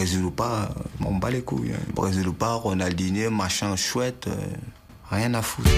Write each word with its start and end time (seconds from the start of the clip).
Brésil 0.00 0.24
ou 0.24 0.30
pas, 0.30 0.70
on 1.04 1.16
bat 1.16 1.30
les 1.30 1.42
couilles. 1.42 1.74
Hein. 1.74 1.92
Brésil 1.92 2.26
ou 2.26 2.32
pas, 2.32 2.54
Ronaldinho, 2.54 3.30
machin 3.30 3.76
chouette, 3.76 4.30
rien 5.10 5.34
à 5.34 5.42
foutre. 5.42 5.68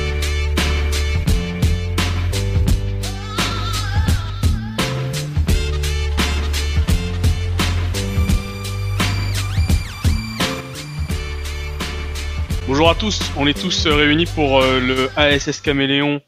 Bonjour 12.69 12.91
à 12.91 12.95
tous, 12.95 13.21
on 13.37 13.49
est 13.49 13.61
tous 13.61 13.87
euh, 13.87 13.97
réunis 13.97 14.27
pour 14.27 14.61
euh, 14.61 14.79
le 14.79 15.11
ASS 15.17 15.61
Caméléon 15.61 16.23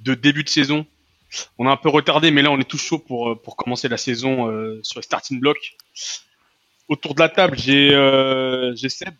de 0.00 0.12
début 0.12 0.44
de 0.44 0.50
saison. 0.50 0.84
On 1.56 1.66
a 1.66 1.70
un 1.70 1.78
peu 1.78 1.88
retardé, 1.88 2.30
mais 2.30 2.42
là 2.42 2.50
on 2.50 2.58
est 2.60 2.68
tous 2.68 2.76
chaud 2.76 2.98
pour, 2.98 3.30
euh, 3.30 3.34
pour 3.42 3.56
commencer 3.56 3.88
la 3.88 3.96
saison 3.96 4.52
sur 4.82 4.98
le 4.98 5.02
starting 5.02 5.40
block. 5.40 5.56
Autour 6.92 7.14
de 7.14 7.20
la 7.20 7.30
table, 7.30 7.56
j'ai 7.58 7.88
j'ai 8.76 8.88
Seb, 8.90 9.14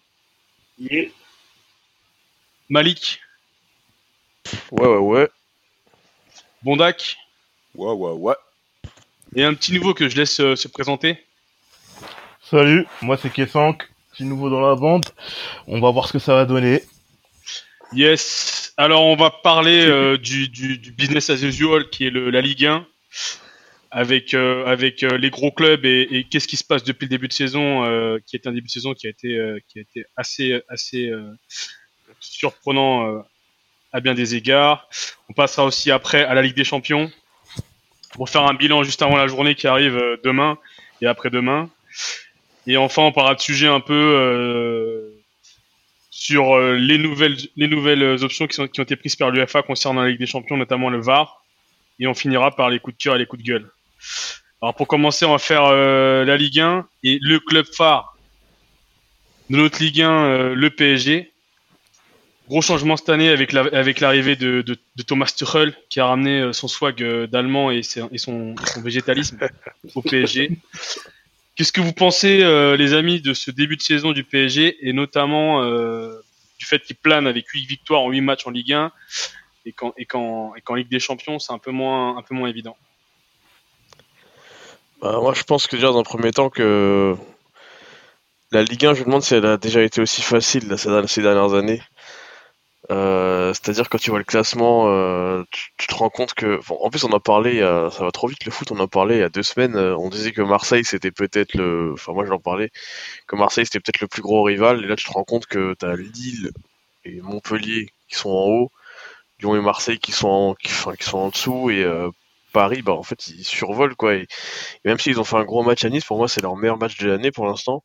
Malik, 2.68 3.20
Ouais, 4.70 4.86
ouais, 4.86 4.98
ouais. 4.98 5.28
Bondac, 6.62 7.16
Ouais, 7.74 7.92
ouais, 7.92 8.12
ouais. 8.12 8.34
et 9.34 9.44
un 9.44 9.54
petit 9.54 9.72
nouveau 9.72 9.94
que 9.94 10.10
je 10.10 10.16
laisse 10.16 10.36
se 10.36 10.68
présenter. 10.68 11.24
Salut, 12.42 12.86
moi 13.00 13.16
c'est 13.16 13.32
Kessank 13.32 13.88
petit 14.12 14.24
nouveau 14.24 14.50
dans 14.50 14.60
la 14.60 14.74
bande. 14.74 15.06
On 15.66 15.80
va 15.80 15.90
voir 15.90 16.06
ce 16.08 16.12
que 16.12 16.18
ça 16.18 16.34
va 16.34 16.44
donner. 16.44 16.82
Yes. 17.94 18.74
Alors 18.76 19.02
on 19.04 19.16
va 19.16 19.30
parler 19.30 19.86
euh, 19.86 20.18
du, 20.18 20.48
du, 20.48 20.76
du, 20.76 20.92
business 20.92 21.30
as 21.30 21.42
usual 21.42 21.88
qui 21.88 22.06
est 22.06 22.10
le, 22.10 22.28
la 22.28 22.42
Ligue 22.42 22.66
1 22.66 22.86
avec 23.92 24.32
euh, 24.32 24.64
euh, 24.66 25.18
les 25.18 25.30
gros 25.30 25.52
clubs 25.52 25.84
et, 25.84 26.26
qu'est-ce 26.30 26.48
qui 26.48 26.56
se 26.56 26.64
passe 26.64 26.82
depuis 26.82 27.04
le 27.04 27.10
début 27.10 27.28
de 27.28 27.32
saison 27.32 27.82
qui 28.26 28.36
est 28.36 28.46
un 28.46 28.52
début 28.52 28.66
de 28.66 28.72
saison 28.72 28.94
qui 28.94 29.06
a 29.06 29.10
été 29.10 30.04
assez 30.16 30.62
surprenant 32.18 33.22
à 33.92 34.00
bien 34.00 34.14
des 34.14 34.34
égards. 34.34 34.88
On 35.28 35.34
passera 35.34 35.64
aussi 35.66 35.90
après 35.90 36.24
à 36.24 36.32
la 36.34 36.42
Ligue 36.42 36.56
des 36.56 36.64
Champions 36.64 37.12
pour 38.14 38.30
faire 38.30 38.44
un 38.44 38.54
bilan 38.54 38.82
juste 38.82 39.02
avant 39.02 39.16
la 39.16 39.26
journée 39.26 39.54
qui 39.54 39.66
arrive 39.66 40.00
demain 40.24 40.58
et 41.02 41.06
après-demain. 41.06 41.68
Et 42.66 42.76
enfin, 42.76 43.02
on 43.02 43.12
parlera 43.12 43.34
de 43.34 43.40
sujet 43.40 43.66
un 43.66 43.80
peu 43.80 43.92
euh, 43.92 45.22
sur 46.10 46.56
euh, 46.56 46.76
les 46.76 46.96
nouvelles 46.96 47.36
les 47.56 47.66
nouvelles 47.66 48.24
options 48.24 48.46
qui, 48.46 48.68
qui 48.68 48.80
ont 48.80 48.84
été 48.84 48.96
prises 48.96 49.16
par 49.16 49.30
l'UFA 49.30 49.62
concernant 49.62 50.02
la 50.02 50.08
Ligue 50.08 50.20
des 50.20 50.26
Champions, 50.26 50.56
notamment 50.56 50.88
le 50.88 51.00
VAR. 51.00 51.42
Et 51.98 52.06
on 52.06 52.14
finira 52.14 52.54
par 52.54 52.70
les 52.70 52.78
coups 52.78 52.96
de 52.96 53.02
cœur 53.02 53.16
et 53.16 53.18
les 53.18 53.26
coups 53.26 53.42
de 53.42 53.48
gueule. 53.48 53.70
Alors 54.60 54.74
pour 54.74 54.86
commencer, 54.86 55.24
on 55.24 55.32
va 55.32 55.38
faire 55.38 55.64
euh, 55.64 56.24
la 56.24 56.36
Ligue 56.36 56.60
1 56.60 56.86
et 57.02 57.18
le 57.20 57.40
club 57.40 57.66
phare 57.66 58.16
de 59.50 59.56
notre 59.56 59.82
Ligue 59.82 60.02
1, 60.02 60.54
le 60.54 60.70
PSG. 60.70 61.32
Gros 62.48 62.62
changement 62.62 62.96
cette 62.96 63.08
année 63.08 63.28
avec 63.28 63.52
la, 63.52 63.62
avec 63.72 64.00
l'arrivée 64.00 64.36
de, 64.36 64.62
de, 64.62 64.76
de, 64.96 65.02
Thomas 65.02 65.32
Tuchel 65.36 65.74
qui 65.88 66.00
a 66.00 66.06
ramené 66.06 66.52
son 66.52 66.68
swag 66.68 67.02
d'allemand 67.26 67.70
et, 67.70 67.78
et, 67.78 68.18
son, 68.18 68.54
son 68.56 68.80
végétalisme 68.82 69.38
au 69.94 70.02
PSG. 70.02 70.50
Qu'est-ce 71.54 71.72
que 71.72 71.82
vous 71.82 71.92
pensez, 71.92 72.42
euh, 72.42 72.76
les 72.76 72.94
amis, 72.94 73.20
de 73.20 73.34
ce 73.34 73.50
début 73.50 73.76
de 73.76 73.82
saison 73.82 74.12
du 74.12 74.24
PSG 74.24 74.88
et 74.88 74.92
notamment 74.92 75.62
euh, 75.62 76.18
du 76.58 76.64
fait 76.64 76.82
qu'il 76.82 76.96
plane 76.96 77.26
avec 77.26 77.46
8 77.48 77.66
victoires 77.66 78.02
en 78.02 78.10
8 78.10 78.20
matchs 78.22 78.46
en 78.46 78.50
Ligue 78.50 78.72
1 78.72 78.90
et 79.66 79.72
qu'en 79.72 79.92
et 79.98 80.06
quand, 80.06 80.54
et 80.56 80.62
Ligue 80.76 80.88
des 80.88 80.98
Champions, 80.98 81.38
c'est 81.38 81.52
un 81.52 81.58
peu 81.58 81.70
moins 81.70 82.16
un 82.16 82.22
peu 82.22 82.34
moins 82.34 82.48
évident? 82.48 82.76
Bah, 85.02 85.18
moi, 85.20 85.34
je 85.34 85.42
pense 85.42 85.66
que 85.66 85.76
déjà 85.76 85.88
dans 85.88 85.98
un 85.98 86.04
premier 86.04 86.30
temps 86.30 86.48
que 86.48 87.16
la 88.52 88.62
Ligue 88.62 88.86
1, 88.86 88.94
je 88.94 89.00
me 89.00 89.06
demande 89.06 89.22
si 89.22 89.34
elle 89.34 89.46
a 89.46 89.56
déjà 89.56 89.82
été 89.82 90.00
aussi 90.00 90.22
facile 90.22 90.76
ces 90.78 91.22
dernières 91.22 91.54
années. 91.54 91.82
Euh, 92.90 93.52
c'est-à-dire 93.54 93.88
quand 93.88 93.98
tu 93.98 94.10
vois 94.10 94.18
le 94.18 94.24
classement, 94.24 94.88
euh, 94.88 95.44
tu, 95.78 95.86
te 95.86 95.94
rends 95.94 96.10
compte 96.10 96.34
que, 96.34 96.60
en 96.68 96.90
plus 96.90 97.04
on 97.04 97.12
a 97.12 97.20
parlé, 97.20 97.60
ça 97.60 98.04
va 98.04 98.10
trop 98.12 98.26
vite 98.28 98.44
le 98.44 98.50
foot, 98.52 98.70
on 98.72 98.78
en 98.80 98.84
a 98.84 98.88
parlé 98.88 99.16
il 99.16 99.20
y 99.20 99.22
a 99.22 99.28
deux 99.28 99.42
semaines, 99.42 99.76
euh, 99.76 99.96
on 99.96 100.08
disait 100.10 100.32
que 100.32 100.42
Marseille 100.42 100.84
c'était 100.84 101.12
peut-être 101.12 101.54
le, 101.54 101.92
enfin 101.94 102.12
moi 102.12 102.26
j'en 102.26 102.38
parlais, 102.38 102.70
que 103.28 103.36
Marseille 103.36 103.66
c'était 103.66 103.80
peut-être 103.80 104.00
le 104.00 104.08
plus 104.08 104.22
gros 104.22 104.42
rival, 104.42 104.84
et 104.84 104.88
là 104.88 104.96
tu 104.96 105.04
te 105.06 105.12
rends 105.12 105.24
compte 105.24 105.46
que 105.46 105.74
t'as 105.78 105.94
Lille 105.96 106.50
et 107.04 107.20
Montpellier 107.20 107.90
qui 108.08 108.16
sont 108.16 108.30
en 108.30 108.46
haut, 108.48 108.72
Lyon 109.40 109.56
et 109.56 109.60
Marseille 109.60 109.98
qui 109.98 110.12
sont 110.12 110.28
en, 110.28 110.54
qui 110.54 110.70
sont 110.72 111.18
en 111.18 111.28
dessous, 111.28 111.70
et 111.70 111.84
Paris, 112.52 112.82
bah 112.82 112.92
en 112.92 113.02
fait 113.02 113.28
ils 113.28 113.44
survolent 113.44 113.96
quoi, 113.96 114.14
et, 114.14 114.26
même 114.84 114.98
s'ils 114.98 115.20
ont 115.20 115.24
fait 115.24 115.36
un 115.36 115.44
gros 115.44 115.62
match 115.62 115.84
à 115.84 115.90
Nice, 115.90 116.04
pour 116.04 116.18
moi 116.18 116.28
c'est 116.28 116.42
leur 116.42 116.56
meilleur 116.56 116.78
match 116.78 116.98
de 116.98 117.08
l'année 117.08 117.32
pour 117.32 117.46
l'instant. 117.46 117.84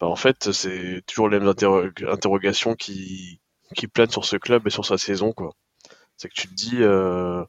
Bah, 0.00 0.06
en 0.06 0.16
fait 0.16 0.52
c'est 0.52 1.02
toujours 1.06 1.28
les 1.28 1.38
mêmes 1.38 1.52
interrogations 2.08 2.74
qui 2.74 3.40
qui 3.74 3.86
plane 3.86 4.10
sur 4.10 4.24
ce 4.24 4.36
club 4.36 4.66
et 4.66 4.70
sur 4.70 4.84
sa 4.84 4.98
saison, 4.98 5.32
quoi. 5.32 5.52
C'est 6.16 6.28
que 6.28 6.34
tu 6.34 6.48
te 6.48 6.54
dis, 6.54 6.78
euh, 6.80 7.42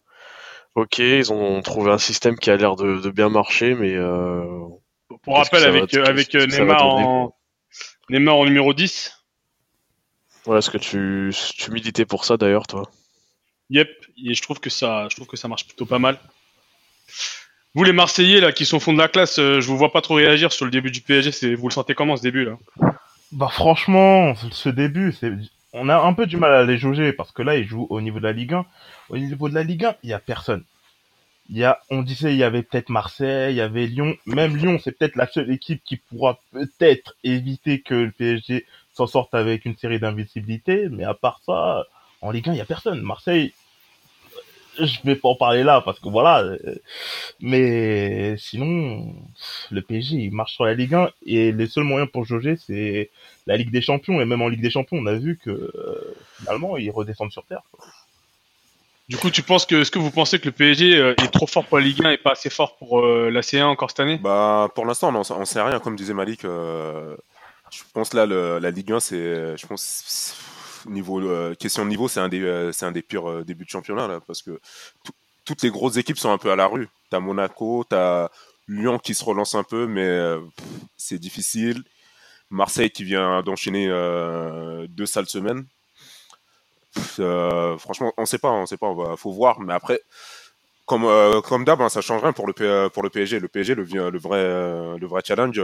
ok, 0.76 1.00
ils 1.00 1.34
ont 1.34 1.62
trouvé 1.62 1.92
un 1.92 1.98
système 1.98 2.38
qui 2.38 2.50
a 2.50 2.56
l'air 2.56 2.76
de, 2.76 3.10
bien 3.10 3.30
marcher, 3.30 3.76
mais 3.76 3.96
euh, 3.96 4.46
pour 5.24 5.38
rappel, 5.38 5.64
avec, 5.64 5.94
avec 5.94 6.34
Neymar, 6.34 6.86
en... 6.86 7.36
Neymar 8.10 8.36
en 8.38 8.46
numéro 8.46 8.74
10. 8.74 9.26
Voilà, 10.46 10.60
est-ce 10.60 10.70
que 10.70 10.78
tu, 10.78 11.34
tu 11.58 11.72
militais 11.72 12.06
pour 12.06 12.26
ça 12.26 12.38
d'ailleurs, 12.38 12.68
toi 12.68 12.84
Yep, 13.70 13.90
et 14.18 14.34
je 14.34 14.42
trouve 14.42 14.60
que 14.60 14.70
ça, 14.70 15.08
je 15.10 15.16
trouve 15.16 15.28
que 15.28 15.38
ça 15.38 15.48
marche 15.48 15.66
plutôt 15.66 15.86
pas 15.86 16.00
mal. 16.00 16.20
Vous 17.74 17.84
les 17.84 17.94
Marseillais 17.94 18.42
là 18.42 18.52
qui 18.52 18.66
sont 18.66 18.78
au 18.78 18.80
fond 18.82 18.94
de 18.94 18.98
la 18.98 19.08
classe, 19.08 19.40
euh, 19.40 19.62
je 19.62 19.68
vous 19.68 19.78
vois 19.78 19.94
pas 19.94 20.02
trop 20.02 20.16
réagir 20.16 20.52
sur 20.52 20.66
le 20.66 20.72
début 20.72 20.92
du 20.92 21.02
PSG. 21.02 21.56
Vous 21.56 21.70
le 21.70 21.74
sentez 21.74 21.96
comment 21.96 22.18
ce 22.18 22.22
début 22.22 22.44
là? 22.44 22.58
Bah 23.32 23.48
franchement, 23.50 24.36
ce 24.52 24.68
début, 24.68 25.16
on 25.72 25.88
a 25.88 25.98
un 25.98 26.14
peu 26.14 26.28
du 26.28 26.36
mal 26.36 26.52
à 26.52 26.66
les 26.66 26.78
juger 26.78 27.14
parce 27.14 27.32
que 27.32 27.42
là, 27.42 27.56
ils 27.56 27.66
jouent 27.66 27.88
au 27.90 28.02
niveau 28.02 28.20
de 28.20 28.26
la 28.26 28.34
Ligue 28.34 28.54
1. 28.54 28.66
Au 29.10 29.18
niveau 29.18 29.48
de 29.48 29.56
la 29.56 29.64
Ligue 29.64 29.86
1, 29.86 29.96
il 30.04 30.10
y 30.10 30.14
a 30.14 30.20
personne. 30.20 30.66
Il 31.50 31.58
y 31.58 31.64
a, 31.64 31.80
on 31.90 32.02
disait, 32.02 32.34
il 32.34 32.38
y 32.38 32.44
avait 32.44 32.62
peut-être 32.62 32.90
Marseille, 32.90 33.54
il 33.54 33.58
y 33.58 33.62
avait 33.62 33.88
Lyon. 33.88 34.16
Même 34.26 34.58
Lyon, 34.58 34.80
c'est 34.84 34.92
peut-être 34.92 35.16
la 35.16 35.28
seule 35.28 35.50
équipe 35.50 35.82
qui 35.84 35.96
pourra 35.96 36.40
peut-être 36.52 37.16
éviter 37.24 37.82
que 37.82 37.96
le 37.96 38.12
PSG 38.12 38.66
s'en 38.94 39.08
sorte 39.08 39.34
avec 39.34 39.64
une 39.64 39.78
série 39.78 40.00
d'invisibilité. 40.00 40.88
Mais 40.90 41.06
à 41.06 41.14
part 41.14 41.40
ça, 41.46 41.86
en 42.22 42.32
Ligue 42.32 42.50
1, 42.50 42.54
il 42.54 42.58
y 42.58 42.62
a 42.62 42.66
personne. 42.66 43.02
Marseille, 43.02 43.54
je 44.78 45.00
vais 45.04 45.16
pas 45.16 45.30
en 45.30 45.36
parler 45.36 45.64
là 45.64 45.82
parce 45.82 46.00
que 46.00 46.10
voilà. 46.10 46.56
Mais 47.40 48.36
sinon, 48.38 49.14
le 49.70 49.82
PSG 49.82 50.18
il 50.18 50.32
marche 50.34 50.54
sur 50.54 50.66
la 50.66 50.74
Ligue 50.74 50.96
1 50.96 51.10
et 51.26 51.52
les 51.52 51.68
seuls 51.68 51.84
moyens 51.84 52.10
pour 52.12 52.26
jauger 52.26 52.56
c'est 52.58 53.10
la 53.48 53.58
Ligue 53.58 53.72
des 53.72 53.82
Champions 53.82 54.22
et 54.22 54.26
même 54.26 54.42
en 54.42 54.48
Ligue 54.48 54.62
des 54.62 54.70
Champions 54.70 54.98
on 54.98 55.06
a 55.06 55.14
vu 55.14 55.38
que 55.44 55.50
euh, 55.50 56.16
finalement 56.40 56.78
ils 56.78 56.92
redescendent 56.92 57.32
sur 57.32 57.44
terre. 57.46 57.64
Du 59.10 59.18
coup, 59.18 59.30
tu 59.30 59.44
penses 59.44 59.66
que 59.66 59.76
est-ce 59.76 59.92
que 59.92 60.00
vous 60.00 60.12
pensez 60.12 60.40
que 60.40 60.46
le 60.46 60.54
PSG 60.54 60.96
euh, 60.96 61.14
est 61.22 61.32
trop 61.34 61.46
fort 61.48 61.66
pour 61.66 61.80
la 61.80 61.84
Ligue 61.84 62.06
1 62.06 62.12
et 62.12 62.18
pas 62.18 62.32
assez 62.32 62.50
fort 62.50 62.78
pour 62.78 63.02
euh, 63.02 63.30
la 63.30 63.42
C1 63.42 63.64
encore 63.64 63.90
cette 63.90 64.00
année? 64.00 64.20
Bah 64.22 64.70
pour 64.74 64.86
l'instant 64.86 65.14
on, 65.14 65.20
on 65.20 65.46
sait 65.46 65.62
rien 65.62 65.80
comme 65.80 65.96
disait 65.96 66.14
Malik. 66.14 66.44
je 66.44 67.84
pense 67.94 68.14
là 68.14 68.26
la 68.26 68.72
Ligue 68.72 68.94
1 68.94 69.00
c'est 69.00 69.58
je 69.58 69.68
pense 69.68 70.36
euh, 70.88 71.56
question 71.56 71.84
de 71.84 71.90
niveau, 71.90 72.08
c'est 72.08 72.20
un 72.20 72.30
des 72.30 72.42
euh, 72.42 73.02
pires 73.08 73.30
euh, 73.30 73.44
débuts 73.44 73.66
de 73.66 73.70
championnat 73.70 74.20
parce 74.28 74.42
que 74.42 74.60
toutes 75.46 75.64
les 75.64 75.70
grosses 75.70 75.98
équipes 75.98 76.18
sont 76.18 76.32
un 76.32 76.38
peu 76.38 76.52
à 76.52 76.56
la 76.56 76.68
rue. 76.68 76.90
T'as 77.10 77.20
Monaco, 77.20 77.86
t'as 77.88 78.30
Lyon 78.68 79.00
qui 79.00 79.14
se 79.14 79.24
relance 79.24 79.56
un 79.56 79.64
peu, 79.64 79.88
mais 79.88 80.36
c'est 80.98 81.20
difficile. 81.20 81.84
Marseille 82.50 82.92
qui 82.92 83.04
vient 83.04 83.42
d'enchaîner 83.42 83.88
deux 84.90 85.06
sales 85.06 85.28
semaines. 85.28 85.66
franchement, 87.80 88.14
on 88.18 88.26
sait 88.26 88.38
pas, 88.38 88.52
on 88.52 88.66
sait 88.66 88.78
pas, 88.78 88.88
on 88.88 89.18
faut 89.18 89.32
voir. 89.32 89.60
Mais 89.60 89.74
après, 89.74 90.02
comme 90.86 91.42
comme 91.42 91.66
d'hab, 91.66 91.82
hein, 91.82 91.90
ça 91.90 92.02
change 92.02 92.22
rien 92.22 92.34
pour 92.34 92.48
le 92.48 92.88
pour 92.90 93.04
le 93.04 93.10
PSG. 93.10 93.40
Le 93.40 93.48
PSG, 93.48 93.76
le 93.76 94.20
vrai 94.20 94.44
le 94.98 95.08
vrai 95.08 95.22
challenge, 95.26 95.62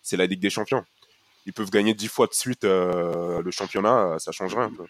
c'est 0.00 0.16
la 0.16 0.26
Ligue 0.26 0.40
des 0.40 0.50
Champions 0.50 0.84
ils 1.46 1.52
peuvent 1.52 1.70
gagner 1.70 1.94
dix 1.94 2.08
fois 2.08 2.26
de 2.26 2.34
suite 2.34 2.64
euh, 2.64 3.42
le 3.42 3.50
championnat, 3.50 4.16
ça 4.18 4.32
changerait 4.32 4.64
un 4.64 4.70
peu. 4.70 4.84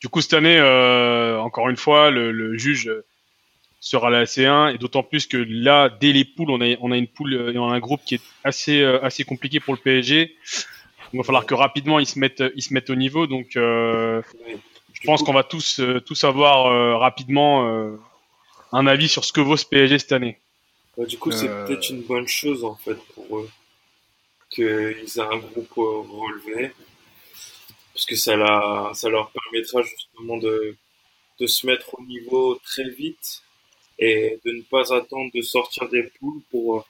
Du 0.00 0.08
coup, 0.08 0.20
cette 0.20 0.34
année, 0.34 0.58
euh, 0.58 1.38
encore 1.38 1.68
une 1.68 1.76
fois, 1.76 2.10
le, 2.10 2.56
juge 2.58 2.90
sera 3.78 4.10
la 4.10 4.24
C1 4.24 4.74
et 4.74 4.78
d'autant 4.78 5.04
plus 5.04 5.26
que 5.26 5.36
là, 5.36 5.88
dès 5.88 6.12
les 6.12 6.24
poules, 6.24 6.50
on 6.50 6.60
a, 6.60 6.74
on 6.80 6.90
a 6.90 6.96
une 6.96 7.06
poule 7.06 7.34
et 7.34 7.58
on 7.58 7.70
a 7.70 7.74
un 7.74 7.78
groupe 7.78 8.00
qui 8.04 8.16
est 8.16 8.22
assez, 8.42 8.80
euh, 8.80 9.04
assez 9.04 9.22
compliqué 9.22 9.60
pour 9.60 9.74
le 9.74 9.80
PSG. 9.80 10.34
il 11.12 11.18
va 11.18 11.22
falloir 11.22 11.46
que 11.46 11.54
rapidement 11.54 12.00
ils 12.00 12.06
se 12.06 12.18
mettent, 12.18 12.42
ils 12.56 12.62
se 12.62 12.74
mettent 12.74 12.90
au 12.90 12.96
niveau. 12.96 13.28
Donc, 13.28 13.50
je 13.54 14.22
pense 15.04 15.22
qu'on 15.22 15.32
va 15.32 15.44
tous, 15.44 15.80
tous 16.04 16.24
avoir 16.24 16.98
rapidement 16.98 17.96
un 18.72 18.86
avis 18.88 19.06
sur 19.06 19.24
ce 19.24 19.32
que 19.32 19.40
vaut 19.40 19.56
ce 19.56 19.66
PSG 19.66 20.00
cette 20.00 20.12
année. 20.12 20.40
du 20.98 21.16
coup, 21.16 21.30
c'est 21.30 21.46
peut-être 21.46 21.88
une 21.90 22.02
bonne 22.02 22.26
chose 22.26 22.64
en 22.64 22.74
fait 22.74 22.96
pour 23.14 23.38
eux 23.38 23.48
qu'ils 24.56 25.18
aient 25.18 25.20
un 25.20 25.38
groupe 25.38 25.72
relevé, 25.74 26.72
parce 27.92 28.06
que 28.06 28.16
ça, 28.16 28.36
la, 28.36 28.90
ça 28.94 29.08
leur 29.08 29.30
permettra 29.30 29.82
justement 29.82 30.38
de, 30.38 30.76
de 31.38 31.46
se 31.46 31.66
mettre 31.66 31.94
au 31.98 32.02
niveau 32.02 32.56
très 32.56 32.88
vite 32.90 33.42
et 33.98 34.38
de 34.44 34.52
ne 34.52 34.62
pas 34.62 34.92
attendre 34.94 35.30
de 35.34 35.42
sortir 35.42 35.88
des 35.88 36.02
poules 36.18 36.42
pour, 36.50 36.86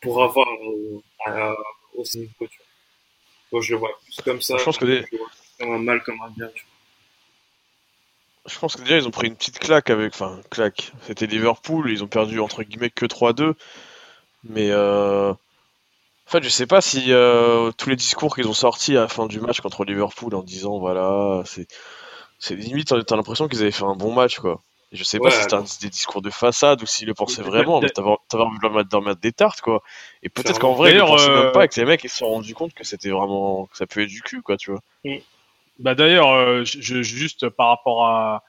pour 0.00 0.22
avoir 0.22 0.48
euh, 1.28 1.54
aussi 1.94 2.20
niveau. 2.20 2.46
Tu 2.46 2.58
vois. 3.50 3.60
je 3.60 3.72
le 3.72 3.78
vois 3.78 3.98
plus 4.04 4.22
comme 4.24 4.40
ça. 4.40 4.56
Je 4.56 4.64
pense 4.64 4.78
que 4.78 4.84
des... 4.84 5.04
comme 5.58 5.72
un 5.72 5.78
mal 5.78 6.02
comme 6.02 6.20
un 6.22 6.30
bien. 6.30 6.50
Je 8.46 8.58
pense 8.58 8.76
que 8.76 8.82
déjà 8.82 8.96
ils 8.96 9.06
ont 9.06 9.10
pris 9.10 9.26
une 9.26 9.36
petite 9.36 9.58
claque 9.58 9.90
avec, 9.90 10.14
enfin 10.14 10.40
claque. 10.50 10.92
C'était 11.02 11.26
Liverpool, 11.26 11.90
ils 11.90 12.02
ont 12.02 12.08
perdu 12.08 12.40
entre 12.40 12.62
guillemets 12.62 12.90
que 12.90 13.04
3-2, 13.04 13.54
mais 14.44 14.70
euh... 14.70 15.34
en 16.28 16.30
fait 16.30 16.42
je 16.42 16.50
sais 16.50 16.66
pas 16.66 16.82
si 16.82 17.10
euh, 17.10 17.70
tous 17.78 17.88
les 17.88 17.96
discours 17.96 18.34
qu'ils 18.34 18.48
ont 18.48 18.54
sortis 18.54 18.96
à 18.98 19.00
la 19.00 19.08
fin 19.08 19.26
du 19.26 19.40
match 19.40 19.60
contre 19.62 19.84
Liverpool 19.86 20.34
en 20.34 20.42
disant 20.42 20.78
voilà 20.78 21.42
c'est 21.46 21.66
c'est 22.38 22.54
limite 22.54 22.88
t'as 23.06 23.16
l'impression 23.16 23.48
qu'ils 23.48 23.62
avaient 23.62 23.70
fait 23.70 23.84
un 23.84 23.96
bon 23.96 24.12
match 24.12 24.38
quoi. 24.38 24.60
Et 24.92 24.96
je 24.96 25.04
sais 25.04 25.18
pas 25.18 25.30
si 25.30 25.42
c'était 25.42 25.56
des 25.82 25.90
discours 25.90 26.22
de 26.22 26.30
façade 26.30 26.82
ou 26.82 26.86
s'ils 26.86 27.06
le 27.06 27.12
pensaient 27.12 27.42
vraiment, 27.42 27.78
mais 27.80 27.90
t'avais 27.90 28.08
envie 28.42 28.58
de 28.58 28.88
leur 28.90 29.02
mettre, 29.02 29.20
des 29.20 29.32
tartes 29.32 29.60
quoi. 29.60 29.82
Et 30.22 30.28
peut-être 30.28 30.58
qu'en 30.58 30.74
vrai 30.74 30.92
ils 30.92 30.96
ne 30.98 31.02
pensaient 31.02 31.30
même 31.30 31.52
pas 31.52 31.64
et 31.64 31.68
que 31.68 31.80
les 31.80 31.86
mecs 31.86 32.04
ils 32.04 32.10
se 32.10 32.18
sont 32.18 32.28
rendus 32.28 32.54
compte 32.54 32.74
que 32.74 32.84
c'était 32.84 33.10
vraiment 33.10 33.66
que 33.66 33.76
ça 33.76 33.86
puait 33.86 34.06
du 34.06 34.20
cul 34.20 34.42
quoi 34.42 34.56
tu 34.56 34.70
vois. 34.70 34.80
Mm. 35.04 35.16
Bah 35.78 35.94
d'ailleurs, 35.94 36.30
euh, 36.30 36.64
je, 36.64 37.02
juste 37.02 37.48
par 37.48 37.68
rapport 37.68 38.06
à 38.06 38.42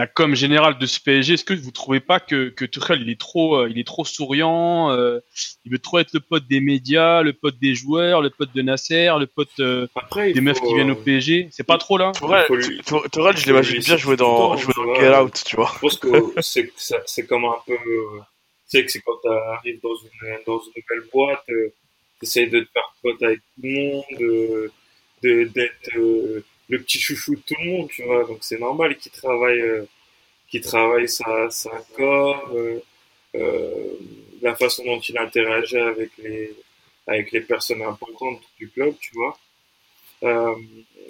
la 0.00 0.06
com 0.06 0.34
générale 0.34 0.78
de 0.78 0.86
ce 0.86 0.98
PSG, 0.98 1.34
est-ce 1.34 1.44
que 1.44 1.52
vous 1.52 1.72
trouvez 1.72 2.00
pas 2.00 2.20
que, 2.20 2.48
que 2.48 2.64
Tuchel 2.64 3.02
il 3.02 3.10
est 3.10 3.20
trop, 3.20 3.56
euh, 3.56 3.68
il 3.68 3.78
est 3.78 3.86
trop 3.86 4.06
souriant, 4.06 4.90
euh, 4.92 5.20
il 5.66 5.72
veut 5.72 5.78
trop 5.78 5.98
être 5.98 6.14
le 6.14 6.20
pote 6.20 6.46
des 6.48 6.60
médias, 6.60 7.20
le 7.20 7.34
pote 7.34 7.58
des 7.58 7.74
joueurs, 7.74 8.22
le 8.22 8.30
pote 8.30 8.50
de 8.54 8.62
Nasser, 8.62 9.10
le 9.18 9.26
pote 9.26 9.54
des 9.58 10.40
meufs 10.40 10.58
qui 10.58 10.74
viennent 10.74 10.92
au 10.92 10.96
PSG, 10.96 11.48
c'est 11.50 11.66
pas 11.66 11.76
trop 11.76 11.98
là? 11.98 12.12
Tuchel, 12.14 13.36
je 13.36 13.44
l'imagine 13.44 13.80
bien 13.80 13.98
jouer 13.98 14.16
dans, 14.16 14.56
jouer 14.56 14.72
dans 14.74 14.94
Get 14.94 15.14
Out, 15.14 15.42
tu 15.44 15.56
vois. 15.56 15.70
Je 15.74 15.80
pense 15.80 15.98
que 15.98 16.08
c'est, 16.40 16.72
c'est 17.04 17.26
comme 17.26 17.44
un 17.44 17.58
peu, 17.66 17.76
tu 17.76 18.78
sais 18.78 18.82
que 18.82 18.90
c'est 18.90 19.00
quand 19.00 19.18
t'arrives 19.22 19.82
dans 19.82 19.96
une, 19.96 20.38
dans 20.46 20.60
une 20.60 20.72
nouvelle 20.76 21.10
boîte, 21.12 21.44
t'essayes 22.20 22.48
de 22.48 22.60
te 22.60 22.68
faire 22.72 22.94
pote 23.02 23.22
avec 23.22 23.40
tout 23.40 23.62
le 23.64 23.70
monde, 23.70 24.70
de, 25.22 25.44
d'être 25.44 26.42
le 26.70 26.80
petit 26.80 27.00
chouchou 27.00 27.34
de 27.34 27.40
tout 27.40 27.56
le 27.58 27.70
monde, 27.70 27.88
tu 27.90 28.04
vois. 28.04 28.24
Donc 28.24 28.38
c'est 28.42 28.58
normal 28.58 28.96
qu'il 28.96 29.12
travaille, 29.12 29.60
euh, 29.60 29.84
qu'il 30.48 30.62
travaille 30.62 31.08
sa, 31.08 31.50
sa 31.50 31.70
corps, 31.96 32.48
euh, 32.54 32.82
euh, 33.34 33.98
la 34.40 34.54
façon 34.54 34.84
dont 34.84 35.00
il 35.00 35.18
interagit 35.18 35.78
avec 35.78 36.10
les, 36.18 36.54
avec 37.06 37.32
les 37.32 37.40
personnes 37.40 37.82
importantes 37.82 38.40
du 38.58 38.68
club, 38.68 38.94
tu 39.00 39.10
vois. 39.14 39.36
Euh, 40.22 40.54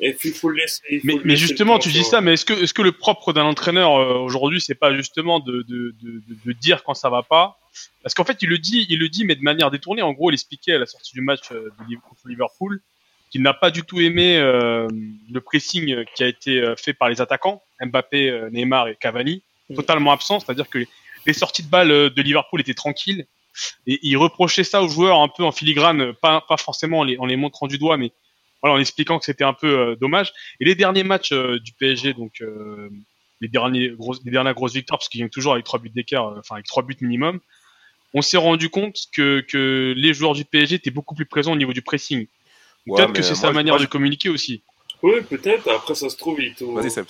et 0.00 0.14
puis 0.14 0.30
il 0.30 0.34
faut 0.34 0.48
le 0.48 0.56
laisser. 0.56 1.00
mais, 1.04 1.16
mais 1.24 1.36
justement, 1.36 1.78
tu 1.78 1.90
dis 1.90 2.04
ça, 2.04 2.22
mais 2.22 2.34
est-ce 2.34 2.46
que, 2.46 2.54
est-ce 2.54 2.72
que 2.72 2.82
le 2.82 2.92
propre 2.92 3.34
d'un 3.34 3.44
entraîneur 3.44 3.90
aujourd'hui, 4.22 4.60
c'est 4.62 4.74
pas 4.74 4.94
justement 4.96 5.40
de, 5.40 5.62
de, 5.68 5.94
de, 6.02 6.22
de, 6.46 6.52
dire 6.52 6.84
quand 6.84 6.94
ça 6.94 7.10
va 7.10 7.22
pas? 7.22 7.58
Parce 8.02 8.14
qu'en 8.14 8.24
fait, 8.24 8.38
il 8.40 8.48
le 8.48 8.58
dit, 8.58 8.86
il 8.88 8.98
le 8.98 9.08
dit, 9.10 9.24
mais 9.24 9.34
de 9.34 9.42
manière 9.42 9.70
détournée. 9.70 10.00
En 10.00 10.12
gros, 10.12 10.30
il 10.30 10.34
expliquait 10.34 10.72
à 10.72 10.78
la 10.78 10.86
sortie 10.86 11.12
du 11.12 11.20
match 11.20 11.50
de 11.50 11.70
Liverpool 12.24 12.80
qu'il 13.30 13.42
n'a 13.42 13.54
pas 13.54 13.70
du 13.70 13.82
tout 13.82 14.00
aimé 14.00 14.36
euh, 14.36 14.88
le 15.30 15.40
pressing 15.40 16.04
qui 16.14 16.24
a 16.24 16.26
été 16.26 16.60
euh, 16.60 16.74
fait 16.76 16.92
par 16.92 17.08
les 17.08 17.20
attaquants, 17.20 17.62
Mbappé, 17.80 18.28
euh, 18.28 18.50
Neymar 18.50 18.88
et 18.88 18.96
Cavani, 18.96 19.42
mm. 19.70 19.76
totalement 19.76 20.12
absent, 20.12 20.40
c'est-à-dire 20.40 20.68
que 20.68 20.84
les 21.26 21.32
sorties 21.32 21.62
de 21.62 21.68
balles 21.68 22.10
de 22.10 22.22
Liverpool 22.22 22.60
étaient 22.60 22.74
tranquilles, 22.74 23.26
et 23.86 23.98
il 24.02 24.16
reprochait 24.16 24.64
ça 24.64 24.82
aux 24.82 24.88
joueurs 24.88 25.20
un 25.20 25.28
peu 25.28 25.44
en 25.44 25.52
filigrane, 25.52 26.12
pas, 26.14 26.40
pas 26.48 26.56
forcément 26.56 27.00
en 27.00 27.04
les, 27.04 27.18
en 27.18 27.26
les 27.26 27.36
montrant 27.36 27.66
du 27.66 27.78
doigt, 27.78 27.96
mais 27.96 28.12
voilà, 28.62 28.76
en 28.76 28.80
expliquant 28.80 29.18
que 29.18 29.24
c'était 29.24 29.44
un 29.44 29.52
peu 29.52 29.96
dommage. 30.00 30.32
Et 30.60 30.64
les 30.64 30.74
derniers 30.74 31.02
matchs 31.02 31.32
du 31.32 31.72
PSG, 31.78 32.14
donc 32.14 32.42
les, 33.40 33.48
derniers 33.48 33.92
les 34.24 34.30
dernières 34.30 34.54
grosses 34.54 34.72
victoires, 34.74 34.98
parce 34.98 35.08
qu'ils 35.08 35.18
viennent 35.18 35.30
toujours 35.30 35.52
avec 35.52 35.64
trois 35.64 35.78
buts 35.78 35.90
d'écart, 35.90 36.34
enfin 36.38 36.56
avec 36.56 36.66
trois 36.66 36.82
buts 36.82 36.96
minimum, 37.00 37.40
on 38.14 38.22
s'est 38.22 38.36
rendu 38.36 38.70
compte 38.70 38.96
que, 39.12 39.40
que 39.40 39.94
les 39.96 40.14
joueurs 40.14 40.34
du 40.34 40.44
PSG 40.44 40.76
étaient 40.76 40.90
beaucoup 40.90 41.14
plus 41.14 41.26
présents 41.26 41.52
au 41.52 41.56
niveau 41.56 41.72
du 41.72 41.82
pressing. 41.82 42.26
Peut-être 42.96 43.12
que 43.12 43.22
c'est 43.22 43.34
sa 43.34 43.52
manière 43.52 43.78
de 43.78 43.86
communiquer 43.86 44.28
aussi. 44.28 44.62
Oui, 45.02 45.22
peut-être. 45.22 45.68
Après, 45.70 45.94
ça 45.94 46.10
se 46.10 46.16
trouve, 46.16 46.40
il, 46.40 46.54
vas-y, 46.74 46.90
Seb, 46.90 47.06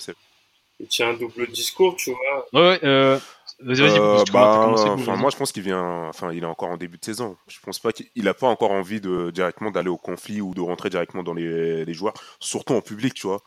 il 0.79 0.87
tient 0.87 1.09
un 1.09 1.13
double 1.13 1.47
discours, 1.47 1.95
tu 1.95 2.11
vois. 2.11 2.47
Ouais, 2.53 2.79
euh... 2.83 3.19
Vas-y, 3.63 3.81
vas-y, 3.81 3.99
euh, 3.99 4.23
bah, 4.33 4.73
enfin, 4.73 5.15
moi, 5.15 5.29
je 5.29 5.37
pense 5.37 5.51
qu'il 5.51 5.61
vient, 5.61 6.07
enfin, 6.07 6.31
il 6.33 6.41
est 6.41 6.47
encore 6.47 6.69
en 6.69 6.77
début 6.77 6.97
de 6.97 7.05
saison. 7.05 7.37
Je 7.47 7.59
pense 7.59 7.77
pas 7.77 7.91
qu'il 7.91 8.27
a 8.27 8.33
pas 8.33 8.47
encore 8.47 8.71
envie 8.71 8.99
de 8.99 9.29
directement 9.29 9.69
d'aller 9.69 9.89
au 9.89 9.97
conflit 9.97 10.41
ou 10.41 10.55
de 10.55 10.61
rentrer 10.61 10.89
directement 10.89 11.21
dans 11.21 11.35
les, 11.35 11.85
les 11.85 11.93
joueurs, 11.93 12.13
surtout 12.39 12.73
en 12.73 12.81
public, 12.81 13.13
tu 13.13 13.27
vois. 13.27 13.41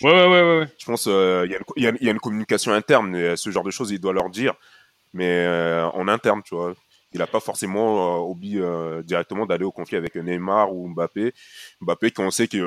Ouais, 0.00 0.10
ouais, 0.10 0.26
ouais, 0.26 0.58
ouais. 0.60 0.68
Je 0.78 0.86
pense 0.86 1.02
qu'il 1.02 1.12
euh, 1.12 1.46
y, 1.46 1.82
y, 1.82 2.04
y, 2.04 2.08
a 2.08 2.12
une 2.12 2.20
communication 2.20 2.72
interne, 2.72 3.14
et 3.14 3.36
ce 3.36 3.50
genre 3.50 3.64
de 3.64 3.70
choses, 3.70 3.90
il 3.90 4.00
doit 4.00 4.14
leur 4.14 4.30
dire, 4.30 4.54
mais 5.12 5.44
euh, 5.46 5.86
en 5.90 6.08
interne, 6.08 6.42
tu 6.42 6.54
vois 6.54 6.74
il 7.12 7.18
n'a 7.18 7.26
pas 7.26 7.40
forcément 7.40 8.28
euh, 8.28 8.34
euh, 8.56 9.02
directement 9.02 9.46
d'aller 9.46 9.64
au 9.64 9.72
conflit 9.72 9.96
avec 9.96 10.16
Neymar 10.16 10.74
ou 10.74 10.88
Mbappé. 10.88 11.32
Mbappé, 11.80 12.10
qu'on 12.10 12.30
sait 12.30 12.48
qu'il 12.48 12.60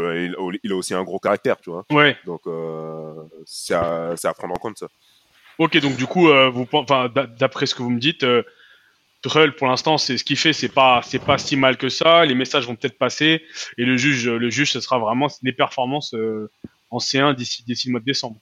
il 0.63 0.71
a 0.71 0.75
aussi 0.75 0.93
un 0.93 1.03
gros 1.03 1.19
caractère, 1.19 1.57
tu 1.61 1.69
vois. 1.69 1.85
Ouais. 1.91 2.17
Donc, 2.25 2.41
euh, 2.47 3.13
c'est 3.45 3.75
à, 3.75 4.15
à, 4.23 4.33
prendre 4.33 4.53
en 4.53 4.57
compte, 4.57 4.77
ça. 4.77 4.87
Ok, 5.57 5.77
donc 5.79 5.97
du 5.97 6.05
coup, 6.05 6.29
vous, 6.53 6.67
d'après 7.37 7.65
ce 7.65 7.75
que 7.75 7.83
vous 7.83 7.89
me 7.89 7.99
dites, 7.99 8.25
Tuchel, 9.21 9.53
pour 9.55 9.67
l'instant, 9.67 9.97
c'est 9.97 10.17
ce 10.17 10.23
qu'il 10.23 10.37
fait, 10.37 10.53
c'est 10.53 10.69
pas, 10.69 11.01
c'est 11.03 11.19
pas 11.19 11.37
si 11.37 11.57
mal 11.57 11.75
que 11.75 11.89
ça. 11.89 12.25
Les 12.25 12.35
messages 12.35 12.65
vont 12.65 12.77
peut-être 12.77 12.97
passer, 12.97 13.43
et 13.77 13.83
le 13.83 13.97
juge, 13.97 14.29
le 14.29 14.49
juge, 14.49 14.71
ce 14.71 14.79
sera 14.79 14.99
vraiment 14.99 15.27
des 15.41 15.51
performances 15.51 16.15
en 16.89 16.99
C1 16.99 17.35
d'ici, 17.35 17.63
d'ici 17.63 17.87
le 17.87 17.91
mois 17.91 17.99
de 17.99 18.05
décembre. 18.05 18.37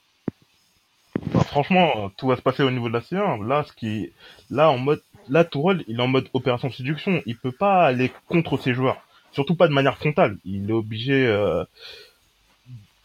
Bah, 1.34 1.44
franchement, 1.44 2.12
tout 2.18 2.28
va 2.28 2.36
se 2.36 2.42
passer 2.42 2.64
au 2.64 2.72
niveau 2.72 2.88
de 2.88 2.94
la 2.94 3.00
C1. 3.00 3.46
Là, 3.48 3.66
ce 3.68 3.74
qui, 3.74 4.12
là, 4.50 4.70
en 4.70 4.78
mode 4.78 5.02
là, 5.30 5.44
Tourelle, 5.44 5.84
il 5.88 5.98
est 5.98 6.02
en 6.02 6.08
mode 6.08 6.28
opération 6.34 6.72
séduction. 6.72 7.22
Il 7.26 7.38
peut 7.38 7.52
pas 7.52 7.86
aller 7.86 8.12
contre 8.28 8.58
ses 8.58 8.74
joueurs. 8.74 8.98
Surtout 9.32 9.56
pas 9.56 9.68
de 9.68 9.74
manière 9.74 9.98
frontale. 9.98 10.38
Il 10.46 10.70
est 10.70 10.74
obligé 10.74 11.28
euh, 11.28 11.64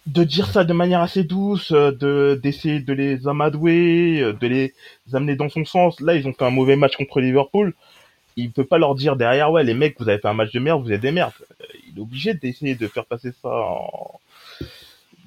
de 0.07 0.25
dire 0.25 0.47
ça 0.47 0.65
de 0.65 0.73
manière 0.73 1.01
assez 1.01 1.25
douce, 1.25 1.73
euh, 1.73 1.93
de 1.93 2.41
d'essayer 2.43 2.81
de 2.81 2.93
les 2.93 3.29
amadouer, 3.29 4.21
euh, 4.21 4.33
de 4.33 4.47
les 4.47 4.75
amener 5.13 5.37
dans 5.37 5.49
son 5.49 5.65
sens. 5.65 6.01
Là, 6.01 6.15
ils 6.15 6.27
ont 6.27 6.33
fait 6.33 6.45
un 6.45 6.51
mauvais 6.51 6.77
match 6.77 6.97
contre 6.97 7.21
Liverpool. 7.21 7.75
Il 8.37 8.51
peut 8.51 8.65
pas 8.65 8.79
leur 8.79 8.95
dire 8.95 9.17
derrière, 9.17 9.53
ouais, 9.53 9.63
les 9.63 9.75
mecs, 9.75 10.01
vous 10.01 10.09
avez 10.09 10.19
fait 10.19 10.29
un 10.29 10.35
match 10.35 10.53
de 10.53 10.59
merde, 10.59 10.83
vous 10.83 10.93
êtes 10.93 11.03
des 11.03 11.13
merdes. 11.13 11.33
Il 11.89 11.99
est 11.99 12.01
obligé 12.01 12.33
d'essayer 12.33 12.75
de 12.75 12.87
faire 12.87 13.05
passer 13.05 13.33
ça 13.43 13.51
en... 13.51 14.19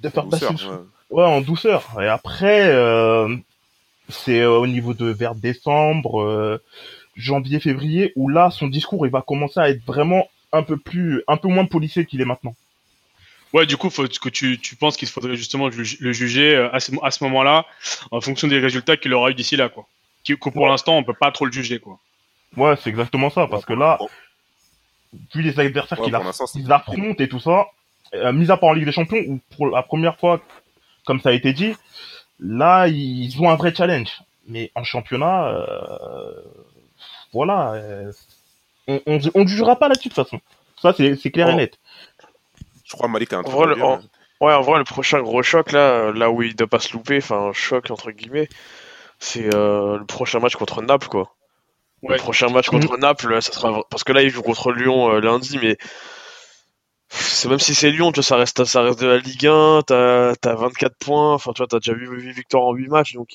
de 0.01 0.09
faire 0.09 0.27
passer 0.27 0.47
ouais. 1.11 1.23
en 1.23 1.41
douceur. 1.41 1.83
Et 2.01 2.07
après, 2.07 2.73
c'est 4.09 4.41
euh, 4.41 4.57
au 4.57 4.67
niveau 4.67 4.93
de 4.93 5.07
vers 5.07 5.35
décembre, 5.35 6.21
euh, 6.21 6.61
janvier, 7.15 7.59
février, 7.59 8.13
où 8.15 8.29
là, 8.29 8.51
son 8.51 8.67
discours, 8.67 9.05
il 9.05 9.11
va 9.11 9.21
commencer 9.21 9.59
à 9.59 9.69
être 9.69 9.83
vraiment 9.85 10.27
un 10.51 10.63
peu 10.63 10.77
plus, 10.77 11.23
un 11.27 11.37
peu 11.37 11.47
moins 11.47 11.65
policier 11.65 12.05
qu'il 12.05 12.21
est 12.21 12.25
maintenant. 12.25 12.55
Ouais, 13.53 13.65
du 13.65 13.77
coup, 13.77 13.89
faut 13.89 14.03
que 14.03 14.29
tu, 14.29 14.59
tu 14.59 14.75
penses 14.75 14.97
qu'il 14.97 15.07
faudrait 15.07 15.35
justement 15.35 15.69
le 15.69 16.11
juger 16.11 16.55
euh, 16.55 16.73
à 16.73 16.79
ce, 16.79 16.91
à 17.01 17.11
ce 17.11 17.23
moment-là, 17.23 17.65
en 18.11 18.19
fonction 18.21 18.47
des 18.47 18.59
résultats 18.59 18.97
qu'il 18.97 19.13
aura 19.13 19.31
eu 19.31 19.33
d'ici 19.33 19.55
là, 19.55 19.69
quoi. 19.69 19.87
Que 20.27 20.33
pour 20.49 20.67
l'instant, 20.67 20.97
on 20.97 21.03
peut 21.03 21.13
pas 21.13 21.31
trop 21.31 21.45
le 21.45 21.51
juger, 21.51 21.79
quoi. 21.79 21.99
Ouais, 22.57 22.75
c'est 22.81 22.89
exactement 22.89 23.29
ça, 23.29 23.47
parce 23.47 23.63
que 23.65 23.73
là, 23.73 23.99
vu 25.33 25.41
les 25.41 25.59
adversaires 25.59 25.99
qu'il 26.01 26.15
affronte 26.71 27.21
et 27.21 27.29
tout 27.29 27.39
ça, 27.39 27.67
mis 28.33 28.49
à 28.49 28.57
part 28.57 28.69
en 28.69 28.73
Ligue 28.73 28.85
des 28.85 28.91
Champions, 28.91 29.21
où 29.27 29.39
pour 29.55 29.67
la 29.67 29.83
première 29.83 30.17
fois, 30.17 30.41
comme 31.05 31.21
ça 31.21 31.29
a 31.29 31.33
été 31.33 31.53
dit, 31.53 31.75
Là, 32.39 32.87
ils 32.87 33.41
ont 33.41 33.49
un 33.49 33.55
vrai 33.55 33.73
challenge. 33.73 34.21
Mais 34.47 34.71
en 34.75 34.83
championnat, 34.83 35.47
euh, 35.47 36.33
voilà, 37.33 37.73
euh, 37.73 38.11
on, 38.87 39.19
on, 39.33 39.47
jugera 39.47 39.75
pas 39.75 39.87
là-dessus 39.87 40.09
de 40.09 40.13
toute 40.13 40.23
façon. 40.23 40.39
Ça, 40.81 40.93
c'est 40.93 41.31
clair 41.31 41.49
et 41.49 41.55
net. 41.55 41.79
Je 42.83 42.93
crois 42.93 43.07
Malik 43.07 43.33
a 43.33 43.39
un 43.39 43.43
truc 43.43 43.55
le, 43.55 43.75
Ouais, 44.41 44.53
en 44.53 44.61
vrai, 44.61 44.77
le 44.77 44.83
prochain 44.83 45.21
gros 45.21 45.41
choc, 45.41 45.71
là, 45.71 46.11
là 46.11 46.29
où 46.29 46.43
il 46.43 46.55
doit 46.55 46.67
pas 46.67 46.79
se 46.79 46.93
louper, 46.93 47.17
enfin, 47.17 47.51
choc 47.53 47.89
entre 47.89 48.11
guillemets, 48.11 48.49
c'est 49.17 49.55
euh, 49.55 49.97
le 49.97 50.05
prochain 50.05 50.39
match 50.39 50.55
contre 50.55 50.81
Naples, 50.81 51.07
quoi. 51.07 51.33
Le 52.03 52.17
prochain 52.17 52.49
match 52.49 52.67
contre 52.67 52.97
mm. 52.97 52.99
Naples, 52.99 53.41
ça 53.41 53.51
sera 53.53 53.81
parce 53.89 54.03
que 54.03 54.11
là, 54.11 54.21
il 54.21 54.29
joue 54.29 54.43
contre 54.43 54.71
Lyon 54.71 55.19
lundi, 55.19 55.57
mais 55.59 55.77
c'est 57.17 57.49
même 57.49 57.59
si 57.59 57.75
c'est 57.75 57.91
Lyon, 57.91 58.11
tu 58.11 58.19
vois, 58.19 58.23
ça 58.23 58.37
reste, 58.37 58.65
ça 58.65 58.81
reste 58.81 58.99
de 58.99 59.07
la 59.07 59.17
Ligue 59.17 59.47
1, 59.47 59.83
t'as, 59.87 60.31
as 60.31 60.55
24 60.55 60.95
points, 60.97 61.33
enfin, 61.33 61.51
tu 61.53 61.59
vois, 61.59 61.67
t'as 61.67 61.79
déjà 61.79 61.93
vu 61.93 62.07
8 62.07 62.31
victoires 62.31 62.63
en 62.63 62.73
8 62.73 62.87
matchs, 62.87 63.13
donc, 63.13 63.29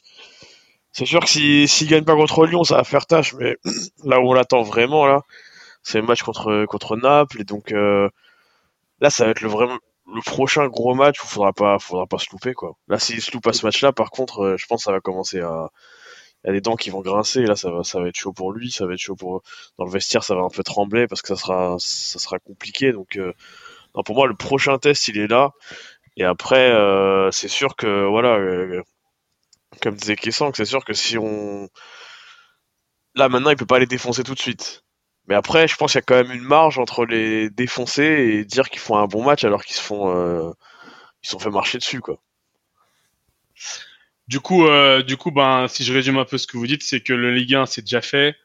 c'est 0.93 1.07
sûr 1.07 1.21
que 1.21 1.29
s'il 1.29 1.69
si, 1.69 1.87
gagne 1.87 2.05
pas 2.05 2.17
contre 2.17 2.47
Lyon, 2.47 2.65
ça 2.65 2.77
va 2.77 2.85
faire 2.85 3.07
tâche, 3.07 3.35
mais 3.35 3.57
là 4.05 4.21
où 4.21 4.31
on 4.31 4.33
l'attend 4.33 4.63
vraiment, 4.63 5.07
là, 5.07 5.23
c'est 5.83 6.01
le 6.01 6.07
match 6.07 6.23
contre, 6.23 6.67
contre 6.67 6.97
Naples, 6.97 7.41
et 7.41 7.45
donc, 7.45 7.73
euh, 7.73 8.09
là, 9.01 9.11
ça 9.11 9.25
va 9.25 9.31
être 9.31 9.41
le 9.41 9.49
vrai, 9.49 9.67
le 10.15 10.23
prochain 10.23 10.67
gros 10.69 10.95
match 10.95 11.23
où 11.23 11.27
faudra 11.27 11.53
pas, 11.53 11.79
faudra 11.79 12.07
pas 12.07 12.19
se 12.19 12.27
louper, 12.33 12.55
quoi. 12.55 12.75
Là, 12.89 12.99
s'il 12.99 13.21
se 13.23 13.33
loupe 13.33 13.47
à 13.47 13.53
ce 13.53 13.65
match-là, 13.67 13.93
par 13.93 14.11
contre, 14.11 14.41
euh, 14.41 14.57
je 14.59 14.67
pense 14.67 14.81
que 14.81 14.85
ça 14.85 14.93
va 14.93 15.01
commencer 15.01 15.41
à, 15.41 15.69
il 16.45 16.49
y 16.49 16.51
a 16.51 16.53
des 16.53 16.61
dents 16.61 16.77
qui 16.77 16.91
vont 16.91 17.01
grincer, 17.01 17.43
là, 17.43 17.57
ça 17.57 17.71
va, 17.71 17.85
ça 17.85 18.01
va 18.01 18.09
être 18.09 18.17
chaud 18.17 18.33
pour 18.33 18.53
lui, 18.53 18.71
ça 18.71 18.87
va 18.87 18.95
être 18.95 18.99
chaud 18.99 19.17
pour, 19.17 19.43
dans 19.79 19.85
le 19.85 19.91
vestiaire, 19.91 20.25
ça 20.25 20.35
va 20.35 20.43
un 20.43 20.49
peu 20.49 20.63
trembler 20.63 21.07
parce 21.07 21.23
que 21.23 21.29
ça 21.29 21.37
sera, 21.37 21.77
ça 21.79 22.19
sera 22.19 22.39
compliqué, 22.39 22.93
donc, 22.93 23.17
euh, 23.17 23.33
non, 23.95 24.03
pour 24.03 24.17
moi, 24.17 24.27
le 24.27 24.35
prochain 24.35 24.79
test, 24.79 25.09
il 25.09 25.19
est 25.19 25.27
là. 25.27 25.51
Et 26.17 26.25
après, 26.25 26.71
euh, 26.71 27.31
c'est 27.31 27.49
sûr 27.49 27.77
que, 27.77 28.07
voilà, 28.07 28.37
euh, 28.37 28.83
comme 29.83 29.95
disait 29.95 30.17
Kessang, 30.17 30.53
c'est 30.55 30.65
sûr 30.65 30.85
que 30.85 30.93
si 30.93 31.19
on. 31.19 31.69
Là, 33.15 33.29
maintenant, 33.29 33.51
il 33.51 33.57
peut 33.57 33.67
pas 33.67 33.79
les 33.79 33.87
défoncer 33.87 34.23
tout 34.23 34.35
de 34.35 34.41
suite. 34.41 34.85
Mais 35.27 35.35
après, 35.35 35.69
je 35.69 35.77
pense 35.77 35.93
qu'il 35.93 35.99
y 35.99 36.03
a 36.03 36.03
quand 36.03 36.17
même 36.17 36.33
une 36.33 36.43
marge 36.43 36.79
entre 36.79 37.05
les 37.05 37.51
défoncer 37.51 38.03
et 38.05 38.45
dire 38.45 38.69
qu'ils 38.69 38.81
font 38.81 38.97
un 38.97 39.07
bon 39.07 39.23
match 39.25 39.45
alors 39.45 39.65
qu'ils 39.65 39.77
se 39.77 39.83
font, 39.83 40.15
euh, 40.15 40.51
ils 41.23 41.29
sont 41.29 41.39
fait 41.39 41.51
marcher 41.51 41.79
dessus, 41.79 42.01
quoi. 42.01 42.21
Du 44.29 44.41
coup, 44.41 44.67
du 45.07 45.17
coup, 45.17 45.33
ben, 45.33 45.67
si 45.69 45.85
je 45.85 45.93
résume 45.93 46.19
un 46.19 46.25
peu 46.25 46.39
ce 46.39 46.47
que 46.47 46.57
vous 46.57 46.67
dites, 46.67 46.83
c'est 46.85 47.01
que 47.01 47.13
le 47.13 47.35
Ligue 47.35 47.57
1 47.57 47.67
c'est 47.67 47.83
déjà 47.83 48.01
fait 48.01 48.37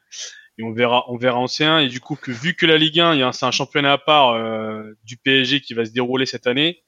et 0.58 0.62
on 0.62 0.72
verra, 0.72 1.04
on 1.08 1.16
verra 1.16 1.38
en 1.38 1.46
C1 1.46 1.84
et 1.84 1.88
du 1.88 2.00
coup 2.00 2.16
que 2.16 2.30
vu 2.30 2.54
que 2.54 2.64
la 2.66 2.78
Ligue 2.78 3.00
1, 3.00 3.14
il 3.14 3.20
y 3.20 3.22
a 3.22 3.28
un- 3.28 3.32
c'est 3.32 3.46
un 3.46 3.50
championnat 3.50 3.92
à 3.92 3.98
part 3.98 4.30
euh, 4.30 4.82
du 5.04 5.16
PSG 5.16 5.60
qui 5.60 5.74
va 5.74 5.84
se 5.84 5.90
dérouler 5.90 6.24
cette 6.26 6.46
année, 6.46 6.82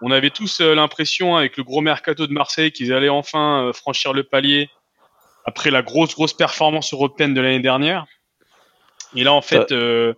on 0.00 0.10
avait 0.10 0.30
tous 0.30 0.60
euh, 0.60 0.74
l'impression 0.74 1.36
avec 1.36 1.56
le 1.56 1.64
gros 1.64 1.80
mercato 1.80 2.26
de 2.26 2.32
Marseille 2.32 2.72
qu'ils 2.72 2.92
allaient 2.92 3.08
enfin 3.08 3.66
euh, 3.68 3.72
franchir 3.72 4.12
le 4.12 4.24
palier 4.24 4.68
après 5.44 5.70
la 5.70 5.82
grosse 5.82 6.14
grosse 6.14 6.34
performance 6.34 6.92
européenne 6.92 7.34
de 7.34 7.40
l'année 7.40 7.60
dernière. 7.60 8.06
Et 9.14 9.24
là, 9.24 9.32
en 9.32 9.40
fait, 9.42 9.72
euh, 9.72 10.12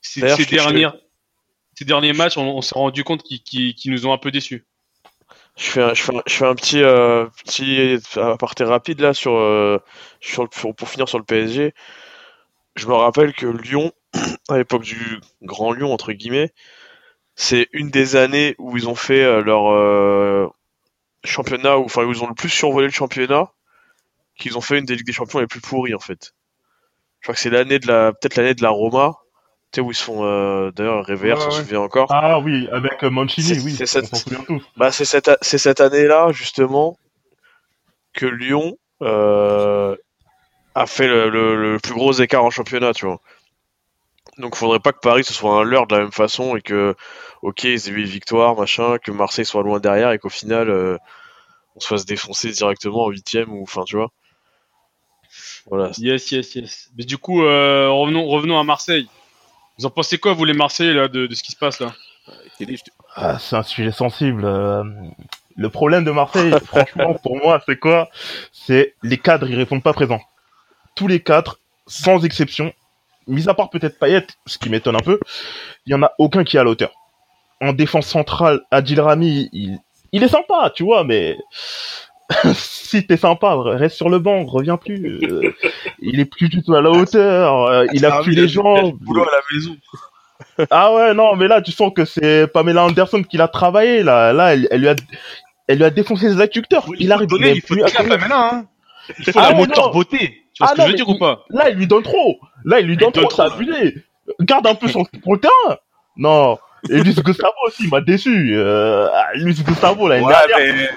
ces, 0.00 0.20
D'ailleurs, 0.20 0.36
ces 0.36 0.44
te- 0.46 1.84
derniers 1.84 2.12
matchs, 2.12 2.36
on, 2.36 2.42
on 2.56 2.60
s'est 2.62 2.74
rendu 2.74 3.04
compte 3.04 3.22
qu'ils 3.22 3.74
nous 3.92 4.06
ont 4.06 4.12
un 4.12 4.18
peu 4.18 4.30
déçus. 4.30 4.64
Je 5.56 5.64
fais 5.70 5.82
un, 5.82 5.94
je 5.94 6.02
fais 6.02 6.14
un, 6.16 6.22
je 6.26 6.32
fais 6.34 6.46
un 6.46 6.54
petit, 6.54 6.82
euh, 6.82 7.26
petit 7.44 7.98
aparté 8.16 8.64
rapide 8.64 9.00
là 9.00 9.14
sur, 9.14 9.32
euh, 9.36 9.78
sur, 10.20 10.42
le- 10.42 10.48
pour, 10.74 10.88
finir 10.88 11.08
sur 11.08 11.18
le 11.18 11.24
PSG. 11.24 11.74
Je 12.76 12.88
me 12.88 12.94
rappelle 12.94 13.34
que 13.34 13.46
Lyon, 13.46 13.92
à 14.50 14.58
l'époque 14.58 14.84
du 14.84 15.20
Grand 15.42 15.72
Lyon 15.72 15.92
entre 15.92 16.12
guillemets, 16.12 16.52
c'est 17.36 17.68
une 17.72 17.90
des 17.90 18.16
années 18.16 18.56
où 18.58 18.76
ils 18.76 18.88
ont 18.88 18.94
fait 18.96 19.24
euh, 19.24 19.42
leur 19.42 19.70
euh, 19.72 20.48
championnat, 21.24 21.78
où, 21.78 21.84
enfin 21.84 22.04
où 22.04 22.12
ils 22.12 22.22
ont 22.24 22.28
le 22.28 22.34
plus 22.34 22.50
survolé 22.50 22.86
le 22.88 22.92
championnat, 22.92 23.52
qu'ils 24.38 24.58
ont 24.58 24.62
fait 24.62 24.78
une 24.78 24.86
des 24.86 24.96
Ligues 24.96 25.06
des 25.06 25.12
Champions 25.14 25.40
les 25.40 25.46
plus 25.48 25.60
pourries 25.62 25.94
en 25.94 26.00
fait. 26.00 26.34
Je 27.20 27.26
crois 27.26 27.34
que 27.36 27.40
c'est 27.40 27.50
l'année 27.50 27.78
de 27.80 27.88
la, 27.88 28.12
peut-être 28.14 28.36
l'année 28.36 28.54
de 28.54 28.62
la 28.62 28.70
Roma, 28.70 29.14
sais 29.76 29.80
où 29.80 29.90
ils 29.90 29.94
se 29.94 30.02
font 30.04 30.24
euh, 30.24 30.70
d'ailleurs 30.72 31.04
Réveillère 31.04 31.38
Ouais, 31.38 31.44
s'en 31.44 31.50
ouais. 31.50 31.56
souvient 31.62 31.80
encore. 31.80 32.08
Ah 32.10 32.38
oui, 32.40 32.68
avec 32.72 33.02
euh, 33.04 33.10
Mancini, 33.10 33.46
C'est- 33.54 33.60
oui, 33.62 33.74
c'est 33.76 33.86
cette-. 33.86 34.26
Bah, 34.76 34.90
c'est 34.90 35.04
cette, 35.04 35.30
c'est 35.42 35.58
cette 35.58 35.80
année-là, 35.80 36.32
justement, 36.32 36.98
que 38.12 38.26
Lyon 38.26 38.76
euh, 39.02 39.94
a 40.74 40.86
fait 40.86 41.06
le, 41.06 41.28
le- 41.30 41.72
le 41.74 41.78
plus 41.78 41.94
gros 41.94 42.12
écart 42.12 42.44
en 42.44 42.50
championnat, 42.50 42.92
tu 42.92 43.06
vois. 43.06 43.20
Donc, 44.38 44.54
faudrait 44.56 44.80
pas 44.80 44.92
que 44.92 45.00
Paris 45.00 45.24
ce 45.24 45.32
soit 45.32 45.54
un 45.54 45.62
leurre 45.62 45.86
de 45.86 45.94
la 45.96 46.02
même 46.02 46.12
façon 46.12 46.56
et 46.56 46.60
que, 46.60 46.94
ok, 47.42 47.64
ils 47.64 47.88
aient 47.88 47.92
eu 47.92 48.00
une 48.00 48.06
victoire, 48.06 48.54
machin, 48.56 48.98
que 48.98 49.10
Marseille 49.10 49.46
soit 49.46 49.62
loin 49.62 49.80
derrière 49.80 50.10
et 50.12 50.18
qu'au 50.18 50.28
final, 50.28 50.68
euh, 50.68 50.98
on 51.74 51.80
se 51.80 51.86
fasse 51.88 52.04
défoncer 52.06 52.50
directement 52.50 53.04
en 53.04 53.10
huitième 53.10 53.52
ou, 53.52 53.62
enfin, 53.62 53.84
tu 53.84 53.96
vois. 53.96 54.10
Voilà. 55.66 55.90
Yes, 55.98 56.30
yes, 56.32 56.54
yes. 56.54 56.90
Mais 56.96 57.04
du 57.04 57.18
coup, 57.18 57.42
euh, 57.44 57.88
revenons, 57.90 58.26
revenons 58.26 58.58
à 58.58 58.64
Marseille. 58.64 59.08
Vous 59.78 59.86
en 59.86 59.90
pensez 59.90 60.18
quoi, 60.18 60.32
vous 60.32 60.44
les 60.44 60.52
Marseillais, 60.54 60.94
là, 60.94 61.08
de, 61.08 61.26
de 61.26 61.34
ce 61.34 61.42
qui 61.42 61.52
se 61.52 61.56
passe 61.56 61.80
là 61.80 61.92
te- 62.82 62.90
Ah, 63.14 63.38
c'est 63.38 63.56
un 63.56 63.62
sujet 63.62 63.92
sensible. 63.92 64.44
euh, 64.44 64.82
Le 65.56 65.68
problème 65.70 66.04
de 66.04 66.10
Marseille, 66.10 66.52
franchement, 66.66 67.14
pour 67.14 67.36
moi, 67.36 67.62
c'est 67.66 67.78
quoi? 67.78 68.08
C'est 68.52 68.94
les 69.02 69.18
cadres, 69.18 69.48
ils 69.48 69.56
répondent 69.56 69.82
pas 69.82 69.92
présents. 69.92 70.20
Tous 70.94 71.08
les 71.08 71.20
cadres, 71.22 71.58
sans 71.86 72.24
exception, 72.24 72.72
mis 73.26 73.48
à 73.48 73.54
part 73.54 73.70
peut-être 73.70 73.98
Payet, 73.98 74.26
ce 74.46 74.58
qui 74.58 74.70
m'étonne 74.70 74.96
un 74.96 75.00
peu, 75.00 75.20
il 75.86 75.92
y 75.92 75.94
en 75.94 76.02
a 76.02 76.12
aucun 76.18 76.42
qui 76.44 76.56
est 76.56 76.60
à 76.60 76.64
la 76.64 76.70
hauteur. 76.70 76.92
En 77.60 77.72
défense 77.72 78.06
centrale, 78.06 78.60
Adil 78.70 79.00
Rami, 79.00 79.48
il, 79.52 79.78
il 80.12 80.22
est 80.22 80.28
sympa, 80.28 80.70
tu 80.74 80.84
vois, 80.84 81.04
mais 81.04 81.36
si 82.54 83.06
t'es 83.06 83.16
sympa, 83.16 83.54
reste 83.56 83.96
sur 83.96 84.08
le 84.08 84.18
banc, 84.18 84.44
reviens 84.44 84.76
plus. 84.76 85.20
euh, 85.24 85.52
il 86.00 86.18
est 86.20 86.24
plus 86.24 86.48
du 86.48 86.62
tout 86.62 86.74
à 86.74 86.80
la 86.82 86.90
hauteur, 86.90 87.66
euh, 87.66 87.86
il 87.92 88.04
a 88.04 88.16
Ah 88.16 88.22
plus 88.22 88.32
les 88.32 88.42
il 88.42 88.44
a 88.44 88.46
jambes. 88.48 88.96
boulot 89.00 89.22
à 89.22 89.30
la 89.30 89.40
maison. 89.52 89.76
Ah 90.70 90.92
ouais, 90.94 91.14
non, 91.14 91.36
mais 91.36 91.48
là, 91.48 91.62
tu 91.62 91.72
sens 91.72 91.92
que 91.94 92.04
c'est 92.04 92.46
Pamela 92.48 92.84
Anderson 92.84 93.22
qui 93.22 93.36
l'a 93.36 93.48
travaillé, 93.48 94.02
là. 94.02 94.32
Là, 94.32 94.54
elle, 94.54 94.68
elle 94.70 94.80
lui 94.80 94.88
a, 94.88 94.94
elle 95.68 95.78
lui 95.78 95.84
a 95.84 95.90
défoncé 95.90 96.28
les 96.28 96.40
adducteurs. 96.40 96.86
Il, 96.98 97.12
arrive 97.12 97.28
donner, 97.28 97.46
même 97.48 97.56
il 97.56 97.60
faut 97.62 97.74
plus 97.74 97.82
à. 97.84 97.88
Pamela, 97.90 98.50
hein. 98.54 98.66
Il 99.18 99.24
faut 99.32 99.38
Ah 99.38 99.50
la 99.52 99.56
moteur 99.56 99.90
beauté. 99.92 100.42
Tu 100.52 100.62
vois 100.62 100.68
Ah 100.68 100.70
ce 100.70 100.74
que 100.76 100.80
non, 100.80 100.86
je 100.86 100.90
veux 100.92 100.96
dire 100.96 101.08
ou 101.08 101.18
pas? 101.18 101.44
Là, 101.50 101.70
il 101.70 101.76
lui 101.76 101.86
donne 101.86 102.02
trop. 102.02 102.38
Là, 102.64 102.80
il 102.80 102.86
lui 102.86 102.96
donne 102.96 103.10
Il 103.14 103.20
trop, 103.20 103.28
trop. 103.28 103.42
abusé. 103.42 103.94
Garde 104.40 104.66
un 104.66 104.74
peu 104.74 104.88
son, 104.88 105.04
le 105.12 105.38
terrain. 105.38 105.76
Non. 106.16 106.58
Et 106.90 107.00
Luis 107.00 107.14
Gustavo 107.14 107.52
aussi, 107.66 107.84
il 107.84 107.90
m'a 107.90 108.00
déçu. 108.00 108.54
Euh, 108.56 109.08
ah, 109.12 109.28
Luis 109.34 109.54
Gustavo, 109.54 110.08
là, 110.08 110.20
Ouais, 110.20 110.34
mais 110.56 110.88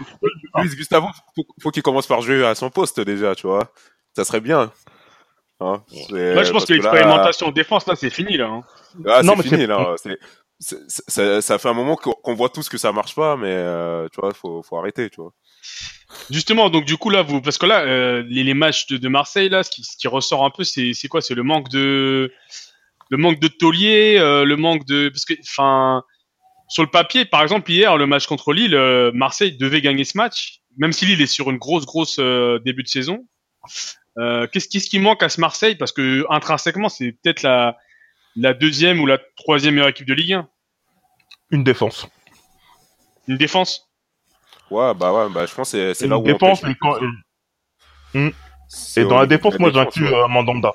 Luis 0.63 0.75
Gustavo, 0.75 1.07
faut, 1.36 1.43
faut 1.62 1.71
qu'il 1.71 1.83
commence 1.83 2.07
par 2.07 2.21
jouer 2.21 2.45
à 2.45 2.55
son 2.55 2.69
poste 2.69 3.00
déjà, 3.00 3.36
tu 3.36 3.48
vois. 3.48 3.71
Ça 4.15 4.24
serait 4.25 4.41
bien. 4.41 4.71
Hein, 5.62 5.83
Moi, 6.12 6.43
je 6.43 6.51
pense 6.51 6.65
que 6.65 6.74
là- 6.74 6.77
l'expérimentation 6.79 7.48
en 7.48 7.51
défense, 7.51 7.86
là, 7.88 7.95
c'est 7.95 8.09
fini, 8.09 8.38
là. 8.38 8.45
hein. 8.48 8.63
Ah, 9.07 9.21
Non, 9.24 9.33
c'est 9.33 9.38
mais 9.38 9.43
fini 9.43 9.62
c'est- 9.62 9.67
là. 9.67 9.95
Ça, 10.62 11.41
ça 11.41 11.57
fait 11.57 11.69
un 11.69 11.74
moment 11.74 11.95
qu'on 11.95 12.33
voit 12.36 12.50
tous 12.50 12.67
que 12.67 12.77
ça 12.77 12.91
marche 12.91 13.15
pas, 13.15 13.38
mais 13.38 13.48
euh, 13.51 14.07
tu 14.12 14.19
vois, 14.19 14.33
faut, 14.33 14.62
faut 14.62 14.77
arrêter, 14.77 15.09
tu 15.09 15.21
vois. 15.21 15.31
Justement, 16.29 16.69
donc 16.69 16.83
du 16.86 16.98
coup 16.98 17.09
là, 17.09 17.21
vous, 17.21 17.41
parce 17.41 17.57
que 17.57 17.65
là, 17.65 17.79
euh, 17.81 18.24
les, 18.27 18.43
les 18.43 18.53
matchs 18.53 18.88
de, 18.88 18.98
de 18.98 19.07
Marseille 19.07 19.48
là, 19.48 19.63
ce 19.63 19.69
qui, 19.69 19.83
ce 19.86 19.95
qui 19.98 20.07
ressort 20.09 20.43
un 20.43 20.50
peu, 20.50 20.65
c'est 20.65 20.93
c'est 20.93 21.07
quoi? 21.07 21.21
C'est 21.21 21.33
le 21.36 21.43
manque 21.43 21.69
de, 21.69 22.31
le 23.09 23.17
manque 23.17 23.39
de 23.39 23.47
taulier, 23.47 24.17
euh, 24.19 24.45
le 24.45 24.55
manque 24.55 24.85
de, 24.85 25.09
parce 25.09 25.25
que, 25.25 25.33
enfin, 25.41 26.03
sur 26.67 26.83
le 26.83 26.89
papier, 26.89 27.25
par 27.25 27.41
exemple 27.41 27.69
hier, 27.71 27.97
le 27.97 28.05
match 28.05 28.27
contre 28.27 28.53
Lille, 28.53 28.75
euh, 28.75 29.11
Marseille 29.13 29.57
devait 29.57 29.81
gagner 29.81 30.03
ce 30.03 30.17
match, 30.17 30.59
même 30.77 30.93
si 30.93 31.05
Lille 31.05 31.21
est 31.21 31.25
sur 31.27 31.49
une 31.49 31.57
grosse 31.57 31.85
grosse 31.85 32.17
euh, 32.19 32.59
début 32.59 32.83
de 32.83 32.87
saison. 32.87 33.25
Euh, 34.17 34.47
Qu'est-ce 34.51 34.67
qu'est-ce 34.69 34.89
qui 34.89 34.99
manque 34.99 35.23
à 35.23 35.29
ce 35.29 35.39
Marseille? 35.41 35.75
Parce 35.75 35.91
que 35.91 36.25
intrinsèquement, 36.29 36.89
c'est 36.89 37.11
peut-être 37.13 37.41
la 37.43 37.77
la 38.35 38.53
deuxième 38.53 38.99
ou 39.01 39.05
la 39.07 39.17
troisième 39.37 39.73
meilleure 39.75 39.89
équipe 39.89 40.07
de 40.07 40.13
Ligue 40.13 40.33
1. 40.33 40.47
Une 41.51 41.63
défense. 41.63 42.07
Une 43.27 43.37
défense? 43.37 43.89
Ouais, 44.69 44.93
bah 44.93 45.11
ouais, 45.11 45.29
bah 45.33 45.45
je 45.47 45.53
pense 45.55 45.71
que 45.71 45.77
c'est- 45.77 45.93
c'est 46.01 46.07
là 46.07 46.17
où 46.17 46.21
on 46.21 46.23
défense, 46.23 46.61
pêche. 46.61 46.71
et, 46.71 46.75
quand- 46.79 46.97
C'est 48.67 49.01
et 49.01 49.05
dans 49.05 49.17
la 49.19 49.25
défense, 49.25 49.57
moi, 49.59 49.71
j'inclus 49.71 50.05
ouais. 50.07 50.13
euh, 50.13 50.27
Mandanda. 50.27 50.71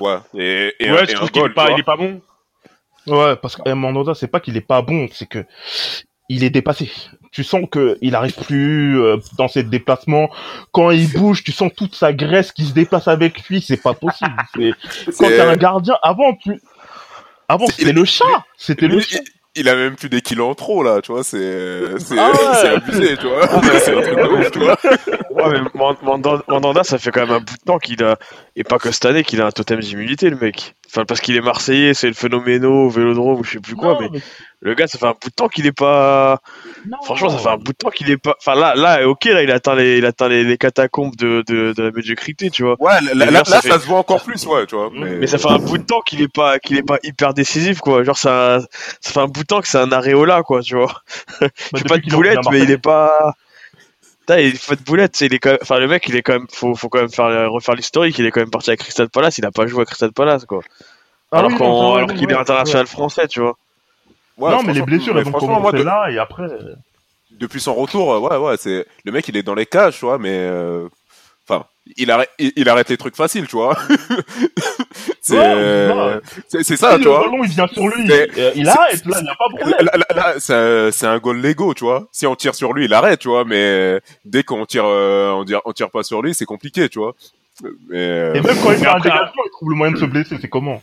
Ouais, 0.00 0.18
et, 0.34 0.74
et, 0.80 0.92
ouais, 0.92 1.06
je 1.06 1.14
trouve 1.14 1.30
qu'il 1.30 1.42
est 1.42 1.50
pas, 1.50 1.68
tu 1.68 1.72
il 1.74 1.80
est 1.80 1.84
pas 1.84 1.96
bon? 1.96 2.20
Ouais, 3.06 3.36
parce 3.36 3.56
que 3.56 3.68
euh, 3.68 3.74
Mandanda, 3.74 4.14
c'est 4.14 4.28
pas 4.28 4.40
qu'il 4.40 4.56
est 4.56 4.60
pas 4.60 4.82
bon, 4.82 5.08
c'est 5.12 5.26
que 5.26 5.44
il 6.28 6.44
est 6.44 6.50
dépassé. 6.50 6.90
Tu 7.30 7.44
sens 7.44 7.64
que 7.70 7.98
il 8.00 8.14
arrive 8.14 8.34
plus 8.34 9.00
euh, 9.00 9.16
dans 9.36 9.48
ses 9.48 9.62
déplacements. 9.62 10.30
Quand 10.70 10.90
il 10.90 11.10
bouge, 11.12 11.42
tu 11.42 11.52
sens 11.52 11.70
toute 11.76 11.94
sa 11.94 12.12
graisse 12.12 12.52
qui 12.52 12.64
se 12.64 12.72
déplace 12.72 13.08
avec 13.08 13.46
lui. 13.48 13.60
C'est 13.60 13.82
pas 13.82 13.94
possible. 13.94 14.36
C'est 14.54 14.72
quand 15.18 15.28
t'es 15.28 15.40
un 15.40 15.56
gardien. 15.56 15.96
Avant, 16.02 16.34
plus. 16.34 16.60
Avant, 17.48 17.66
c'était 17.66 17.92
le 17.92 18.04
chat. 18.04 18.44
C'était 18.56 18.88
le 18.88 19.00
chat. 19.00 19.18
Il, 19.54 19.68
a 19.68 19.76
même 19.76 19.96
plus 19.96 20.08
des 20.08 20.20
kilos 20.20 20.50
en 20.50 20.54
trop 20.54 20.82
là, 20.82 21.00
tu 21.02 21.12
vois, 21.12 21.24
c'est 21.24 21.98
c'est 21.98 22.18
Ah 22.18 22.30
ouais. 22.32 22.36
c'est 22.60 22.68
abusé, 22.68 23.16
tu 23.16 23.26
vois. 23.26 23.46
c'est 23.80 23.96
un 23.96 24.00
truc 24.00 24.16
de 24.16 24.28
ouf, 24.28 24.50
tu 24.50 24.58
vois. 24.60 24.78
Ouais, 25.30 25.52
mais 25.52 25.60
Man- 25.74 25.96
Mandanda, 26.02 26.42
Mandanda, 26.48 26.84
ça 26.84 26.98
fait 26.98 27.10
quand 27.10 27.22
même 27.22 27.30
un 27.36 27.40
bout 27.40 27.54
de 27.56 27.64
temps 27.64 27.78
qu'il 27.78 28.02
a, 28.04 28.16
et 28.56 28.64
pas 28.64 28.78
que 28.78 28.90
cette 28.90 29.04
année, 29.06 29.24
qu'il 29.24 29.40
a 29.40 29.46
un 29.46 29.50
totem 29.50 29.80
d'immunité, 29.80 30.30
le 30.30 30.36
mec. 30.36 30.74
Enfin, 30.94 31.06
parce 31.06 31.20
qu'il 31.22 31.34
est 31.36 31.40
marseillais, 31.40 31.94
c'est 31.94 32.06
le 32.08 32.12
phénoméno, 32.12 32.90
vélodrome, 32.90 33.40
ou 33.40 33.44
je 33.44 33.52
sais 33.52 33.60
plus 33.60 33.74
quoi, 33.74 33.94
Non, 33.94 34.00
mais 34.02 34.08
mais- 34.12 34.20
le 34.60 34.74
gars, 34.74 34.86
ça 34.86 34.98
fait 34.98 35.06
un 35.06 35.12
bout 35.20 35.30
de 35.30 35.34
temps 35.34 35.48
qu'il 35.48 35.66
est 35.66 35.72
pas. 35.72 36.40
non. 36.86 36.98
Franchement, 37.02 37.30
ça 37.30 37.38
fait 37.38 37.48
un 37.48 37.56
bout 37.56 37.72
de 37.72 37.76
temps 37.78 37.88
qu'il 37.88 38.10
est 38.10 38.18
pas. 38.18 38.36
Enfin, 38.38 38.54
là, 38.54 38.74
là, 38.74 39.08
ok, 39.08 39.24
là, 39.24 39.42
il 39.42 39.50
atteint 39.50 39.74
les, 39.74 39.96
il 39.96 40.04
atteint 40.04 40.28
les, 40.28 40.44
les 40.44 40.58
catacombes 40.58 41.16
de, 41.16 41.42
de, 41.48 41.72
de 41.72 41.82
la 41.82 41.90
médiocrité, 41.92 42.50
tu 42.50 42.62
vois. 42.62 42.76
Ouais, 42.78 42.92
là, 43.14 43.30
là, 43.30 43.42
ça 43.44 43.60
se 43.62 43.86
voit 43.86 43.98
encore 43.98 44.22
plus, 44.22 44.44
ouais, 44.46 44.66
tu 44.66 44.76
vois. 44.76 44.90
Mais, 44.92 45.16
Mais 45.16 45.26
ça 45.26 45.38
fait 45.38 45.48
un 45.50 45.58
bout 45.58 45.78
de 45.78 45.84
temps 45.84 46.02
qu'il 46.02 46.20
est 46.20 46.32
pas, 46.32 46.58
qu'il 46.58 46.76
est 46.76 46.86
pas 46.86 46.98
hyper 47.02 47.32
décisif, 47.32 47.78
quoi. 47.80 48.04
Genre, 48.04 48.18
ça, 48.18 48.60
ça 49.00 49.12
fait 49.12 49.20
un 49.20 49.28
bout 49.28 49.40
de 49.40 49.46
temps 49.46 49.62
que 49.62 49.68
c'est 49.68 49.78
un 49.78 49.92
aréola, 49.92 50.42
quoi, 50.42 50.60
tu 50.60 50.76
vois. 50.76 50.92
Bah, 51.40 51.48
J'ai 51.74 51.82
depuis 51.84 51.88
pas 51.88 51.98
de 51.98 52.10
boulette, 52.10 52.38
mais 52.50 52.60
il 52.60 52.70
est 52.70 52.76
pas. 52.78 53.34
Il 54.40 54.56
faut 54.58 54.74
de 54.74 54.82
boulette, 54.82 55.16
c'est- 55.16 55.26
il 55.26 55.34
est 55.34 55.38
quand 55.38 55.50
même... 55.50 55.58
enfin 55.62 55.78
le 55.78 55.88
mec, 55.88 56.04
il 56.08 56.16
est 56.16 56.22
quand 56.22 56.32
même, 56.34 56.46
faut, 56.52 56.74
faut 56.74 56.88
quand 56.88 57.00
même 57.00 57.10
faire 57.10 57.50
refaire 57.50 57.74
l'historique. 57.74 58.18
Il 58.18 58.26
est 58.26 58.30
quand 58.30 58.40
même 58.40 58.50
parti 58.50 58.70
à 58.70 58.76
Crystal 58.76 59.08
Palace, 59.08 59.38
il 59.38 59.44
a 59.46 59.50
pas 59.50 59.66
joué 59.66 59.82
à 59.82 59.84
Crystal 59.84 60.12
Palace, 60.12 60.44
quoi. 60.44 60.60
Ah 61.30 61.38
alors 61.38 61.50
oui, 61.50 61.56
qu'il 61.56 62.26
ouais, 62.26 62.32
est 62.32 62.36
international 62.36 62.86
français, 62.86 63.26
tu 63.26 63.40
vois. 63.40 63.56
ouais, 64.38 64.50
non, 64.50 64.62
mais 64.62 64.74
les 64.74 64.82
blessures, 64.82 65.14
mais 65.14 65.20
elles 65.20 65.24
vont 65.26 65.30
franchement, 65.30 65.60
moi, 65.60 65.72
commencer 65.72 65.78
de- 65.78 65.88
là 65.88 66.10
et 66.10 66.18
après. 66.18 66.42
euh, 66.44 66.74
depuis 67.40 67.60
son 67.60 67.74
retour, 67.74 68.12
euh, 68.12 68.18
ouais, 68.18 68.36
ouais, 68.36 68.56
c'est 68.58 68.86
le 69.04 69.12
mec, 69.12 69.26
il 69.28 69.36
est 69.36 69.42
dans 69.42 69.54
les 69.54 69.66
cages, 69.66 69.98
tu 69.98 70.04
vois, 70.04 70.18
mais 70.18 70.36
euh, 70.36 70.88
il 71.96 72.10
arrête, 72.10 72.30
il, 72.38 72.68
arrête 72.68 72.88
les 72.88 72.96
trucs 72.96 73.16
faciles, 73.16 73.46
tu 73.46 73.56
vois. 73.56 73.76
c'est, 75.20 75.36
Ouais, 75.36 75.44
euh, 75.44 76.20
c'est, 76.48 76.62
c'est 76.62 76.76
ça, 76.76 76.96
tu 76.96 77.04
le 77.04 77.10
vois. 77.10 77.20
ballon, 77.22 77.44
il 77.44 77.50
vient 77.50 77.66
sur 77.66 77.88
lui. 77.88 78.10
Euh, 78.10 78.52
il 78.54 78.68
arrête, 78.68 79.04
là, 79.04 79.16
il 79.18 79.24
n'y 79.24 79.30
a 79.30 79.34
pas 79.34 79.48
de 79.52 79.58
problème. 79.58 79.86
Là, 79.86 79.98
là, 79.98 80.34
là, 80.38 80.90
c'est, 80.92 81.06
un 81.06 81.18
goal 81.18 81.40
Lego, 81.40 81.74
tu 81.74 81.84
vois. 81.84 82.06
Si 82.12 82.26
on 82.26 82.36
tire 82.36 82.54
sur 82.54 82.72
lui, 82.72 82.84
il 82.84 82.94
arrête, 82.94 83.20
tu 83.20 83.28
vois, 83.28 83.44
mais 83.44 84.00
dès 84.24 84.44
qu'on 84.44 84.64
tire, 84.64 84.84
euh, 84.86 85.32
on 85.32 85.44
tire, 85.44 85.60
on 85.64 85.72
tire 85.72 85.90
pas 85.90 86.02
sur 86.02 86.22
lui, 86.22 86.34
c'est 86.34 86.44
compliqué, 86.44 86.88
tu 86.88 87.00
vois. 87.00 87.14
Mais, 87.88 87.98
euh, 87.98 88.34
Et 88.34 88.40
même 88.40 88.56
quand 88.62 88.72
il 88.72 88.78
fait 88.78 88.86
un 88.86 88.98
dégagement, 88.98 89.42
il 89.44 89.50
trouve 89.52 89.70
le 89.70 89.76
moyen 89.76 89.92
de 89.92 89.98
se 89.98 90.04
blesser. 90.04 90.36
C'est 90.40 90.48
comment? 90.48 90.82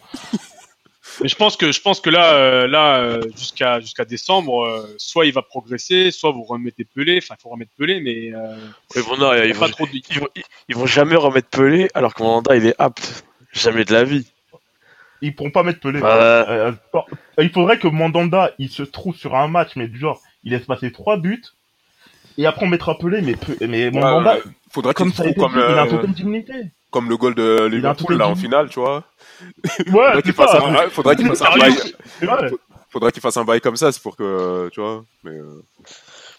Mais 1.21 1.27
je 1.27 1.35
pense 1.35 1.57
que 1.57 1.71
je 1.71 1.81
pense 1.81 1.99
que 1.99 2.09
là, 2.09 2.33
euh, 2.33 2.67
là, 2.67 2.97
euh, 2.97 3.21
jusqu'à 3.35 3.79
jusqu'à 3.79 4.05
décembre, 4.05 4.63
euh, 4.65 4.95
soit 4.97 5.25
il 5.25 5.33
va 5.33 5.41
progresser, 5.41 6.11
soit 6.11 6.31
vous 6.31 6.43
remettez 6.43 6.85
Pelé. 6.85 7.19
Enfin, 7.21 7.35
il 7.37 7.41
faut 7.41 7.49
remettre 7.49 7.71
Pelé, 7.77 7.99
mais 8.01 8.33
euh, 8.33 8.55
Mais 8.95 9.01
bon, 9.01 9.17
non, 9.17 9.33
il 9.33 9.45
y 9.45 9.47
ils 9.49 9.53
vont, 9.53 9.59
pas 9.59 9.69
trop 9.69 9.85
de. 9.85 9.91
ils, 9.93 10.19
vont, 10.19 10.27
ils 10.69 10.75
vont 10.75 10.85
jamais 10.85 11.15
remettre 11.15 11.49
Pelé, 11.49 11.89
alors 11.93 12.13
que 12.13 12.23
Mandanda, 12.23 12.55
il 12.55 12.65
est 12.65 12.75
apte. 12.79 13.25
Jamais 13.51 13.83
de 13.83 13.93
la 13.93 14.03
vie. 14.03 14.27
Ils 15.21 15.35
pourront 15.35 15.51
pas 15.51 15.63
mettre 15.63 15.79
Pelé. 15.79 15.99
Bah, 15.99 16.73
il 17.39 17.49
faudrait 17.49 17.79
que 17.79 17.87
Mandanda, 17.87 18.51
il 18.57 18.69
se 18.69 18.83
trouve 18.83 19.15
sur 19.15 19.35
un 19.35 19.47
match, 19.47 19.71
mais 19.75 19.87
du 19.87 19.97
genre, 19.99 20.21
il 20.43 20.51
laisse 20.51 20.65
passer 20.65 20.91
trois 20.91 21.17
buts. 21.17 21.43
Et 22.37 22.45
après, 22.45 22.65
on 22.65 22.69
mettra 22.69 22.97
Pelé, 22.97 23.21
mais, 23.21 23.35
mais 23.67 23.91
Mandanda, 23.91 24.35
Ouais, 24.35 24.41
faudrait 24.71 24.93
comme 24.93 25.11
ça 25.11 25.23
comme, 25.33 25.51
dit, 25.51 25.57
il 25.57 25.61
a 25.61 25.81
un 25.81 25.87
euh, 25.87 25.89
totem 25.89 26.13
d'immunité. 26.13 26.53
Comme 26.91 27.09
le 27.09 27.17
goal 27.17 27.35
de 27.35 27.67
Il 27.67 27.75
Liverpool 27.75 28.17
là 28.17 28.27
en 28.27 28.35
finale, 28.35 28.69
tu 28.69 28.79
vois. 28.79 29.03
Ouais, 29.41 29.85
Faudrait 29.87 30.21
qu'il 30.21 30.31
c'est 30.31 30.33
fasse 30.33 30.51
ça. 30.51 30.61
un, 30.65 30.75
ouais, 30.75 30.89
faudrait 30.89 31.15
qu'il 31.15 31.27
fasse 31.27 31.41
un 31.41 31.57
bail. 31.57 31.75
Faudrait 32.89 33.11
qu'il 33.11 33.21
fasse 33.21 33.37
un 33.37 33.43
bail 33.45 33.61
comme 33.61 33.75
ça, 33.75 33.91
c'est 33.91 34.01
pour 34.01 34.15
que, 34.15 34.69
tu 34.73 34.81
vois. 34.81 35.03
Mais 35.23 35.31
euh, 35.31 35.61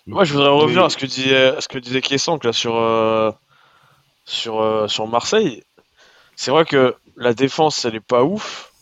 Moi, 0.07 0.25
je 0.25 0.33
voudrais 0.33 0.49
revenir 0.49 0.81
Mais- 0.81 0.87
à 0.87 0.91
ce 0.91 0.97
que 0.97 1.07
disait, 1.07 1.57
à 1.57 1.61
ce 1.61 1.69
que 1.69 1.79
disait 1.79 2.01
Kessank 2.01 2.45
là 2.45 2.53
sur 2.53 2.75
euh, 2.77 3.31
sur 4.25 4.61
euh, 4.61 4.89
sur 4.89 5.07
Marseille. 5.07 5.63
C'est 6.37 6.51
vrai 6.51 6.65
que 6.65 6.95
la 7.17 7.35
défense, 7.35 7.85
elle 7.85 7.95
est 7.95 8.01
pas 8.01 8.25
ouf. 8.25 8.73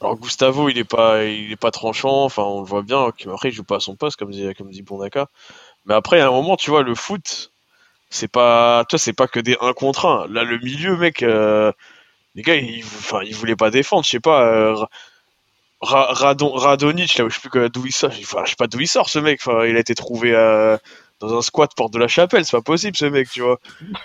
Alors 0.00 0.16
Gustavo, 0.16 0.68
il 0.68 0.78
est 0.78 0.84
pas, 0.84 1.24
il 1.24 1.50
est 1.50 1.56
pas 1.56 1.70
tranchant. 1.70 2.24
Enfin, 2.24 2.42
on 2.42 2.60
le 2.60 2.66
voit 2.66 2.82
bien. 2.82 3.06
Après, 3.32 3.48
il 3.48 3.52
joue 3.52 3.64
pas 3.64 3.76
à 3.76 3.80
son 3.80 3.96
poste, 3.96 4.16
comme 4.18 4.30
dit, 4.30 4.52
comme 4.56 4.70
dit 4.70 4.82
Bondaka. 4.82 5.26
Mais 5.86 5.94
après, 5.94 6.20
à 6.20 6.28
un 6.28 6.30
moment, 6.30 6.56
tu 6.56 6.70
vois, 6.70 6.82
le 6.82 6.94
foot, 6.94 7.50
c'est 8.10 8.28
pas, 8.28 8.84
toi, 8.88 8.98
c'est 8.98 9.12
pas 9.12 9.28
que 9.28 9.40
des 9.40 9.56
1 9.60 9.72
contre 9.74 10.06
1. 10.06 10.26
Là, 10.28 10.44
le 10.44 10.58
milieu, 10.58 10.96
mec, 10.96 11.22
euh, 11.22 11.72
les 12.34 12.42
gars, 12.42 12.56
ils, 12.56 12.84
enfin, 12.84 13.20
voulaient 13.32 13.56
pas 13.56 13.70
défendre. 13.70 14.04
Je 14.04 14.10
sais 14.10 14.20
pas. 14.20 14.42
Euh, 14.46 14.76
Ra- 15.80 16.12
Radon, 16.12 16.50
Radonic, 16.52 17.16
là, 17.18 17.26
je 17.28 17.34
sais 17.34 17.48
plus 17.48 17.70
d'où 17.70 17.86
il 17.86 17.92
sort. 17.92 18.10
Je 18.10 18.20
sais 18.50 18.56
pas 18.56 18.66
d'où 18.66 18.80
il 18.80 18.88
sort, 18.88 19.08
ce 19.08 19.18
mec. 19.18 19.40
Enfin, 19.44 19.64
il 19.66 19.76
a 19.76 19.80
été 19.80 19.94
trouvé 19.94 20.34
euh, 20.34 20.76
dans 21.20 21.36
un 21.38 21.42
squat 21.42 21.70
porte 21.76 21.92
de 21.92 21.98
la 21.98 22.08
chapelle. 22.08 22.44
C'est 22.44 22.56
pas 22.56 22.62
possible, 22.62 22.96
ce 22.96 23.04
mec, 23.04 23.28
tu 23.30 23.42
vois. 23.42 23.60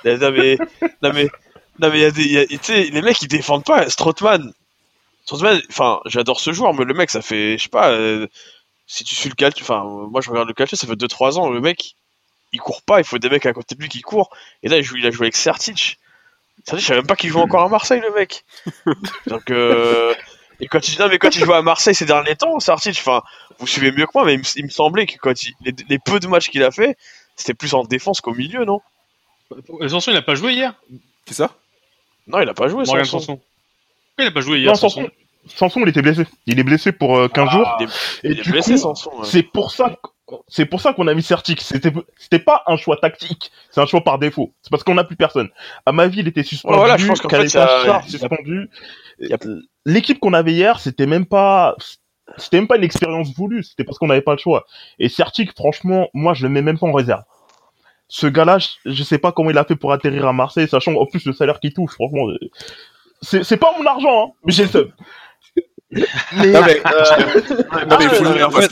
Non, 0.06 0.32
mais, 0.32 0.58
non, 1.02 1.12
mais, 1.14 1.30
non, 1.80 1.90
mais 1.90 2.00
y 2.00 2.06
a 2.06 2.12
des, 2.12 2.24
y 2.24 2.92
les 2.92 3.02
mecs, 3.02 3.22
ils 3.24 3.28
défendent 3.28 3.64
pas. 3.66 3.90
Strootman, 3.90 4.54
enfin, 5.70 6.00
j'adore 6.06 6.40
ce 6.40 6.52
joueur, 6.54 6.74
mais 6.74 6.86
le 6.86 6.94
mec, 6.94 7.10
ça 7.10 7.22
fait, 7.22 7.58
je 7.58 7.64
sais 7.64 7.70
pas, 7.70 7.92
euh, 7.92 8.28
si 8.88 9.04
tu 9.04 9.16
suis 9.16 9.30
le 9.30 9.36
calcio, 9.36 9.64
enfin, 9.64 9.84
moi, 9.84 10.22
je 10.22 10.30
regarde 10.30 10.48
le 10.48 10.54
calcio, 10.54 10.78
ça 10.78 10.88
fait 10.88 10.96
2-3 10.96 11.38
ans, 11.40 11.50
le 11.50 11.62
mec, 11.62 11.96
il 12.54 12.60
court 12.62 12.82
pas, 12.84 13.00
il 13.00 13.04
faut 13.04 13.18
des 13.18 13.30
mecs 13.30 13.46
à 13.46 13.52
côté 13.54 13.76
de 13.76 13.82
lui 13.82 13.90
qui 13.90 14.02
courent. 14.02 14.30
Et 14.64 14.70
là, 14.70 14.78
il, 14.78 14.84
joue, 14.84 14.96
il 14.96 15.06
a 15.06 15.12
joué 15.12 15.26
avec 15.26 15.36
Sertic. 15.36 16.00
Sertic, 16.66 16.82
je 16.84 16.88
savais 16.88 17.00
même 17.00 17.08
pas 17.08 17.16
qu'il 17.18 17.30
joue 17.30 17.40
encore 17.40 17.64
à 17.64 17.68
Marseille, 17.70 18.00
le 18.02 18.14
mec. 18.14 18.46
Donc, 19.28 19.50
euh, 19.52 20.14
et 20.62 20.68
quand 20.68 20.88
il, 20.88 20.98
non, 21.00 21.10
mais 21.10 21.18
quand 21.20 21.36
il 21.36 21.44
jouait 21.44 21.56
à 21.56 21.62
Marseille 21.62 21.96
ces 21.96 22.06
derniers 22.06 22.36
temps, 22.36 22.60
Sertic, 22.60 22.96
enfin, 23.00 23.22
vous 23.60 23.68
suivez 23.68 23.92
mieux 23.92 24.06
que 24.06 24.12
moi, 24.16 24.24
mais 24.24 24.36
il 24.36 24.40
me, 24.40 24.44
il 24.56 24.64
me 24.66 24.70
semblait 24.70 25.06
que 25.08 25.18
quand 25.18 25.44
il, 25.44 25.54
les, 25.66 25.74
les 25.90 26.00
peu 26.00 26.20
de 26.20 26.28
matchs 26.28 26.50
qu'il 26.50 26.64
a 26.64 26.72
fait, 26.72 26.96
c'était 27.36 27.54
plus 27.56 27.74
en 27.74 27.84
défense 27.84 28.22
qu'au 28.22 28.34
milieu, 28.34 28.64
non? 28.66 28.82
Sanson, 29.88 30.12
il 30.12 30.18
a 30.18 30.22
pas 30.22 30.36
joué 30.36 30.54
hier? 30.54 30.74
Qui 31.26 31.34
ça? 31.34 31.52
Non, 32.28 32.40
il 32.40 32.48
a 32.50 32.54
pas 32.54 32.68
joué, 32.68 32.86
Morgan 32.86 33.06
Sanson. 33.06 33.40
Il 34.20 34.26
a 34.28 34.32
pas 34.32 34.42
joué 34.42 34.60
hier 34.60 34.70
Non, 34.72 34.76
Sanson, 34.76 35.10
Sanson, 35.48 35.82
il 35.82 35.90
était 35.90 36.02
blessé. 36.02 36.26
Il 36.46 36.60
est 36.60 36.64
blessé 36.64 36.92
pour 36.92 37.18
euh, 37.18 37.28
15 37.28 37.50
jours. 37.50 37.78
Il 37.80 37.84
est, 37.84 37.88
Et 37.88 38.32
il 38.34 38.40
est 38.40 38.44
du 38.44 38.52
blessé, 38.52 38.74
coup, 38.74 38.78
Sanson. 38.80 39.12
ouais. 39.18 39.26
c'est 39.30 39.44
pour 39.44 39.72
ça 39.72 39.90
que- 39.90 40.10
c'est 40.48 40.66
pour 40.66 40.80
ça 40.82 40.94
qu'on 40.94 41.08
a 41.08 41.14
mis 41.14 41.22
Certic. 41.24 41.62
C'était 41.62 41.92
c'était 42.18 42.40
pas 42.40 42.64
un 42.68 42.78
choix 42.78 42.98
tactique, 42.98 43.52
c'est 43.70 43.82
un 43.82 43.86
choix 43.86 44.02
par 44.04 44.20
défaut. 44.20 44.54
C'est 44.62 44.70
parce 44.72 44.84
qu'on 44.84 44.96
n'a 44.96 45.04
plus 45.04 45.16
personne. 45.18 45.50
À 45.86 45.92
ma 45.92 46.08
vie, 46.08 46.20
il 46.20 46.28
était 46.28 46.44
suspendu, 46.44 46.76
voilà, 46.78 46.98
je 46.98 47.08
pense 47.08 47.22
qu'en 47.22 47.30
fait, 47.30 47.50
suspendu. 48.08 48.70
a- 49.32 49.38
L'équipe 49.86 50.20
qu'on 50.20 50.34
avait 50.34 50.54
hier, 50.54 50.80
c'était 50.80 51.06
même 51.08 51.26
pas 51.26 51.76
c'était 52.38 52.58
même 52.58 52.68
pas 52.70 52.78
une 52.78 52.86
expérience 52.86 53.34
voulue, 53.36 53.64
c'était 53.64 53.84
parce 53.84 53.98
qu'on 53.98 54.08
n'avait 54.08 54.22
pas 54.22 54.32
le 54.32 54.38
choix. 54.38 54.66
Et 54.98 55.10
Certic, 55.10 55.52
franchement, 55.52 56.08
moi 56.14 56.34
je 56.34 56.44
le 56.44 56.50
mets 56.50 56.62
même 56.62 56.80
pas 56.80 56.88
en 56.88 56.94
réserve. 56.94 57.24
Ce 58.08 58.28
gars-là, 58.28 58.60
je, 58.60 58.68
je 58.86 59.04
sais 59.04 59.18
pas 59.18 59.32
comment 59.34 59.50
il 59.50 59.58
a 59.58 59.66
fait 59.66 59.76
pour 59.76 59.92
atterrir 59.92 60.26
à 60.28 60.34
Marseille, 60.34 60.68
sachant 60.70 60.94
en 60.96 61.06
plus 61.06 61.26
le 61.26 61.34
salaire 61.34 61.60
qu'il 61.60 61.74
touche, 61.74 61.94
franchement. 61.94 62.30
euh, 62.30 62.38
C'est 63.22 63.44
c'est 63.44 63.58
pas 63.58 63.74
mon 63.78 63.86
argent, 63.86 64.28
hein, 64.28 64.32
mais 64.46 64.54
j'ai 64.54 64.64
le 64.64 64.70
seum. 64.70 64.92
Mais, 65.92 66.48
Non, 66.48 66.62
mais- 66.66 66.82
euh, 66.86 67.86
Non, 67.90 67.98
mais 68.00 68.08
faut 68.10 68.24
le 68.24 68.34
dire 68.36 68.50
parce 68.50 68.68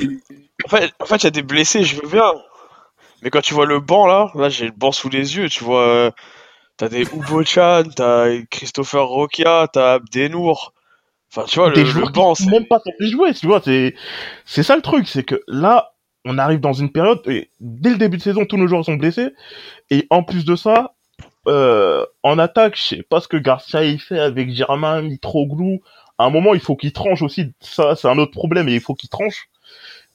En 0.65 0.69
fait, 0.69 0.93
en 0.99 1.05
fait, 1.05 1.17
il 1.17 1.23
y 1.25 1.27
a 1.27 1.31
des 1.31 1.43
blessés, 1.43 1.83
je 1.83 1.95
veux 2.01 2.07
bien. 2.07 2.31
Mais 3.21 3.29
quand 3.29 3.41
tu 3.41 3.53
vois 3.53 3.65
le 3.65 3.79
banc 3.79 4.07
là, 4.07 4.31
là 4.35 4.49
j'ai 4.49 4.65
le 4.65 4.71
banc 4.71 4.91
sous 4.91 5.09
les 5.09 5.37
yeux, 5.37 5.47
tu 5.49 5.63
vois, 5.63 5.83
euh, 5.87 6.11
t'as 6.77 6.89
des 6.89 7.03
Ubo-chan, 7.03 7.83
t'as 7.95 8.29
Christopher 8.49 9.05
Rokia, 9.07 9.67
t'as 9.71 9.93
Abdenour. 9.93 10.73
Enfin, 11.31 11.45
tu 11.47 11.59
vois, 11.59 11.69
le, 11.69 11.75
des 11.75 11.83
le 11.83 11.89
joueurs 11.89 12.11
banc, 12.11 12.35
c'est. 12.35 12.49
même 12.49 12.65
pas 12.67 12.79
censés 12.79 13.11
jouer, 13.11 13.33
tu 13.33 13.47
vois, 13.47 13.61
c'est 13.63 13.95
c'est 14.45 14.63
ça 14.63 14.75
le 14.75 14.81
truc, 14.81 15.07
c'est 15.07 15.23
que 15.23 15.41
là, 15.47 15.93
on 16.25 16.37
arrive 16.37 16.59
dans 16.59 16.73
une 16.73 16.91
période 16.91 17.21
et 17.27 17.49
dès 17.59 17.91
le 17.91 17.97
début 17.97 18.17
de 18.17 18.23
saison, 18.23 18.45
tous 18.45 18.57
nos 18.57 18.67
joueurs 18.67 18.83
sont 18.85 18.95
blessés 18.95 19.29
et 19.89 20.07
en 20.09 20.23
plus 20.23 20.43
de 20.43 20.55
ça, 20.55 20.95
euh, 21.47 22.05
en 22.23 22.37
attaque, 22.39 22.75
je 22.77 22.81
sais 22.83 23.03
pas 23.03 23.19
ce 23.19 23.27
que 23.27 23.37
Garcia 23.37 23.83
il 23.83 23.99
fait 23.99 24.19
avec 24.19 24.51
Germain, 24.51 25.01
Mitroglou. 25.01 25.81
À 26.17 26.25
un 26.25 26.29
moment, 26.29 26.53
il 26.53 26.59
faut 26.59 26.75
qu'il 26.75 26.93
tranche 26.93 27.21
aussi. 27.23 27.53
Ça, 27.61 27.95
c'est 27.95 28.07
un 28.07 28.17
autre 28.19 28.31
problème 28.31 28.69
et 28.69 28.75
il 28.75 28.81
faut 28.81 28.93
qu'il 28.93 29.09
tranche. 29.09 29.49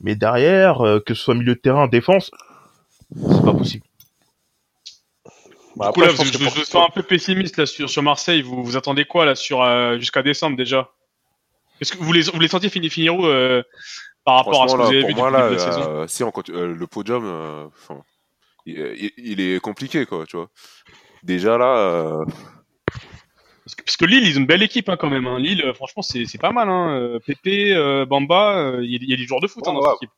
Mais 0.00 0.14
derrière, 0.14 0.80
euh, 0.82 1.00
que 1.00 1.14
ce 1.14 1.22
soit 1.22 1.34
milieu 1.34 1.54
de 1.54 1.60
terrain, 1.60 1.86
défense, 1.88 2.30
c'est 3.14 3.44
pas 3.44 3.54
possible. 3.54 3.84
Bah, 5.76 5.86
Du 5.88 5.92
coup, 5.92 6.02
après, 6.02 6.06
là, 6.06 6.08
je 6.12 6.16
pense 6.16 6.26
vous, 6.26 6.32
que 6.32 6.38
je, 6.38 6.44
pour- 6.44 6.54
je 6.56 6.64
suis 6.64 6.78
un 6.78 6.88
peu 6.94 7.02
pessimiste 7.02 7.56
là 7.56 7.66
sur, 7.66 7.88
sur 7.90 8.02
Marseille. 8.02 8.42
Vous, 8.42 8.62
vous 8.62 8.76
attendez 8.76 9.04
quoi 9.04 9.24
là 9.24 9.34
sur 9.34 9.62
euh, 9.62 9.98
jusqu'à 9.98 10.22
décembre 10.22 10.56
déjà? 10.56 10.90
Est-ce 11.80 11.92
que 11.92 11.98
vous 11.98 12.12
les 12.12 12.22
vous 12.22 12.40
les 12.40 12.48
sentiez 12.48 12.70
finir 12.70 12.90
finir 12.90 13.14
où 13.18 13.26
euh, 13.26 13.62
par 14.24 14.36
rapport 14.36 14.62
à 14.64 14.68
ce 14.68 14.74
que 14.74 14.80
vous 14.80 14.86
avez 14.86 15.00
pour 15.00 15.08
vu 15.10 15.14
moi, 15.16 15.30
depuis 15.30 15.38
là, 15.42 15.48
de 15.50 15.54
la 15.54 15.58
saison? 15.58 15.80
euh, 15.90 16.06
si 16.06 16.24
on 16.24 16.30
continue- 16.30 16.56
euh, 16.58 16.74
le 16.74 16.86
podium, 16.86 17.24
euh, 17.26 17.66
enfin, 17.66 18.00
il, 18.64 18.78
il- 18.96 19.12
il 19.18 19.40
est 19.40 19.60
compliqué, 19.60 20.06
quoi, 20.06 20.24
tu 20.26 20.36
vois. 20.36 20.48
Déjà 21.22 21.58
là, 21.58 21.76
euh, 21.76 22.24
parce 23.86 23.96
que, 23.96 24.04
Lille, 24.04 24.26
ils 24.26 24.36
ont 24.36 24.40
une 24.40 24.46
belle 24.46 24.62
équipe 24.62 24.88
hein, 24.90 24.96
quand 24.98 25.08
même. 25.08 25.26
Hein. 25.26 25.38
Lille, 25.38 25.62
euh, 25.64 25.72
franchement, 25.72 26.02
c'est 26.02 26.26
c'est 26.26 26.36
pas 26.38 26.50
mal. 26.52 26.68
Hein. 26.68 26.90
Euh, 27.00 27.18
Pépé, 27.20 27.72
euh, 27.74 28.04
Bamba, 28.04 28.74
il 28.82 28.90
y, 28.90 28.96
a- 28.96 28.98
il 29.00 29.10
y 29.10 29.14
a 29.14 29.16
des 29.16 29.24
joueurs 29.24 29.40
de 29.40 29.46
foot 29.46 29.62
hein, 29.66 29.72
dans 29.72 29.80
Ouais, 29.80 29.86
cette 29.92 30.02
équipe. 30.02 30.10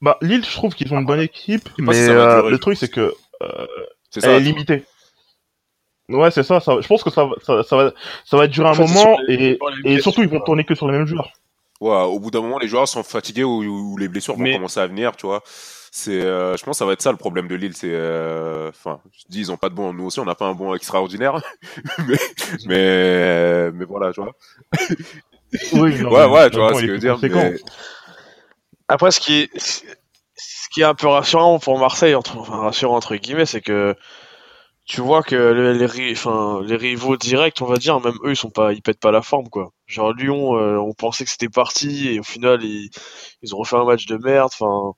Bah, 0.00 0.16
Lille, 0.22 0.44
je 0.44 0.52
trouve 0.52 0.74
qu'ils 0.74 0.94
ont 0.94 0.98
une 0.98 1.04
bonne 1.06 1.20
équipe, 1.20 1.68
mais 1.78 1.92
si 1.92 2.06
ça 2.06 2.14
va 2.14 2.20
euh, 2.20 2.36
durer. 2.40 2.50
le 2.52 2.58
truc, 2.58 2.78
c'est 2.78 2.88
que 2.90 3.12
euh, 3.42 3.66
c'est 4.10 4.24
elle 4.24 4.30
ça. 4.30 4.36
est 4.36 4.40
limitée. 4.40 4.84
Ouais, 6.08 6.30
c'est 6.30 6.42
ça, 6.42 6.60
ça. 6.60 6.80
Je 6.80 6.86
pense 6.86 7.02
que 7.02 7.10
ça, 7.10 7.24
va- 7.26 7.34
ça, 7.42 7.62
ça 7.64 7.76
va, 7.76 7.92
ça 8.24 8.36
va 8.38 8.46
durer 8.46 8.68
un 8.70 8.74
moment 8.74 8.86
sur 8.86 9.16
les- 9.26 9.34
et, 9.34 9.58
les 9.84 9.92
et 9.96 10.00
surtout 10.00 10.22
ils 10.22 10.28
vont 10.28 10.40
tourner 10.40 10.64
que 10.64 10.74
sur 10.74 10.90
les 10.90 10.96
mêmes 10.96 11.06
joueurs. 11.06 11.30
Ouais, 11.80 11.94
au 12.04 12.18
bout 12.18 12.30
d'un 12.30 12.40
moment, 12.40 12.58
les 12.58 12.66
joueurs 12.68 12.88
sont 12.88 13.02
fatigués 13.02 13.44
ou, 13.44 13.62
ou 13.62 13.96
les 13.98 14.08
blessures 14.08 14.34
vont 14.34 14.42
Mais- 14.42 14.54
commencer 14.54 14.80
à 14.80 14.86
venir, 14.86 15.14
tu 15.16 15.26
vois. 15.26 15.42
C'est, 15.90 16.20
euh, 16.22 16.56
je 16.56 16.64
pense, 16.64 16.76
que 16.76 16.78
ça 16.78 16.84
va 16.86 16.92
être 16.92 17.02
ça 17.02 17.10
le 17.10 17.16
problème 17.16 17.48
de 17.48 17.54
Lille. 17.54 17.74
C'est, 17.74 17.90
euh, 17.92 18.68
enfin, 18.70 19.00
je 19.12 19.24
dis, 19.28 19.40
ils 19.40 19.52
ont 19.52 19.56
pas 19.56 19.68
de 19.68 19.74
bon. 19.74 19.92
Nous 19.92 20.04
aussi, 20.04 20.20
on 20.20 20.24
n'a 20.24 20.34
pas 20.34 20.46
un 20.46 20.54
bon 20.54 20.74
extraordinaire, 20.74 21.40
mais, 22.06 22.16
mais, 22.66 23.70
mais 23.72 23.84
voilà, 23.84 24.12
tu 24.12 24.20
vois. 24.22 24.32
Oui, 25.72 25.98
non, 26.00 26.10
ouais, 26.12 26.26
ouais, 26.26 26.50
tu 26.50 26.56
vois 26.58 26.74
ce 26.74 26.80
que 26.80 26.86
je 26.86 26.92
veux 26.92 26.98
dire. 26.98 27.18
mais- 27.22 27.56
Après, 28.88 29.10
ce 29.10 29.20
qui 29.20 29.40
est, 29.40 29.50
ce 29.58 30.68
qui 30.72 30.80
est 30.82 30.84
un 30.84 30.94
peu 30.94 31.06
rassurant 31.08 31.58
pour 31.58 31.78
Marseille, 31.78 32.14
entre, 32.14 32.36
enfin, 32.38 32.58
rassurant 32.58 32.96
entre 32.96 33.16
guillemets, 33.16 33.46
c'est 33.46 33.60
que 33.60 33.94
tu 34.86 35.02
vois 35.02 35.22
que 35.22 36.12
enfin, 36.12 36.62
les 36.64 36.76
rivaux 36.76 37.16
directs, 37.18 37.58
on 37.60 37.66
va 37.66 37.76
dire, 37.76 38.00
même 38.00 38.14
eux, 38.24 38.30
ils 38.30 38.36
sont 38.36 38.50
pas, 38.50 38.72
ils 38.72 38.80
pètent 38.80 39.00
pas 39.00 39.10
la 39.10 39.20
forme, 39.20 39.48
quoi. 39.50 39.72
Genre 39.86 40.14
Lyon, 40.14 40.56
euh, 40.56 40.76
on 40.78 40.94
pensait 40.94 41.24
que 41.24 41.30
c'était 41.30 41.50
parti 41.50 42.08
et 42.08 42.20
au 42.20 42.22
final, 42.22 42.62
ils, 42.64 42.90
ils 43.42 43.54
ont 43.54 43.58
refait 43.58 43.76
un 43.76 43.84
match 43.84 44.06
de 44.06 44.16
merde. 44.16 44.50
Enfin, 44.58 44.92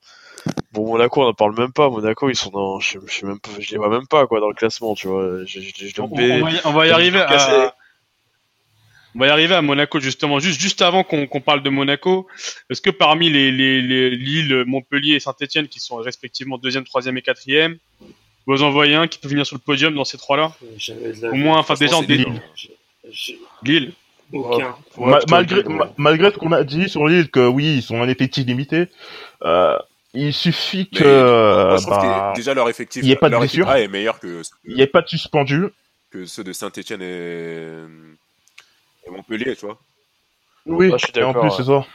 bon, 0.72 0.86
Monaco, 0.86 1.22
on 1.22 1.28
en 1.28 1.34
parle 1.34 1.56
même 1.58 1.72
pas. 1.72 1.88
Monaco, 1.90 2.28
ils 2.28 2.36
sont 2.36 2.50
dans, 2.50 2.80
je, 2.80 2.98
je 3.06 3.12
sais 3.12 3.26
même 3.26 3.40
pas, 3.40 3.50
je 3.58 3.70
les 3.70 3.78
vois 3.78 3.88
même 3.88 4.06
pas, 4.06 4.26
quoi, 4.26 4.40
dans 4.40 4.48
le 4.48 4.54
classement, 4.54 4.94
tu 4.94 5.08
vois. 5.08 5.44
Je, 5.44 5.60
je, 5.60 5.86
je, 5.88 6.00
On, 6.00 6.06
va 6.06 6.22
y, 6.22 6.60
on 6.64 6.72
va 6.72 6.86
y 6.86 6.88
je 6.88 6.94
arriver 6.94 7.20
à. 7.20 7.74
On 9.16 9.18
va 9.18 9.26
y 9.26 9.30
arriver 9.30 9.56
à 9.56 9.62
Monaco 9.62 9.98
justement. 9.98 10.38
Juste, 10.38 10.60
juste 10.60 10.82
avant 10.82 11.02
qu'on 11.02 11.26
qu'on 11.26 11.40
parle 11.40 11.64
de 11.64 11.70
Monaco, 11.70 12.28
est-ce 12.70 12.80
que 12.80 12.90
parmi 12.90 13.28
les, 13.28 13.50
les, 13.50 13.82
les 13.82 14.10
Lille, 14.10 14.62
Montpellier 14.68 15.14
et 15.14 15.20
Saint-Etienne, 15.20 15.66
qui 15.66 15.80
sont 15.80 15.96
respectivement 15.96 16.58
deuxième, 16.58 16.84
troisième 16.84 17.18
et 17.18 17.22
quatrième, 17.22 17.76
vous 18.46 18.62
en 18.62 18.70
voyez 18.70 18.94
un 18.94 19.08
qui 19.08 19.18
peut 19.18 19.26
venir 19.26 19.44
sur 19.44 19.56
le 19.56 19.60
podium 19.60 19.94
dans 19.94 20.04
ces 20.04 20.16
trois-là? 20.16 20.52
Au 21.24 21.34
moins, 21.34 21.58
enfin 21.58 21.74
déjà 21.74 21.96
en 21.96 22.02
Lille. 22.02 22.40
Lille. 23.64 23.92
Aucun. 24.32 24.76
Ouais, 24.96 25.10
Ma- 25.10 25.16
plutôt 25.16 25.34
malgré, 25.34 25.62
malgré 25.96 26.30
ce 26.30 26.36
qu'on 26.36 26.52
a 26.52 26.62
dit 26.62 26.88
sur 26.88 27.08
Lille, 27.08 27.30
que 27.30 27.48
oui, 27.48 27.78
ils 27.78 27.82
sont 27.82 28.00
un 28.00 28.08
effectif 28.08 28.46
limité, 28.46 28.86
euh, 29.42 29.76
il 30.14 30.32
suffit 30.34 30.88
Mais 30.92 30.98
que 30.98 31.04
moi, 31.68 31.76
je 31.76 31.82
trouve 31.82 31.94
bah, 31.96 32.30
que 32.32 32.36
déjà 32.38 32.54
leur 32.54 32.68
effectif, 32.68 33.02
il 33.04 33.10
ait 33.10 33.16
pas 33.16 33.28
de 33.28 33.32
leur 33.32 33.40
blessure. 33.40 33.70
est 33.72 33.88
meilleur 33.88 34.18
que, 34.20 34.42
il 34.64 34.74
n'y 34.74 34.82
ait 34.82 34.86
pas 34.86 35.02
de 35.02 35.08
suspendu. 35.08 35.66
que 36.10 36.26
ceux 36.26 36.44
de 36.44 36.52
Saint-Etienne 36.52 37.02
et, 37.02 39.06
et 39.06 39.10
Montpellier, 39.10 39.54
tu 39.56 39.66
vois. 39.66 39.78
Oui, 40.66 40.90
Ah, 40.92 40.96
je 40.98 41.06
suis 41.06 41.12
et 41.18 41.22
en 41.22 41.28
d'accord, 41.28 41.42
plus 41.42 41.50
ouais. 41.50 41.56
c'est 41.56 41.64
ça. 41.70 41.86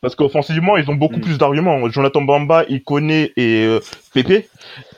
Parce 0.00 0.14
qu'offensivement, 0.16 0.76
ils 0.76 0.88
ont 0.90 0.94
beaucoup 0.94 1.16
Mm. 1.16 1.20
plus 1.22 1.38
d'arguments. 1.38 1.88
Jonathan 1.88 2.20
Bamba, 2.22 2.64
il 2.68 2.82
connaît 2.84 3.32
et 3.36 3.64
euh, 3.64 3.80
Pépé. 4.12 4.48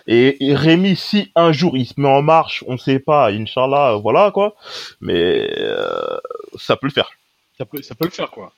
Et, 0.08 0.44
et 0.48 0.54
Rémi, 0.54 0.96
si 0.96 1.30
un 1.36 1.52
jour 1.52 1.76
il 1.76 1.86
se 1.86 1.94
met 1.98 2.08
en 2.08 2.22
marche, 2.22 2.64
on 2.66 2.76
sait 2.76 2.98
pas, 2.98 3.30
Inch'Allah, 3.30 3.92
euh, 3.92 3.96
voilà 3.96 4.30
quoi. 4.32 4.56
Mais 5.00 5.48
euh, 5.58 6.18
ça 6.58 6.76
peut 6.76 6.88
le 6.88 6.92
faire. 6.92 7.08
Ça 7.56 7.64
peut, 7.64 7.80
ça 7.82 7.94
peut 7.94 8.06
le 8.06 8.10
faire, 8.10 8.30
quoi. 8.30 8.52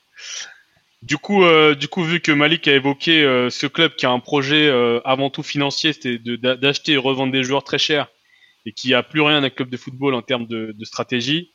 Du 1.01 1.17
coup, 1.17 1.43
euh, 1.43 1.75
du 1.75 1.87
coup, 1.87 2.03
vu 2.03 2.19
que 2.19 2.31
Malik 2.31 2.67
a 2.67 2.73
évoqué 2.73 3.23
euh, 3.23 3.49
ce 3.49 3.67
club 3.67 3.95
qui 3.95 4.05
a 4.05 4.11
un 4.11 4.19
projet 4.19 4.67
euh, 4.67 4.99
avant 5.05 5.29
tout 5.29 5.43
financier, 5.43 5.93
c'était 5.93 6.17
d'acheter 6.17 6.93
et 6.93 6.97
revendre 6.97 7.31
des 7.31 7.43
joueurs 7.43 7.63
très 7.63 7.77
chers 7.77 8.07
et 8.65 8.71
qui 8.71 8.93
a 8.93 9.03
plus 9.03 9.21
rien 9.21 9.41
d'un 9.41 9.49
club 9.49 9.69
de 9.69 9.77
football 9.77 10.13
en 10.13 10.21
termes 10.21 10.45
de, 10.45 10.73
de 10.77 10.85
stratégie. 10.85 11.51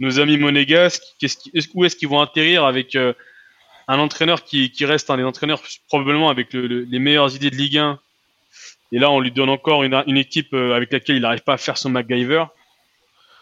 nos 0.00 0.20
amis 0.20 0.36
monégasques, 0.36 1.02
qu'est-ce 1.18 1.68
où 1.74 1.84
est-ce 1.84 1.96
qu'ils 1.96 2.08
vont 2.08 2.20
atterrir 2.20 2.64
avec 2.64 2.94
euh, 2.94 3.12
un 3.88 3.98
entraîneur 3.98 4.44
qui, 4.44 4.70
qui, 4.70 4.84
reste 4.84 5.10
un 5.10 5.16
des 5.16 5.24
entraîneurs 5.24 5.62
probablement 5.88 6.30
avec 6.30 6.52
le, 6.52 6.66
les 6.66 6.98
meilleures 6.98 7.34
idées 7.34 7.50
de 7.50 7.56
Ligue 7.56 7.78
1. 7.78 7.98
Et 8.92 8.98
là, 8.98 9.10
on 9.10 9.20
lui 9.20 9.32
donne 9.32 9.48
encore 9.48 9.82
une, 9.82 10.02
une 10.06 10.16
équipe 10.16 10.52
euh, 10.52 10.74
avec 10.74 10.92
laquelle 10.92 11.16
il 11.16 11.22
n'arrive 11.22 11.42
pas 11.42 11.54
à 11.54 11.56
faire 11.56 11.78
son 11.78 11.90
MacGyver. 11.90 12.44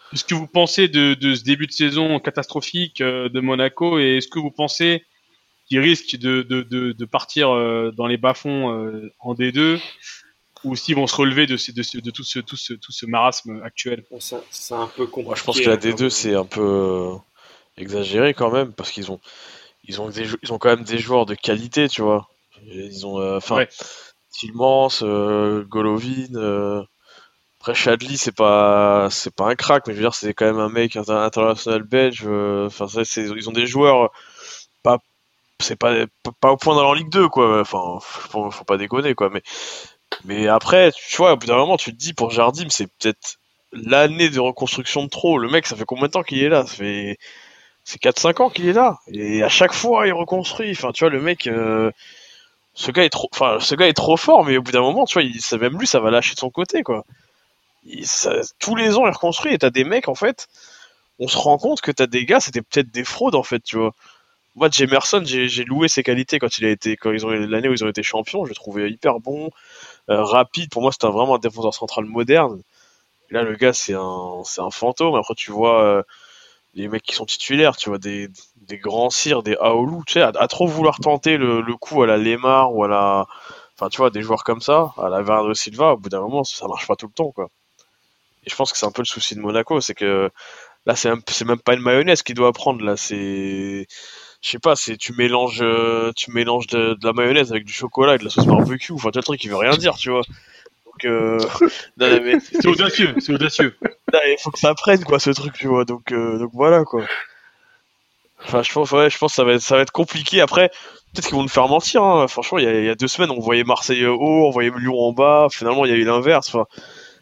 Qu'est-ce 0.09 0.23
que 0.23 0.35
vous 0.35 0.47
pensez 0.47 0.87
de, 0.87 1.13
de, 1.13 1.35
ce 1.35 1.43
début 1.43 1.67
de 1.67 1.71
saison 1.71 2.19
catastrophique 2.19 3.01
euh, 3.01 3.27
de 3.29 3.39
Monaco 3.41 3.99
et 3.99 4.17
est-ce 4.17 4.29
que 4.29 4.39
vous 4.39 4.51
pensez 4.51 5.03
qu'il 5.67 5.79
risque 5.79 6.15
de, 6.17 6.41
de, 6.41 6.63
de, 6.63 7.05
partir 7.05 7.49
dans 7.93 8.07
les 8.07 8.17
bas-fonds 8.17 9.09
en 9.19 9.33
D2 9.33 9.79
ou 10.63 10.75
s'ils 10.75 10.95
vont 10.95 11.07
se 11.07 11.15
relever 11.15 11.45
de, 11.45 11.55
de, 11.55 11.99
de, 11.99 12.11
tout, 12.11 12.23
ce, 12.23 12.39
tout, 12.39 12.57
ce, 12.57 12.73
tout 12.73 12.91
ce 12.91 13.05
marasme 13.05 13.61
actuel 13.63 14.03
C'est 14.19 14.73
un 14.73 14.87
peu 14.87 15.05
compliqué. 15.05 15.27
Moi, 15.27 15.35
je 15.35 15.43
pense 15.43 15.59
que 15.59 15.69
la 15.69 15.77
D2, 15.77 16.09
c'est 16.09 16.35
un 16.35 16.45
peu 16.45 16.61
euh, 16.61 17.15
exagéré 17.77 18.33
quand 18.33 18.51
même, 18.51 18.73
parce 18.73 18.91
qu'ils 18.91 19.11
ont, 19.11 19.19
ils 19.85 20.01
ont, 20.01 20.09
ils 20.11 20.53
ont 20.53 20.57
quand 20.57 20.69
même 20.69 20.83
des 20.83 20.97
joueurs 20.97 21.25
de 21.25 21.35
qualité, 21.35 21.87
tu 21.87 22.01
vois. 22.01 22.29
Ils 22.65 23.05
ont, 23.05 23.19
euh, 23.19 23.37
enfin, 23.37 23.65
Tillmans, 24.31 24.89
euh, 25.01 25.63
Golovin. 25.63 26.35
Euh, 26.35 26.83
après, 27.59 27.73
Chadli, 27.73 28.17
c'est 28.17 28.35
pas, 28.35 29.09
c'est 29.11 29.33
pas 29.33 29.49
un 29.49 29.55
crack, 29.55 29.87
mais 29.87 29.93
je 29.93 29.97
veux 29.97 30.03
dire, 30.03 30.13
c'est 30.13 30.33
quand 30.33 30.45
même 30.45 30.59
un 30.59 30.69
mec 30.69 30.95
international 30.95 31.83
belge. 31.83 32.25
Enfin, 32.27 32.85
ils 33.17 33.49
ont 33.49 33.53
des 33.53 33.65
joueurs 33.65 34.11
c'est 35.61 35.75
pas, 35.75 35.93
pas 36.39 36.51
au 36.51 36.57
point 36.57 36.75
dans 36.75 36.91
la 36.91 36.97
Ligue 36.97 37.09
2, 37.09 37.29
quoi. 37.29 37.61
Enfin, 37.61 37.99
faut, 38.01 38.51
faut 38.51 38.63
pas 38.63 38.77
déconner, 38.77 39.15
quoi. 39.15 39.29
Mais 39.29 39.41
mais 40.25 40.47
après, 40.47 40.91
tu 40.91 41.17
vois, 41.17 41.33
au 41.33 41.37
bout 41.37 41.47
d'un 41.47 41.57
moment, 41.57 41.77
tu 41.77 41.91
te 41.91 41.97
dis 41.97 42.13
pour 42.13 42.31
Jardim, 42.31 42.67
c'est 42.69 42.87
peut-être 42.87 43.37
l'année 43.73 44.29
de 44.29 44.39
reconstruction 44.39 45.03
de 45.03 45.09
trop. 45.09 45.37
Le 45.37 45.49
mec, 45.49 45.67
ça 45.67 45.75
fait 45.75 45.85
combien 45.85 46.07
de 46.07 46.11
temps 46.11 46.23
qu'il 46.23 46.43
est 46.43 46.49
là? 46.49 46.65
Ça 46.65 46.75
fait 46.75 47.17
c'est 47.83 48.01
4-5 48.01 48.41
ans 48.41 48.49
qu'il 48.49 48.67
est 48.67 48.73
là. 48.73 48.99
Et 49.13 49.43
à 49.43 49.49
chaque 49.49 49.73
fois, 49.73 50.07
il 50.07 50.13
reconstruit. 50.13 50.71
Enfin, 50.71 50.91
tu 50.91 51.05
vois, 51.05 51.11
le 51.11 51.21
mec, 51.21 51.47
euh, 51.47 51.91
ce 52.75 52.91
gars 52.91 53.05
est 53.05 53.09
trop, 53.09 53.29
enfin, 53.33 53.59
ce 53.61 53.75
gars 53.75 53.87
est 53.87 53.93
trop 53.93 54.17
fort, 54.17 54.45
mais 54.45 54.57
au 54.57 54.61
bout 54.63 54.71
d'un 54.71 54.81
moment, 54.81 55.05
tu 55.05 55.15
vois, 55.15 55.23
il, 55.23 55.41
ça, 55.41 55.57
même 55.57 55.79
lui, 55.79 55.87
ça 55.87 55.99
va 55.99 56.11
lâcher 56.11 56.35
de 56.35 56.39
son 56.39 56.49
côté, 56.51 56.83
quoi. 56.83 57.05
tous 58.59 58.75
les 58.75 58.95
ans, 58.97 59.05
il 59.05 59.11
reconstruit 59.11 59.53
et 59.53 59.57
t'as 59.57 59.69
des 59.69 59.83
mecs, 59.83 60.07
en 60.07 60.15
fait, 60.15 60.47
on 61.19 61.27
se 61.27 61.37
rend 61.37 61.57
compte 61.57 61.81
que 61.81 61.91
t'as 61.91 62.07
des 62.07 62.25
gars, 62.25 62.39
c'était 62.39 62.61
peut-être 62.61 62.91
des 62.91 63.03
fraudes, 63.03 63.35
en 63.35 63.43
fait, 63.43 63.61
tu 63.63 63.77
vois. 63.77 63.93
Moi, 64.57 64.69
Jemerson, 64.71 65.21
j'ai 65.23 65.63
loué 65.65 65.87
ses 65.87 66.01
qualités 66.01 66.39
quand 66.39 66.57
il 66.57 66.65
a 66.65 66.71
été, 66.71 66.97
quand 66.97 67.11
ils 67.11 67.25
ont 67.27 67.29
l'année 67.29 67.69
où 67.69 67.73
ils 67.73 67.85
ont 67.85 67.89
été 67.89 68.01
champions. 68.01 68.43
Je 68.43 68.49
le 68.49 68.55
trouvais 68.55 68.89
hyper 68.89 69.19
bon. 69.19 69.51
Euh, 70.09 70.23
rapide. 70.23 70.71
Pour 70.71 70.81
moi, 70.81 70.91
c'était 70.91 71.07
vraiment 71.07 71.35
un 71.35 71.39
défenseur 71.39 71.75
central 71.75 72.05
moderne. 72.05 72.61
là, 73.29 73.43
le 73.43 73.55
gars, 73.55 73.73
c'est 73.73 73.93
un, 73.93 74.43
fantôme. 74.71 75.15
Après, 75.15 75.35
tu 75.35 75.51
vois 75.51 75.83
euh, 75.83 76.03
les 76.73 76.87
mecs 76.87 77.03
qui 77.03 77.15
sont 77.15 77.25
titulaires, 77.25 77.77
tu 77.77 77.89
vois 77.89 77.99
des, 77.99 78.29
grands 78.71 79.11
cires, 79.11 79.43
des 79.43 79.55
Aoulou, 79.57 80.03
tu 80.07 80.13
sais, 80.13 80.21
à, 80.21 80.47
trop 80.47 80.67
vouloir 80.67 80.99
tenter 80.99 81.37
le, 81.37 81.61
coup 81.77 82.03
à 82.03 82.07
la 82.07 82.17
Lemar 82.17 82.73
ou 82.73 82.83
à 82.83 82.87
la, 82.87 83.27
enfin, 83.75 83.89
tu 83.89 83.97
vois, 83.97 84.09
des 84.11 84.23
joueurs 84.23 84.43
comme 84.43 84.61
ça, 84.61 84.93
à 84.97 85.09
la 85.09 85.21
Bernardo 85.21 85.53
Silva, 85.53 85.93
au 85.93 85.97
bout 85.97 86.09
d'un 86.09 86.21
moment, 86.21 86.43
ça 86.43 86.67
marche 86.67 86.87
pas 86.87 86.95
tout 86.95 87.07
le 87.07 87.13
temps, 87.13 87.31
quoi. 87.31 87.49
Et 88.45 88.49
je 88.49 88.55
pense 88.55 88.71
que 88.71 88.77
c'est 88.79 88.85
un 88.87 88.91
peu 88.91 89.01
le 89.03 89.07
souci 89.07 89.35
de 89.35 89.41
Monaco, 89.41 89.81
c'est 89.81 89.95
que 89.95 90.31
là, 90.85 90.95
c'est, 90.95 91.11
c'est 91.29 91.45
même 91.45 91.59
pas 91.59 91.75
une 91.75 91.81
mayonnaise 91.81 92.23
qu'il 92.23 92.35
doit 92.35 92.53
prendre, 92.53 92.83
là, 92.83 92.97
c'est, 92.97 93.87
je 94.41 94.49
sais 94.49 94.59
pas, 94.59 94.75
c'est 94.75 94.97
tu 94.97 95.13
mélanges, 95.13 95.61
euh, 95.61 96.11
tu 96.15 96.31
mélanges 96.31 96.67
de, 96.67 96.95
la 97.01 97.13
mayonnaise 97.13 97.51
avec 97.51 97.65
du 97.65 97.73
chocolat 97.73 98.15
et 98.15 98.17
de 98.17 98.23
la 98.23 98.29
sauce 98.29 98.45
barbecue. 98.45 98.93
Enfin, 98.93 99.09
tu 99.11 99.19
le 99.19 99.23
truc 99.23 99.39
qui 99.39 99.47
veut 99.47 99.57
rien 99.57 99.75
dire, 99.75 99.95
tu 99.95 100.11
vois. 100.11 100.21
Donc, 100.85 101.05
euh... 101.05 101.39
c'est 102.51 102.67
audacieux, 102.67 103.15
c'est 103.19 103.33
audacieux. 103.33 103.75
il 104.13 104.37
faut 104.41 104.51
que 104.51 104.59
ça 104.59 104.73
prenne 104.75 105.03
quoi, 105.03 105.19
ce 105.19 105.31
truc, 105.31 105.53
tu 105.53 105.67
vois. 105.67 105.85
Donc, 105.85 106.11
euh, 106.11 106.37
donc 106.37 106.51
voilà 106.53 106.83
quoi. 106.83 107.03
Enfin, 108.43 108.61
je 108.61 108.71
pense, 108.71 108.91
ouais, 108.91 109.09
je 109.09 109.17
pense 109.17 109.31
que 109.31 109.35
ça 109.35 109.43
va 109.43 109.53
être, 109.53 109.61
ça 109.61 109.75
va 109.75 109.81
être 109.81 109.91
compliqué. 109.91 110.41
Après, 110.41 110.69
peut-être 111.13 111.25
qu'ils 111.25 111.35
vont 111.35 111.43
nous 111.43 111.49
faire 111.49 111.67
mentir. 111.67 112.03
Hein. 112.03 112.27
Franchement, 112.27 112.59
il 112.59 112.65
y, 112.65 112.67
a, 112.67 112.79
il 112.79 112.85
y, 112.85 112.89
a, 112.89 112.95
deux 112.95 113.07
semaines, 113.07 113.31
on 113.31 113.39
voyait 113.39 113.63
Marseille 113.63 114.05
haut, 114.05 114.47
on 114.47 114.51
voyait 114.51 114.71
Lyon 114.77 114.99
en 114.99 115.11
bas. 115.11 115.47
Finalement, 115.51 115.85
il 115.85 115.91
y 115.91 115.93
a 115.93 115.97
eu 115.97 116.03
l'inverse. 116.03 116.47
Enfin, 116.49 116.65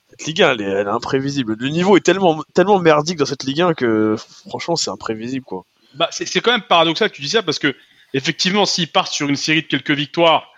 cette 0.09 0.25
Ligue 0.25 0.41
1, 0.41 0.51
elle 0.51 0.61
est, 0.61 0.65
elle 0.65 0.87
est, 0.87 0.91
imprévisible. 0.91 1.55
Le 1.57 1.69
niveau 1.69 1.95
est 1.95 2.01
tellement, 2.01 2.43
tellement 2.53 2.79
merdique 2.79 3.17
dans 3.17 3.25
cette 3.25 3.43
Ligue 3.45 3.61
1 3.61 3.73
que, 3.73 4.15
franchement, 4.47 4.75
c'est 4.75 4.91
imprévisible, 4.91 5.45
quoi. 5.45 5.63
Bah, 5.95 6.09
c'est 6.11 6.41
quand 6.41 6.51
même 6.51 6.61
paradoxal 6.61 7.09
que 7.09 7.15
tu 7.15 7.21
dis 7.21 7.29
ça 7.29 7.43
parce 7.43 7.59
que 7.59 7.75
effectivement, 8.13 8.65
s'ils 8.65 8.87
partent 8.87 9.13
sur 9.13 9.29
une 9.29 9.35
série 9.35 9.61
de 9.61 9.67
quelques 9.67 9.91
victoires, 9.91 10.51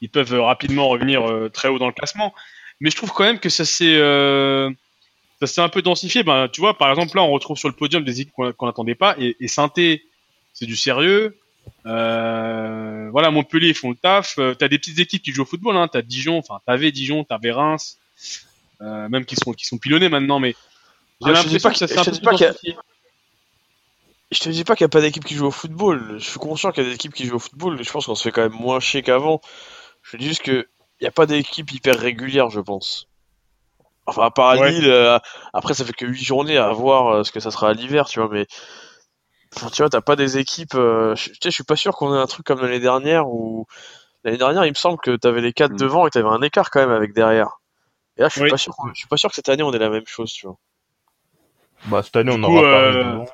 ils 0.00 0.08
peuvent 0.08 0.34
euh, 0.34 0.42
rapidement 0.42 0.88
revenir 0.88 1.28
euh, 1.28 1.48
très 1.48 1.68
haut 1.68 1.78
dans 1.78 1.86
le 1.86 1.92
classement. 1.92 2.34
Mais 2.80 2.90
je 2.90 2.96
trouve 2.96 3.12
quand 3.12 3.24
même 3.24 3.38
que 3.38 3.48
ça 3.48 3.64
s'est 3.64 3.96
euh, 3.96 4.70
un 5.58 5.68
peu 5.68 5.82
densifié. 5.82 6.22
Ben, 6.22 6.48
tu 6.48 6.60
vois, 6.60 6.76
par 6.76 6.90
exemple, 6.90 7.16
là, 7.16 7.22
on 7.22 7.30
retrouve 7.30 7.58
sur 7.58 7.68
le 7.68 7.74
podium 7.74 8.04
des 8.04 8.20
équipes 8.20 8.34
qu'on 8.56 8.66
n'attendait 8.66 8.94
pas. 8.94 9.14
Et, 9.18 9.36
et 9.40 9.48
Sainté, 9.48 10.04
c'est 10.54 10.66
du 10.66 10.76
sérieux. 10.76 11.36
Euh, 11.86 13.08
voilà, 13.12 13.30
Montpellier, 13.30 13.68
ils 13.68 13.74
font 13.74 13.90
le 13.90 13.96
taf. 13.96 14.36
t'as 14.58 14.68
des 14.68 14.78
petites 14.78 14.98
équipes 14.98 15.22
qui 15.22 15.32
jouent 15.32 15.42
au 15.42 15.46
football. 15.46 15.76
Hein. 15.76 15.88
T'as 15.88 16.02
Dijon, 16.02 16.38
enfin, 16.38 16.60
t'avais 16.66 16.90
Dijon, 16.90 17.24
t'avais 17.24 17.52
Reims, 17.52 17.98
même 18.80 19.24
qui 19.26 19.36
sont 19.36 19.52
qui 19.52 19.66
sont 19.66 19.78
pilonnés 19.78 20.08
maintenant. 20.08 20.40
Mais 20.40 20.54
j'ai 21.22 21.30
ah, 21.30 21.32
l'impression 21.32 21.70
que 21.70 21.76
ça 21.76 21.86
s'est 21.86 21.98
un 21.98 22.04
peu 22.04 22.36
je 24.30 24.40
te 24.40 24.48
dis 24.48 24.64
pas 24.64 24.76
qu'il 24.76 24.84
n'y 24.84 24.90
a 24.90 24.90
pas 24.90 25.00
d'équipe 25.00 25.24
qui 25.24 25.34
joue 25.34 25.46
au 25.46 25.50
football. 25.50 26.16
Je 26.18 26.30
suis 26.30 26.38
conscient 26.38 26.70
qu'il 26.70 26.84
y 26.84 26.86
a 26.86 26.88
des 26.88 26.94
équipes 26.94 27.14
qui 27.14 27.26
jouent 27.26 27.36
au 27.36 27.40
football, 27.40 27.76
mais 27.76 27.82
je 27.82 27.90
pense 27.90 28.06
qu'on 28.06 28.14
se 28.14 28.22
fait 28.22 28.30
quand 28.30 28.42
même 28.42 28.52
moins 28.52 28.78
chier 28.78 29.02
qu'avant. 29.02 29.40
Je 30.02 30.16
dis 30.16 30.28
juste 30.28 30.42
qu'il 30.42 30.66
n'y 31.00 31.06
a 31.06 31.10
pas 31.10 31.26
d'équipe 31.26 31.70
hyper 31.72 31.98
régulière, 31.98 32.48
je 32.48 32.60
pense. 32.60 33.08
Enfin, 34.06 34.22
à 34.22 34.30
part 34.30 34.48
à 34.50 34.68
Lille, 34.68 34.88
euh, 34.88 35.18
après 35.52 35.74
ça 35.74 35.84
fait 35.84 35.92
que 35.92 36.06
8 36.06 36.22
journées 36.22 36.56
à 36.56 36.72
voir 36.72 37.08
euh, 37.08 37.24
ce 37.24 37.32
que 37.32 37.40
ça 37.40 37.50
sera 37.50 37.70
à 37.70 37.72
l'hiver, 37.72 38.06
tu 38.08 38.20
vois, 38.20 38.28
mais 38.28 38.46
tu 39.72 39.82
vois, 39.82 39.90
t'as 39.90 40.00
pas 40.00 40.16
des 40.16 40.38
équipes. 40.38 40.74
Euh, 40.74 41.14
je, 41.16 41.30
je 41.42 41.50
suis 41.50 41.64
pas 41.64 41.76
sûr 41.76 41.94
qu'on 41.96 42.14
ait 42.14 42.18
un 42.18 42.26
truc 42.26 42.46
comme 42.46 42.60
l'année 42.60 42.80
dernière 42.80 43.28
où 43.28 43.66
l'année 44.24 44.38
dernière, 44.38 44.64
il 44.64 44.70
me 44.70 44.74
semble 44.74 44.98
que 44.98 45.16
t'avais 45.16 45.40
les 45.40 45.52
4 45.52 45.72
mm. 45.72 45.76
devant 45.76 46.06
et 46.06 46.10
t'avais 46.10 46.28
un 46.28 46.42
écart 46.42 46.70
quand 46.70 46.80
même 46.80 46.90
avec 46.90 47.12
derrière. 47.14 47.60
Et 48.16 48.22
là, 48.22 48.28
je 48.28 48.40
suis 48.40 48.50
pas 48.50 48.56
sûr. 48.56 48.74
Je 48.94 48.98
suis 48.98 49.08
pas 49.08 49.16
sûr 49.16 49.28
que 49.28 49.34
cette 49.34 49.48
année 49.48 49.62
on 49.62 49.72
ait 49.72 49.78
la 49.78 49.90
même 49.90 50.06
chose, 50.06 50.32
tu 50.32 50.46
vois. 50.46 50.56
Bah 51.86 52.02
cette 52.02 52.16
année 52.16 52.32
on 52.34 52.42
aura 52.42 52.62
pas 52.62 53.24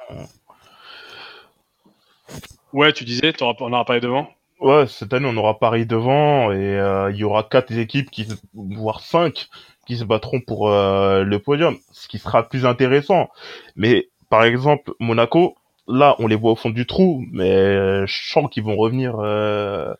Ouais, 2.72 2.92
tu 2.92 3.04
disais, 3.04 3.32
on 3.40 3.72
aura 3.72 3.84
Paris 3.84 4.00
devant. 4.00 4.28
Ouais, 4.58 4.86
cette 4.86 5.12
année 5.12 5.28
on 5.30 5.36
aura 5.36 5.58
Paris 5.58 5.84
devant 5.84 6.50
et 6.50 6.56
euh, 6.56 7.10
il 7.10 7.16
y 7.18 7.24
aura 7.24 7.42
quatre 7.42 7.76
équipes 7.76 8.10
qui, 8.10 8.26
voire 8.54 9.00
cinq, 9.00 9.48
qui 9.86 9.98
se 9.98 10.04
battront 10.04 10.40
pour 10.40 10.70
euh, 10.70 11.24
le 11.24 11.38
podium, 11.38 11.76
ce 11.92 12.08
qui 12.08 12.18
sera 12.18 12.48
plus 12.48 12.64
intéressant. 12.64 13.28
Mais 13.76 14.08
par 14.30 14.44
exemple 14.44 14.92
Monaco, 14.98 15.56
là 15.86 16.16
on 16.20 16.26
les 16.26 16.36
voit 16.36 16.52
au 16.52 16.56
fond 16.56 16.70
du 16.70 16.86
trou, 16.86 17.22
mais 17.32 18.06
je 18.06 18.30
sens 18.30 18.48
qu'ils 18.50 18.64
vont 18.64 18.76
revenir 18.76 19.16
euh, 19.18 19.92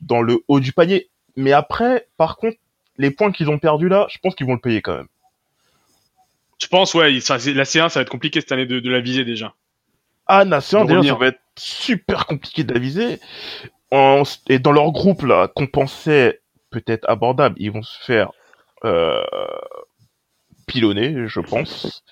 dans 0.00 0.22
le 0.22 0.38
haut 0.48 0.58
du 0.58 0.72
panier. 0.72 1.08
Mais 1.36 1.52
après, 1.52 2.08
par 2.16 2.36
contre, 2.36 2.56
les 2.98 3.12
points 3.12 3.30
qu'ils 3.30 3.48
ont 3.48 3.58
perdus 3.60 3.88
là, 3.88 4.08
je 4.10 4.18
pense 4.18 4.34
qu'ils 4.34 4.46
vont 4.46 4.54
le 4.54 4.60
payer 4.60 4.82
quand 4.82 4.96
même. 4.96 5.08
Je 6.60 6.66
pense, 6.66 6.94
ouais, 6.94 7.12
la 7.12 7.18
C1, 7.20 7.88
ça 7.88 8.00
va 8.00 8.00
être 8.02 8.10
compliqué 8.10 8.40
cette 8.40 8.52
année 8.52 8.66
de 8.66 8.90
la 8.90 9.00
viser 9.00 9.24
déjà. 9.24 9.54
Ah, 10.32 10.44
Nation, 10.44 10.84
déjà, 10.84 11.02
ça 11.02 11.14
va 11.14 11.26
être 11.26 11.40
super 11.58 12.24
compliqué 12.26 12.62
d'aviser. 12.62 13.18
Et 14.48 14.58
dans 14.60 14.70
leur 14.70 14.92
groupe, 14.92 15.22
là, 15.22 15.48
qu'on 15.48 15.66
pensait 15.66 16.40
peut-être 16.70 17.04
abordable, 17.10 17.56
ils 17.58 17.72
vont 17.72 17.82
se 17.82 17.98
faire 18.04 18.30
euh, 18.84 19.24
pilonner, 20.68 21.26
je 21.26 21.40
pense. 21.40 22.04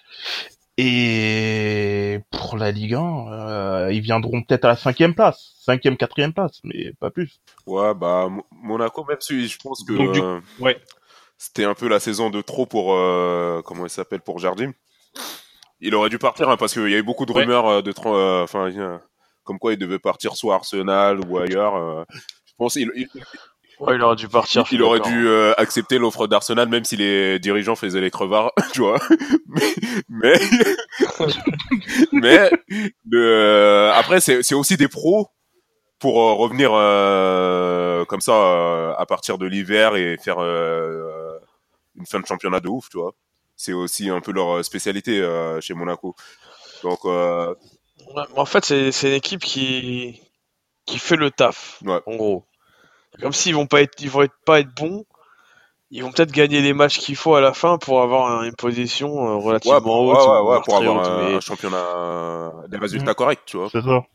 Et 0.78 2.18
pour 2.32 2.56
la 2.56 2.72
Ligue 2.72 2.94
1, 2.94 3.32
euh, 3.32 3.92
ils 3.92 4.00
viendront 4.00 4.42
peut-être 4.42 4.64
à 4.64 4.68
la 4.68 4.76
cinquième 4.76 5.14
place, 5.14 5.54
cinquième, 5.60 5.96
quatrième 5.96 6.32
place, 6.32 6.58
mais 6.64 6.92
pas 6.98 7.10
plus. 7.10 7.40
Ouais, 7.66 7.94
bah 7.94 8.28
Monaco, 8.50 9.04
même 9.04 9.18
si 9.20 9.46
je 9.46 9.58
pense 9.58 9.84
que 9.84 10.40
ouais. 10.60 10.76
c'était 11.36 11.64
un 11.64 11.74
peu 11.74 11.86
la 11.86 12.00
saison 12.00 12.30
de 12.30 12.40
trop 12.42 12.66
pour 12.66 12.94
euh, 12.94 13.62
comment 13.64 13.86
il 13.86 13.90
s'appelle 13.90 14.22
pour 14.22 14.40
Jardim 14.40 14.72
il 15.80 15.94
aurait 15.94 16.10
dû 16.10 16.18
partir 16.18 16.48
hein, 16.48 16.56
parce 16.56 16.72
qu'il 16.72 16.88
y 16.88 16.94
a 16.94 16.98
eu 16.98 17.02
beaucoup 17.02 17.26
de 17.26 17.32
rumeurs 17.32 17.66
euh, 17.66 17.82
de 17.82 17.92
euh, 18.06 18.42
enfin 18.42 18.70
comme 19.44 19.58
quoi 19.58 19.72
il 19.72 19.78
devait 19.78 19.98
partir 19.98 20.36
soit 20.36 20.56
Arsenal 20.56 21.20
ou 21.26 21.38
ailleurs. 21.38 21.76
Euh, 21.76 22.04
je 22.46 22.52
pense 22.58 22.76
il, 22.76 22.90
il, 22.94 23.08
il 23.80 24.02
aurait 24.02 24.16
dû 24.16 24.28
partir. 24.28 24.64
Il, 24.72 24.82
aurait 24.82 25.00
dû 25.00 25.28
accepter 25.56 25.98
l'offre 25.98 26.26
d'Arsenal 26.26 26.68
même 26.68 26.84
si 26.84 26.96
les 26.96 27.38
dirigeants 27.38 27.76
faisaient 27.76 28.00
les 28.00 28.10
crevards, 28.10 28.52
tu 28.72 28.80
vois. 28.80 28.98
mais 30.08 30.34
mais, 32.12 32.50
après 33.94 34.20
c'est 34.20 34.54
aussi 34.54 34.76
des 34.76 34.88
pros 34.88 35.28
pour 36.00 36.14
revenir 36.14 36.70
comme 38.06 38.20
ça 38.20 38.94
à 38.98 39.06
partir 39.06 39.38
de 39.38 39.46
l'hiver 39.46 39.96
et 39.96 40.16
faire 40.18 40.38
une 40.40 42.06
fin 42.06 42.20
de 42.20 42.26
championnat 42.26 42.60
de 42.60 42.68
ouf, 42.68 42.88
tu 42.90 42.98
vois 42.98 43.14
c'est 43.58 43.74
aussi 43.74 44.08
un 44.08 44.20
peu 44.20 44.32
leur 44.32 44.56
euh, 44.58 44.62
spécialité 44.62 45.20
euh, 45.20 45.60
chez 45.60 45.74
Monaco. 45.74 46.14
Donc, 46.82 47.00
euh, 47.04 47.54
en 48.36 48.44
fait, 48.46 48.64
c'est 48.64 49.08
une 49.08 49.14
équipe 49.14 49.42
qui 49.42 50.22
qui 50.86 50.98
fait 50.98 51.16
le 51.16 51.30
taf, 51.30 51.82
en 51.84 52.16
gros. 52.16 52.44
Comme 53.20 53.32
s'ils 53.34 53.54
vont 53.54 53.66
pas 53.66 53.82
être, 53.82 54.00
ils 54.00 54.08
vont 54.08 54.22
être, 54.22 54.34
pas 54.46 54.60
être 54.60 54.74
bons, 54.74 55.04
ils 55.90 56.02
vont 56.02 56.12
peut-être 56.12 56.30
gagner 56.30 56.62
les 56.62 56.72
matchs 56.72 56.98
qu'il 56.98 57.16
faut 57.16 57.34
à 57.34 57.40
la 57.40 57.52
fin 57.52 57.76
pour 57.78 58.00
avoir 58.00 58.44
une 58.44 58.54
position 58.54 59.12
Ouais, 59.12 59.44
relativement 59.44 60.00
haute. 60.06 60.16
ouais, 60.16 60.24
ou 60.24 60.28
ouais, 60.28 60.36
ouais, 60.36 60.42
voire 60.42 60.62
pour 60.62 60.76
avoir 60.76 60.96
haute, 60.96 61.06
un, 61.08 61.28
mais- 61.28 61.34
un 61.34 61.40
championnat, 61.40 62.52
des 62.68 62.78
résultats 62.78 63.14
corrects, 63.14 63.44
tu 63.44 63.56
vois. 63.56 63.68
C'est 63.70 63.82
ça. 63.82 64.06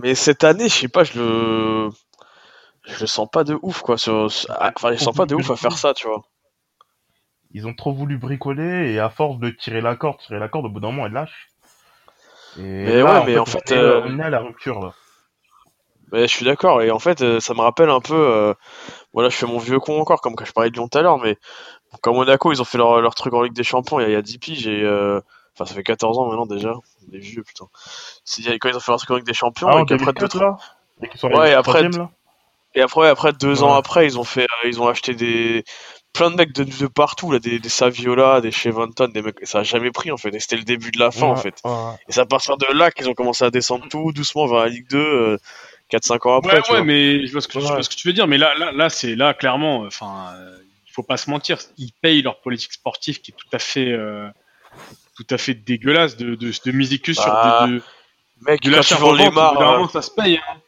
Mais 0.00 0.14
cette 0.14 0.44
année, 0.44 0.68
je 0.68 0.74
sais 0.74 0.88
pas, 0.88 1.04
je 1.04 1.18
le, 1.18 1.90
je 2.84 3.00
le 3.00 3.06
sens 3.06 3.28
pas 3.30 3.44
de 3.44 3.58
ouf, 3.62 3.80
quoi. 3.80 3.96
Sur... 3.96 4.28
Enfin, 4.50 4.88
je 4.88 4.88
le 4.90 4.98
sens 4.98 5.16
pas 5.16 5.26
de 5.26 5.34
ouf 5.34 5.50
à 5.50 5.56
faire 5.56 5.76
ça, 5.76 5.94
tu 5.94 6.06
vois. 6.06 6.22
Ils 7.52 7.66
ont 7.66 7.74
trop 7.74 7.92
voulu 7.92 8.18
bricoler 8.18 8.92
et 8.92 8.98
à 9.00 9.08
force 9.10 9.38
de 9.38 9.50
tirer 9.50 9.80
la 9.80 9.96
corde, 9.96 10.18
tirer 10.18 10.38
la 10.38 10.48
corde, 10.48 10.66
au 10.66 10.68
bout 10.68 10.80
d'un 10.80 10.88
moment, 10.88 11.06
elle 11.06 11.12
lâche. 11.12 11.48
Et 12.58 12.62
Mais 12.62 13.02
là, 13.02 13.20
ouais, 13.20 13.26
mais 13.26 13.38
en 13.38 13.46
fait, 13.46 13.62
on 13.70 13.74
est- 13.74 13.78
euh, 13.78 14.02
on 14.04 14.18
est 14.18 14.22
à 14.22 14.30
la 14.30 14.40
rupture 14.40 14.80
là. 14.80 14.92
Mais 16.12 16.22
je 16.22 16.34
suis 16.34 16.44
d'accord, 16.46 16.80
et 16.82 16.90
en 16.90 16.98
fait, 16.98 17.20
euh, 17.20 17.38
ça 17.40 17.52
me 17.54 17.60
rappelle 17.60 17.90
un 17.90 18.00
peu. 18.00 18.14
Euh... 18.14 18.54
Voilà, 19.12 19.28
je 19.28 19.36
fais 19.36 19.46
mon 19.46 19.58
vieux 19.58 19.78
con 19.78 20.00
encore, 20.00 20.20
comme 20.22 20.34
quand 20.36 20.44
je 20.46 20.52
parlais 20.52 20.70
de 20.70 20.74
Lyon 20.74 20.88
tout 20.88 20.96
à 20.98 21.02
l'heure, 21.02 21.18
mais 21.18 21.36
quand 22.02 22.14
Monaco, 22.14 22.50
ils 22.52 22.62
ont 22.62 22.64
fait 22.64 22.78
leur, 22.78 23.00
leur 23.02 23.14
truc 23.14 23.34
en 23.34 23.42
Ligue 23.42 23.52
des 23.54 23.62
Champions 23.64 23.98
il 24.00 24.02
y 24.02 24.06
a, 24.06 24.08
il 24.08 24.12
y 24.12 24.16
a 24.16 24.22
10 24.22 24.38
piges, 24.38 24.66
et. 24.66 24.82
Euh... 24.82 25.20
Enfin, 25.54 25.64
ça 25.66 25.74
fait 25.74 25.82
14 25.82 26.16
ans 26.18 26.26
maintenant 26.26 26.46
déjà. 26.46 26.72
Des 27.08 27.18
vieux, 27.18 27.42
putain. 27.42 27.64
Quand 28.60 28.68
ils 28.68 28.76
ont 28.76 28.80
fait 28.80 28.92
leur 28.92 28.98
truc 28.98 29.10
en 29.10 29.16
Ligue 29.16 29.26
des 29.26 29.34
Champions, 29.34 29.68
Ah, 29.68 29.80
et 29.80 29.86
qu'après 29.86 30.12
deux, 30.12 30.28
2004 30.28 30.38
là 30.38 30.56
Et 31.02 31.26
Ouais, 31.36 31.52
après- 31.52 31.72
troisième, 31.80 31.96
là 32.04 32.10
Et 32.76 32.80
après, 32.80 33.08
après 33.08 33.32
deux 33.32 33.62
ans 33.64 33.74
après, 33.74 34.06
ils 34.06 34.18
ont 34.20 34.24
fait, 34.24 34.46
ils 34.64 34.80
ont 34.80 34.86
acheté 34.88 35.14
des 35.14 35.64
plein 36.18 36.30
de 36.30 36.36
mecs 36.36 36.52
de, 36.52 36.64
de 36.64 36.86
partout 36.88 37.30
là, 37.30 37.38
des, 37.38 37.58
des 37.60 37.68
Saviola, 37.68 38.40
des 38.40 38.50
Chevanton, 38.50 39.06
des 39.08 39.22
mecs. 39.22 39.36
et 39.40 39.46
Ça 39.46 39.60
a 39.60 39.62
jamais 39.62 39.90
pris 39.92 40.10
en 40.10 40.16
fait. 40.16 40.34
Et 40.34 40.40
c'était 40.40 40.56
le 40.56 40.64
début 40.64 40.90
de 40.90 40.98
la 40.98 41.10
fin 41.10 41.26
en 41.26 41.36
fait. 41.36 41.54
ouais. 41.64 41.70
Et 42.08 42.12
c'est 42.12 42.20
à 42.20 42.26
partir 42.26 42.56
de 42.56 42.66
là 42.72 42.90
qu'ils 42.90 43.08
ont 43.08 43.14
commencé 43.14 43.44
à 43.44 43.50
descendre 43.50 43.86
tout 43.88 44.12
doucement 44.12 44.46
vers 44.46 44.60
la 44.60 44.68
Ligue 44.68 44.88
2, 44.90 44.98
euh, 44.98 45.38
4-5 45.92 46.28
ans 46.28 46.38
après. 46.38 46.56
ouais, 46.56 46.62
tu 46.62 46.72
ouais, 46.72 46.78
vois. 46.78 46.84
mais 46.84 47.26
je 47.26 47.32
vois 47.32 47.40
ce 47.40 47.48
que, 47.48 47.60
je 47.60 47.66
vois 47.66 47.82
ce 47.82 47.88
que 47.88 47.94
tu 47.94 48.08
veux 48.08 48.12
dire, 48.12 48.26
mais 48.26 48.36
là, 48.38 48.54
là, 48.58 48.72
là, 48.72 48.88
c'est 48.88 49.14
là 49.14 49.32
clairement, 49.32 49.82
enfin, 49.82 50.32
euh, 50.34 50.58
il 50.86 50.92
faut 50.92 51.02
pas 51.02 51.16
se 51.16 51.30
mentir, 51.30 51.58
ils 51.78 51.92
payent 51.92 52.22
leur 52.22 52.40
politique 52.40 52.72
sportive 52.72 53.20
qui 53.20 53.30
est 53.30 53.34
tout 53.34 53.46
à 53.52 53.58
fait, 53.58 53.92
euh, 53.92 54.28
tout 55.16 55.26
à 55.30 55.38
fait 55.38 55.54
dégueulasse 55.54 56.16
de, 56.16 56.34
de, 56.34 56.50
de 56.50 56.96
que 56.96 57.12
sur 57.12 57.24
Bah, 57.26 57.66
de, 57.66 57.74
de, 57.76 57.82
Mec, 58.42 58.62
de 58.62 58.70
l'achat 58.70 58.96
vends 58.96 59.12
les 59.12 59.30
moment, 59.30 59.88
ça 59.88 60.02
se 60.02 60.10
paye. 60.10 60.38
Hein. 60.38 60.60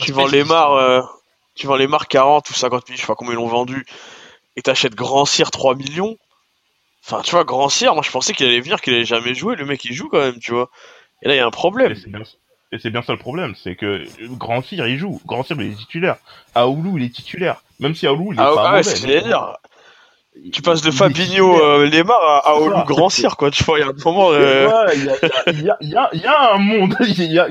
Tu 0.00 0.06
se 0.06 0.12
vends 0.12 0.24
paye, 0.28 0.44
les 0.44 0.50
euh, 0.50 1.02
tu 1.54 1.66
vends 1.66 1.76
les 1.76 1.86
mars 1.86 2.06
40 2.08 2.48
ou 2.50 2.54
50 2.54 2.86
000, 2.86 2.96
je 2.96 3.00
sais 3.00 3.06
pas 3.06 3.14
combien 3.14 3.32
ils 3.32 3.36
l'ont 3.36 3.48
vendu, 3.48 3.84
et 4.58 4.62
t'achètes 4.62 4.94
Grand 4.96 5.24
Cyr 5.24 5.50
3 5.52 5.76
millions. 5.76 6.16
Enfin, 7.06 7.22
tu 7.22 7.30
vois, 7.30 7.44
Grand 7.44 7.68
Cyr, 7.68 7.94
moi 7.94 8.02
je 8.04 8.10
pensais 8.10 8.32
qu'il 8.34 8.46
allait 8.46 8.60
venir, 8.60 8.80
qu'il 8.80 8.92
allait 8.92 9.04
jamais 9.04 9.34
jouer. 9.34 9.54
Le 9.56 9.64
mec 9.64 9.84
il 9.84 9.94
joue 9.94 10.08
quand 10.08 10.18
même, 10.18 10.38
tu 10.40 10.52
vois. 10.52 10.68
Et 11.22 11.28
là, 11.28 11.34
il 11.34 11.38
y 11.38 11.40
a 11.40 11.46
un 11.46 11.50
problème. 11.50 11.92
Et 12.72 12.78
c'est 12.78 12.90
bien, 12.90 13.00
ça 13.02 13.12
le 13.12 13.18
problème, 13.18 13.54
c'est 13.62 13.76
que 13.76 14.04
Grand 14.36 14.62
Cyr 14.62 14.86
il 14.88 14.98
joue, 14.98 15.20
Grand 15.24 15.42
Cyr 15.44 15.56
il 15.60 15.72
est 15.72 15.76
titulaire. 15.76 16.16
Aoulou 16.54 16.98
il 16.98 17.04
est 17.04 17.14
titulaire, 17.14 17.62
même 17.80 17.94
si 17.94 18.06
Aoulou 18.06 18.32
il 18.34 18.38
est 18.38 18.42
Ah 18.42 18.52
pas 18.54 18.72
ouais, 18.72 18.82
mauvais. 18.82 19.32
Tu 20.52 20.62
passes 20.62 20.82
de 20.82 20.90
Fabinho 20.92 21.60
euh, 21.60 21.88
Lemar 21.90 22.18
à, 22.22 22.50
à 22.50 22.54
Olu. 22.54 22.74
Grand 22.86 23.08
Cyr, 23.08 23.36
quoi. 23.36 23.50
Tu 23.50 23.64
vois, 23.64 23.78
il 23.78 23.82
y 23.82 23.84
a 23.84 23.88
un 23.88 24.04
moment. 24.04 24.30
euh, 24.32 24.68
Ouais, 24.68 24.94
il 24.96 25.04
y 25.04 25.08
a, 25.10 25.16
il 25.50 25.60
y, 25.88 25.90
y, 25.92 25.96
a, 25.96 26.08
il 26.12 26.20
y 26.20 26.26
a 26.26 26.52
un 26.54 26.58
monde. 26.58 26.94
Y 27.00 27.38
a, 27.40 27.48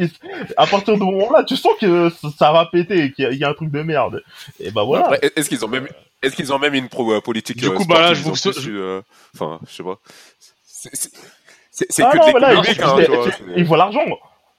à 0.55 0.67
partir 0.67 0.93
de 0.93 0.99
ce 0.99 1.03
moment-là, 1.03 1.43
tu 1.43 1.57
sens 1.57 1.73
que 1.81 2.09
ça- 2.39 2.51
va 2.53 2.65
péter, 2.71 3.11
qu'il 3.11 3.25
y, 3.25 3.27
a- 3.27 3.31
il 3.31 3.37
y 3.39 3.43
a 3.43 3.49
un 3.49 3.53
truc 3.53 3.71
de 3.71 3.81
merde. 3.81 4.23
Et 4.61 4.71
bah 4.71 4.83
voilà. 4.83 5.09
Est-ce 5.35 5.49
qu'ils 5.49 5.65
ont 5.65 5.67
même, 5.67 5.87
est-ce 6.21 6.35
qu'ils 6.35 6.51
ont 6.53 6.59
même 6.59 6.73
une 6.73 6.89
pro, 6.89 7.11
euh, 7.13 7.21
politique 7.21 7.57
Du 7.57 7.67
euh, 7.67 7.71
coup, 7.71 7.85
bah 7.85 8.01
là, 8.01 8.13
je 8.13 8.21
vous- 8.23 8.33
euh, 8.69 9.01
Enfin, 9.35 9.59
je 9.67 9.73
sais 9.75 9.83
pas. 9.83 9.97
C'est- 10.63 12.03
Ah 12.03 12.11
que 12.11 12.17
non, 12.17 12.27
de 12.27 12.33
mais 12.33 12.39
là, 12.39 12.49
hein, 12.57 12.63
ils- 12.67 12.75
tu 12.75 12.81
vois, 12.81 13.01
ils- 13.01 13.31
c'est- 13.31 13.43
ils 13.57 13.65
voient 13.65 13.77
l'argent. 13.77 14.03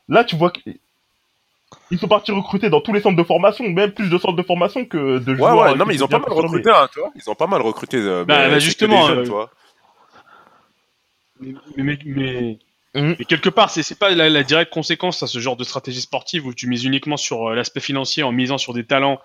Là, 0.09 0.25
tu 0.25 0.37
vois 0.37 0.53
qu'ils 0.53 1.99
sont 1.99 2.07
partis 2.09 2.31
recruter 2.33 2.71
dans 2.71 2.81
tous 2.81 2.93
les 2.93 3.01
centres 3.01 3.17
de 3.17 3.25
formation, 3.25 3.69
même 3.69 3.93
plus 3.93 4.09
de 4.09 4.19
centres 4.19 4.37
de 4.37 4.43
formation 4.43 4.85
que 4.85 5.19
de 5.19 5.33
Ouais, 5.33 5.37
joueurs. 5.37 5.57
ouais, 5.57 5.75
non, 5.75 5.85
mais 5.85 5.95
ils 5.95 6.05
ont 6.05 6.09
pas 6.09 6.21
mal 6.21 6.33
recruté, 6.33 6.71
hein, 6.71 6.89
tu 6.93 7.01
vois. 7.01 7.11
Ils 7.17 7.29
ont 7.29 7.35
pas 7.35 7.47
mal 7.49 7.61
recruté. 7.61 7.97
euh, 7.99 8.25
Bah, 8.25 8.45
mais 8.45 8.51
bah, 8.51 8.59
justement, 8.61 9.03
des 9.03 9.09
jeunes, 9.09 9.19
euh, 9.19 9.25
tu 9.25 9.31
vois. 9.31 9.51
Mais, 11.41 11.55
mais, 11.77 11.99
mais, 12.05 12.59
mais 12.95 13.25
quelque 13.25 13.49
part, 13.49 13.71
c'est 13.71 13.83
c'est 13.83 13.99
pas 13.99 14.11
la, 14.11 14.29
la 14.29 14.43
directe 14.43 14.73
conséquence 14.73 15.23
à 15.23 15.27
ce 15.27 15.39
genre 15.39 15.57
de 15.57 15.65
stratégie 15.65 16.01
sportive 16.01 16.47
où 16.47 16.55
tu 16.55 16.67
mises 16.67 16.85
uniquement 16.85 17.17
sur 17.17 17.49
euh, 17.51 17.55
l'aspect 17.55 17.81
financier 17.81 18.23
en 18.23 18.33
misant 18.33 18.59
sur 18.59 18.75
des 18.75 18.85
talents, 18.85 19.21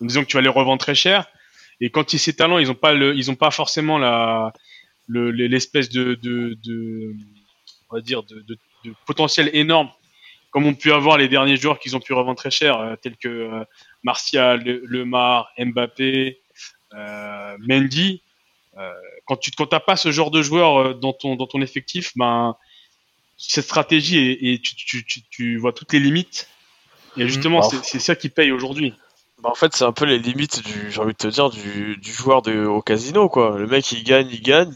en 0.00 0.04
disant 0.06 0.22
que 0.22 0.26
tu 0.28 0.36
vas 0.36 0.42
les 0.42 0.48
revendre 0.48 0.80
très 0.80 0.94
cher. 0.94 1.26
Et 1.84 1.90
quand 1.90 2.12
ils, 2.14 2.18
ces 2.18 2.32
talents, 2.34 2.58
ils 2.58 2.70
ont 2.70 2.76
pas 2.76 2.94
le, 2.94 3.14
ils 3.14 3.28
ont 3.30 3.34
pas 3.34 3.50
forcément 3.50 3.98
la, 3.98 4.52
le- 5.08 5.30
l'espèce 5.32 5.88
de, 5.90 6.14
de, 6.14 6.56
de, 6.64 7.12
on 7.90 7.96
va 7.96 8.00
dire, 8.00 8.22
de, 8.22 8.36
de, 8.48 8.56
de 8.84 8.94
potentiel 9.04 9.50
énorme, 9.52 9.90
comme 10.52 10.64
ont 10.66 10.74
pu 10.74 10.92
avoir 10.92 11.18
les 11.18 11.28
derniers 11.28 11.56
joueurs 11.56 11.78
qu'ils 11.80 11.96
ont 11.96 12.00
pu 12.00 12.12
revendre 12.12 12.38
très 12.38 12.52
cher, 12.52 12.78
euh, 12.78 12.94
tels 13.02 13.16
que 13.16 13.28
euh, 13.28 13.64
Martial, 14.04 14.62
Le- 14.64 14.82
Lemar, 14.86 15.50
Mbappé, 15.58 16.40
euh, 16.94 17.56
Mendy. 17.68 18.22
Euh, 18.78 18.90
quand 19.26 19.36
tu 19.36 19.50
quand 19.50 19.66
t'as 19.66 19.80
pas 19.80 19.96
ce 19.96 20.12
genre 20.12 20.30
de 20.30 20.40
joueur 20.40 20.94
dans 20.94 21.12
ton 21.12 21.36
dans 21.36 21.46
ton 21.48 21.60
effectif, 21.60 22.12
ben 22.16 22.56
cette 23.36 23.64
stratégie 23.64 24.18
et, 24.18 24.52
et 24.52 24.58
tu, 24.60 24.76
tu, 24.76 25.04
tu, 25.04 25.20
tu 25.30 25.56
vois 25.56 25.72
toutes 25.72 25.92
les 25.92 26.00
limites. 26.00 26.48
Et 27.18 27.26
justement, 27.26 27.60
c'est 27.62 27.84
c'est 27.84 27.98
ça 27.98 28.14
qui 28.16 28.28
paye 28.28 28.52
aujourd'hui. 28.52 28.94
Bah, 29.42 29.50
en 29.50 29.54
fait, 29.54 29.74
c'est 29.74 29.84
un 29.84 29.92
peu 29.92 30.04
les 30.04 30.18
limites 30.18 30.62
du, 30.64 30.90
j'ai 30.90 31.00
envie 31.00 31.12
de 31.12 31.16
te 31.18 31.26
dire, 31.26 31.50
du, 31.50 31.96
du 31.96 32.12
joueur 32.12 32.42
de, 32.42 32.64
au 32.64 32.80
casino, 32.82 33.28
quoi. 33.28 33.56
Le 33.58 33.66
mec, 33.66 33.90
il 33.92 34.04
gagne, 34.04 34.28
il 34.30 34.40
gagne. 34.42 34.72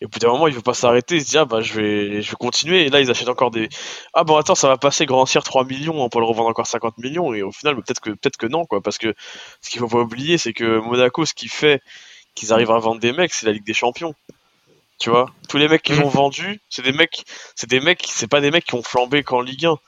Et 0.00 0.04
au 0.04 0.08
bout 0.08 0.18
d'un 0.18 0.28
moment, 0.28 0.48
il 0.48 0.54
veut 0.54 0.60
pas 0.62 0.74
s'arrêter. 0.74 1.16
Il 1.16 1.22
se 1.24 1.30
dit, 1.30 1.38
ah, 1.38 1.44
bah, 1.46 1.60
je 1.62 1.72
vais, 1.74 2.20
je 2.22 2.30
vais 2.30 2.36
continuer. 2.38 2.82
Et 2.84 2.90
là, 2.90 3.00
ils 3.00 3.10
achètent 3.10 3.28
encore 3.28 3.50
des, 3.50 3.68
ah, 4.12 4.24
bon, 4.24 4.36
attends, 4.36 4.54
ça 4.54 4.68
va 4.68 4.76
passer 4.76 5.06
grand 5.06 5.24
cire 5.26 5.44
3 5.44 5.64
millions, 5.64 6.02
on 6.02 6.08
peut 6.10 6.18
le 6.18 6.26
revendre 6.26 6.48
encore 6.50 6.66
50 6.66 6.98
millions. 6.98 7.32
Et 7.32 7.42
au 7.42 7.52
final, 7.52 7.76
peut-être 7.76 8.00
que, 8.00 8.10
peut-être 8.10 8.36
que 8.36 8.46
non, 8.46 8.66
quoi. 8.66 8.82
Parce 8.82 8.98
que 8.98 9.14
ce 9.62 9.70
qu'il 9.70 9.80
faut 9.80 9.88
pas 9.88 10.00
oublier, 10.00 10.36
c'est 10.38 10.52
que 10.52 10.78
Monaco, 10.80 11.24
ce 11.24 11.34
qui 11.34 11.48
fait 11.48 11.80
qu'ils 12.34 12.52
arrivent 12.52 12.72
à 12.72 12.78
vendre 12.78 13.00
des 13.00 13.12
mecs, 13.12 13.32
c'est 13.34 13.46
la 13.46 13.52
Ligue 13.52 13.66
des 13.66 13.74
Champions. 13.74 14.14
Tu 14.98 15.10
vois? 15.10 15.26
Tous 15.48 15.58
les 15.58 15.68
mecs 15.68 15.82
qu'ils 15.82 15.96
Mhm. 15.96 16.04
ont 16.04 16.08
vendus, 16.08 16.60
c'est 16.68 16.82
des 16.82 16.92
mecs, 16.92 17.24
c'est 17.56 17.68
des 17.68 17.80
mecs, 17.80 18.04
c'est 18.08 18.28
pas 18.28 18.40
des 18.40 18.50
mecs 18.50 18.64
qui 18.64 18.74
ont 18.74 18.82
flambé 18.82 19.22
qu'en 19.24 19.40
Ligue 19.40 19.66
1. 19.66 19.78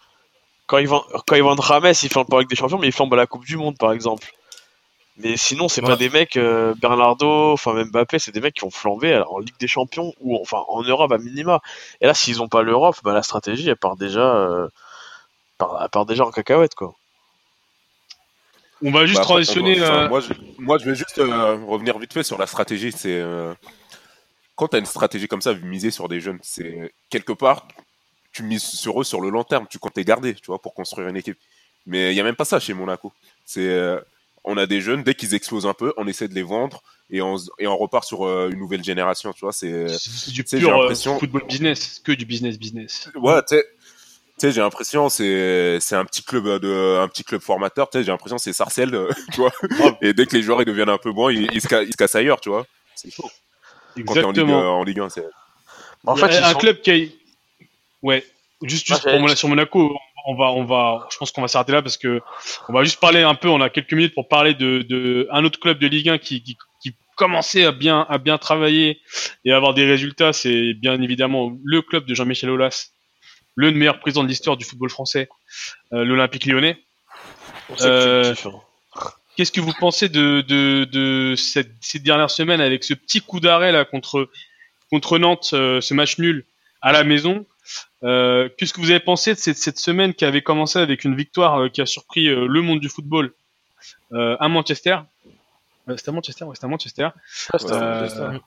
Quand 0.67 0.79
ils 0.79 0.89
vendent, 0.89 1.05
quand 1.27 1.37
ils 1.37 1.43
vendent 1.43 1.61
Rames, 1.61 1.93
ils 2.03 2.09
flambent 2.09 2.29
pas 2.29 2.37
avec 2.37 2.49
des 2.49 2.57
champions, 2.57 2.79
mais 2.79 2.87
ils 2.89 2.93
flambent 2.93 3.13
à 3.15 3.17
la 3.17 3.27
Coupe 3.27 3.45
du 3.45 3.57
Monde, 3.57 3.77
par 3.79 3.93
exemple. 3.93 4.31
Mais 5.17 5.37
sinon, 5.37 5.69
c'est 5.69 5.81
pas 5.83 5.91
Ouais. 5.91 5.97
des 5.97 6.09
mecs, 6.09 6.37
euh, 6.37 6.75
Bernardo, 6.81 7.53
enfin 7.53 7.73
même 7.73 7.89
Mbappé, 7.91 8.19
c'est 8.19 8.33
des 8.33 8.41
mecs 8.41 8.55
qui 8.55 8.65
ont 8.65 8.71
flambé 8.71 9.13
alors, 9.13 9.35
en 9.35 9.39
Ligue 9.39 9.57
des 9.61 9.69
Champions 9.69 10.13
ou 10.21 10.37
enfin 10.41 10.65
en 10.69 10.83
Europe 10.83 11.13
à 11.13 11.19
minima. 11.19 11.61
Et 12.01 12.07
là, 12.07 12.15
s'ils 12.15 12.43
ont 12.43 12.49
pas 12.49 12.63
l'Europe, 12.63 12.97
bah, 13.05 13.13
la 13.13 13.23
stratégie, 13.23 13.69
elle 13.69 13.77
part 13.77 13.95
déjà, 13.97 14.35
euh, 14.35 14.69
part, 15.59 15.79
elle 15.83 15.89
part 15.91 16.07
déjà 16.07 16.25
en 16.27 16.33
cacahuète, 16.33 16.75
quoi. 16.75 16.95
On 18.83 18.91
va 18.91 19.07
juste 19.07 19.21
Bah, 19.21 19.25
transitionner. 19.25 19.81
enfin, 19.81 20.05
euh, 20.05 20.09
moi, 20.09 20.21
je, 20.21 20.33
moi, 20.59 20.79
je 20.79 20.85
vais 20.91 20.95
juste 20.97 21.19
euh, 21.19 21.65
revenir 21.65 21.97
vite 21.99 22.13
fait 22.13 22.25
sur 22.25 22.37
la 22.39 22.47
stratégie. 22.47 22.91
C'est 22.91 23.21
euh, 23.21 23.55
quand 24.57 24.69
tu 24.69 24.77
as 24.77 24.79
une 24.81 24.87
stratégie 24.87 25.29
comme 25.29 25.41
ça, 25.43 25.55
miser 25.55 25.91
sur 25.93 26.09
des 26.09 26.21
jeunes, 26.21 26.39
c'est 26.43 26.93
quelque 27.09 27.33
part, 27.33 27.69
tu 28.35 28.43
mises 28.43 28.63
sur 28.63 29.01
eux 29.01 29.05
sur 29.05 29.21
le 29.23 29.31
long 29.31 29.45
terme. 29.45 29.67
Tu 29.71 29.79
comptes 29.79 29.97
les 29.97 30.05
garder, 30.05 30.35
tu 30.35 30.47
vois, 30.47 30.61
pour 30.61 30.75
construire 30.75 31.09
une 31.09 31.17
équipe. 31.17 31.39
Mais 31.87 32.13
il 32.13 32.17
y 32.17 32.21
a 32.21 32.25
même 32.25 32.37
pas 32.37 32.45
ça 32.45 32.61
chez 32.61 32.75
Monaco. 32.75 33.13
C'est 33.47 33.67
euh, 33.69 33.99
on 34.45 34.57
a 34.59 34.67
des 34.67 34.81
jeunes 34.83 35.03
dès 35.03 35.15
qu'ils 35.15 35.35
explosent 35.35 35.67
un 35.67 35.73
peu, 35.75 35.95
on 35.97 36.07
essaie 36.07 36.29
de 36.29 36.35
les 36.35 36.43
vendre 36.43 36.83
et 37.11 37.23
on, 37.23 37.37
et 37.59 37.67
on 37.67 37.77
repart 37.77 38.05
sur 38.05 38.27
euh, 38.27 38.51
une 38.51 38.59
nouvelle 38.59 38.83
génération. 38.85 39.33
Tu 39.33 39.41
vois, 39.41 39.53
c'est 39.53 39.89
c'est 39.89 40.33
du 40.33 40.45
pur 40.45 40.69
euh, 40.69 40.81
l'impression- 40.83 41.19
football 41.19 41.45
business, 41.49 42.01
que 42.05 42.13
du 42.13 42.25
business 42.27 42.59
business. 42.59 43.09
ouais, 43.15 43.41
tu 43.49 43.57
sais. 43.57 43.65
J'ai 44.53 44.61
l'impression 44.61 45.09
c'est 45.09 45.79
c'est 45.81 45.95
un 45.95 46.05
petit 46.05 46.23
club 46.23 46.45
de 46.61 46.99
un 47.01 47.09
petit 47.09 47.23
club 47.25 47.41
formateur. 47.41 47.89
Tu 47.89 47.99
sais, 47.99 48.05
j'ai 48.05 48.11
l'impression 48.11 48.37
c'est 48.39 48.53
Sarcelles, 48.53 48.95
euh, 48.95 49.09
tu 49.33 49.41
vois. 49.41 49.53
Et 50.03 50.13
dès 50.13 50.27
que 50.27 50.37
les 50.37 50.43
joueurs 50.43 50.61
ils 50.61 50.67
deviennent 50.67 50.89
un 50.89 50.99
peu 50.99 51.13
bons, 51.13 51.29
ils, 51.31 51.49
ils 51.53 51.61
se, 51.61 51.69
ca- 51.69 51.83
ils 51.83 51.93
se 51.93 51.97
cassent 51.97 52.15
ailleurs, 52.17 52.41
tu 52.41 52.49
vois. 52.49 52.67
C'est 52.97 53.11
chaud. 53.11 53.31
Quand 54.07 54.15
t'es 54.15 54.25
en 54.25 54.33
Ligue, 54.33 54.41
Exactement. 54.41 54.79
en 54.81 54.83
Ligue 54.85 55.01
1, 55.01 55.09
c'est. 55.11 55.25
En 56.07 56.17
fait, 56.17 56.37
un 56.39 56.53
sont- 56.53 56.59
club 56.59 56.81
qui 56.81 56.91
a... 56.91 56.95
Ouais, 58.05 58.25
juste, 58.63 58.87
juste 58.87 59.01
pour 59.03 59.11
j'allais- 59.11 59.23
Mona- 59.23 59.37
sur 59.37 59.49
Monaco, 59.49 59.97
on 60.27 60.35
va, 60.37 60.47
on 60.53 60.65
va, 60.65 61.09
je 61.11 61.17
pense 61.17 61.33
qu'on 61.33 61.43
va 61.43 61.49
s'arrêter 61.49 61.73
là 61.73 61.83
parce 61.83 61.97
que 61.97 62.21
on 62.69 62.73
va 62.73 62.85
juste 62.85 63.01
parler 63.01 63.23
un 63.23 63.35
peu, 63.35 63.49
on 63.49 63.61
a 63.61 63.69
quelques 63.71 63.93
minutes 63.93 64.15
pour 64.15 64.29
parler 64.29 64.55
de, 64.55 64.83
de 64.83 65.27
un 65.33 65.45
autre 65.45 65.59
club 65.59 65.79
de 65.79 65.87
Ligue 65.87 66.09
1 66.09 66.19
qui, 66.19 66.43
qui, 66.43 66.57
qui 66.83 66.95
commençait 67.17 67.65
à 67.65 67.73
bien, 67.73 68.07
à 68.09 68.19
bien 68.19 68.39
travailler 68.39 69.01
et 69.45 69.53
à 69.53 69.57
avoir 69.57 69.75
des 69.75 69.85
résultats, 69.87 70.33
c'est 70.33 70.75
bien 70.75 71.01
évidemment 71.03 71.53
le 71.65 71.83
club 71.83 72.07
de 72.07 72.15
Jean-Michel 72.15 72.51
Aulas, 72.51 72.91
le 73.57 73.71
meilleur 73.73 74.01
président 74.01 74.23
de 74.23 74.29
l'histoire 74.29 74.57
du 74.57 74.65
football 74.65 74.91
français, 74.91 75.29
euh, 75.93 76.05
l'Olympique 76.05 76.47
lyonnais. 76.47 76.77
euh. 77.87 78.35
Qu'est-ce 79.37 79.51
que 79.53 79.61
vous 79.61 79.73
pensez 79.81 80.09
de, 80.09 80.43
de, 80.47 80.85
de 80.91 81.35
cette, 81.37 81.73
ces 81.81 81.99
dernières 81.99 82.31
semaines 82.31 82.61
avec 82.61 82.85
ce 82.85 82.95
petit 82.95 83.21
coup 83.21 83.41
d'arrêt 83.41 83.73
là 83.73 83.85
contre, 83.85 84.31
contre 84.91 85.19
Nantes, 85.19 85.51
euh, 85.55 85.81
ce 85.81 85.93
match 85.93 86.19
nul 86.19 86.45
à 86.83 86.93
la 86.93 87.03
maison? 87.05 87.45
Euh, 88.05 88.49
Qu'est-ce 88.57 88.73
que 88.73 88.81
vous 88.81 88.91
avez 88.91 89.01
pensé 89.01 89.35
de 89.35 89.39
cette, 89.39 89.57
cette 89.59 89.79
semaine 89.79 90.15
qui 90.15 90.25
avait 90.25 90.43
commencé 90.43 90.79
avec 90.79 91.05
une 91.05 91.17
victoire 91.17 91.63
euh, 91.63 91.69
qui 91.69 91.81
a 91.81 91.87
surpris 91.87 92.29
euh, 92.29 92.47
le 92.47 92.63
monde 92.63 92.81
du 92.81 92.89
football 92.89 93.33
à 94.13 94.49
Manchester? 94.49 94.99
C'était 95.97 96.09
à 96.11 96.13
Manchester, 96.13 96.45
ouais, 96.45 96.55
c'était 96.55 96.65
à 96.67 96.69
Manchester. 96.69 97.09
Ouais. 98.33 98.41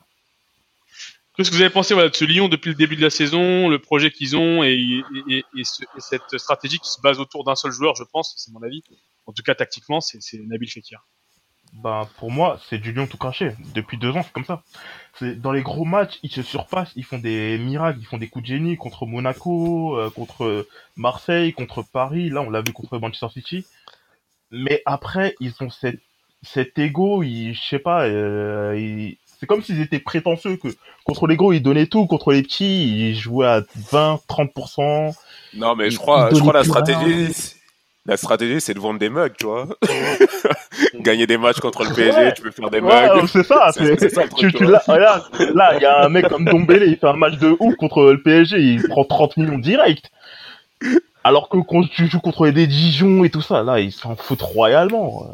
Qu'est-ce 1.35 1.51
que 1.51 1.55
vous 1.55 1.61
avez 1.61 1.69
pensé 1.69 1.93
voilà, 1.93 2.09
de 2.09 2.15
ce 2.15 2.25
Lyon 2.25 2.47
depuis 2.47 2.69
le 2.69 2.75
début 2.75 2.95
de 2.95 3.01
la 3.01 3.11
saison, 3.11 3.69
le 3.69 3.77
projet 3.77 4.09
qu'ils 4.09 4.35
ont 4.35 4.63
et, 4.63 4.71
et, 4.73 5.03
et- 5.35 5.45
et 5.55 5.63
ce- 5.63 5.83
et 5.83 5.99
cette 5.99 6.35
stratégie 6.37 6.79
qui 6.79 6.89
se 6.89 6.99
base 6.99 7.19
autour 7.19 7.43
d'un 7.43 7.53
seul 7.55 7.71
joueur, 7.71 7.95
je 7.95 8.03
pense, 8.03 8.33
c'est 8.37 8.51
mon 8.51 8.63
avis. 8.63 8.83
En 9.27 9.33
tout 9.33 9.43
cas, 9.43 9.53
tactiquement, 9.53 10.01
c'est 10.01 10.19
c'est 10.21 10.37
Nabil 10.39 10.67
Fekir. 10.71 11.05
Ben, 11.73 12.07
pour 12.17 12.31
moi, 12.31 12.59
c'est 12.69 12.79
du 12.79 12.91
lion 12.91 13.07
tout 13.07 13.17
craché. 13.17 13.51
Depuis 13.75 13.97
deux 13.97 14.11
ans, 14.11 14.23
c'est 14.23 14.31
comme 14.33 14.45
ça. 14.45 14.63
C'est 15.19 15.39
dans 15.39 15.51
les 15.51 15.61
gros 15.61 15.85
matchs, 15.85 16.17
ils 16.23 16.31
se 16.31 16.41
surpassent, 16.41 16.91
ils 16.95 17.03
font 17.03 17.19
des 17.19 17.57
miracles, 17.59 17.99
ils 18.01 18.05
font 18.05 18.17
des 18.17 18.27
coups 18.27 18.43
de 18.43 18.47
génie 18.49 18.77
contre 18.77 19.05
Monaco, 19.05 19.97
euh, 19.97 20.09
contre 20.09 20.67
Marseille, 20.95 21.53
contre 21.53 21.83
Paris. 21.83 22.29
Là, 22.29 22.41
on 22.41 22.49
l'a 22.49 22.61
vu 22.61 22.73
contre 22.73 22.97
Manchester 22.97 23.27
City. 23.31 23.65
Mais 24.51 24.81
après, 24.85 25.35
ils 25.39 25.53
ont 25.61 25.69
cette, 25.69 25.99
cet 26.41 26.77
ego, 26.79 27.21
ils, 27.23 27.53
je 27.53 27.61
sais 27.61 27.79
pas, 27.79 28.05
euh, 28.05 28.75
ils- 28.79 29.17
c'est 29.39 29.45
comme 29.45 29.61
s'ils 29.61 29.81
étaient 29.81 29.99
prétentieux 29.99 30.57
que 30.57 30.69
contre 31.03 31.27
les 31.27 31.35
gros, 31.35 31.53
ils 31.53 31.61
donnaient 31.61 31.85
tout, 31.87 32.05
contre 32.07 32.31
les 32.31 32.41
petits, 32.43 33.09
ils 33.09 33.15
jouaient 33.15 33.47
à 33.47 33.61
20, 33.91 34.19
30%. 34.27 35.13
Non, 35.53 35.75
mais 35.75 35.91
je 35.91 35.97
crois, 35.97 36.29
je 36.31 36.39
crois 36.39 36.53
la 36.53 36.63
stratégie, 36.63 37.33
la 38.07 38.17
stratégie, 38.17 38.61
c'est 38.61 38.73
de 38.73 38.79
vendre 38.79 38.99
des 38.99 39.09
mugs, 39.09 39.33
tu 39.37 39.45
vois. 39.45 39.67
Gagner 41.01 41.27
des 41.27 41.37
matchs 41.37 41.59
contre 41.59 41.83
le 41.83 41.93
PSG, 41.93 42.33
tu 42.35 42.41
peux 42.41 42.51
faire 42.51 42.69
des 42.69 42.79
Ouais, 42.79 43.13
mugs. 43.15 43.27
c'est 43.27 43.43
ça, 43.43 43.71
C'est- 43.73 44.09
ça 44.09 44.23
le 44.23 44.29
truc, 44.29 44.51
tu, 44.53 44.57
tu 44.57 44.63
là, 44.65 45.75
il 45.75 45.81
y 45.81 45.85
a 45.85 46.05
un 46.05 46.09
mec 46.09 46.27
comme 46.29 46.45
Dombele, 46.45 46.83
il 46.87 46.97
fait 46.97 47.07
un 47.07 47.13
match 47.13 47.37
de 47.37 47.55
ouf 47.59 47.75
contre 47.75 48.03
le 48.03 48.21
PSG, 48.21 48.57
il 48.59 48.83
prend 48.87 49.03
30 49.03 49.37
millions 49.37 49.57
direct. 49.57 50.09
Alors 51.23 51.49
que 51.49 51.57
quand 51.57 51.83
tu 51.89 52.07
joues 52.07 52.19
contre 52.21 52.47
des 52.49 52.67
Dijon 52.67 53.23
et 53.25 53.29
tout 53.29 53.41
ça, 53.41 53.61
là, 53.63 53.79
ils 53.81 53.91
s'en 53.91 54.15
foutent 54.15 54.41
royalement. 54.41 55.27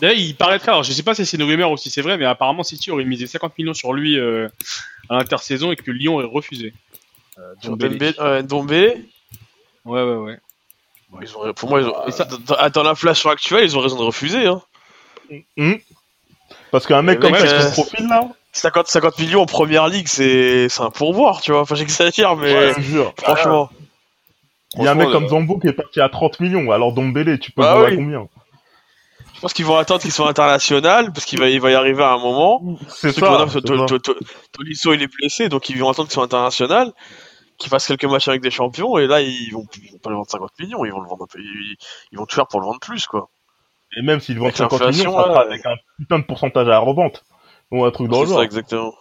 D'ailleurs, 0.00 0.16
il 0.16 0.34
paraîtrait, 0.34 0.70
alors 0.70 0.82
je 0.84 0.92
sais 0.92 1.02
pas 1.02 1.14
si 1.14 1.26
c'est 1.26 1.36
une 1.36 1.42
rumeur 1.44 1.70
ou 1.70 1.76
si 1.76 1.90
c'est 1.90 2.02
vrai, 2.02 2.16
mais 2.16 2.24
apparemment 2.24 2.62
City 2.62 2.90
aurait 2.90 3.04
misé 3.04 3.26
50 3.26 3.56
millions 3.58 3.74
sur 3.74 3.92
lui 3.92 4.18
euh, 4.18 4.48
à 5.10 5.16
l'intersaison 5.18 5.72
et 5.72 5.76
que 5.76 5.90
Lyon 5.90 6.14
aurait 6.16 6.26
refusé. 6.26 6.72
Euh. 7.38 7.54
Dembélé, 7.64 8.14
ouais, 8.18 8.42
Ndombélé, 8.42 9.04
Ouais, 9.84 10.02
ouais, 10.02 10.14
ouais. 10.16 10.38
Ils 11.20 11.36
ont, 11.36 11.52
pour 11.52 11.68
moi, 11.68 11.80
ils 11.80 11.86
ont, 11.88 12.06
Et 12.06 12.12
ça- 12.12 12.24
dans, 12.24 12.70
dans 12.70 12.82
l'inflation 12.82 13.30
actuelle, 13.30 13.64
ils 13.64 13.76
ont 13.76 13.80
raison 13.80 13.96
de 13.98 14.04
refuser. 14.04 14.46
Hein. 14.46 14.62
Hum. 15.58 15.78
Parce 16.70 16.86
qu'un 16.86 17.02
mec 17.02 17.20
comme 17.20 17.34
ça, 17.34 17.44
euh, 17.44 17.70
profil 17.70 18.06
là, 18.08 18.28
50, 18.52 18.86
50 18.88 19.18
millions 19.18 19.42
en 19.42 19.46
première 19.46 19.88
ligue, 19.88 20.08
c'est 20.08 20.68
c'est 20.68 20.82
un 20.82 20.90
pourboire, 20.90 21.40
tu 21.40 21.52
vois. 21.52 21.60
Enfin, 21.62 21.74
j'exagère, 21.74 22.36
mais 22.36 22.70
je 22.70 22.74
te 22.76 22.80
jure. 22.80 23.14
franchement. 23.18 23.70
Il 24.78 24.84
y 24.84 24.88
a 24.88 24.92
un 24.92 24.94
mec 24.94 25.10
comme 25.10 25.28
Zambo 25.28 25.58
qui 25.58 25.68
est 25.68 25.74
parti 25.74 26.00
à 26.00 26.08
30 26.08 26.40
millions, 26.40 26.70
alors 26.70 26.92
Dombele, 26.94 27.38
tu 27.38 27.52
peux 27.52 27.60
Bah 27.60 27.68
le 27.68 27.74
vendre 27.74 27.86
à 27.86 27.90
oui. 27.90 27.96
combien? 27.96 28.28
Je 29.34 29.40
pense 29.40 29.52
qu'ils 29.52 29.66
vont 29.66 29.76
attendre 29.76 30.00
qu'ils 30.00 30.12
soient 30.12 30.28
internationaux, 30.28 31.10
parce 31.12 31.26
qu'il 31.26 31.38
va, 31.40 31.48
il 31.50 31.60
va 31.60 31.70
y 31.70 31.74
arriver 31.74 32.02
à 32.02 32.12
un 32.12 32.18
moment. 32.18 32.62
C'est 32.88 33.12
ça. 33.12 33.44
Tolisso, 34.52 34.94
il 34.94 35.02
est 35.02 35.12
blessé, 35.14 35.48
donc 35.50 35.68
ils 35.68 35.78
vont 35.78 35.90
attendre 35.90 36.08
qu'il 36.08 36.14
soit 36.14 36.24
international, 36.24 36.92
qu'il 37.62 37.70
fasse 37.70 37.86
quelques 37.86 38.04
matchs 38.04 38.28
avec 38.28 38.42
des 38.42 38.50
champions, 38.50 38.98
et 38.98 39.06
là, 39.06 39.20
ils 39.20 39.50
vont, 39.50 39.66
ils 39.82 39.92
vont 39.92 39.98
pas 39.98 40.10
le 40.10 40.16
vendre 40.16 40.30
50 40.30 40.58
millions, 40.58 40.84
ils 40.84 40.92
vont 40.92 41.00
le 41.00 41.08
vendre 41.08 41.24
un 41.24 41.26
peu, 41.26 41.38
ils, 41.40 41.76
ils 42.12 42.18
vont 42.18 42.26
tout 42.26 42.34
faire 42.34 42.46
pour 42.46 42.60
le 42.60 42.66
vendre 42.66 42.80
plus, 42.80 43.06
quoi. 43.06 43.30
Et 43.96 44.02
même 44.02 44.20
s'il 44.20 44.38
vend 44.38 44.46
Avec 44.46 44.56
50 44.56 44.88
millions, 44.88 45.16
ça 45.16 45.28
là, 45.28 45.40
avec 45.40 45.64
un 45.66 45.76
putain 45.98 46.18
de 46.18 46.24
pourcentage 46.24 46.66
à 46.66 46.70
la 46.70 46.78
revente. 46.78 47.24
Ou 47.70 47.84
un 47.84 47.90
truc 47.90 48.08
dans 48.10 48.22
le 48.22 48.28
ça, 48.28 48.42
exactement. 48.42 48.94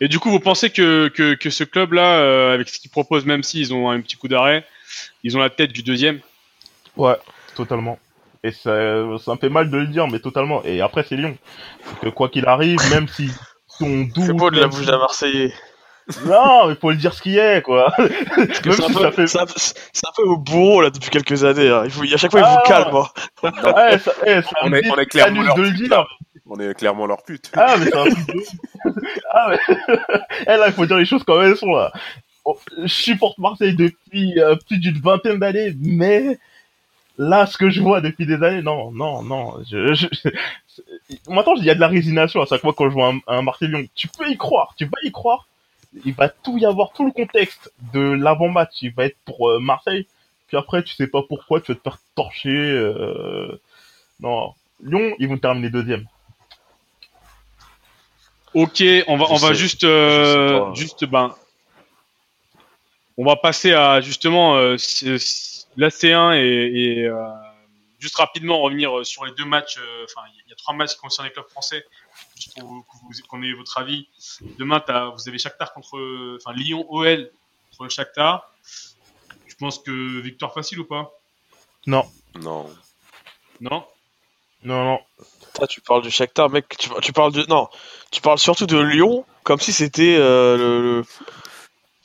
Et 0.00 0.08
du 0.08 0.18
coup, 0.18 0.30
vous 0.30 0.40
pensez 0.40 0.70
que, 0.70 1.08
que, 1.08 1.34
que 1.34 1.50
ce 1.50 1.64
club-là, 1.64 2.20
euh, 2.20 2.54
avec 2.54 2.68
ce 2.68 2.78
qu'ils 2.78 2.90
proposent, 2.90 3.26
même 3.26 3.42
s'ils 3.42 3.74
ont 3.74 3.90
un 3.90 4.00
petit 4.00 4.16
coup 4.16 4.28
d'arrêt, 4.28 4.64
ils 5.24 5.36
ont 5.36 5.40
la 5.40 5.50
tête 5.50 5.72
du 5.72 5.82
deuxième? 5.82 6.20
Ouais, 6.96 7.16
totalement. 7.54 7.98
Et 8.44 8.52
ça, 8.52 8.70
ça 9.18 9.32
me 9.32 9.38
fait 9.38 9.48
mal 9.48 9.70
de 9.70 9.76
le 9.76 9.88
dire, 9.88 10.06
mais 10.06 10.20
totalement. 10.20 10.62
Et 10.64 10.80
après, 10.80 11.02
c'est 11.02 11.16
Lyon. 11.16 11.36
Donc, 12.02 12.14
quoi 12.14 12.28
qu'il 12.28 12.46
arrive, 12.46 12.78
même 12.90 13.08
s'ils 13.08 13.32
sont 13.66 14.04
doux. 14.04 14.22
C'est 14.26 14.32
beau 14.32 14.50
de 14.50 14.60
la 14.60 14.68
bouche 14.68 14.80
si- 14.80 14.86
d'un 14.86 14.98
Marseillais. 14.98 15.52
Non, 16.24 16.70
il 16.70 16.76
faut 16.76 16.90
le 16.90 16.96
dire 16.96 17.12
ce 17.12 17.20
qui 17.22 17.36
est, 17.38 17.62
quoi. 17.62 17.92
Parce 17.96 18.08
que 18.60 18.68
Même 18.70 18.76
c'est 18.78 18.84
un, 18.84 18.88
si 18.88 18.94
peu- 18.94 19.02
ça 19.02 19.12
fait- 19.12 19.38
un 19.38 19.46
peu- 19.46 20.22
un 20.22 20.32
au 20.32 20.36
bourreau, 20.38 20.80
là, 20.80 20.90
depuis 20.90 21.10
quelques 21.10 21.44
années. 21.44 21.68
hein. 21.68 21.82
Il 21.84 21.90
faut, 21.90 22.02
à 22.02 22.16
chaque 22.16 22.30
fois, 22.30 22.40
il 22.40 22.46
Ah, 22.46 22.54
vous 22.56 22.68
calme, 22.68 22.96
hein. 22.96 23.72
Ouais, 23.74 23.98
ça, 23.98 24.12
eh, 24.26 24.42
ça 24.42 24.50
On 24.62 24.72
est- 24.72 24.82
dit 24.82 24.90
on 24.90 24.96
est 24.98 25.06
clairement 25.06 25.42
leur 25.42 25.54
de 25.56 25.62
le 25.62 25.70
dire. 25.72 26.06
On 26.50 26.58
est 26.58 26.72
clairement 26.74 27.06
leur 27.06 27.22
pute. 27.22 27.50
Ah, 27.54 27.76
mais 27.78 27.86
c'est 27.86 27.96
un 27.96 28.04
truc 28.04 28.26
de 28.26 28.38
ouf. 28.38 28.48
Ah, 29.32 29.50
mais. 29.50 29.58
eh, 30.46 30.56
là, 30.56 30.68
il 30.68 30.72
faut 30.72 30.86
dire 30.86 30.96
les 30.96 31.04
choses 31.04 31.22
comme 31.24 31.42
elles 31.42 31.56
sont, 31.56 31.74
là. 31.74 31.92
Oh, 32.46 32.58
Je 32.82 32.86
supporte 32.86 33.36
Marseille 33.38 33.74
depuis 33.76 34.40
euh, 34.40 34.56
plus 34.66 34.78
d'une 34.78 34.98
vingtaine 34.98 35.38
d'années, 35.38 35.74
mais 35.78 36.38
là, 37.18 37.44
ce 37.44 37.58
que 37.58 37.68
je 37.68 37.82
vois 37.82 38.00
depuis 38.00 38.24
des 38.24 38.42
années, 38.42 38.62
non, 38.62 38.90
non, 38.92 39.22
non. 39.22 39.56
Je, 39.70 39.92
je... 39.92 40.06
Maintenant, 41.28 41.54
il 41.56 41.64
y 41.64 41.70
a 41.70 41.74
de 41.74 41.80
la 41.80 41.88
résignation 41.88 42.40
à 42.40 42.46
chaque 42.46 42.62
fois 42.62 42.72
quand 42.74 42.88
je 42.88 42.94
vois 42.94 43.08
un, 43.08 43.18
un 43.26 43.42
Marseille-Lyon. 43.42 43.84
Tu 43.94 44.08
peux 44.08 44.30
y 44.30 44.36
croire, 44.38 44.72
tu 44.78 44.86
vas 44.86 44.92
y 45.02 45.12
croire. 45.12 45.46
Il 46.04 46.14
va 46.14 46.28
tout 46.28 46.58
y 46.58 46.66
avoir, 46.66 46.92
tout 46.92 47.04
le 47.04 47.12
contexte 47.12 47.72
de 47.94 48.00
l'avant-match, 48.00 48.72
il 48.82 48.92
va 48.92 49.06
être 49.06 49.16
pour 49.24 49.48
euh, 49.48 49.58
Marseille. 49.58 50.06
Puis 50.46 50.56
après, 50.56 50.82
tu 50.82 50.94
sais 50.94 51.06
pas 51.06 51.22
pourquoi, 51.22 51.60
tu 51.60 51.72
vas 51.72 51.76
te 51.78 51.82
faire 51.82 51.98
torcher. 52.14 52.48
euh, 52.50 53.58
Non, 54.20 54.54
Lyon, 54.82 55.14
ils 55.18 55.28
vont 55.28 55.38
terminer 55.38 55.70
deuxième. 55.70 56.04
Ok, 58.54 58.82
on 59.06 59.16
va, 59.16 59.26
Je 59.26 59.32
on 59.32 59.36
va 59.36 59.52
juste, 59.52 59.84
euh, 59.84 60.74
juste, 60.74 61.04
ben, 61.04 61.34
on 63.18 63.24
va 63.24 63.36
passer 63.36 63.72
à 63.72 64.00
justement 64.00 64.56
euh, 64.56 64.76
c- 64.78 65.18
c- 65.18 65.64
la 65.76 65.90
C1 65.90 66.34
et, 66.34 66.40
et, 67.00 67.04
euh, 67.06 67.18
juste 67.98 68.16
rapidement 68.16 68.60
revenir 68.60 69.04
sur 69.04 69.24
les 69.24 69.32
deux 69.32 69.44
matchs. 69.44 69.76
euh, 69.78 70.04
Enfin, 70.04 70.26
il 70.46 70.50
y 70.50 70.52
a 70.52 70.56
trois 70.56 70.74
matchs 70.74 70.94
qui 70.94 70.98
concernent 71.00 71.26
les 71.26 71.32
clubs 71.32 71.48
français. 71.48 71.84
Juste 72.36 72.58
pour 72.58 72.84
qu'on 73.28 73.42
ait 73.42 73.52
votre 73.52 73.78
avis. 73.78 74.08
Demain, 74.58 74.82
vous 75.16 75.28
avez 75.28 75.38
Shakhtar 75.38 75.72
contre, 75.72 76.36
enfin 76.36 76.52
Lyon 76.54 76.86
OL 76.88 77.30
contre 77.70 77.84
le 77.84 77.88
Shakhtar. 77.90 78.50
Je 79.46 79.54
pense 79.56 79.78
que 79.80 80.20
victoire 80.20 80.52
facile 80.54 80.80
ou 80.80 80.84
pas? 80.84 81.10
Non, 81.86 82.08
Non. 82.34 82.68
Non? 83.60 83.84
Non, 84.62 84.84
non. 84.84 85.00
Toi, 85.54 85.66
tu 85.66 85.80
parles 85.80 86.02
du 86.02 86.10
Shakhtar, 86.10 86.50
mec. 86.50 86.68
Tu, 86.78 86.88
tu 87.02 87.12
parles 87.12 87.32
de. 87.32 87.44
Non, 87.48 87.68
tu 88.10 88.20
parles 88.20 88.38
surtout 88.38 88.66
de 88.66 88.78
Lyon, 88.78 89.24
comme 89.44 89.58
si 89.60 89.72
c'était 89.72 90.16
euh, 90.16 90.56
le. 90.56 90.82
le- 91.00 91.04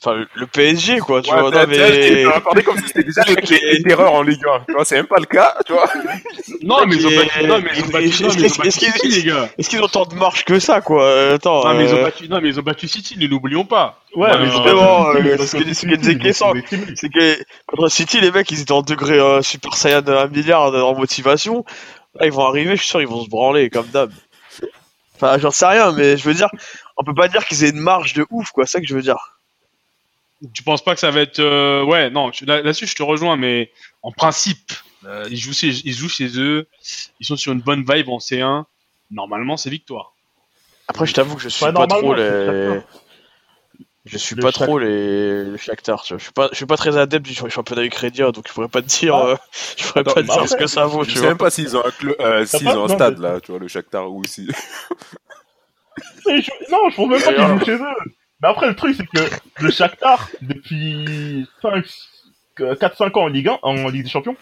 Enfin, 0.02 0.22
le, 0.34 0.46
PSG, 0.46 0.98
quoi, 0.98 1.22
tu 1.22 1.30
Ouais, 1.32 1.40
vois. 1.40 1.50
Non, 1.50 1.64
mais. 1.66 2.24
parlé 2.42 2.62
comme 2.62 2.76
si 2.76 2.88
c'était 2.88 3.04
déjà 3.04 3.22
les, 3.26 3.34
les, 3.48 3.72
les 3.78 3.82
terreurs 3.84 4.12
en 4.12 4.22
Ligue 4.22 4.42
1. 4.46 4.64
Tu 4.66 4.74
vois, 4.74 4.84
c'est 4.84 4.96
même 4.96 5.06
pas 5.06 5.18
le 5.18 5.24
cas, 5.24 5.54
tu 5.66 5.72
vois. 5.72 5.86
Non, 6.62 6.84
mais 6.86 6.96
ils 6.96 7.06
ont 7.06 7.16
battu, 7.16 7.46
non, 7.46 7.58
mais 7.60 7.70
ils 7.74 7.84
ont 7.84 7.88
battu, 7.88 9.08
les 9.08 9.22
gars. 9.22 9.48
Est-ce 9.56 9.70
qu'ils 9.70 9.82
ont 9.82 9.88
tant 9.88 10.04
de 10.04 10.14
marche 10.14 10.44
que 10.44 10.58
ça, 10.58 10.82
quoi 10.82 11.04
Euh, 11.04 11.36
Attends. 11.36 11.64
Non, 11.66 11.74
mais 11.74 11.84
ils 11.84 11.94
ont 11.94 11.98
euh, 11.98 12.02
battu, 12.02 12.28
non, 12.28 12.40
mais 12.42 12.48
ils 12.50 12.60
ont 12.60 12.62
battu 12.62 12.86
City, 12.86 13.16
ne 13.18 13.26
l'oublions 13.26 13.64
pas. 13.64 13.98
Ouais, 14.14 14.28
Ouais, 14.30 14.38
mais 14.40 14.46
Justement, 14.50 15.12
c'est- 15.14 15.18
euh, 15.20 15.36
c'est- 15.38 15.46
ce 15.74 15.86
qui 15.86 15.94
est- 15.94 16.94
c'est- 16.96 17.08
que 17.08 17.38
contre 17.66 17.88
City, 17.88 18.20
les 18.20 18.30
mecs, 18.30 18.50
ils 18.50 18.60
étaient 18.60 18.72
en 18.72 18.82
degré 18.82 19.18
euh, 19.18 19.40
Super 19.40 19.74
Saiyan 19.74 20.02
de 20.02 20.12
1 20.12 20.26
milliard 20.26 20.70
de- 20.70 20.80
en 20.82 20.94
motivation. 20.94 21.64
Là, 22.20 22.26
ils 22.26 22.32
vont 22.32 22.46
arriver, 22.46 22.72
je 22.76 22.82
suis 22.82 22.90
sûr, 22.90 23.00
ils 23.00 23.08
vont 23.08 23.24
se 23.24 23.30
branler, 23.30 23.70
comme 23.70 23.86
d'hab. 23.86 24.12
Enfin, 25.16 25.38
j'en 25.38 25.50
sais 25.50 25.66
rien, 25.66 25.92
mais 25.92 26.16
je 26.18 26.24
veux 26.24 26.34
dire, 26.34 26.48
on 26.98 27.04
peut 27.04 27.14
pas 27.14 27.28
dire 27.28 27.46
qu'ils 27.46 27.64
aient 27.64 27.70
une 27.70 27.80
marge 27.80 28.12
de 28.12 28.26
ouf, 28.30 28.50
quoi, 28.50 28.66
c'est 28.66 28.72
ça 28.72 28.80
que 28.80 28.86
je 28.86 28.94
veux 28.94 29.02
dire. 29.02 29.33
Tu 30.52 30.62
penses 30.62 30.82
pas 30.84 30.94
que 30.94 31.00
ça 31.00 31.10
va 31.10 31.20
être 31.20 31.38
euh, 31.40 31.82
ouais 31.84 32.10
non 32.10 32.30
là-dessus 32.46 32.86
je 32.86 32.94
te 32.94 33.02
rejoins 33.02 33.36
mais 33.36 33.70
en 34.02 34.12
principe 34.12 34.72
euh, 35.06 35.26
ils 35.30 35.36
jouent 35.38 35.52
chez, 35.54 35.68
ils 35.68 35.92
jouent 35.94 36.08
chez 36.08 36.38
eux 36.38 36.66
ils 37.20 37.26
sont 37.26 37.36
sur 37.36 37.52
une 37.52 37.60
bonne 37.60 37.84
vibe 37.88 38.08
en 38.08 38.18
C1 38.18 38.64
normalement 39.10 39.56
c'est 39.56 39.70
victoire 39.70 40.12
Après, 40.88 41.06
je 41.06 41.14
t'avoue 41.14 41.36
que 41.36 41.42
je 41.42 41.48
suis 41.48 41.64
Pas 41.64 41.72
pas, 41.72 41.86
trop 41.86 42.14
les. 42.14 42.80
Je 44.06 44.18
suis 44.18 44.36
Le 44.36 44.42
pas 44.42 44.52
trop 44.52 44.78
les, 44.78 45.44
le 45.44 45.56
Shakhtar, 45.56 46.02
tu 46.02 46.12
vois. 46.12 46.18
Je 46.18 46.24
suis 46.24 46.32
pas, 46.32 46.48
je 46.52 46.56
suis 46.56 46.66
pas 46.66 46.76
très 46.76 46.98
adepte 46.98 47.24
du 47.24 47.32
championnat 47.34 47.84
ukrainien, 47.84 48.32
donc 48.32 48.46
je 48.46 48.52
pourrais 48.52 48.68
pas 48.68 48.82
te 48.82 48.86
dire, 48.88 49.14
Ah. 49.14 49.26
euh, 49.28 49.36
je 49.78 49.84
pourrais 49.86 50.00
Attends, 50.00 50.12
pas 50.14 50.22
te 50.22 50.26
bah 50.26 50.34
dire 50.34 50.48
ce 50.48 50.56
que 50.56 50.66
ça 50.66 50.84
vaut, 50.84 51.04
Je 51.04 51.14
sais 51.18 51.26
même 51.26 51.38
pas 51.38 51.48
s'ils 51.48 51.74
ont 51.74 51.82
un, 51.82 51.88
cl- 51.88 52.14
euh, 52.20 52.44
pas- 52.44 52.76
ont 52.76 52.84
un 52.84 52.88
non, 52.88 52.94
stade 52.94 53.18
mais- 53.18 53.28
là, 53.28 53.40
tu 53.40 53.50
vois, 53.52 53.58
le 53.60 53.66
Shakhtar 53.68 54.12
ou 54.12 54.22
je- 54.26 54.42
Non, 56.70 56.90
je 56.90 56.96
pense 56.96 57.08
même 57.08 57.22
pas 57.22 57.32
qu'ils 57.32 57.58
jouent 57.58 57.64
chez 57.64 57.72
eux. 57.82 58.14
Mais 58.44 58.50
après, 58.50 58.66
le 58.68 58.76
truc, 58.76 58.94
c'est 58.94 59.06
que 59.06 59.62
le 59.64 59.70
Shakhtar, 59.70 60.28
depuis 60.42 61.46
5, 61.62 61.82
4-5 62.58 63.18
ans 63.18 63.22
en 63.22 63.28
Ligue 63.28 63.48
1, 63.48 63.58
en 63.62 63.88
Ligue 63.88 64.02
des 64.02 64.10
Champions, 64.10 64.36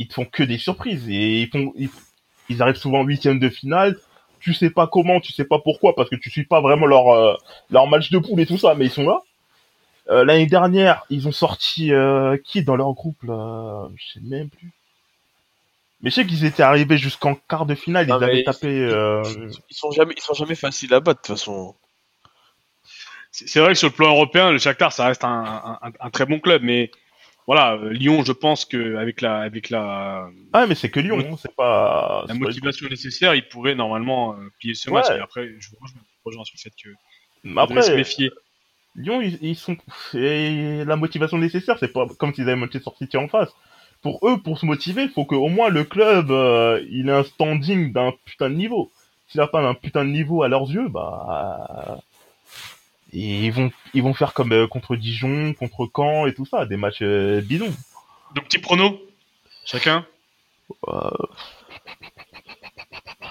ils 0.00 0.08
te 0.08 0.14
font 0.14 0.24
que 0.24 0.42
des 0.42 0.58
surprises. 0.58 1.08
Et 1.08 1.42
ils, 1.42 1.48
font, 1.48 1.72
ils, 1.76 1.88
ils 2.48 2.60
arrivent 2.62 2.74
souvent 2.74 2.98
en 3.02 3.04
huitième 3.04 3.38
de 3.38 3.48
finale. 3.48 3.96
Tu 4.40 4.54
sais 4.54 4.70
pas 4.70 4.88
comment, 4.88 5.20
tu 5.20 5.32
sais 5.32 5.44
pas 5.44 5.60
pourquoi, 5.60 5.94
parce 5.94 6.10
que 6.10 6.16
tu 6.16 6.30
suis 6.30 6.46
pas 6.46 6.60
vraiment 6.60 6.86
leur, 6.86 7.10
euh, 7.10 7.34
leur 7.70 7.86
match 7.86 8.10
de 8.10 8.18
poule 8.18 8.40
et 8.40 8.46
tout 8.46 8.58
ça, 8.58 8.74
mais 8.74 8.86
ils 8.86 8.90
sont 8.90 9.06
là. 9.06 9.22
Euh, 10.10 10.24
L'année 10.24 10.46
dernière, 10.46 11.04
ils 11.08 11.28
ont 11.28 11.32
sorti 11.32 11.92
euh, 11.92 12.36
qui 12.44 12.64
dans 12.64 12.74
leur 12.74 12.92
groupe 12.94 13.22
là? 13.22 13.88
Je 13.94 14.14
sais 14.14 14.20
même 14.20 14.50
plus. 14.50 14.72
Mais 16.00 16.10
je 16.10 16.16
sais 16.16 16.26
qu'ils 16.26 16.44
étaient 16.44 16.64
arrivés 16.64 16.98
jusqu'en 16.98 17.36
quart 17.36 17.66
de 17.66 17.76
finale, 17.76 18.06
ils 18.08 18.12
Ah, 18.12 18.16
avaient 18.16 18.42
tapé. 18.42 18.66
euh, 18.66 19.22
Ils 19.70 19.76
sont 19.76 19.92
jamais, 19.92 20.14
ils 20.16 20.22
sont 20.22 20.34
jamais 20.34 20.56
faciles 20.56 20.92
à 20.92 20.98
battre, 20.98 21.22
de 21.22 21.26
toute 21.28 21.36
façon. 21.36 21.76
C'est 23.46 23.60
vrai 23.60 23.72
que 23.72 23.78
sur 23.78 23.88
le 23.88 23.94
plan 23.94 24.10
européen 24.10 24.50
le 24.50 24.58
Shakhtar 24.58 24.92
ça 24.92 25.06
reste 25.06 25.24
un, 25.24 25.78
un, 25.82 25.92
un- 26.00 26.10
très 26.10 26.26
bon 26.26 26.38
club 26.40 26.62
mais 26.62 26.90
voilà 27.46 27.74
euh, 27.74 27.90
Lyon 27.90 28.24
je 28.24 28.32
pense 28.32 28.64
que 28.64 28.96
avec 28.96 29.20
la 29.20 29.38
avec 29.38 29.70
la, 29.70 30.28
Ah, 30.52 30.66
mais 30.66 30.74
c'est 30.74 30.90
que 30.90 31.00
Lyon, 31.00 31.36
c'est 31.40 31.54
pas. 31.54 32.24
la 32.28 32.34
pas- 32.34 32.38
motivation 32.40 32.88
nécessaire 32.88 33.34
ils 33.34 33.48
pourraient 33.48 33.74
normalement 33.74 34.34
euh, 34.34 34.50
plier 34.58 34.74
ce 34.74 34.90
Ouais. 34.90 35.00
match 35.00 35.10
et 35.10 35.20
après 35.20 35.48
je 35.58 35.70
vous 35.70 35.76
rejoins- 35.80 36.00
je 36.02 36.22
rejoins 36.24 36.44
sur 36.44 36.54
le 36.56 36.60
fait 36.60 36.74
que 36.82 36.88
Mais 37.44 37.62
devrait 37.66 37.82
se 37.82 37.88
Après, 37.88 37.96
méfier 37.96 38.30
Lyon, 38.96 39.20
ils, 39.22 39.38
ils 39.42 39.54
sont. 39.54 39.76
et 40.14 40.84
la 40.84 40.96
motivation 40.96 41.38
nécessaire, 41.38 41.76
c'est 41.78 41.92
pas 41.92 42.06
comme 42.18 42.34
s'ils 42.34 42.42
avaient 42.48 42.56
Manchester 42.56 42.90
City 42.98 43.16
en 43.16 43.28
face. 43.28 43.50
pour 44.02 44.18
eux, 44.28 44.38
pour 44.42 44.58
se 44.58 44.66
motiver, 44.66 45.02
il 45.04 45.10
faut 45.10 45.24
qu'au 45.24 45.46
moins 45.48 45.68
le 45.68 45.84
club, 45.84 46.30
euh, 46.32 46.84
il 46.90 47.08
ait 47.08 47.12
un 47.12 47.22
standing 47.22 47.92
d'un 47.92 48.12
putain 48.24 48.48
de 48.50 48.54
niveau. 48.56 48.90
S'il 49.28 49.40
a 49.40 49.46
pas 49.46 49.60
un 49.60 49.74
putain 49.74 50.04
de 50.04 50.10
niveau 50.10 50.42
à 50.42 50.48
leurs 50.48 50.68
yeux, 50.70 50.88
bah, 50.88 52.00
ils 53.12 53.50
vont, 53.50 53.70
ils 53.94 54.02
vont 54.02 54.14
faire 54.14 54.34
comme 54.34 54.52
euh, 54.52 54.66
contre 54.66 54.96
Dijon, 54.96 55.54
contre 55.54 55.88
Caen 55.94 56.26
et 56.26 56.34
tout 56.34 56.46
ça, 56.46 56.66
des 56.66 56.76
matchs 56.76 57.02
euh, 57.02 57.40
bidons. 57.40 57.72
Donc 58.34 58.44
petit 58.44 58.58
prono, 58.58 59.00
chacun. 59.64 60.06
Euh, 60.88 61.10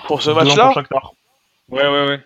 Pour 0.07 0.21
ce 0.21 0.31
match-là, 0.31 0.65
pour 0.65 0.73
chaque 0.73 0.89
part. 0.89 1.13
Ouais, 1.69 1.87
ouais, 1.87 2.07
ouais. 2.07 2.19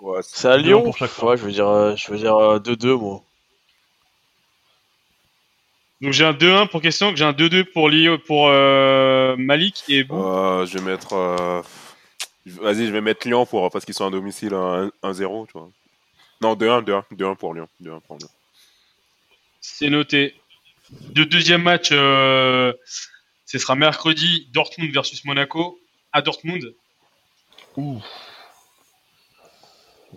Ouais, 0.00 0.20
c'est- 0.22 0.48
à 0.48 0.56
Lyon. 0.56 0.82
pour 0.82 0.96
chaque 0.96 1.16
Ouais, 1.22 1.36
je 1.36 1.44
veux 1.44 1.52
dire, 1.52 1.68
euh, 1.68 1.94
je 1.96 2.10
veux 2.10 2.18
dire 2.18 2.36
euh, 2.36 2.58
2-2 2.58 2.96
moi. 2.96 3.22
Donc 6.00 6.12
j'ai 6.12 6.24
un 6.24 6.32
2-1 6.32 6.66
pour 6.66 6.82
question, 6.82 7.14
j'ai 7.14 7.24
un 7.24 7.32
2-2 7.32 7.64
pour 7.64 7.88
pour 8.26 8.48
euh, 8.48 9.36
Malik 9.38 9.84
et. 9.88 10.04
Euh, 10.10 10.66
je 10.66 10.78
vais 10.78 10.84
mettre. 10.84 11.12
euh, 11.14 11.62
Vas-y, 12.46 12.86
je 12.86 12.92
vais 12.92 13.00
mettre 13.00 13.26
Lyon 13.26 13.46
pour, 13.46 13.70
parce 13.70 13.86
qu'ils 13.86 13.94
sont 13.94 14.06
à 14.06 14.10
domicile 14.10 14.52
à 14.52 14.88
1-0, 15.02 15.46
tu 15.46 15.52
vois. 15.54 15.70
Non, 16.40 16.54
2-1, 16.54 16.82
2-1, 16.84 17.02
2-1 17.12 17.36
pour 17.36 17.54
Lyon. 17.54 17.68
2-1 17.82 18.00
pour 18.00 18.16
Lyon. 18.18 18.28
C'est 19.60 19.88
noté. 19.88 20.34
Le 21.16 21.24
deuxième 21.24 21.62
match, 21.62 21.88
euh, 21.92 22.72
ce 23.46 23.58
sera 23.58 23.74
mercredi 23.74 24.48
Dortmund 24.52 24.92
versus 24.92 25.24
Monaco 25.24 25.78
à 26.12 26.20
Dortmund. 26.22 26.74
Ouh. 27.76 28.00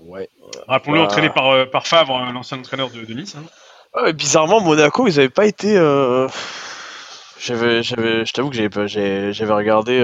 Ouais. 0.02 0.30
Rappelons-le, 0.68 1.00
Bah. 1.00 1.06
entraîné 1.06 1.30
par, 1.30 1.50
euh, 1.50 1.66
par 1.66 1.88
Favre, 1.88 2.18
euh, 2.18 2.32
l'ancien 2.32 2.60
entraîneur 2.60 2.90
de, 2.92 3.04
de 3.04 3.14
Nice. 3.14 3.36
hein. 3.36 3.44
Ouais, 3.96 4.04
mais 4.06 4.14
bizarrement, 4.14 4.60
Monaco, 4.60 5.08
ils 5.08 5.18
avaient 5.20 5.30
pas 5.30 5.46
été. 5.46 5.76
euh, 5.78 6.28
J'avais, 7.40 7.84
j'avais, 7.84 8.26
je 8.26 8.34
t'avoue 8.34 8.50
que 8.50 8.56
j'avais, 8.56 8.70
pas- 8.70 8.88
j'ai- 8.88 9.32
j'avais 9.32 9.54
regardé. 9.54 10.00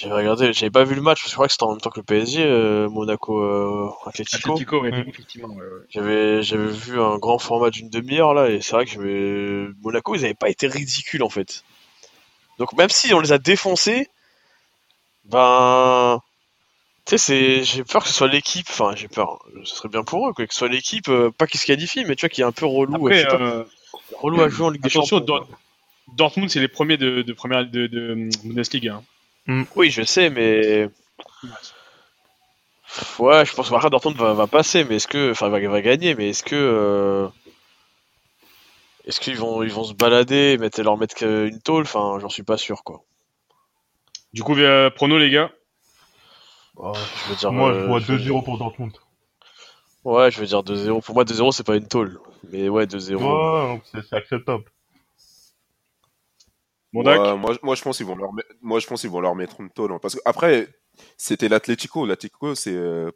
J'avais 0.00 0.14
regardé, 0.14 0.52
j'avais 0.52 0.70
pas 0.70 0.84
vu 0.84 0.94
le 0.94 1.00
match 1.02 1.18
parce 1.18 1.24
que 1.24 1.30
je 1.30 1.34
crois 1.34 1.46
que 1.48 1.52
c'était 1.52 1.64
en 1.64 1.70
même 1.72 1.80
temps 1.80 1.90
que 1.90 1.98
le 1.98 2.04
PSG, 2.04 2.44
euh, 2.44 2.88
Monaco 2.88 3.40
euh. 3.42 3.90
Atlético, 4.06 4.80
ouais, 4.82 4.92
Mm. 4.92 5.08
effectivement. 5.08 5.48
ouais, 5.48 5.56
ouais. 5.56 5.86
J'avais, 5.90 6.42
j'avais 6.44 6.68
vu 6.68 7.00
un 7.00 7.18
grand 7.18 7.38
format 7.40 7.70
d'une 7.70 7.90
demi-heure 7.90 8.32
là 8.32 8.48
et 8.48 8.60
c'est 8.60 8.76
vrai 8.76 8.84
que 8.84 8.92
j'avais- 8.92 9.66
Monaco, 9.82 10.14
ils 10.14 10.24
avaient 10.24 10.34
pas 10.34 10.50
été 10.50 10.68
ridicules 10.68 11.24
en 11.24 11.28
fait. 11.30 11.64
Donc 12.58 12.74
même 12.74 12.90
si 12.90 13.12
on 13.12 13.18
les 13.18 13.32
a 13.32 13.38
défoncés, 13.38 14.06
ben, 15.24 16.20
tu 17.04 17.10
sais, 17.10 17.18
c'est, 17.18 17.64
j'ai 17.64 17.82
peur 17.84 18.02
que 18.02 18.08
ce 18.08 18.14
soit 18.14 18.28
l'équipe. 18.28 18.66
Enfin, 18.70 18.92
j'ai 18.94 19.08
peur. 19.08 19.38
Ce 19.64 19.74
serait 19.76 19.88
bien 19.88 20.04
pour 20.04 20.28
eux 20.28 20.32
quoi, 20.32 20.46
que 20.46 20.52
ce 20.52 20.58
soit 20.60 20.68
l'équipe, 20.68 21.08
euh, 21.08 21.30
pas 21.30 21.46
qu'ils 21.46 21.60
se 21.60 21.66
qualifient, 21.66 22.04
mais 22.04 22.14
tu 22.14 22.20
vois, 22.20 22.28
qui 22.28 22.40
est 22.40 22.44
un 22.44 22.52
peu 22.52 22.66
relou. 22.66 22.94
Après, 23.06 23.26
pas, 23.26 23.64
relou 24.20 24.40
à 24.42 24.48
jouer 24.48 24.66
en 24.66 24.70
Ligue 24.70 24.82
des 24.82 24.90
Champions. 24.90 25.20
Dor- 25.20 25.48
Dortmund, 26.16 26.48
c'est 26.50 26.60
les 26.60 26.68
premiers 26.68 26.96
de, 26.96 27.22
de 27.22 27.32
première 27.32 27.66
de, 27.68 27.86
de, 27.86 28.12
hum, 28.12 28.30
Bundesliga. 28.44 28.94
hein. 28.94 29.02
Oui, 29.76 29.90
je 29.90 30.02
sais, 30.02 30.30
mais. 30.30 30.88
Ouais, 33.18 33.44
je 33.44 33.54
pense 33.54 33.68
que 33.68 33.72
Marca 33.72 33.90
Dortmund 33.90 34.16
va, 34.16 34.32
va 34.34 34.46
passer, 34.46 34.84
mais 34.84 34.96
est-ce 34.96 35.08
que. 35.08 35.30
Enfin, 35.30 35.48
va, 35.48 35.58
va 35.68 35.80
gagner, 35.82 36.14
mais 36.14 36.30
est-ce 36.30 36.42
que. 36.42 36.54
euh, 36.56 37.28
Est-ce 39.06 39.20
qu'ils 39.20 39.36
vont, 39.36 39.62
ils 39.62 39.72
vont 39.72 39.84
se 39.84 39.94
balader, 39.94 40.58
mettre, 40.58 40.82
leur 40.82 40.96
mettre 40.96 41.22
une 41.22 41.60
tôle? 41.60 41.82
Enfin, 41.82 42.18
j'en 42.20 42.28
suis 42.28 42.42
pas 42.42 42.56
sûr, 42.56 42.82
quoi. 42.84 43.02
Du 44.34 44.42
coup, 44.42 44.54
euh, 44.56 44.90
prono, 44.90 45.16
les 45.18 45.30
gars. 45.30 45.50
Oh, 46.76 46.92
Je 47.24 47.30
veux 47.30 47.36
dire. 47.36 47.52
Moi, 47.52 47.70
euh, 47.72 47.80
je 47.82 47.86
vois 47.86 48.00
je 48.00 48.12
veux- 48.12 48.18
2-0 48.18 48.42
pour 48.42 48.58
Dortmund. 48.58 48.92
Ouais, 50.04 50.30
je 50.30 50.40
veux 50.40 50.46
dire 50.46 50.62
2-0. 50.62 51.00
Pour 51.02 51.14
moi, 51.14 51.24
2-0, 51.24 51.52
c'est 51.52 51.66
pas 51.66 51.76
une 51.76 51.88
tôle. 51.88 52.20
Mais 52.50 52.68
ouais, 52.68 52.86
2-0. 52.86 53.16
Ouais, 53.74 53.82
c'est 53.90 54.12
acceptable. 54.16 54.64
Ouais, 56.94 57.36
moi, 57.36 57.54
moi, 57.62 57.74
je 57.74 57.82
pense 57.82 57.96
qu'ils 57.98 58.06
vont 58.06 58.16
leur, 58.16 58.30
moi, 58.62 58.78
je 58.80 58.86
pense 58.86 59.02
qu'ils 59.02 59.10
vont 59.10 59.20
leur 59.20 59.34
mettre 59.34 59.60
une 59.60 59.70
tôle. 59.70 59.92
hein, 59.92 59.98
Parce 60.00 60.14
que 60.14 60.20
après, 60.24 60.68
c'était 61.16 61.48
l'Atlético. 61.48 62.06
L'Atlético, 62.06 62.54
c'est, 62.54 62.72
euh, 62.74 63.10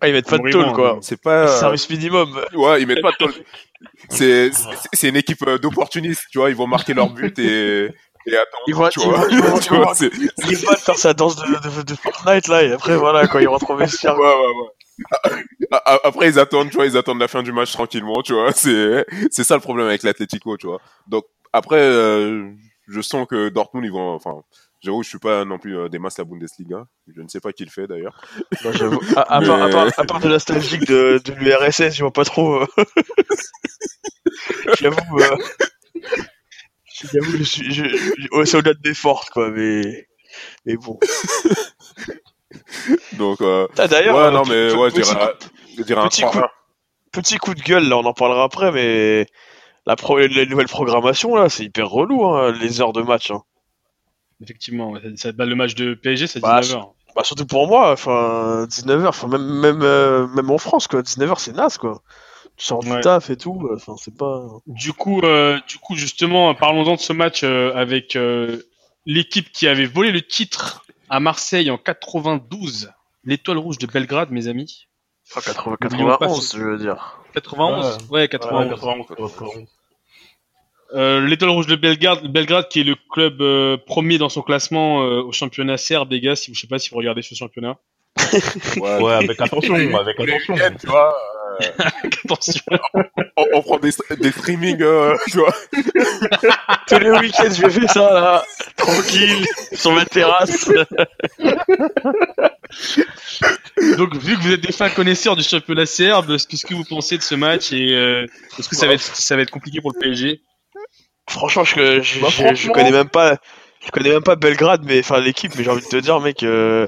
Ah, 0.00 0.08
ils 0.08 0.14
mettent 0.14 0.28
pas 0.28 0.38
de 0.38 0.50
tôle, 0.50 0.72
quoi. 0.72 0.92
hein. 0.92 0.98
c'est 1.02 1.20
pas. 1.20 1.44
euh, 1.44 1.58
Service 1.60 1.88
minimum. 1.90 2.40
Ouais, 2.54 2.80
ils 2.80 2.86
mettent 2.86 3.02
pas 3.02 3.12
de 3.12 3.16
tôle. 3.16 3.32
C'est, 4.10 4.50
c'est- 4.92 5.08
une 5.08 5.16
équipe 5.16 5.42
euh, 5.46 5.56
d'opportunistes, 5.58 6.26
tu 6.30 6.38
vois. 6.38 6.50
Ils 6.50 6.56
vont 6.56 6.66
marquer 6.66 6.92
leur 6.92 7.08
but 7.08 7.38
et, 7.38 7.84
et 8.26 8.36
attendre. 8.36 8.64
Ils 8.66 8.74
vont- 8.74 8.88
tu 8.90 9.00
ils 9.00 9.06
vois. 9.06 9.18
vont- 9.20 9.28
ils 9.30 9.40
vont- 9.42 9.58
Tu 9.60 9.72
ils 9.72 9.76
vois, 9.76 9.86
vont- 9.86 9.94
c'est- 9.94 10.10
Ils 10.50 10.56
vont 10.58 10.76
faire 10.76 10.98
sa 10.98 11.14
danse 11.14 11.36
de, 11.36 11.44
de, 11.78 11.82
de 11.82 11.94
Fortnite, 11.94 12.48
là, 12.48 12.62
et 12.62 12.72
après, 12.72 12.96
voilà, 12.98 13.26
quand 13.26 13.38
ils 13.38 13.48
rentrent 13.48 13.70
au 13.70 13.76
vestiaire. 13.76 14.18
Ouais, 14.18 14.34
Après, 16.04 16.28
ils 16.28 16.38
attendent, 16.38 16.68
tu 16.70 16.76
vois, 16.76 16.86
ils 16.86 16.96
attendent 16.96 17.20
la 17.20 17.28
fin 17.28 17.42
du 17.42 17.52
match 17.52 17.72
tranquillement, 17.72 18.22
tu 18.22 18.34
vois. 18.34 18.52
C'est, 18.52 19.06
c'est 19.30 19.44
ça 19.44 19.54
le 19.54 19.60
problème 19.62 19.86
avec 19.86 20.02
l'Atlético, 20.02 20.56
tu 20.56 20.66
vois. 20.66 20.80
Donc, 21.06 21.24
après, 21.52 21.78
euh, 21.80 22.50
je 22.90 23.00
sens 23.00 23.26
que 23.28 23.48
Dortmund, 23.48 23.84
ils 23.86 23.92
vont, 23.92 24.14
enfin, 24.14 24.42
j'avoue, 24.82 25.02
je 25.02 25.08
suis 25.08 25.18
pas 25.18 25.44
non 25.44 25.58
plus 25.58 25.76
euh, 25.78 25.88
des 25.88 25.98
masses 25.98 26.18
la 26.18 26.24
Bundesliga. 26.24 26.84
Je 27.14 27.22
ne 27.22 27.28
sais 27.28 27.40
pas 27.40 27.52
qui 27.52 27.64
le 27.64 27.70
fait 27.70 27.86
d'ailleurs. 27.86 28.20
J'avoue, 28.72 29.00
à, 29.16 29.36
à 29.36 29.40
part, 29.42 29.62
à, 29.62 29.66
Mais- 29.66 29.72
part, 29.72 29.86
à 29.96 30.04
part 30.04 30.20
de 30.20 30.28
la 30.28 30.34
nostalgique 30.34 30.86
de, 30.86 31.20
de 31.24 31.32
l'URSS, 31.32 31.94
je 31.94 32.02
vois 32.02 32.12
pas 32.12 32.24
trop. 32.24 32.62
euh, 32.62 32.66
J'avoue. 34.80 35.18
euh, 35.20 35.36
J'avoue, 37.12 37.36
je 37.38 37.42
suis. 37.44 37.72
Je, 37.72 37.84
je- 37.86 38.36
ouais, 38.36 38.46
c'est 38.46 38.56
au-delà 38.58 38.74
de 38.74 38.80
mes 38.88 38.94
forces, 38.94 39.30
quoi, 39.30 39.50
mais. 39.50 40.06
Mais 40.66 40.76
bon. 40.76 40.98
Donc, 43.14 43.40
euh, 43.40 43.66
Ah, 43.78 43.88
D'ailleurs, 43.88 44.16
ouais, 44.16 44.22
euh, 44.24 44.30
non, 44.30 44.42
mais 44.46 44.72
ouais, 44.74 44.90
je 44.90 45.00
dirais, 45.00 45.32
je 45.78 45.82
dirais 45.82 46.00
un 46.00 46.08
petit 46.08 46.22
coup- 46.22 46.38
3-1. 46.38 46.48
petit 47.12 47.36
coup 47.38 47.54
de 47.54 47.60
gueule, 47.62 47.88
là, 47.88 47.96
on 47.98 48.04
en 48.04 48.12
parlera 48.14 48.44
après, 48.44 48.70
mais. 48.72 49.26
La, 49.90 49.96
pro, 49.96 50.18
la 50.18 50.46
nouvelle 50.46 50.68
programmation, 50.68 51.34
là, 51.34 51.48
c'est 51.48 51.64
hyper 51.64 51.88
relou, 51.90 52.24
hein, 52.24 52.52
les 52.52 52.80
heures 52.80 52.92
de 52.92 53.02
match. 53.02 53.32
Hein. 53.32 53.42
Effectivement, 54.40 54.94
ça, 55.16 55.32
bah, 55.32 55.46
le 55.46 55.56
match 55.56 55.74
de 55.74 55.94
PSG, 55.94 56.28
c'est 56.28 56.38
Bah, 56.38 56.60
19h. 56.60 56.92
Bah, 57.16 57.24
surtout 57.24 57.44
pour 57.44 57.66
moi, 57.66 57.90
enfin, 57.90 58.66
19h, 58.68 59.08
enfin, 59.08 59.26
même, 59.26 59.42
même, 59.42 59.82
euh, 59.82 60.28
même 60.28 60.48
en 60.48 60.58
France, 60.58 60.86
quoi, 60.86 61.02
19h, 61.02 61.40
c'est 61.40 61.52
naze, 61.56 61.76
quoi. 61.76 62.02
Tu 62.56 62.64
sors 62.66 62.84
du 62.84 62.92
Ouais. 62.92 63.00
taf 63.00 63.30
et 63.30 63.36
tout, 63.36 63.66
euh, 63.68 63.74
enfin, 63.74 63.96
c'est 63.98 64.16
pas. 64.16 64.44
Du 64.68 64.92
coup, 64.92 65.20
euh, 65.22 65.58
du 65.66 65.78
coup, 65.78 65.96
justement, 65.96 66.54
parlons-en 66.54 66.94
de 66.94 67.00
ce 67.00 67.12
match 67.12 67.42
euh, 67.42 67.74
avec 67.74 68.14
euh, 68.14 68.62
l'équipe 69.06 69.50
qui 69.50 69.66
avait 69.66 69.86
volé 69.86 70.12
le 70.12 70.22
titre 70.22 70.84
à 71.08 71.18
Marseille 71.18 71.68
en 71.68 71.78
92, 71.78 72.92
l'Étoile 73.24 73.58
Rouge 73.58 73.78
de 73.78 73.88
Belgrade, 73.88 74.30
mes 74.30 74.46
amis. 74.46 74.86
Enfin, 75.34 75.40
80, 75.52 75.76
N'oublions 75.82 76.06
pas 76.06 76.18
91, 76.18 76.46
ce- 76.48 76.56
je 76.58 76.62
veux 76.62 76.78
dire. 76.78 77.18
91, 77.34 77.98
ouais, 78.10 78.28
91. 78.28 78.62
Ouais, 78.66 78.68
91, 78.70 79.06
91. 79.08 79.66
Euh, 80.94 81.24
L'Étoile 81.26 81.50
Rouge 81.50 81.66
de 81.66 81.76
Belgrade, 81.76 82.26
Belgrade 82.32 82.68
qui 82.68 82.80
est 82.80 82.84
le 82.84 82.96
club 83.12 83.40
euh, 83.42 83.76
premier 83.76 84.18
dans 84.18 84.28
son 84.28 84.42
classement 84.42 85.02
euh, 85.02 85.22
au 85.22 85.32
championnat 85.32 85.76
serbe, 85.76 86.10
les 86.12 86.20
gars. 86.20 86.36
Si 86.36 86.50
vous, 86.50 86.54
je 86.56 86.60
sais 86.62 86.66
pas 86.66 86.78
si 86.78 86.90
vous 86.90 86.96
regardez 86.96 87.22
ce 87.22 87.34
championnat. 87.34 87.76
Ouais, 88.76 89.12
avec 89.12 89.40
attention, 89.40 89.74
avec 89.74 90.18
Les 90.18 90.32
attention. 90.34 90.54
week-ends, 90.54 90.76
tu 90.80 90.86
vois, 90.88 91.16
Attention. 92.24 92.60
on, 93.36 93.44
on 93.54 93.62
prend 93.62 93.78
des, 93.78 93.90
des 94.18 94.32
streamings, 94.32 94.82
euh, 94.82 95.14
tu 95.30 95.38
vois. 95.38 95.54
Tous 96.88 96.98
les 96.98 97.10
week-ends, 97.10 97.50
je 97.52 97.68
fais 97.68 97.86
ça, 97.86 98.12
là, 98.12 98.44
tranquille, 98.76 99.46
sur 99.72 99.92
ma 99.92 100.04
terrasse. 100.06 100.68
Donc, 103.96 104.16
vu 104.16 104.36
que 104.36 104.42
vous 104.42 104.52
êtes 104.52 104.60
des 104.60 104.72
fins 104.72 104.90
connaisseurs 104.90 105.36
du 105.36 105.42
championnat 105.42 105.86
serbe, 105.86 106.36
qu'est-ce 106.48 106.66
que 106.66 106.74
vous 106.74 106.84
pensez 106.84 107.16
de 107.18 107.22
ce 107.22 107.34
match 107.34 107.72
et 107.72 107.94
euh, 107.94 108.26
est-ce 108.58 108.68
que 108.68 108.76
ça 108.76 108.86
va 108.86 108.94
être, 108.94 109.02
ça 109.02 109.36
va 109.36 109.42
être 109.42 109.50
compliqué 109.50 109.80
pour 109.80 109.92
le 109.92 109.98
PSG 110.00 110.40
Franchement, 111.30 111.64
je, 111.64 112.02
je, 112.02 112.20
Bah, 112.20 112.26
je- 112.28 112.36
je 112.36 112.42
franchement- 112.44 112.72
connais 112.72 112.90
même 112.90 113.08
pas, 113.08 113.36
je 113.84 113.90
connais 113.90 114.10
même 114.10 114.22
pas 114.22 114.36
Belgrade, 114.36 114.82
mais, 114.84 114.98
enfin, 115.00 115.20
l'équipe, 115.20 115.52
mais 115.56 115.62
j'ai 115.64 115.70
envie 115.70 115.82
de 115.82 115.86
te 115.88 115.96
dire, 115.96 116.18
mec, 116.20 116.42
euh, 116.42 116.86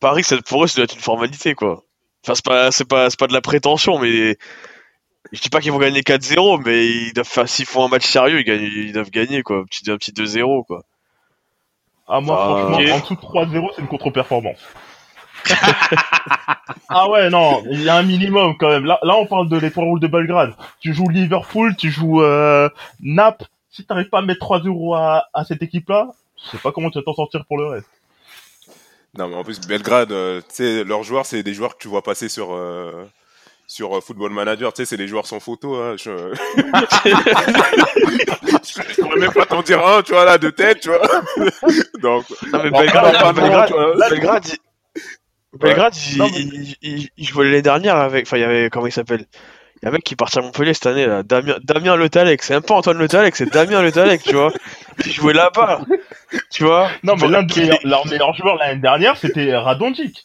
Paris, 0.00 0.22
ça, 0.22 0.36
pour 0.46 0.64
eux, 0.64 0.66
ça 0.66 0.76
doit 0.76 0.84
être 0.84 0.94
une 0.94 1.00
formalité, 1.00 1.54
quoi. 1.54 1.82
Enfin, 2.24 2.34
c'est 2.34 2.44
pas, 2.44 2.70
c'est 2.70 2.84
pas, 2.88 3.08
c'est 3.10 3.18
pas 3.18 3.26
de 3.26 3.32
la 3.32 3.40
prétention, 3.40 3.98
mais 3.98 4.36
je 5.32 5.40
dis 5.40 5.48
pas 5.48 5.60
qu'ils 5.60 5.72
vont 5.72 5.78
gagner 5.78 6.02
4-0, 6.02 6.58
mais 6.64 6.86
ils 6.86 7.12
doivent 7.14 7.26
faire, 7.26 7.48
s'ils 7.48 7.64
font 7.66 7.84
un 7.84 7.88
match 7.88 8.06
sérieux, 8.06 8.40
ils, 8.40 8.44
gagnent, 8.44 8.62
ils 8.62 8.92
doivent 8.92 9.10
gagner, 9.10 9.42
quoi. 9.42 9.58
Un 9.60 9.64
petit, 9.64 9.90
un 9.90 9.96
petit 9.96 10.12
2-0, 10.12 10.64
quoi. 10.66 10.82
Ah, 12.06 12.20
moi, 12.20 12.36
franchement, 12.36 12.94
en 12.94 12.98
dessous 13.00 13.14
de 13.14 13.20
3-0, 13.20 13.70
c'est 13.74 13.80
une 13.82 13.88
contre-performance. 13.88 14.58
ah 16.90 17.08
ouais, 17.08 17.30
non, 17.30 17.62
il 17.70 17.82
y 17.82 17.88
a 17.88 17.96
un 17.96 18.02
minimum 18.02 18.56
quand 18.58 18.68
même. 18.68 18.84
Là, 18.84 18.98
là 19.02 19.16
on 19.16 19.24
parle 19.26 19.48
de 19.48 19.56
l'étoile 19.56 19.86
rouge 19.86 20.00
de 20.00 20.06
Belgrade. 20.06 20.54
Tu 20.80 20.92
joues 20.92 21.08
Liverpool, 21.08 21.74
tu 21.76 21.90
joues 21.90 22.20
euh, 22.22 22.68
Naples. 23.00 23.46
Si 23.70 23.84
t'arrives 23.84 24.08
pas 24.08 24.18
à 24.18 24.22
mettre 24.22 24.44
3-0 24.44 24.96
à, 24.96 25.28
à 25.32 25.44
cette 25.44 25.62
équipe-là, 25.62 26.08
je 26.44 26.50
sais 26.50 26.58
pas 26.58 26.72
comment 26.72 26.90
tu 26.90 26.98
vas 26.98 27.04
t'en 27.04 27.14
sortir 27.14 27.44
pour 27.46 27.58
le 27.58 27.66
reste. 27.66 27.88
Non, 29.16 29.28
mais 29.28 29.36
en 29.36 29.44
plus, 29.44 29.60
Belgrade, 29.60 30.12
euh, 30.12 30.40
tu 30.40 30.46
sais, 30.54 30.84
leurs 30.84 31.02
joueurs, 31.02 31.26
c'est 31.26 31.42
des 31.42 31.54
joueurs 31.54 31.76
que 31.76 31.82
tu 31.82 31.88
vois 31.88 32.02
passer 32.02 32.28
sur, 32.28 32.52
euh, 32.54 33.04
sur 33.66 33.96
euh, 33.96 34.00
Football 34.00 34.30
Manager, 34.32 34.72
tu 34.72 34.78
sais, 34.82 34.86
c'est 34.86 34.96
des 34.96 35.08
joueurs 35.08 35.26
sans 35.26 35.40
photo, 35.40 35.74
hein, 35.76 35.96
je... 35.96 36.10
je 38.64 39.00
pourrais 39.02 39.18
même 39.18 39.32
pas 39.32 39.46
t'en 39.46 39.62
dire 39.62 39.84
un, 39.86 40.02
tu 40.02 40.12
vois, 40.12 40.24
là, 40.24 40.38
de 40.38 40.50
tête, 40.50 40.80
tu 40.80 40.88
vois. 40.90 41.00
Donc, 42.00 42.24
Non, 42.52 42.62
mais 42.62 42.70
Belgrade, 42.70 43.14
pardon, 43.20 43.40
Belgrade, 43.42 43.66
tu 43.68 43.74
vois. 43.74 44.08
Belgrade, 44.08 44.46
il- 44.46 45.58
Belgrade, 45.58 45.94
il, 46.12 46.18
Non, 46.18 46.28
mais- 46.30 46.38
il, 46.40 46.76
il- 46.82 47.08
il 47.16 47.26
jouait 47.28 47.44
l'année 47.46 47.62
dernière 47.62 47.96
avec, 47.96 48.26
enfin, 48.26 48.36
il 48.36 48.40
y 48.40 48.44
avait, 48.44 48.70
comment 48.70 48.86
il 48.86 48.92
s'appelle? 48.92 49.26
Il 49.82 49.86
y 49.86 49.86
a 49.86 49.88
un 49.88 49.92
mec 49.92 50.04
qui 50.04 50.14
partit 50.14 50.38
à 50.38 50.42
Montpellier 50.42 50.74
cette 50.74 50.86
année, 50.86 51.06
là. 51.06 51.22
Damien, 51.22 51.56
Damien 51.64 51.96
Le 51.96 52.10
Talec. 52.10 52.42
C'est 52.42 52.52
même 52.52 52.62
pas 52.62 52.74
Antoine 52.74 52.98
Le 52.98 53.08
Talec, 53.08 53.34
c'est 53.36 53.50
Damien 53.50 53.80
Le 53.80 53.90
Talec, 53.90 54.22
tu 54.22 54.34
vois. 54.34 54.52
Il 55.06 55.10
jouait 55.12 55.32
là-bas. 55.32 55.80
Tu 56.50 56.64
vois. 56.64 56.88
Non, 57.02 57.16
mais 57.16 57.28
l'un 57.28 57.42
des 57.42 57.60
meilleurs- 57.62 57.78
leur 57.84 58.06
meilleur 58.06 58.34
joueur 58.34 58.56
l'année 58.56 58.80
dernière, 58.80 59.16
c'était 59.16 59.56
Radonjic. 59.56 60.24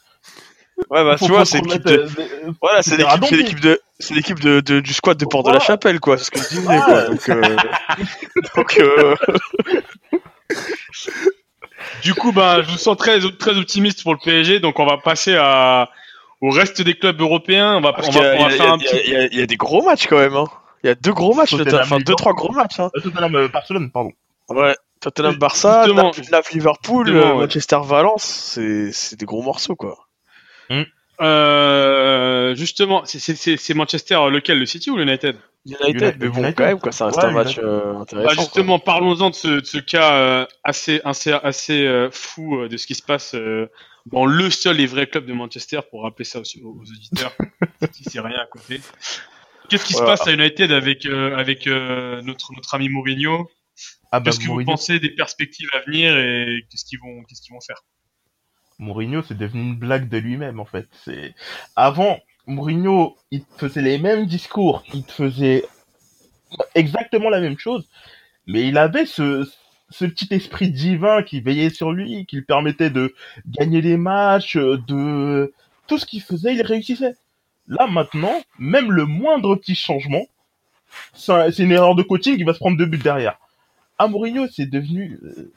Ouais, 0.90 1.06
bah, 1.06 1.16
tu 1.18 1.28
vois, 1.30 1.46
c'est 1.46 1.62
l'équipe 1.62 1.86
de, 1.86 2.00
euh, 2.00 2.52
voilà, 2.62 2.82
c'est 2.82 2.92
l'équipe, 2.98 3.06
c'est 3.06 3.12
Radonjic. 3.12 3.38
l'équipe 3.38 3.60
de, 3.62 3.80
c'est 3.98 4.14
l'équipe 4.14 4.40
de, 4.42 4.60
de- 4.60 4.82
du 4.82 4.94
squad 4.94 5.16
de 5.18 5.24
Porte 5.26 5.46
de 5.48 5.54
la 5.54 5.62
Chapelle, 5.62 6.02
quoi. 6.02 6.18
C'est 6.18 6.26
ce 6.26 6.32
que 6.32 6.40
je 6.40 6.50
disais, 6.50 6.78
quoi. 6.84 7.04
Donc, 7.08 7.30
euh, 7.30 7.56
donc, 8.58 8.78
euh, 8.80 9.16
Du 12.04 12.14
coup, 12.14 12.32
ben, 12.32 12.62
je 12.62 12.72
vous 12.72 12.78
sens 12.78 12.98
très, 12.98 13.20
très 13.40 13.56
optimiste 13.58 14.04
pour 14.04 14.14
le 14.14 14.20
PSG, 14.24 14.60
donc 14.60 14.80
on 14.80 14.86
va 14.86 14.98
passer 14.98 15.36
à, 15.40 15.90
au 16.42 16.50
reste 16.50 16.82
des 16.82 16.94
clubs 16.96 17.20
européens. 17.22 17.78
On 17.78 17.82
va, 17.82 17.94
parce 17.94 18.08
on 18.10 18.12
va, 18.12 18.38
va 18.38 18.50
faire 18.50 18.72
un 18.74 18.78
petit. 18.78 18.96
il 19.06 19.12
y 19.12 19.16
a- 19.16 19.26
il 19.26 19.40
y 19.40 19.42
a 19.42 19.46
des 19.46 19.58
gros 19.58 19.84
matchs 19.84 20.08
quand 20.08 20.18
même, 20.18 20.36
hein. 20.36 20.46
Il 20.84 20.88
y 20.88 20.90
a 20.90 20.96
deux 20.96 21.14
gros 21.14 21.34
matchs, 21.34 21.52
Tottenham, 21.52 21.82
enfin, 21.84 21.98
deux, 21.98 22.14
trois 22.16 22.34
gros 22.34 22.52
matchs, 22.54 22.80
hein. 22.80 22.90
Euh, 22.96 23.02
Tottenham, 23.02 23.36
euh, 23.36 23.48
Barcelone, 23.48 23.90
pardon. 23.92 24.12
Ouais. 24.50 24.76
Tottenham 25.02 25.36
Barça. 25.36 25.86
Naples 26.32 26.54
Liverpool, 26.54 27.10
euh, 27.10 27.34
ouais. 27.34 27.40
Manchester 27.46 27.80
Valence, 27.84 28.24
c'est, 28.24 28.92
c'est 28.92 29.20
des 29.20 29.26
gros 29.26 29.42
morceaux, 29.42 29.76
quoi. 29.76 29.98
Euh, 31.22 32.56
justement, 32.56 33.04
c'est- 33.06 33.74
Manchester, 33.74 34.20
lequel, 34.30 34.60
le 34.60 34.66
City 34.66 34.90
ou 34.92 34.98
le 34.98 35.04
United 35.04 35.38
United, 35.66 35.88
United, 35.90 36.16
mais 36.20 36.28
bon, 36.28 36.38
United. 36.42 36.56
quand 36.56 36.66
même, 36.66 36.80
quoi, 36.80 36.92
ça 36.92 37.06
reste 37.06 37.18
Ouais, 37.18 37.24
un 37.26 37.32
match 37.32 37.58
euh, 37.58 37.96
intéressant. 37.98 38.28
Bah 38.28 38.34
justement, 38.38 38.78
parlons-en 38.80 39.30
de 39.32 39.36
ce, 39.36 39.48
de 39.48 39.66
ce 39.66 39.78
cas 39.80 40.14
euh, 40.14 40.46
assez, 40.64 41.02
assez, 41.06 41.32
assez 41.32 41.88
euh, 41.88 42.10
fou 42.12 42.60
euh, 42.62 42.70
de 42.70 42.78
ce 42.78 42.86
qui 42.86 42.94
se 42.94 43.02
passe 43.02 43.34
euh, 43.34 43.68
dans 44.06 44.26
le 44.26 44.50
seul 44.50 44.80
et 44.80 44.86
vrai 44.86 45.08
club 45.08 45.26
de 45.26 45.34
Manchester, 45.34 45.82
pour 45.90 46.04
rappeler 46.04 46.26
ça 46.26 46.40
aux, 46.40 46.44
aux 46.64 46.82
auditeurs, 46.82 47.36
si 47.92 48.04
c'est 48.10 48.20
rien 48.20 48.40
à 48.40 48.46
côté. 48.46 48.82
Qu'est-ce 49.70 49.86
qui 49.86 49.94
se 49.94 50.04
passe 50.04 50.28
à 50.28 50.32
United 50.32 50.72
avec, 50.72 51.06
euh, 51.06 51.36
avec 51.36 51.68
euh, 51.68 52.22
notre, 52.22 52.54
notre 52.54 52.76
ami 52.76 52.90
Mourinho? 52.90 53.50
Ah 54.12 54.20
bah, 54.20 54.26
Qu'est-ce 54.26 54.40
que 54.40 54.52
vous 54.52 54.64
pensez 54.64 55.00
des 55.00 55.10
perspectives 55.10 55.70
à 55.74 55.80
venir 55.80 56.16
et 56.18 56.66
qu'est-ce 56.70 56.86
qu'ils 56.86 57.00
vont, 57.00 57.24
qu'est-ce 57.24 57.42
qu'ils 57.42 57.54
vont 57.54 57.62
faire? 57.62 57.84
Mourinho, 58.78 59.24
c'est 59.24 59.38
devenu 59.38 59.62
une 59.62 59.76
blague 59.76 60.08
de 60.10 60.18
lui-même, 60.18 60.60
en 60.60 60.66
fait. 60.66 60.88
C'est 61.04 61.34
Avant, 61.76 62.20
Mourinho, 62.46 63.18
il 63.32 63.44
te 63.44 63.68
faisait 63.68 63.82
les 63.82 63.98
mêmes 63.98 64.26
discours, 64.26 64.84
il 64.94 65.04
te 65.04 65.12
faisait 65.12 65.66
exactement 66.76 67.30
la 67.30 67.42
même 67.42 67.58
chose, 67.58 67.90
mais 68.48 68.68
il 68.68 68.78
avait 68.78 69.06
ce, 69.06 69.50
ce 69.90 70.06
petit 70.06 70.28
esprit 70.32 70.70
divin 70.72 71.22
qui 71.24 71.42
veillait 71.42 71.70
sur 71.70 71.92
lui, 71.92 72.26
qui 72.26 72.38
lui 72.38 72.44
permettait 72.44 72.90
de 72.90 73.14
gagner 73.48 73.82
les 73.82 73.98
matchs, 73.98 74.58
de... 74.58 75.54
Tout 75.88 76.00
ce 76.00 76.06
qu'il 76.06 76.22
faisait, 76.22 76.56
il 76.56 76.62
réussissait. 76.64 77.16
Là, 77.68 77.86
maintenant, 77.88 78.42
même 78.58 78.92
le 78.92 79.06
moindre 79.06 79.56
petit 79.56 79.76
changement, 79.76 80.26
c'est 81.14 81.32
un- 81.32 81.52
c'est 81.52 81.64
une 81.64 81.72
erreur 81.72 81.96
de 81.96 82.04
coaching, 82.04 82.36
il 82.38 82.46
va 82.46 82.54
se 82.54 82.60
prendre 82.60 82.78
deux 82.78 82.86
buts 82.86 82.98
derrière. 82.98 83.38
À 84.00 84.08
Mourinho, 84.08 84.48
c'est 84.52 84.66
devenu... 84.70 85.20
euh, 85.24 85.52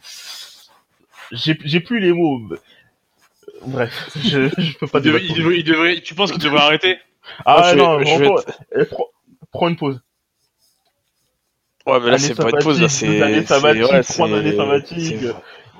J'ai 1.33 1.81
plus 1.81 2.01
les 2.01 2.12
mots. 2.12 2.41
Bref, 3.66 4.11
je, 4.16 4.49
je 4.59 4.79
peux 4.79 4.87
pas 4.87 4.99
il 4.99 5.05
devrait, 5.05 5.20
dire. 5.20 5.31
il 5.31 5.37
devrait- 5.39 5.59
il 5.59 5.64
devrait- 5.64 6.01
Tu 6.03 6.14
penses 6.14 6.31
qu'il 6.33 6.43
devrait 6.43 6.61
arrêter? 6.61 6.99
Ah 7.45 7.59
Moi, 7.59 7.72
je 7.72 7.76
non, 7.79 7.97
vais- 7.99 8.07
je 8.07 8.18
vais 8.20 8.31
eh, 8.81 8.85
prends- 8.85 9.09
prends 9.51 9.68
une 9.68 9.76
pause. 9.76 10.01
Ouais, 11.89 12.01
mais 12.01 12.07
là, 12.07 12.12
Année 12.14 12.18
c'est 12.18 12.34
pas 12.34 12.51
une 12.51 12.59
pause, 12.59 12.80
là, 12.80 12.89
c'est. 12.89 13.47
sabbatiques, 13.47 13.82
ouais, 13.91 14.03
trois 14.03 14.28
c'est- 14.28 14.34
années 14.34 14.57
sabbatiques. 14.57 15.01
c'est- 15.20 15.26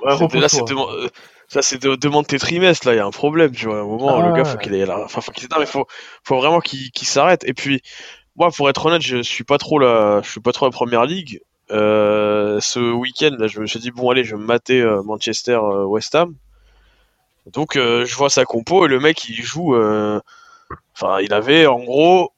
Ouais, 0.05 0.17
C'était- 0.17 0.39
Là, 0.39 0.47
c'est 0.49 0.63
ça, 1.49 1.61
c'est 1.63 1.81
de, 1.81 1.95
demande 1.95 2.27
tes 2.27 2.37
trimestres, 2.39 2.87
là, 2.87 2.93
il 2.93 2.97
y 2.97 2.99
a 2.99 3.05
un 3.05 3.11
problème, 3.11 3.51
tu 3.51 3.65
vois. 3.65 3.79
À 3.79 3.81
un 3.81 3.85
moment, 3.85 4.17
Ah 4.19 4.27
le 4.27 4.33
gars, 4.35 4.43
ouais. 4.43 4.49
faut 4.51 4.57
qu'il 4.57 4.73
ait 4.75 4.85
la, 4.85 4.99
enfin, 5.03 5.19
faut 5.19 5.31
qu'il, 5.31 5.47
non, 5.51 5.57
mais 5.59 5.65
faut, 5.65 5.87
faut 6.23 6.37
vraiment 6.37 6.59
qu'il, 6.59 6.91
s'arrête. 7.07 7.43
Et 7.45 7.53
puis, 7.53 7.81
moi, 8.35 8.49
pour 8.51 8.69
être 8.69 8.85
honnête, 8.85 9.01
je 9.01 9.21
suis 9.23 9.43
pas 9.43 9.57
trop 9.57 9.79
la, 9.79 10.21
je 10.23 10.29
suis 10.29 10.39
pas 10.41 10.51
trop 10.51 10.65
la 10.67 10.71
première 10.71 11.05
ligue. 11.05 11.41
Euh, 11.71 12.59
ce 12.61 12.79
week-end, 12.79 13.35
là, 13.39 13.47
je 13.47 13.59
me 13.59 13.65
suis 13.67 13.79
dit, 13.79 13.91
bon, 13.91 14.09
allez, 14.11 14.23
je 14.23 14.35
vais 14.35 14.41
me 14.41 14.45
mater 14.45 14.79
euh, 14.81 15.01
Manchester, 15.03 15.59
euh, 15.61 15.83
West 15.85 16.13
Ham. 16.15 16.35
Donc, 17.51 17.73
je 17.75 18.15
vois 18.15 18.29
sa 18.29 18.45
compo 18.45 18.85
et 18.85 18.87
le 18.87 18.99
mec, 18.99 19.27
il 19.27 19.41
joue, 19.41 19.75
enfin, 20.95 21.19
il 21.19 21.33
avait, 21.33 21.65
en 21.65 21.79
gros, 21.79 22.31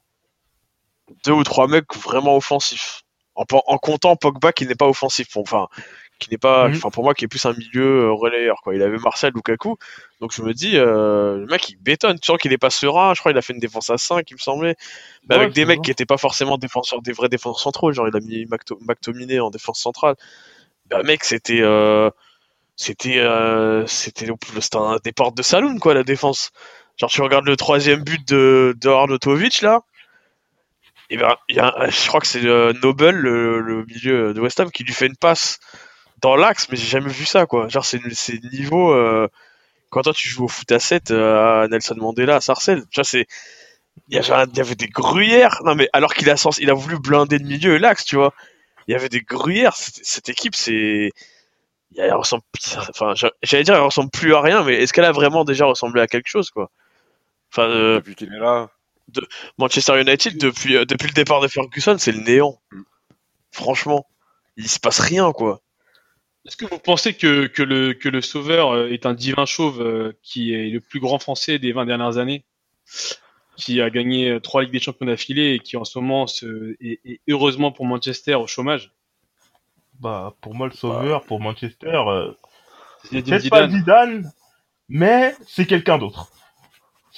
deux 1.25 1.33
ou 1.33 1.43
trois 1.43 1.67
mecs 1.67 1.93
vraiment 2.01 2.37
offensifs. 2.37 3.01
En, 3.51 3.63
en 3.67 3.77
comptant 3.77 4.15
Pogba 4.15 4.51
qui 4.53 4.65
n'est 4.67 4.75
pas 4.75 4.87
offensif. 4.87 5.27
Bon, 5.33 5.41
Enfin, 5.41 5.67
qui 6.19 6.29
n'est 6.29 6.37
pas, 6.37 6.67
Mhm. 6.67 6.75
enfin 6.75 6.89
pour 6.91 7.03
moi 7.03 7.15
qui 7.15 7.25
est 7.25 7.27
plus 7.27 7.43
un 7.47 7.53
milieu 7.53 8.03
euh, 8.03 8.11
relayeur 8.11 8.61
quoi. 8.61 8.75
Il 8.75 8.83
avait 8.83 8.99
Marcel 8.99 9.31
Lukaku, 9.33 9.77
donc 10.19 10.31
je 10.33 10.43
me 10.43 10.53
dis 10.53 10.77
euh, 10.77 11.37
le 11.37 11.45
mec 11.47 11.67
il 11.69 11.77
bétonne, 11.77 12.19
tu 12.19 12.27
sens 12.27 12.37
qu'il 12.37 12.53
est 12.53 12.59
pas 12.59 12.69
serein. 12.69 13.15
Je 13.15 13.19
crois 13.21 13.31
qu'il 13.31 13.39
a 13.39 13.41
fait 13.41 13.53
une 13.53 13.59
défense 13.59 13.89
à 13.89 13.97
5 13.97 14.29
il 14.29 14.35
me 14.35 14.39
semblait, 14.39 14.75
mais 15.27 15.35
Ouais, 15.35 15.41
avec 15.41 15.53
des 15.55 15.65
mecs 15.65 15.81
qui 15.81 15.89
étaient 15.89 16.05
pas 16.05 16.17
forcément 16.17 16.59
défenseurs, 16.59 17.01
des 17.01 17.11
vrais 17.11 17.27
défenseurs 17.29 17.59
centraux, 17.59 17.91
genre 17.91 18.07
il 18.07 18.15
a 18.15 18.19
mis 18.19 18.45
Macto- 18.45 18.77
McTominay 18.87 19.39
en 19.39 19.49
défense 19.49 19.79
centrale. 19.79 20.15
Bah 20.91 21.01
mec 21.03 21.23
c'était, 21.23 21.61
euh, 21.61 22.11
c'était, 22.75 23.17
euh, 23.19 23.87
c'était 23.87 24.27
un 24.75 24.97
des 25.03 25.11
portes 25.13 25.35
de 25.37 25.41
saloon 25.43 25.77
quoi 25.79 25.93
la 25.95 26.03
défense. 26.03 26.51
Genre 26.97 27.09
tu 27.09 27.21
regardes 27.23 27.45
le 27.47 27.55
troisième 27.55 28.03
but 28.03 28.27
de, 28.27 28.75
de 28.79 28.89
Arnautovic 28.89 29.61
là. 29.61 29.81
Et 31.11 31.17
ben, 31.17 31.35
il 31.49 31.57
y 31.57 31.61
a, 31.61 31.89
je 31.89 32.07
crois 32.07 32.21
que 32.21 32.27
c'est 32.27 32.45
euh, 32.45 32.73
Noble, 32.83 33.11
le, 33.11 33.61
le 33.61 33.85
milieu 33.85 34.33
de 34.33 34.41
West 34.41 34.59
Ham, 34.61 34.71
qui 34.71 34.85
lui 34.85 34.93
fait 34.93 35.07
une 35.07 35.17
passe 35.17 35.59
dans 36.21 36.35
l'axe, 36.37 36.67
mais 36.69 36.77
j'ai 36.77 36.87
jamais 36.87 37.11
vu 37.11 37.25
ça, 37.25 37.45
quoi. 37.47 37.69
Genre, 37.69 37.85
c'est 37.85 38.01
c'est 38.13 38.41
niveau. 38.53 38.91
euh, 38.93 39.29
quand 39.91 40.03
toi, 40.03 40.13
tu 40.13 40.29
joues 40.29 40.45
au 40.45 40.49
foot 40.49 40.71
à 40.73 40.79
7 40.79 41.11
euh, 41.11 41.63
à 41.65 41.69
Nelson 41.69 41.95
Mandela, 41.97 42.37
à 42.37 42.41
Sarcelles, 42.41 42.83
tu 42.91 42.97
vois, 42.97 43.05
c'est. 43.05 43.27
Il 44.09 44.15
y, 44.15 44.19
avait 44.19 44.51
y 44.55 44.61
avait 44.61 44.75
des 44.75 44.87
gruyères. 44.89 45.61
Non, 45.65 45.75
mais 45.75 45.89
alors 45.93 46.13
qu'il 46.15 46.29
a, 46.29 46.35
il 46.59 46.69
a 46.71 46.75
voulu 46.75 46.99
blinder 46.99 47.39
le 47.39 47.45
milieu 47.45 47.75
et 47.75 47.79
l'axe, 47.79 48.05
tu 48.05 48.15
vois. 48.17 48.33
Il 48.87 48.93
y 48.93 48.95
avait 48.95 49.09
des 49.09 49.21
gruyères. 49.21 49.75
Cette, 49.77 50.29
équipe, 50.29 50.55
c'est. 50.55 51.11
Elle 51.97 52.13
ressemble. 52.15 52.43
Enfin, 52.89 53.13
j'a- 53.15 53.31
j'allais 53.43 53.63
dire, 53.63 53.75
elle 53.75 53.81
ressemble 53.81 54.11
plus 54.11 54.35
à 54.35 54.41
rien, 54.41 54.63
mais 54.63 54.75
est-ce 54.83 54.93
qu'elle 54.93 55.05
a 55.05 55.11
vraiment 55.13 55.45
déjà 55.45 55.65
ressemblé 55.65 56.01
à 56.01 56.07
quelque 56.07 56.29
chose, 56.29 56.51
quoi? 56.51 56.71
Enfin, 57.53 57.69
euh, 57.69 57.97
Depuis 57.97 58.15
qu'il 58.15 58.33
est 58.33 58.39
là. 58.39 58.69
Manchester 59.57 59.99
United, 59.99 60.37
depuis, 60.37 60.75
euh, 60.75 60.85
depuis 60.85 61.07
le 61.07 61.13
départ 61.13 61.41
de 61.41 61.47
Ferguson, 61.47 61.95
c'est 61.97 62.11
le 62.11 62.21
néant. 62.21 62.61
Mm. 62.71 62.81
Franchement, 63.51 64.07
il 64.57 64.67
se 64.67 64.79
passe 64.79 64.99
rien, 64.99 65.31
quoi. 65.31 65.61
Est-ce 66.45 66.57
que 66.57 66.65
vous 66.65 66.79
pensez 66.79 67.13
que, 67.13 67.45
que, 67.47 67.61
le, 67.61 67.93
que 67.93 68.09
le 68.09 68.21
sauveur 68.21 68.71
euh, 68.71 68.89
est 68.89 69.05
un 69.05 69.13
divin 69.13 69.45
chauve 69.45 69.81
euh, 69.81 70.13
qui 70.23 70.53
est 70.53 70.69
le 70.69 70.81
plus 70.81 70.99
grand 70.99 71.19
français 71.19 71.59
des 71.59 71.71
20 71.71 71.85
dernières 71.85 72.17
années 72.17 72.45
qui 73.57 73.79
a 73.79 73.89
gagné 73.91 74.39
trois 74.41 74.63
Ligues 74.63 74.71
des 74.71 74.79
Champions 74.79 75.05
d'affilée 75.05 75.53
et 75.53 75.59
qui 75.59 75.77
en 75.77 75.83
ce 75.83 75.99
moment 75.99 76.25
se, 76.25 76.75
est, 76.81 76.99
est 77.05 77.21
heureusement 77.29 77.71
pour 77.71 77.85
Manchester 77.85 78.35
au 78.35 78.47
chômage? 78.47 78.91
Bah, 80.01 80.33
pour 80.41 80.55
moi, 80.55 80.67
le 80.67 80.73
sauveur, 80.73 81.23
pour 81.25 81.39
Manchester, 81.39 82.01
euh, 82.07 82.31
peut-être 83.11 83.49
pas. 83.49 83.69
Zidane, 83.69 84.31
mais 84.89 85.35
c'est 85.45 85.67
quelqu'un 85.67 85.99
d'autre. 85.99 86.31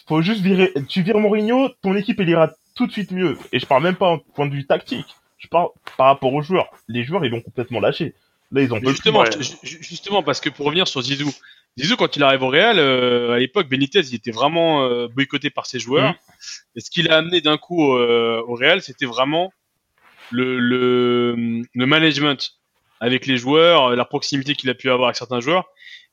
Faut 0.07 0.21
juste 0.21 0.41
virer, 0.41 0.73
tu 0.89 1.01
vires 1.01 1.19
Mourinho, 1.19 1.69
ton 1.81 1.95
équipe, 1.95 2.19
elle 2.19 2.29
ira 2.29 2.51
tout 2.75 2.87
de 2.87 2.91
suite 2.91 3.11
mieux. 3.11 3.37
Et 3.51 3.59
je 3.59 3.65
parle 3.65 3.83
même 3.83 3.95
pas 3.95 4.07
en 4.07 4.19
point 4.19 4.47
de 4.47 4.53
vue 4.53 4.65
tactique. 4.65 5.15
Je 5.37 5.47
parle 5.47 5.69
par 5.97 6.07
rapport 6.07 6.33
aux 6.33 6.41
joueurs. 6.41 6.69
Les 6.87 7.03
joueurs, 7.03 7.23
ils 7.25 7.31
l'ont 7.31 7.41
complètement 7.41 7.79
lâché. 7.79 8.13
Là, 8.51 8.61
ils 8.61 8.73
ont 8.73 8.79
justement, 8.79 9.23
justement, 9.63 10.23
parce 10.23 10.39
que 10.39 10.49
pour 10.49 10.65
revenir 10.65 10.87
sur 10.87 11.01
Zizou, 11.01 11.31
Zizou, 11.77 11.95
quand 11.95 12.15
il 12.15 12.23
arrive 12.23 12.43
au 12.43 12.49
Real, 12.49 12.77
euh, 12.77 13.31
à 13.31 13.39
l'époque, 13.39 13.67
Benitez, 13.67 14.01
il 14.01 14.15
était 14.15 14.31
vraiment 14.31 14.83
euh, 14.83 15.07
boycotté 15.07 15.49
par 15.49 15.65
ses 15.65 15.79
joueurs. 15.79 16.09
Mhm. 16.09 16.15
Et 16.75 16.81
ce 16.81 16.91
qu'il 16.91 17.09
a 17.09 17.17
amené 17.17 17.41
d'un 17.41 17.57
coup 17.57 17.95
euh, 17.95 18.43
au 18.47 18.55
Real, 18.55 18.81
c'était 18.81 19.05
vraiment 19.05 19.51
le, 20.29 20.59
le, 20.59 21.63
le 21.73 21.85
management 21.85 22.53
avec 22.99 23.25
les 23.25 23.37
joueurs, 23.37 23.95
la 23.95 24.05
proximité 24.05 24.55
qu'il 24.55 24.69
a 24.69 24.75
pu 24.75 24.89
avoir 24.89 25.09
avec 25.09 25.17
certains 25.17 25.39
joueurs. 25.39 25.65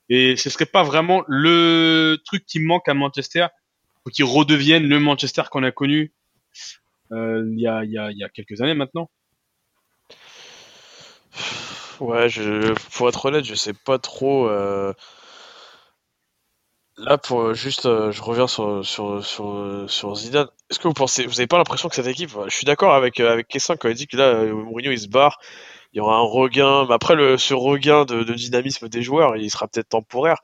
Et 0.09 0.36
ce 0.36 0.51
serait 0.51 0.66
pas 0.66 0.82
vraiment 0.82 1.22
le 1.28 2.18
truc 2.24 2.45
qui 2.47 2.59
manque 2.59 2.88
à 2.88 2.95
Manchester 2.95 3.47
pour 4.03 4.12
qu'il 4.12 4.24
redevienne 4.24 4.86
le 4.88 5.01
Manchester 5.01 5.42
qu'on 5.51 5.62
a 5.62 5.72
connu 5.72 6.12
euh, 7.12 7.44
il, 7.53 7.61
y 7.61 7.66
a, 7.66 7.84
y 7.84 8.16
y 8.16 8.24
a 8.24 8.28
quelques 8.28 8.61
années 8.61 8.74
maintenant. 8.74 9.11
Ouais, 12.01 12.28
pour 12.96 13.09
être 13.09 13.26
honnête, 13.26 13.44
je 13.44 13.55
sais 13.55 13.74
pas 13.74 13.98
trop. 13.98 14.48
euh, 14.48 14.92
Là, 16.96 17.16
pour 17.16 17.55
juste, 17.55 17.86
euh, 17.86 18.12
je 18.12 18.20
reviens 18.22 18.46
sur, 18.46 18.84
sur, 18.84 19.24
sur, 19.24 19.84
sur 19.88 20.14
Zidane. 20.14 20.48
Est-ce 20.70 20.78
que 20.78 20.86
vous 20.88 20.92
pensez, 20.94 21.24
vous 21.26 21.40
avez 21.40 21.46
pas 21.46 21.57
l'impression 21.57 21.88
que 21.88 21.94
cette 21.94 22.07
équipe, 22.07 22.30
je 22.46 22.55
suis 22.55 22.66
d'accord 22.66 22.94
avec, 22.94 23.18
avec 23.20 23.48
Kessin 23.48 23.76
quand 23.76 23.88
il 23.88 23.94
dit 23.94 24.07
que 24.07 24.16
là, 24.18 24.44
Mourinho 24.44 24.90
il 24.92 24.98
se 25.01 25.09
barre, 25.09 25.38
il 25.92 25.98
y 25.98 26.01
aura 26.01 26.16
un 26.16 26.20
regain, 26.20 26.84
mais 26.86 26.94
après 26.94 27.14
le, 27.14 27.38
ce 27.38 27.55
regain 27.55 28.05
de 28.05 28.22
dynamisme 28.34 28.88
des 28.88 29.03
joueurs, 29.03 29.36
il 29.36 29.51
sera 29.51 29.66
peut-être 29.66 29.88
temporaire. 29.88 30.42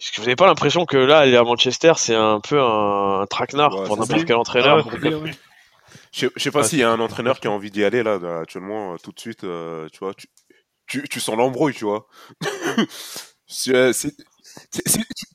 Est-ce 0.00 0.10
que 0.12 0.16
vous 0.16 0.22
n'avez 0.22 0.36
pas 0.36 0.46
l'impression 0.46 0.84
que 0.86 0.96
là, 0.96 1.18
aller 1.20 1.36
à 1.36 1.42
Manchester, 1.44 1.92
c'est 1.96 2.14
un 2.14 2.40
peu 2.40 2.60
un, 2.60 3.20
un 3.20 3.26
traquenard 3.26 3.74
Ouais, 3.78 3.86
pour 3.86 3.96
n'importe 3.96 4.24
quel 4.24 4.36
entraîneur? 4.36 4.86
Ah 4.90 4.94
ouais, 4.94 5.32
Je 6.12 6.18
sais- 6.20 6.30
je 6.34 6.42
sais 6.42 6.50
pas 6.50 6.64
s'il 6.64 6.78
y 6.80 6.82
a 6.82 6.90
un 6.90 7.00
entraîneur 7.00 7.38
qui 7.40 7.46
a 7.46 7.50
envie 7.50 7.70
d'y 7.70 7.84
aller 7.84 8.02
là, 8.02 8.18
actuellement, 8.40 8.94
euh, 8.94 8.96
tout 9.02 9.12
de 9.12 9.20
suite, 9.20 9.44
euh, 9.44 9.88
tu 9.92 10.00
vois. 10.00 10.12
Tu, 10.14 10.26
tu, 10.86 11.08
tu 11.08 11.20
sens 11.20 11.36
l'embrouille, 11.36 11.74
tu 11.74 11.84
vois. 11.84 12.06
Euh, 13.68 13.92
tu, 13.92 14.10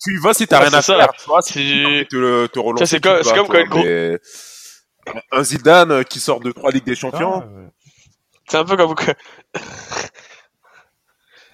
tu 0.04 0.14
y 0.14 0.18
vas 0.22 0.34
si 0.34 0.46
t'as 0.48 0.60
Ouais, 0.60 0.68
rien 0.68 0.78
à 0.78 0.82
ça. 0.82 0.96
faire, 0.98 1.12
tu 1.14 1.26
vois. 1.26 1.42
Si 1.42 1.54
te, 2.10 2.48
te 2.48 2.60
relancer, 2.60 2.86
c'est 2.86 3.02
comme- 3.02 3.22
comme 3.48 3.68
quand 3.70 3.78
une 3.84 3.84
mais- 3.84 4.20
Un 5.32 5.44
Zidane 5.44 6.04
qui 6.06 6.20
sort 6.20 6.40
de 6.40 6.52
trois 6.52 6.72
Ligues 6.72 6.86
des 6.86 6.96
Champions. 6.96 7.42
Ah, 7.44 7.48
ouais. 7.48 7.68
C'est 8.50 8.58
un 8.58 8.66
peu 8.66 8.76
comme, 8.78 8.96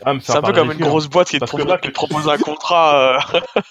Ah, 0.06 0.14
c'est 0.22 0.36
un 0.36 0.42
peu 0.42 0.54
comme 0.54 0.72
une 0.72 0.80
grosse 0.80 1.08
boîte 1.08 1.30
qui 1.30 1.40
te, 1.40 1.46
propose, 1.46 1.66
là, 1.68 1.78
qui 1.78 1.88
te 1.90 1.94
propose 1.94 2.30
un 2.30 2.38
contrat. 2.38 3.20
euh, 3.34 3.40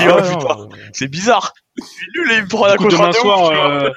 Ah, 0.00 0.56
c'est 0.92 1.08
bizarre. 1.08 1.52
Je 1.76 1.84
suis 1.84 2.06
nul 2.16 2.32
et 2.32 2.36
il 2.36 2.42
me 2.42 2.48
prend 2.48 2.66
un 2.66 2.76
contrat 2.76 2.96
demain 2.98 3.08
de 3.08 3.14
soir, 3.14 3.50
euh, 3.50 3.90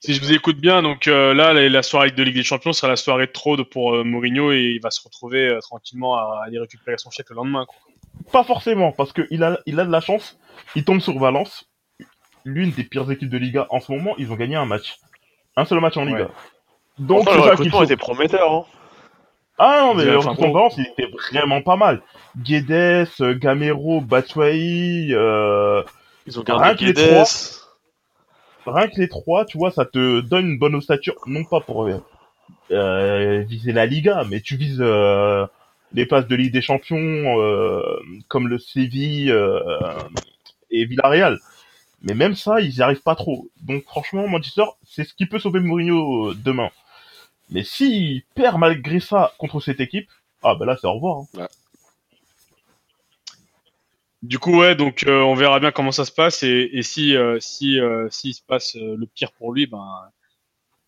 si 0.00 0.12
je 0.14 0.20
vous 0.20 0.32
écoute 0.32 0.58
bien, 0.58 0.82
donc 0.82 1.08
euh, 1.08 1.32
là, 1.32 1.52
la, 1.54 1.68
la 1.68 1.82
soirée 1.82 2.10
de 2.10 2.22
Ligue 2.22 2.34
des 2.34 2.42
Champions 2.42 2.72
sera 2.74 2.88
la 2.88 2.96
soirée 2.96 3.26
de 3.26 3.32
trop 3.32 3.56
pour 3.64 3.94
euh, 3.94 4.04
Mourinho 4.04 4.52
et 4.52 4.74
il 4.76 4.80
va 4.80 4.90
se 4.90 5.00
retrouver 5.02 5.48
euh, 5.48 5.60
tranquillement 5.60 6.14
à 6.16 6.42
aller 6.46 6.58
récupérer 6.58 6.98
son 6.98 7.10
chèque 7.10 7.30
le 7.30 7.36
lendemain. 7.36 7.64
Quoi. 7.66 7.76
Pas 8.30 8.44
forcément, 8.44 8.92
parce 8.92 9.12
que 9.12 9.26
il 9.30 9.42
a, 9.42 9.58
il 9.66 9.80
a 9.80 9.84
de 9.86 9.90
la 9.90 10.00
chance. 10.00 10.38
Il 10.76 10.84
tombe 10.84 11.00
sur 11.00 11.18
Valence, 11.18 11.70
l'une 12.44 12.70
des 12.70 12.84
pires 12.84 13.10
équipes 13.10 13.30
de 13.30 13.38
Liga 13.38 13.66
en 13.70 13.80
ce 13.80 13.90
moment. 13.90 14.14
Ils 14.18 14.30
ont 14.30 14.36
gagné 14.36 14.56
un 14.56 14.66
match, 14.66 14.98
un 15.56 15.64
seul 15.64 15.80
match 15.80 15.96
en 15.96 16.04
Liga. 16.04 16.24
Ouais. 16.24 16.28
Donc 16.98 17.26
c'est 17.28 17.34
le 17.34 17.40
ça 17.40 17.42
qu'il 17.42 17.50
recrutement 17.52 17.82
était 17.82 17.96
prometteur. 17.96 18.52
Hein. 18.52 18.64
Ah 19.58 19.78
non, 19.82 19.94
mais 19.94 20.04
le 20.04 20.18
gros- 20.18 20.52
Valence, 20.52 20.74
il 20.78 20.86
était 20.86 21.08
vraiment 21.32 21.62
pas 21.62 21.76
mal. 21.76 22.02
Guedes, 22.36 23.08
euh, 23.20 23.34
Gamero, 23.38 24.00
Batshuayi, 24.00 25.14
euh, 25.14 25.82
Ils 26.26 26.40
ont 26.40 26.44
Rien 26.46 26.74
que 26.74 26.84
les 26.84 26.92
Guedes. 26.92 27.26
rien 28.66 28.88
que 28.88 29.00
les 29.00 29.08
trois, 29.08 29.44
tu 29.44 29.58
vois, 29.58 29.70
ça 29.70 29.84
te 29.84 30.20
donne 30.20 30.46
une 30.52 30.58
bonne 30.58 30.74
ossature, 30.74 31.14
non 31.26 31.44
pas 31.44 31.60
pour 31.60 31.84
euh, 31.84 32.02
euh, 32.72 33.44
viser 33.46 33.72
la 33.72 33.86
Liga, 33.86 34.24
mais 34.28 34.40
tu 34.40 34.56
vises 34.56 34.80
euh, 34.80 35.46
les 35.92 36.06
places 36.06 36.26
de 36.26 36.34
Ligue 36.34 36.52
des 36.52 36.62
Champions 36.62 36.96
euh, 37.40 37.82
comme 38.26 38.48
le 38.48 38.58
Séville 38.58 39.30
euh, 39.30 39.60
et 40.70 40.84
Villarreal. 40.86 41.38
Mais 42.02 42.14
même 42.14 42.34
ça, 42.34 42.60
ils 42.60 42.74
y 42.76 42.82
arrivent 42.82 43.02
pas 43.02 43.14
trop. 43.14 43.48
Donc 43.62 43.84
franchement, 43.84 44.26
Manchester, 44.26 44.64
c'est 44.84 45.04
ce 45.04 45.14
qui 45.14 45.26
peut 45.26 45.38
sauver 45.38 45.60
Mourinho 45.60 46.34
demain. 46.34 46.70
Mais 47.50 47.62
s'il 47.64 48.22
perd 48.34 48.58
malgré 48.58 49.00
ça 49.00 49.32
contre 49.38 49.60
cette 49.60 49.80
équipe, 49.80 50.10
ah 50.42 50.54
bah 50.54 50.66
là 50.66 50.76
c'est 50.80 50.86
au 50.86 50.94
revoir. 50.94 51.18
hein. 51.18 51.24
Du 54.22 54.38
coup, 54.38 54.58
ouais, 54.58 54.74
donc 54.74 55.04
euh, 55.06 55.20
on 55.20 55.34
verra 55.34 55.60
bien 55.60 55.70
comment 55.70 55.92
ça 55.92 56.06
se 56.06 56.12
passe 56.12 56.42
et, 56.42 56.70
et 56.72 56.82
si 56.82 57.14
euh, 57.14 57.38
si 57.40 57.78
euh, 57.78 58.08
s'il 58.10 58.32
se 58.34 58.40
passe 58.42 58.74
euh, 58.76 58.96
le 58.96 59.06
pire 59.06 59.32
pour 59.32 59.52
lui, 59.52 59.66
ben 59.66 59.84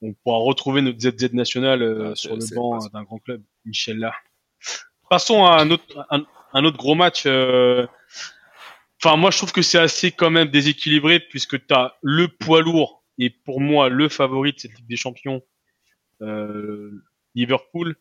on 0.02 0.14
pourra 0.14 0.38
retrouver 0.38 0.80
notre 0.80 0.98
ZZ 1.00 1.32
national 1.34 1.82
sur 2.16 2.34
le 2.36 2.40
banc 2.54 2.78
d'un 2.92 3.02
grand 3.02 3.18
club, 3.18 3.42
Michel 3.66 3.98
là. 3.98 4.14
Passons 5.11 5.44
à 5.44 5.61
un 5.61 5.70
autre 5.70 5.84
un, 6.11 6.24
un 6.54 6.64
autre 6.64 6.78
gros 6.78 6.94
match. 6.94 7.24
euh, 7.26 7.86
Enfin, 9.04 9.16
moi 9.16 9.30
je 9.30 9.36
trouve 9.36 9.52
que 9.52 9.61
c'est 9.62 9.78
assez 9.78 10.11
quand 10.11 10.30
même 10.30 10.48
déséquilibré 10.48 11.20
puisque 11.20 11.64
tu 11.66 11.74
as 11.74 11.94
le 12.02 12.28
poids 12.28 12.62
lourd 12.62 13.04
et 13.18 13.28
pour 13.28 13.61
moi 13.61 13.90
le 13.90 14.09
favori 14.09 14.54
de 14.54 14.59
cette 14.59 14.72
Ligue 14.74 14.86
des 14.88 14.96
Champions, 14.96 15.42
Liverpool, 17.35 17.97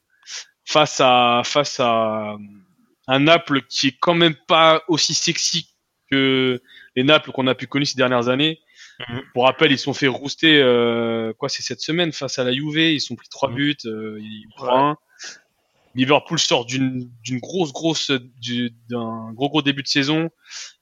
face 0.65 0.99
à 1.01 1.41
face 1.43 1.79
à 1.79 2.37
un 3.07 3.19
Naples 3.19 3.61
qui 3.69 3.87
est 3.89 3.97
quand 3.99 4.15
même 4.15 4.35
pas 4.47 4.83
aussi 4.87 5.13
sexy 5.13 5.69
que 6.09 6.61
les 6.95 7.03
Naples 7.03 7.31
qu'on 7.31 7.47
a 7.47 7.55
pu 7.55 7.67
connaître 7.67 7.91
ces 7.91 7.97
dernières 7.97 8.29
années. 8.29 8.59
Mhm. 9.09 9.21
Pour 9.33 9.43
rappel, 9.45 9.71
ils 9.71 9.77
se 9.77 9.83
sont 9.85 9.93
fait 9.93 10.07
rouster, 10.07 10.61
euh, 10.61 11.33
quoi, 11.33 11.49
c'est 11.49 11.61
cette 11.63 11.81
semaine 11.81 12.11
face 12.13 12.39
à 12.39 12.43
la 12.45 12.53
Juve, 12.53 12.77
ils 12.77 13.01
sont 13.01 13.15
pris 13.15 13.27
trois 13.29 13.49
Mhm. 13.49 13.55
buts, 13.55 13.77
euh, 13.85 14.17
ils 14.21 14.45
prennent 14.55 14.69
un. 14.73 14.97
Liverpool 15.95 16.39
sort 16.39 16.65
d'une 16.65 17.09
d'une 17.23 17.39
grosse 17.39 17.71
grosse 17.71 18.11
du- 18.41 18.71
d'un 18.89 19.31
gros 19.33 19.47
gros 19.49 19.61
début 19.61 19.81
de 19.81 19.87
saison. 19.87 20.29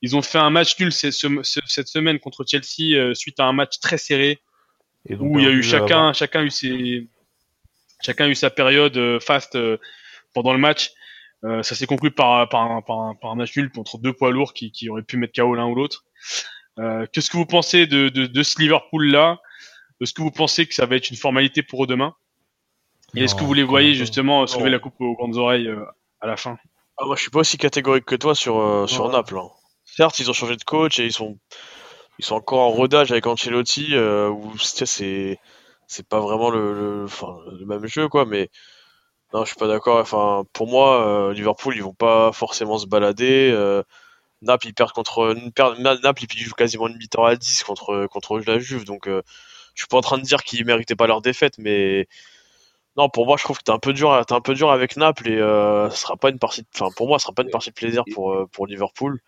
Ils 0.01 0.15
ont 0.15 0.23
fait 0.23 0.39
un 0.39 0.49
match 0.49 0.79
nul 0.79 0.91
ce- 0.91 1.11
ce- 1.11 1.43
ce- 1.43 1.59
cette 1.67 1.87
semaine 1.87 2.17
contre 2.19 2.43
Chelsea 2.47 2.95
euh, 2.97 3.13
suite 3.13 3.39
à 3.39 3.45
un 3.45 3.53
match 3.53 3.79
très 3.79 3.99
serré 3.99 4.39
où 5.09 5.37
il 5.37 5.45
y 5.45 5.47
a 5.47 5.51
eu 5.51 5.61
chacun, 5.61 6.13
chacun 6.13 6.39
a 6.39 6.43
eu 6.43 6.49
ses, 6.49 7.07
chacun 8.05 8.25
a 8.25 8.27
eu 8.29 8.35
sa 8.35 8.49
période 8.49 8.95
euh, 8.97 9.19
fast 9.19 9.55
euh, 9.55 9.77
pendant 10.33 10.53
le 10.53 10.59
match. 10.59 10.91
Euh, 11.43 11.61
ça 11.63 11.75
s'est 11.75 11.85
conclu 11.87 12.11
par, 12.11 12.47
par, 12.49 12.61
un, 12.71 12.81
par, 12.81 12.99
un, 12.99 13.15
par 13.15 13.31
un 13.31 13.35
match 13.35 13.55
nul 13.57 13.69
contre 13.71 13.97
deux 13.97 14.13
poids 14.13 14.31
lourds 14.31 14.53
qui, 14.53 14.71
qui 14.71 14.89
auraient 14.89 15.01
pu 15.03 15.17
mettre 15.17 15.33
KO 15.41 15.55
l'un 15.55 15.65
ou 15.67 15.75
l'autre. 15.75 16.05
Euh, 16.79 17.05
Qu'est-ce 17.11 17.29
que 17.29 17.37
vous 17.37 17.45
pensez 17.45 17.85
de, 17.85 18.09
de, 18.09 18.25
de 18.25 18.43
ce 18.43 18.59
Liverpool 18.61 19.07
là 19.11 19.39
Est-ce 20.01 20.13
que 20.13 20.21
vous 20.21 20.31
pensez 20.31 20.65
que 20.65 20.73
ça 20.73 20.85
va 20.85 20.95
être 20.95 21.09
une 21.09 21.17
formalité 21.17 21.61
pour 21.61 21.83
eux 21.83 21.87
demain? 21.87 22.15
Et 23.15 23.25
est-ce 23.25 23.35
que 23.35 23.43
vous 23.43 23.53
les 23.53 23.63
voyez 23.63 23.93
justement 23.93 24.47
soulever 24.47 24.69
la 24.71 24.79
coupe 24.79 24.99
aux 24.99 25.13
grandes 25.15 25.35
oreilles 25.37 25.67
euh, 25.67 25.83
à 26.21 26.27
la 26.27 26.35
fin? 26.37 26.57
Ah, 26.97 27.05
moi, 27.05 27.15
je 27.15 27.21
suis 27.21 27.29
pas 27.29 27.39
aussi 27.39 27.57
catégorique 27.57 28.05
que 28.05 28.15
toi 28.15 28.33
sur, 28.35 28.57
euh, 28.59 28.87
sur 28.87 29.05
Ouais. 29.05 29.11
Naples. 29.11 29.37
hein. 29.37 29.49
Certes, 29.85 30.19
ils 30.19 30.29
ont 30.31 30.33
changé 30.33 30.55
de 30.55 30.63
coach 30.63 30.97
et 30.99 31.05
ils 31.05 31.11
sont, 31.13 31.37
ils 32.17 32.25
sont 32.25 32.35
encore 32.35 32.61
en 32.61 32.69
rodage 32.69 33.11
avec 33.11 33.27
Ancelotti, 33.27 33.89
euh, 33.91 34.29
où 34.29 34.53
tu 34.53 34.65
sais, 34.65 34.85
c'est, 34.87 35.37
c'est 35.93 36.07
pas 36.07 36.19
vraiment 36.19 36.49
le, 36.49 36.73
le, 36.73 37.03
enfin, 37.05 37.37
le 37.59 37.65
même 37.65 37.85
jeu, 37.87 38.07
quoi. 38.09 38.25
Mais 38.25 38.49
non, 39.33 39.43
je 39.45 39.49
suis 39.49 39.57
pas 39.57 39.67
d'accord. 39.67 39.99
Enfin, 39.99 40.43
pour 40.53 40.67
moi, 40.67 41.07
euh, 41.29 41.33
Liverpool, 41.33 41.75
ils 41.75 41.83
vont 41.83 41.93
pas 41.93 42.31
forcément 42.33 42.77
se 42.77 42.87
balader. 42.87 43.51
Euh, 43.53 43.83
Naples, 44.43 44.67
ils 44.67 44.73
perdent 44.73 44.91
contre, 44.93 45.35
Naples, 46.03 46.23
ils 46.35 46.39
jouent 46.43 46.53
quasiment 46.55 46.87
une 46.89 46.97
mi-temps 46.97 47.25
à 47.25 47.35
10 47.35 47.63
contre, 47.63 48.07
contre 48.07 48.39
la 48.47 48.59
Juve. 48.59 48.85
Donc, 48.85 49.07
euh, 49.07 49.21
je 49.75 49.83
suis 49.83 49.87
pas 49.89 49.97
en 49.97 50.01
train 50.01 50.17
de 50.19 50.23
dire 50.23 50.43
qu'ils 50.43 50.65
méritaient 50.65 50.95
pas 50.95 51.07
leur 51.07 51.21
défaite, 51.21 51.55
mais 51.59 52.07
non, 52.97 53.09
pour 53.09 53.25
moi, 53.25 53.37
je 53.37 53.43
trouve 53.43 53.57
que 53.59 53.63
t'es 53.63 53.71
un 53.71 53.79
peu 53.79 53.93
dur, 53.93 54.23
t'es 54.27 54.33
un 54.35 54.41
peu 54.41 54.53
dur 54.53 54.71
avec 54.71 54.97
Naples 54.97 55.29
et 55.29 55.37
euh, 55.37 55.89
ce 55.89 55.97
sera 55.97 56.17
pas 56.17 56.29
une 56.29 56.39
partie, 56.39 56.61
de- 56.61 56.67
enfin, 56.75 56.89
pour 56.95 57.07
moi, 57.07 57.19
ce 57.19 57.23
sera 57.23 57.33
pas 57.33 57.43
une 57.43 57.49
partie 57.49 57.69
de 57.71 57.75
plaisir 57.75 58.03
pour, 58.13 58.47
pour 58.51 58.67
Liverpool. 58.67 59.19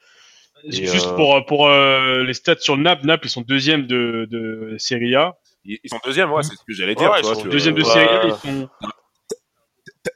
Et, 0.72 0.86
Juste 0.86 1.16
pour, 1.16 1.46
pour 1.46 1.70
les 1.70 2.34
stats 2.34 2.60
sur 2.60 2.78
Naples, 2.78 3.06
Naples 3.06 3.28
ils 3.28 3.30
sont 3.32 3.42
deuxième 3.42 3.88
de, 3.88 4.28
de 4.30 4.76
Serie 4.80 5.16
A. 5.16 5.36
Ils 5.66 5.80
ils 5.84 5.90
sont 5.90 6.00
deuxième, 6.06 6.32
ouais, 6.32 6.44
c'est 6.44 6.56
ce 6.56 6.64
que 6.66 6.74
j'allais 6.74 6.96
dire. 6.96 7.12
Ouais, 7.12 7.20
ils 7.22 7.26
sont 7.26 7.44
Deuxième 7.46 7.76
de 7.76 7.84
A, 7.84 8.26
ils 8.28 8.36
sont. 8.36 8.70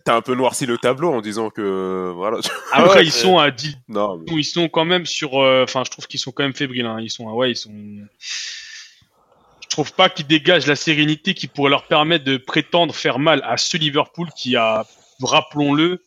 T'as 0.05 0.15
un 0.15 0.21
peu 0.21 0.35
noirci 0.35 0.67
le 0.67 0.77
tableau 0.77 1.11
en 1.11 1.19
disant 1.21 1.49
que 1.49 2.11
voilà. 2.15 2.37
Après, 2.71 2.97
ouais, 2.99 3.05
ils 3.05 3.11
sont 3.11 3.39
à 3.39 3.49
10, 3.49 3.75
non, 3.87 4.17
mais- 4.17 4.25
ils 4.37 4.43
sont 4.43 4.69
quand 4.69 4.85
même 4.85 5.05
sur. 5.07 5.41
euh, 5.41 5.63
Enfin, 5.63 5.83
je 5.83 5.89
trouve 5.89 6.05
qu'ils 6.07 6.19
sont 6.19 6.31
quand 6.31 6.43
même 6.43 6.53
fébriles. 6.53 6.85
Hein. 6.85 6.99
Ils 7.01 7.09
sont, 7.09 7.27
ah 7.27 7.33
ouais, 7.33 7.51
ils 7.51 7.55
sont. 7.55 7.73
Je 8.19 9.67
trouve 9.69 9.91
pas 9.93 10.09
qu'ils 10.09 10.27
dégagent 10.27 10.67
la 10.67 10.75
sérénité 10.75 11.33
qui 11.33 11.47
pourrait 11.47 11.69
leur 11.71 11.87
permettre 11.87 12.23
de 12.25 12.37
prétendre 12.37 12.93
faire 12.93 13.17
mal 13.19 13.41
à 13.43 13.57
ce 13.57 13.77
Liverpool 13.77 14.27
qui 14.37 14.55
a, 14.55 14.85
rappelons-le, 15.21 16.03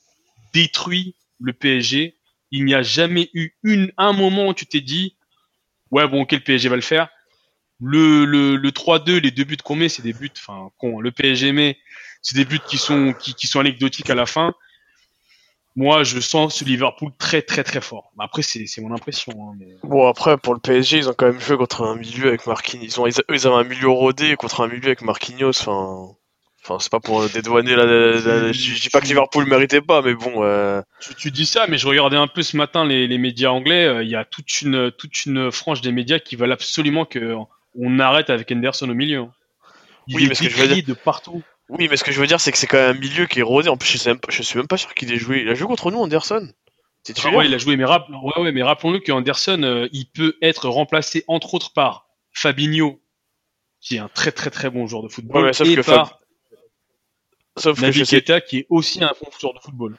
détruit 0.53 1.15
le 1.41 1.53
PSG. 1.53 2.17
Il 2.53 2.65
n'y 2.65 2.75
a 2.75 2.83
jamais 2.83 3.31
eu 3.35 3.51
une 3.63 3.93
un 3.99 4.13
moment 4.13 4.49
où 4.49 4.55
tu 4.55 4.67
t'es 4.67 4.81
dit, 4.81 5.17
ouais 5.91 6.07
bon, 6.07 6.23
ok, 6.23 6.33
le 6.33 6.41
PSG 6.41 6.69
va 6.69 6.77
le 6.77 6.83
faire. 6.83 7.09
Le, 7.83 8.25
le, 8.25 8.57
le 8.57 8.73
3-2, 8.73 9.19
les 9.21 9.31
deux 9.33 9.45
buts 9.45 9.57
qu'on 9.57 9.75
met, 9.77 9.89
c'est 9.89 10.03
des 10.03 10.13
buts, 10.13 10.31
enfin, 10.39 10.71
con, 10.79 11.01
le 11.01 11.11
PSG 11.11 11.53
met, 11.53 11.79
c'est 12.23 12.37
des 12.37 12.45
buts 12.45 12.61
qui 12.69 12.79
sont, 12.79 13.13
qui, 13.13 13.35
qui 13.35 13.47
sont 13.49 13.61
anecdotiques 13.61 14.09
à 14.11 14.15
la 14.15 14.27
fin. 14.27 14.55
Moi, 15.75 16.05
je 16.05 16.21
sens 16.21 16.57
ce 16.57 16.65
Liverpool 16.65 17.13
très, 17.19 17.41
très, 17.41 17.65
très 17.65 17.81
fort. 17.81 18.13
Après, 18.19 18.43
c'est, 18.43 18.67
c'est 18.67 18.83
mon 18.83 18.93
impression. 18.95 19.33
Hein, 19.33 19.57
mais... 19.59 19.69
Bon, 19.83 20.07
après, 20.07 20.37
pour 20.37 20.53
le 20.53 20.61
PSG, 20.61 20.99
ils 20.99 21.09
ont 21.09 21.15
quand 21.15 21.27
même 21.27 21.41
joué 21.41 21.57
contre 21.57 21.83
un 21.83 21.97
milieu 21.97 22.29
avec 22.29 22.47
Marquinhos. 22.47 22.85
Ils, 22.85 23.01
ont, 23.01 23.07
ils, 23.07 23.15
ils 23.31 23.47
avaient 23.47 23.57
un 23.57 23.65
milieu 23.65 23.89
rodé 23.89 24.37
contre 24.37 24.61
un 24.61 24.69
milieu 24.69 24.85
avec 24.89 25.01
Marquinhos. 25.01 25.49
Enfin, 25.49 26.15
enfin 26.63 26.79
c'est 26.79 26.93
pas 26.93 27.01
pour 27.01 27.27
dédouaner 27.31 27.75
la. 27.75 27.87
la- 27.87 28.21
la- 28.21 28.53
je 28.53 28.81
dis 28.83 28.91
pas 28.91 29.01
que 29.01 29.07
Liverpool 29.07 29.47
méritait 29.47 29.81
pas, 29.81 30.03
mais 30.03 30.13
bon. 30.15 30.45
euh, 30.45 30.83
Tu, 31.01 31.15
tu 31.15 31.31
dis 31.31 31.47
ça, 31.47 31.67
mais 31.67 31.79
je 31.79 31.87
regardais 31.89 32.19
un 32.19 32.29
peu 32.29 32.43
ce 32.43 32.59
matin 32.59 32.85
les, 32.85 33.07
les 33.07 33.17
médias 33.19 33.49
anglais. 33.51 33.87
euh, 33.87 34.03
Il 34.05 34.11
y 34.11 34.15
a 34.17 34.27
toute 34.27 34.61
une, 34.61 34.93
toute 34.93 35.25
une 35.25 35.51
frange 35.51 35.81
des 35.81 35.91
médias 35.91 36.19
qui 36.19 36.37
veulent 36.37 36.53
absolument 36.53 37.07
que 37.07 37.35
on 37.79 37.99
arrête 37.99 38.31
avec 38.31 38.51
Henderson 38.51 38.89
au 38.89 38.95
milieu. 38.95 39.21
hein. 39.21 39.33
Il 40.09 40.17
Oui, 40.17 40.25
est 40.25 40.29
mais 40.29 40.35
ce 40.35 40.43
que 40.43 40.49
je 40.49 40.57
veux 40.57 40.63
décrié 40.63 40.83
de 40.83 40.95
partout. 40.95 41.43
Oui, 41.69 41.89
mais 41.89 41.97
ce 41.97 42.05
que 42.05 42.13
je 42.13 42.21
veux 42.21 42.27
dire, 42.27 42.41
c'est 42.41 42.53
que 42.53 42.59
c'est 42.59 42.67
quand 42.67 42.77
même 42.77 42.97
un 42.97 42.99
milieu 42.99 43.27
qui 43.27 43.39
est 43.39 43.43
rodé. 43.43 43.69
En 43.69 43.77
plus, 43.77 43.89
je, 43.89 43.97
sais 43.99 44.11
même 44.11 44.19
pas- 44.19 44.31
je 44.33 44.43
suis 44.43 44.59
même 44.59 44.67
pas 44.67 44.77
sûr 44.77 44.93
qu'il 44.95 45.13
ait 45.13 45.17
joué. 45.17 45.41
Il 45.43 45.49
a 45.49 45.55
joué 45.55 45.67
contre 45.69 45.91
nous, 45.91 45.99
Anderson. 45.99 46.49
C'est 47.05 47.15
Ah 47.25 47.31
ouais, 47.31 47.47
il 47.47 47.55
a 47.55 47.59
joué, 47.59 47.77
mais, 47.77 47.85
rapp- 47.85 48.09
ouais, 48.11 48.43
ouais, 48.43 48.53
mais 48.53 48.63
rappelons-le 48.63 49.01
qu'Anderson, 49.01 49.63
euh, 49.63 49.89
il 49.93 50.07
peut 50.07 50.37
être 50.43 50.69
remplacé 50.69 51.25
entre 51.29 51.55
autres 51.55 51.73
par 51.73 52.07
Fabinho, 52.33 53.01
qui 53.81 53.97
est 53.97 53.99
un 54.01 54.09
très 54.09 54.31
très 54.33 54.51
très 54.51 54.71
bon 54.71 54.87
joueur 54.87 55.03
de 55.03 55.09
football, 55.09 55.45
Ouais, 55.47 55.53
sauf 55.53 55.67
et 55.69 55.75
que 55.77 55.81
par 55.81 56.21
Sauf 57.57 57.79
que. 57.81 58.05
Keita, 58.05 58.41
qui 58.41 58.59
est 58.59 58.67
aussi 58.71 59.03
un 59.05 59.13
bon 59.21 59.31
joueur 59.41 59.55
de 59.55 59.59
football. 59.61 59.97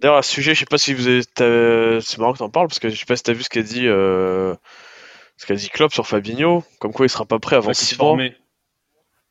D'ailleurs, 0.00 0.16
à 0.16 0.22
ce 0.22 0.30
sujet, 0.32 0.54
je 0.54 0.60
sais 0.60 0.66
pas 0.66 0.78
si 0.78 0.94
vous 0.94 1.06
avez. 1.06 1.24
t'as- 1.24 2.00
C'est 2.00 2.18
marrant 2.18 2.32
que 2.32 2.38
t'en 2.38 2.50
parles 2.50 2.68
parce 2.68 2.78
que 2.78 2.88
je 2.88 2.96
sais 2.96 3.04
pas 3.04 3.16
si 3.16 3.22
t'as 3.22 3.32
vu 3.32 3.42
ce 3.42 3.48
qu'a 3.50 3.62
dit. 3.62 3.86
Euh... 3.86 4.54
Ce 5.36 5.46
qu'a 5.46 5.54
dit 5.54 5.68
Klopp 5.68 5.92
sur 5.92 6.06
Fabinho, 6.06 6.62
comme 6.78 6.92
quoi 6.92 7.06
il 7.06 7.10
sera 7.10 7.24
pas 7.24 7.38
prêt 7.38 7.56
avant 7.56 7.68
Ouais, 7.68 7.74
qui 7.74 7.84
se 7.84 7.94
6 7.96 7.98
mois. 8.00 8.16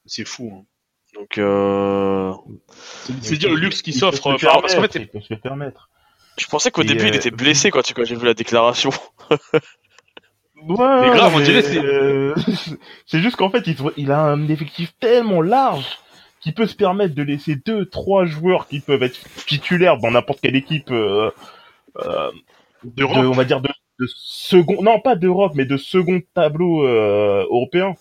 C'est 0.05 0.25
fou. 0.25 0.51
Hein. 0.53 0.65
Donc, 1.15 1.37
euh... 1.37 2.33
C'est 3.21 3.37
dire 3.37 3.49
le 3.49 3.55
luxe 3.55 3.81
qui 3.81 3.91
Il 3.91 3.93
peut 3.93 3.99
s'offre. 3.99 4.17
se 4.17 4.21
par- 4.23 4.31
le 4.33 4.37
Parce 4.61 4.75
qu'en 4.75 4.81
fait, 4.81 4.87
permettre, 4.89 4.97
il 4.97 5.07
peut 5.07 5.21
se 5.21 5.33
le 5.33 5.39
permettre. 5.39 5.89
je 6.37 6.45
pensais 6.47 6.71
qu'au 6.71 6.83
début 6.83 7.07
il 7.07 7.13
euh, 7.13 7.17
était 7.17 7.31
blessé 7.31 7.69
quand, 7.71 7.81
tu- 7.83 7.93
quand 7.93 8.03
j'ai 8.03 8.15
vu 8.15 8.25
la 8.25 8.33
déclaration. 8.33 8.89
Ouais, 10.55 11.01
Mais 11.01 11.09
grave, 11.17 11.33
on 11.35 11.39
mais, 11.39 11.43
dirait 11.43 11.61
c'est- 11.61 11.83
euh, 11.83 12.33
c'est 13.05 13.19
juste 13.19 13.35
qu'en 13.35 13.49
fait, 13.49 13.67
il, 13.67 13.75
il 13.97 14.11
a 14.11 14.21
un 14.21 14.47
effectif 14.47 14.93
tellement 14.99 15.41
large 15.41 15.85
qu'il 16.39 16.53
peut 16.53 16.67
se 16.67 16.75
permettre 16.75 17.15
de 17.15 17.21
laisser 17.23 17.55
deux, 17.57 17.85
trois 17.89 18.23
joueurs 18.25 18.67
qui 18.67 18.79
peuvent 18.79 19.03
être 19.03 19.19
titulaires 19.45 19.97
dans 19.97 20.11
n'importe 20.11 20.39
quelle 20.41 20.55
équipe, 20.55 20.89
euh, 20.91 21.31
euh, 21.97 22.31
de, 22.85 22.91
d'Europe. 22.91 23.17
on 23.17 23.31
va 23.31 23.43
dire 23.43 23.59
de, 23.59 23.69
de 23.99 24.07
second, 24.07 24.81
non 24.81 24.99
pas 24.99 25.15
d'Europe, 25.15 25.53
mais 25.55 25.65
de 25.65 25.77
second 25.77 26.21
tableau 26.33 26.85
euh, 26.87 27.43
européen. 27.49 27.95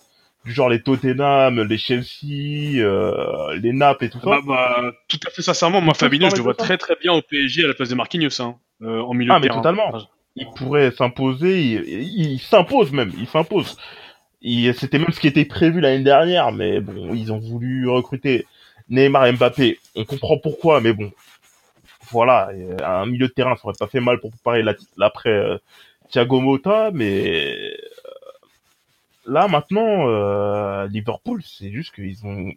du 0.45 0.51
genre 0.51 0.67
les 0.69 0.81
Tottenham, 0.81 1.61
les 1.61 1.77
Chelsea, 1.77 2.79
euh, 2.81 3.55
les 3.61 3.71
Naples 3.73 4.05
et 4.05 4.09
tout 4.09 4.19
ça. 4.19 4.25
Bah, 4.25 4.39
bah, 4.45 4.91
tout 5.07 5.19
à 5.25 5.29
fait 5.29 5.41
sincèrement, 5.41 5.79
moi 5.81 5.93
Fabinho, 5.93 6.29
je 6.29 6.35
le 6.35 6.41
vois 6.41 6.53
très 6.55 6.77
très 6.77 6.95
bien 7.01 7.13
au 7.13 7.21
PSG 7.21 7.63
à 7.63 7.67
la 7.67 7.73
place 7.73 7.89
de 7.89 7.95
Marquinhos, 7.95 8.41
hein, 8.41 8.55
euh, 8.81 9.01
en 9.01 9.13
milieu 9.13 9.31
Ah, 9.31 9.35
de 9.35 9.41
mais 9.41 9.47
terrain. 9.47 9.61
totalement. 9.61 9.87
Enfin, 9.89 10.07
il 10.35 10.47
pourrait 10.57 10.91
s'imposer, 10.91 11.61
il, 11.61 11.83
il- 11.87 12.31
il 12.33 12.39
s'impose 12.39 12.91
même, 12.91 13.11
il 13.17 13.27
s'impose. 13.27 13.77
C'était 14.41 14.99
même 14.99 15.11
ce 15.13 15.19
qui 15.21 15.27
était 15.27 15.45
prévu 15.45 15.79
l'année 15.79 16.03
dernière, 16.03 16.51
mais 16.51 16.81
bon, 16.81 17.13
ils 17.13 17.31
ont 17.31 17.39
voulu 17.39 17.87
recruter 17.87 18.45
Neymar 18.89 19.27
et 19.27 19.31
Mbappé. 19.33 19.79
On 19.95 20.03
comprend 20.03 20.37
pourquoi, 20.37 20.81
mais 20.81 20.91
bon, 20.91 21.11
voilà, 22.13 22.51
et 22.55 22.81
un 22.81 23.05
milieu 23.05 23.27
de 23.27 23.33
terrain, 23.33 23.55
ça 23.55 23.65
aurait 23.65 23.73
pas 23.77 23.87
fait 23.87 23.99
mal 23.99 24.19
pour 24.19 24.29
préparer 24.31 24.61
la- 24.63 24.75
l'après 24.97 25.29
euh, 25.31 25.57
Thiago 26.09 26.39
Motta, 26.39 26.91
mais 26.93 27.27
euh, 27.65 27.75
là 29.25 29.47
maintenant, 29.47 30.07
euh, 30.07 30.87
Liverpool, 30.87 31.41
c'est 31.43 31.71
juste 31.71 31.93
qu'ils 31.93 32.25
ont 32.25 32.51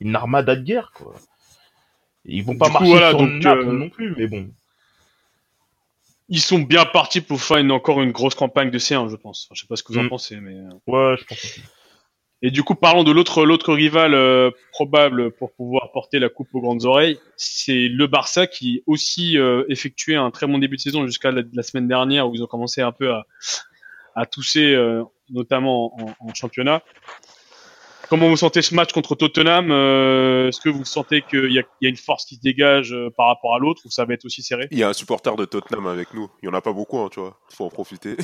une 0.00 0.14
armada 0.16 0.54
de 0.54 0.62
guerre, 0.62 0.92
quoi. 0.94 1.14
Ils 2.24 2.44
vont 2.44 2.56
pas 2.56 2.66
Du 2.66 2.72
coup, 2.72 2.78
marcher 2.78 2.90
voilà, 2.92 3.08
sur 3.10 3.18
donc, 3.18 3.42
Naples 3.42 3.68
euh, 3.68 3.72
non 3.72 3.88
plus, 3.88 4.14
mais 4.16 4.26
bon. 4.28 4.48
Ils 6.28 6.40
sont 6.40 6.60
bien 6.60 6.84
partis 6.84 7.20
pour 7.20 7.40
faire 7.40 7.58
une, 7.58 7.72
encore 7.72 8.00
une 8.00 8.12
grosse 8.12 8.34
campagne 8.34 8.70
de 8.70 8.78
C1, 8.78 9.08
je 9.10 9.16
pense. 9.16 9.44
Enfin, 9.46 9.54
je 9.56 9.62
sais 9.62 9.66
pas 9.66 9.76
ce 9.76 9.82
que 9.82 9.92
vous 9.92 9.98
en 9.98 10.04
Mm. 10.04 10.08
pensez, 10.08 10.36
mais. 10.36 10.54
euh. 10.54 10.70
Ouais, 10.86 11.16
je 11.18 11.24
pense. 11.24 11.58
Et 12.44 12.50
du 12.50 12.64
coup, 12.64 12.74
parlons 12.74 13.04
de 13.04 13.12
l'autre 13.12 13.44
l'autre 13.44 13.72
rival 13.72 14.14
euh, 14.14 14.50
probable 14.72 15.30
pour 15.30 15.52
pouvoir 15.52 15.92
porter 15.92 16.18
la 16.18 16.28
coupe 16.28 16.48
aux 16.52 16.60
grandes 16.60 16.84
oreilles, 16.84 17.18
c'est 17.36 17.88
le 17.88 18.06
Barça 18.08 18.48
qui 18.48 18.82
aussi 18.86 19.38
euh, 19.38 19.64
un 20.08 20.30
très 20.32 20.48
bon 20.48 20.58
début 20.58 20.76
de 20.76 20.80
saison 20.80 21.06
jusqu'à 21.06 21.30
la, 21.30 21.62
semaine 21.62 21.86
dernière 21.86 22.28
où 22.28 22.34
ils 22.34 22.42
ont 22.42 22.48
commencé 22.48 22.82
un 22.82 22.90
peu 22.90 23.12
à, 23.12 23.26
à 24.16 24.26
tousser, 24.26 24.74
euh, 24.74 25.04
notamment 25.30 25.94
en, 26.02 26.14
en 26.18 26.34
championnat. 26.34 26.82
Comment 28.12 28.28
vous 28.28 28.36
sentez 28.36 28.60
ce 28.60 28.74
match 28.74 28.92
contre 28.92 29.14
Tottenham 29.14 29.70
euh, 29.70 30.48
Est-ce 30.48 30.60
que 30.60 30.68
vous 30.68 30.84
sentez 30.84 31.22
qu'il 31.22 31.50
y 31.50 31.58
a, 31.58 31.62
il 31.80 31.84
y 31.84 31.86
a 31.86 31.88
une 31.88 31.96
force 31.96 32.26
qui 32.26 32.34
se 32.34 32.42
dégage 32.42 32.92
euh, 32.92 33.08
par 33.16 33.28
rapport 33.28 33.54
à 33.54 33.58
l'autre 33.58 33.80
ou 33.86 33.90
ça 33.90 34.04
va 34.04 34.12
être 34.12 34.26
aussi 34.26 34.42
serré? 34.42 34.68
Il 34.70 34.76
y 34.78 34.82
a 34.82 34.90
un 34.90 34.92
supporter 34.92 35.34
de 35.34 35.46
Tottenham 35.46 35.86
avec 35.86 36.12
nous. 36.12 36.28
Il 36.42 36.46
y 36.46 36.48
en 36.50 36.52
a 36.52 36.60
pas 36.60 36.74
beaucoup, 36.74 36.98
hein, 36.98 37.08
tu 37.10 37.20
vois. 37.20 37.38
Faut 37.48 37.64
en 37.64 37.70
profiter. 37.70 38.18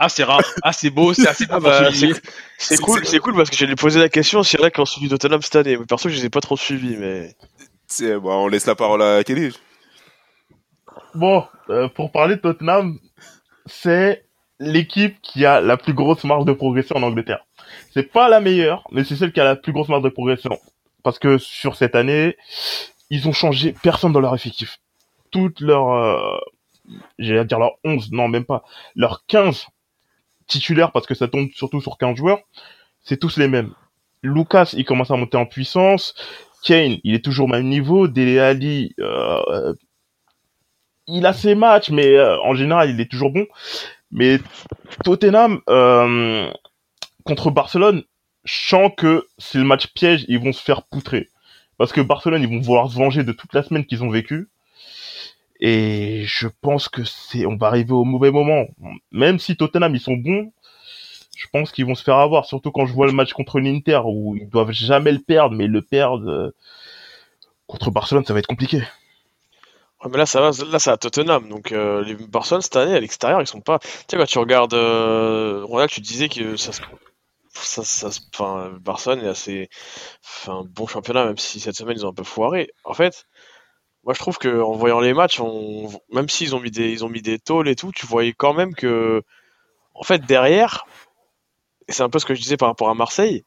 Ah, 0.00 0.08
c'est 0.08 0.24
rare. 0.24 0.40
Ah, 0.64 0.72
c'est 0.72 0.90
beau. 0.90 1.14
C'est 1.14 1.28
assez 1.28 1.44
Ah 1.50 1.60
bah. 1.60 1.92
C'est 1.92 2.14
C'est- 2.58 2.76
cool, 2.82 2.98
c'est- 3.04 3.10
c'est 3.12 3.18
cool 3.20 3.36
parce 3.36 3.48
que 3.48 3.54
j'allais 3.54 3.76
poser 3.76 4.00
la 4.00 4.08
question 4.08 4.40
a 4.40 4.70
qui 4.72 4.80
ont 4.80 4.84
suivi 4.84 5.08
Tottenham 5.08 5.40
cette 5.40 5.54
année. 5.54 5.76
Mais 5.76 5.86
Perso, 5.86 6.08
je 6.08 6.16
les 6.16 6.24
ai 6.24 6.28
pas 6.30 6.40
trop 6.40 6.56
suivis, 6.56 6.96
mais. 6.96 7.36
C'est- 7.86 8.18
bon, 8.18 8.32
on 8.34 8.48
laisse 8.48 8.66
la 8.66 8.74
parole 8.74 9.02
à 9.02 9.22
Kelly. 9.22 9.56
Bon, 11.14 11.44
euh, 11.70 11.86
pour 11.86 12.10
parler 12.10 12.34
de 12.34 12.40
Tottenham, 12.40 12.98
c'est 13.66 14.24
l'équipe 14.58 15.16
qui 15.22 15.46
a 15.46 15.60
la 15.60 15.76
plus 15.76 15.92
grosse 15.92 16.24
marge 16.24 16.44
de 16.44 16.52
progression 16.52 16.96
en 16.96 17.04
Angleterre. 17.04 17.45
C'est 17.92 18.10
pas 18.12 18.28
la 18.28 18.40
meilleure, 18.40 18.84
mais 18.90 19.04
c'est 19.04 19.16
celle 19.16 19.32
qui 19.32 19.40
a 19.40 19.44
la 19.44 19.56
plus 19.56 19.72
grosse 19.72 19.88
marge 19.88 20.02
de 20.02 20.08
progression. 20.08 20.58
Parce 21.02 21.18
que 21.18 21.38
sur 21.38 21.76
cette 21.76 21.94
année, 21.94 22.36
ils 23.10 23.28
ont 23.28 23.32
changé 23.32 23.74
personne 23.82 24.12
dans 24.12 24.20
leur 24.20 24.34
effectif. 24.34 24.78
Toutes 25.30 25.60
leurs, 25.60 25.92
euh, 25.92 26.38
j'allais 27.18 27.44
dire 27.44 27.58
leurs 27.58 27.76
11, 27.84 28.12
non 28.12 28.28
même 28.28 28.44
pas, 28.44 28.64
leurs 28.94 29.24
15 29.26 29.66
titulaires, 30.46 30.92
parce 30.92 31.06
que 31.06 31.14
ça 31.14 31.28
tombe 31.28 31.48
surtout 31.54 31.80
sur 31.80 31.98
15 31.98 32.16
joueurs, 32.16 32.40
c'est 33.02 33.18
tous 33.18 33.36
les 33.36 33.48
mêmes. 33.48 33.72
Lucas, 34.22 34.74
il 34.76 34.84
commence 34.84 35.10
à 35.10 35.16
monter 35.16 35.36
en 35.36 35.46
puissance. 35.46 36.14
Kane, 36.62 36.98
il 37.04 37.14
est 37.14 37.24
toujours 37.24 37.46
au 37.46 37.50
même 37.50 37.68
niveau. 37.68 38.08
Dele 38.08 38.40
Alli, 38.40 38.94
euh, 38.98 39.74
il 41.06 41.26
a 41.26 41.32
ses 41.32 41.54
matchs, 41.54 41.90
mais 41.90 42.16
euh, 42.16 42.38
en 42.40 42.54
général, 42.54 42.90
il 42.90 43.00
est 43.00 43.10
toujours 43.10 43.30
bon. 43.30 43.46
Mais 44.10 44.38
Tottenham 45.04 45.60
euh, 45.68 46.50
contre 47.26 47.50
Barcelone, 47.50 48.04
je 48.44 48.68
sens 48.68 48.90
que 48.96 49.26
c'est 49.36 49.58
le 49.58 49.64
match 49.64 49.88
piège, 49.88 50.24
ils 50.28 50.38
vont 50.38 50.52
se 50.52 50.62
faire 50.62 50.82
poutrer. 50.84 51.28
Parce 51.76 51.92
que 51.92 52.00
Barcelone, 52.00 52.42
ils 52.42 52.48
vont 52.48 52.60
vouloir 52.60 52.90
se 52.90 52.96
venger 52.96 53.24
de 53.24 53.32
toute 53.32 53.52
la 53.52 53.62
semaine 53.62 53.84
qu'ils 53.84 54.02
ont 54.02 54.10
vécue. 54.10 54.48
Et 55.60 56.22
je 56.26 56.48
pense 56.60 56.88
que 56.88 57.04
c'est, 57.04 57.44
on 57.46 57.56
va 57.56 57.66
arriver 57.66 57.92
au 57.92 58.04
mauvais 58.04 58.30
moment. 58.30 58.66
Même 59.10 59.38
si 59.38 59.56
Tottenham, 59.56 59.94
ils 59.94 60.00
sont 60.00 60.16
bons, 60.16 60.52
je 61.36 61.46
pense 61.52 61.72
qu'ils 61.72 61.86
vont 61.86 61.94
se 61.94 62.04
faire 62.04 62.16
avoir. 62.16 62.46
Surtout 62.46 62.70
quand 62.70 62.86
je 62.86 62.94
vois 62.94 63.06
le 63.06 63.12
match 63.12 63.32
contre 63.32 63.60
l'Inter, 63.60 64.00
où 64.04 64.36
ils 64.36 64.48
doivent 64.48 64.72
jamais 64.72 65.12
le 65.12 65.18
perdre, 65.18 65.54
mais 65.54 65.66
le 65.66 65.82
perdre 65.82 66.30
euh, 66.30 66.54
contre 67.66 67.90
Barcelone, 67.90 68.24
ça 68.24 68.32
va 68.32 68.38
être 68.38 68.46
compliqué. 68.46 68.78
Ouais, 70.02 70.10
mais 70.10 70.18
là, 70.18 70.26
ça 70.26 70.40
va, 70.40 70.50
là, 70.70 70.78
c'est 70.78 70.90
à 70.90 70.96
Tottenham. 70.96 71.48
Donc, 71.48 71.72
euh, 71.72 72.04
les 72.04 72.14
Barcelone, 72.14 72.62
cette 72.62 72.76
année, 72.76 72.94
à 72.94 73.00
l'extérieur, 73.00 73.40
ils 73.40 73.46
sont 73.46 73.60
pas. 73.60 73.78
Tu 74.08 74.18
sais, 74.18 74.26
tu 74.26 74.38
regardes. 74.38 74.74
Euh... 74.74 75.62
Ronald, 75.64 75.90
tu 75.90 76.00
disais 76.00 76.28
que 76.28 76.56
ça 76.56 76.72
se. 76.72 76.82
Ça, 77.62 77.84
ça, 77.84 78.08
enfin, 78.34 78.76
Barcelone 78.80 79.24
est 79.24 79.28
assez. 79.28 79.68
Un 80.46 80.64
bon 80.64 80.86
championnat, 80.86 81.24
même 81.24 81.38
si 81.38 81.60
cette 81.60 81.76
semaine, 81.76 81.96
ils 81.98 82.06
ont 82.06 82.10
un 82.10 82.14
peu 82.14 82.24
foiré. 82.24 82.70
En 82.84 82.94
fait, 82.94 83.26
moi, 84.04 84.14
je 84.14 84.20
trouve 84.20 84.38
que 84.38 84.62
en 84.62 84.72
voyant 84.72 85.00
les 85.00 85.14
matchs, 85.14 85.40
on... 85.40 85.90
même 86.12 86.28
s'ils 86.28 86.54
ont 86.54 86.60
mis 86.60 86.70
des, 86.70 86.90
ils 86.92 87.04
ont 87.04 87.08
mis 87.08 87.22
des 87.22 87.38
tôles 87.38 87.68
et 87.68 87.76
tout, 87.76 87.92
tu 87.92 88.06
voyais 88.06 88.32
quand 88.32 88.54
même 88.54 88.74
que. 88.74 89.22
En 89.94 90.02
fait, 90.04 90.20
derrière. 90.26 90.86
Et 91.88 91.92
c'est 91.92 92.02
un 92.02 92.10
peu 92.10 92.18
ce 92.18 92.26
que 92.26 92.34
je 92.34 92.40
disais 92.40 92.56
par 92.56 92.68
rapport 92.68 92.90
à 92.90 92.94
Marseille. 92.94 93.44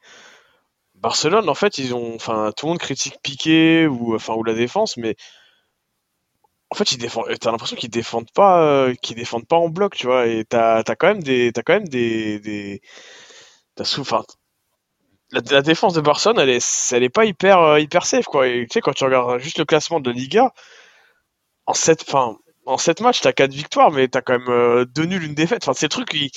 Barcelone, 0.95 1.49
en 1.49 1.55
fait, 1.55 1.77
ils 1.77 1.95
ont. 1.95 2.15
Enfin, 2.15 2.51
tout 2.55 2.65
le 2.65 2.71
monde 2.71 2.79
critique 2.79 3.15
Piqué 3.23 3.87
ou, 3.87 4.15
enfin, 4.15 4.35
ou 4.35 4.43
la 4.43 4.53
défense, 4.53 4.97
mais 4.97 5.15
en 6.71 6.75
fait, 6.75 6.91
ils 6.91 6.97
défendent. 6.97 7.25
T'as 7.39 7.51
l'impression 7.51 7.75
qu'ils 7.75 7.89
défendent 7.89 8.31
pas, 8.33 8.61
euh, 8.63 8.93
qu'ils 9.01 9.15
défendent 9.15 9.47
pas 9.47 9.55
en 9.57 9.69
bloc, 9.69 9.95
tu 9.95 10.05
vois. 10.07 10.27
Et 10.27 10.45
t'as, 10.45 10.83
t'as 10.83 10.95
quand 10.95 11.07
même 11.07 11.23
des, 11.23 11.51
t'as 11.53 11.63
quand 11.63 11.73
même 11.73 11.87
des, 11.87 12.39
des, 12.39 12.81
t'as 13.83 14.23
la, 15.31 15.41
la 15.51 15.61
défense 15.61 15.93
de 15.93 16.01
Barcelone, 16.01 16.39
elle 16.39 16.49
est, 16.49 16.91
elle 16.91 17.03
est 17.03 17.09
pas 17.09 17.25
hyper, 17.25 17.59
euh, 17.59 17.79
hyper 17.79 18.05
safe, 18.05 18.25
quoi. 18.25 18.47
Et 18.47 18.61
tu 18.63 18.73
sais, 18.73 18.81
quand 18.81 18.93
tu 18.93 19.03
regardes 19.03 19.39
juste 19.39 19.59
le 19.59 19.65
classement 19.65 19.99
de 19.99 20.11
Liga, 20.11 20.53
en 21.65 21.73
sept, 21.73 22.03
enfin, 22.07 22.37
en 22.65 22.77
sept 22.77 23.01
matchs, 23.01 23.21
t'as 23.21 23.31
quatre 23.33 23.53
victoires, 23.53 23.91
mais 23.91 24.07
t'as 24.07 24.21
quand 24.21 24.33
même 24.39 24.49
euh, 24.49 24.85
deux 24.85 25.05
nuls, 25.05 25.23
une 25.23 25.35
défaite. 25.35 25.63
Enfin, 25.63 25.73
c'est 25.73 25.87
truc, 25.89 26.09
qui- 26.09 26.31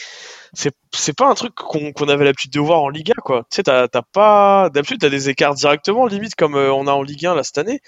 c'est, 0.52 0.72
pas 1.16 1.28
un 1.28 1.34
truc 1.34 1.54
qu'on, 1.54 1.92
avait 2.08 2.24
l'habitude 2.24 2.52
de 2.52 2.60
voir 2.60 2.82
en 2.82 2.88
Liga, 2.90 3.14
quoi. 3.24 3.44
Tu 3.50 3.56
sais, 3.56 3.62
t'as, 3.64 3.88
pas, 4.12 4.70
d'habitude, 4.70 5.00
t'as 5.00 5.08
des 5.10 5.28
écarts 5.30 5.54
directement, 5.54 6.06
limite 6.06 6.34
comme 6.34 6.54
euh, 6.56 6.72
on 6.72 6.86
a 6.86 6.92
en 6.92 7.02
Ligue 7.02 7.26
1 7.26 7.34
là 7.34 7.42
cette 7.44 7.58
année. 7.58 7.80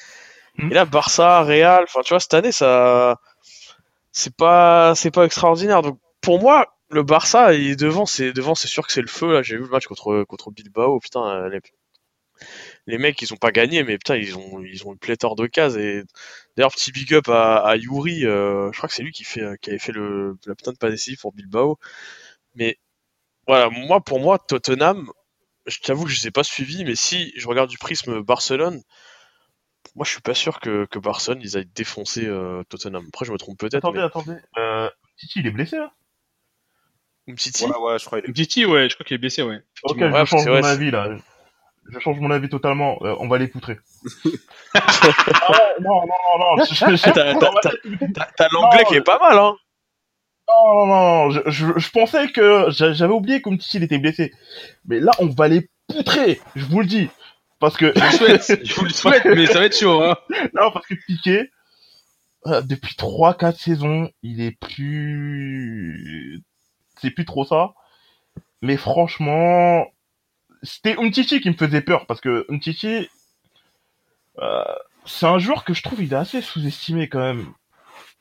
Mhm. 0.58 0.72
Et 0.72 0.74
là, 0.74 0.84
Barça, 0.86 1.42
Real, 1.42 1.84
enfin, 1.84 2.00
tu 2.04 2.14
vois, 2.14 2.20
cette 2.20 2.34
année, 2.34 2.52
ça, 2.52 3.16
c'est 4.12 4.36
pas, 4.36 4.94
c'est 4.96 5.10
pas 5.10 5.24
extraordinaire. 5.26 5.82
Donc, 5.82 5.98
pour 6.22 6.40
moi, 6.40 6.73
le 6.94 7.02
Barça, 7.02 7.54
il 7.54 7.70
est 7.72 7.76
devant, 7.76 8.06
c'est 8.06 8.32
devant, 8.32 8.54
c'est 8.54 8.68
sûr 8.68 8.86
que 8.86 8.92
c'est 8.92 9.02
le 9.02 9.08
feu. 9.08 9.32
Là, 9.32 9.42
j'ai 9.42 9.56
vu 9.56 9.64
le 9.64 9.68
match 9.68 9.86
contre 9.86 10.24
contre 10.24 10.50
Bilbao. 10.50 11.00
Putain, 11.00 11.48
les, 11.48 11.60
les 12.86 12.98
mecs, 12.98 13.20
ils 13.22 13.32
ont 13.34 13.36
pas 13.36 13.52
gagné, 13.52 13.82
mais 13.84 13.98
putain, 13.98 14.16
ils 14.16 14.36
ont 14.36 14.60
ils 14.62 14.86
ont 14.86 14.92
une 14.92 14.98
pléthore 14.98 15.36
de 15.36 15.46
cases. 15.46 15.76
Et 15.76 16.02
d'ailleurs, 16.56 16.72
petit 16.72 16.92
big 16.92 17.12
up 17.14 17.28
à, 17.28 17.58
à 17.58 17.76
Yuri. 17.76 18.24
euh, 18.24 18.70
je 18.72 18.78
crois 18.78 18.88
que 18.88 18.94
c'est 18.94 19.02
lui 19.02 19.12
qui 19.12 19.24
fait 19.24 19.44
qui 19.60 19.70
avait 19.70 19.78
fait 19.78 19.92
le 19.92 20.36
la 20.46 20.54
putain 20.54 20.72
de 20.72 20.78
pas 20.78 20.90
décisive 20.90 21.18
pour 21.20 21.32
Bilbao. 21.32 21.78
Mais 22.54 22.78
voilà, 23.46 23.70
moi, 23.70 24.00
pour 24.00 24.20
moi, 24.20 24.38
Tottenham, 24.38 25.10
je 25.66 25.78
t'avoue 25.80 26.04
que 26.04 26.10
je 26.10 26.20
les 26.22 26.28
ai 26.28 26.30
pas 26.30 26.44
suivis, 26.44 26.84
mais 26.84 26.96
si 26.96 27.32
je 27.36 27.48
regarde 27.48 27.70
du 27.70 27.78
prisme 27.78 28.22
Barcelone. 28.22 28.82
Moi, 29.96 30.04
je 30.04 30.10
suis 30.10 30.22
pas 30.22 30.34
sûr 30.34 30.60
que, 30.60 30.86
que 30.86 30.98
Barcelone, 30.98 31.40
ils 31.42 31.56
aillent 31.56 31.70
défoncer 31.72 32.26
euh, 32.26 32.64
Tottenham. 32.68 33.04
Après, 33.08 33.26
je 33.26 33.32
me 33.32 33.38
trompe 33.38 33.58
peut-être. 33.58 33.76
Attendez, 33.76 33.98
mais... 33.98 34.04
attendez. 34.04 34.36
Euh, 34.56 34.90
Titi, 35.18 35.40
il 35.40 35.46
est 35.46 35.52
blessé, 35.52 35.76
là? 35.76 35.92
Umtiti 37.28 37.64
Ouais, 37.64 37.76
ouais, 37.78 37.98
je 37.98 38.04
crois 38.04 38.20
qu'il 38.20 38.30
est. 38.30 38.34
Titi, 38.34 38.66
ouais, 38.66 38.88
je 38.88 38.94
crois 38.94 39.04
qu'il 39.04 39.14
est 39.14 39.18
blessé, 39.18 39.42
ouais. 39.42 39.60
Ok, 39.84 39.96
Ouais, 39.98 40.10
je 40.12 40.24
change 40.26 40.46
mon 40.46 40.62
avis, 40.64 40.90
là. 40.90 41.08
Je 41.90 41.98
change 41.98 42.18
mon 42.20 42.30
avis 42.30 42.48
totalement. 42.48 42.98
Euh, 43.02 43.14
on 43.18 43.28
va 43.28 43.38
les 43.38 43.48
poutrer. 43.48 43.78
ah 44.74 44.80
ouais, 45.52 45.58
non, 45.82 46.00
non, 46.00 46.06
non, 46.38 46.56
non. 46.56 46.64
je- 46.64 46.74
je- 46.96 47.10
T'as- 48.36 48.48
l'anglais 48.52 48.84
qui 48.88 48.94
est 48.94 49.02
pas 49.02 49.18
mal, 49.18 49.38
hein 49.38 49.54
Non, 50.48 50.74
non, 50.74 50.86
non, 50.86 51.30
je, 51.30 51.40
je, 51.46 51.66
je 51.78 51.90
pensais 51.90 52.28
que 52.28 52.66
j'a- 52.70 52.92
j'avais 52.92 53.12
oublié 53.12 53.40
comme 53.42 53.58
Titi 53.58 53.76
il 53.78 53.82
était 53.82 53.98
blessé. 53.98 54.32
Mais 54.86 55.00
là, 55.00 55.12
on 55.18 55.26
va 55.26 55.48
les 55.48 55.68
poutrer, 55.88 56.40
je 56.56 56.64
vous 56.64 56.80
le 56.80 56.86
dis. 56.86 57.08
Parce 57.60 57.76
que 57.76 57.92
Je 57.94 58.00
vous 58.00 58.26
le 58.26 58.38
souhaite, 58.38 58.64
je 58.66 58.74
vous 58.74 58.84
le 58.84 58.90
souhaite, 59.22 59.24
mais 59.24 59.46
ça 59.46 59.58
va 59.60 59.66
être 59.66 59.78
chaud, 59.78 60.02
hein. 60.02 60.16
non, 60.54 60.70
parce 60.72 60.86
que 60.86 60.94
Piqué, 61.06 61.50
euh, 62.46 62.60
depuis 62.62 62.94
3-4 62.94 63.56
saisons, 63.58 64.10
il 64.22 64.40
est 64.42 64.58
plus, 64.58 66.42
c'est 67.04 67.10
plus 67.10 67.24
trop 67.24 67.44
ça. 67.44 67.74
Mais 68.62 68.76
franchement, 68.76 69.86
c'était 70.62 70.98
Umtiti 70.98 71.40
qui 71.40 71.50
me 71.50 71.54
faisait 71.56 71.82
peur 71.82 72.06
parce 72.06 72.20
que 72.20 72.46
Umtiti, 72.48 73.08
euh, 74.40 74.64
c'est 75.04 75.26
un 75.26 75.38
joueur 75.38 75.64
que 75.64 75.74
je 75.74 75.82
trouve 75.82 76.02
il 76.02 76.12
est 76.12 76.16
assez 76.16 76.40
sous-estimé 76.40 77.08
quand 77.08 77.20
même. 77.20 77.52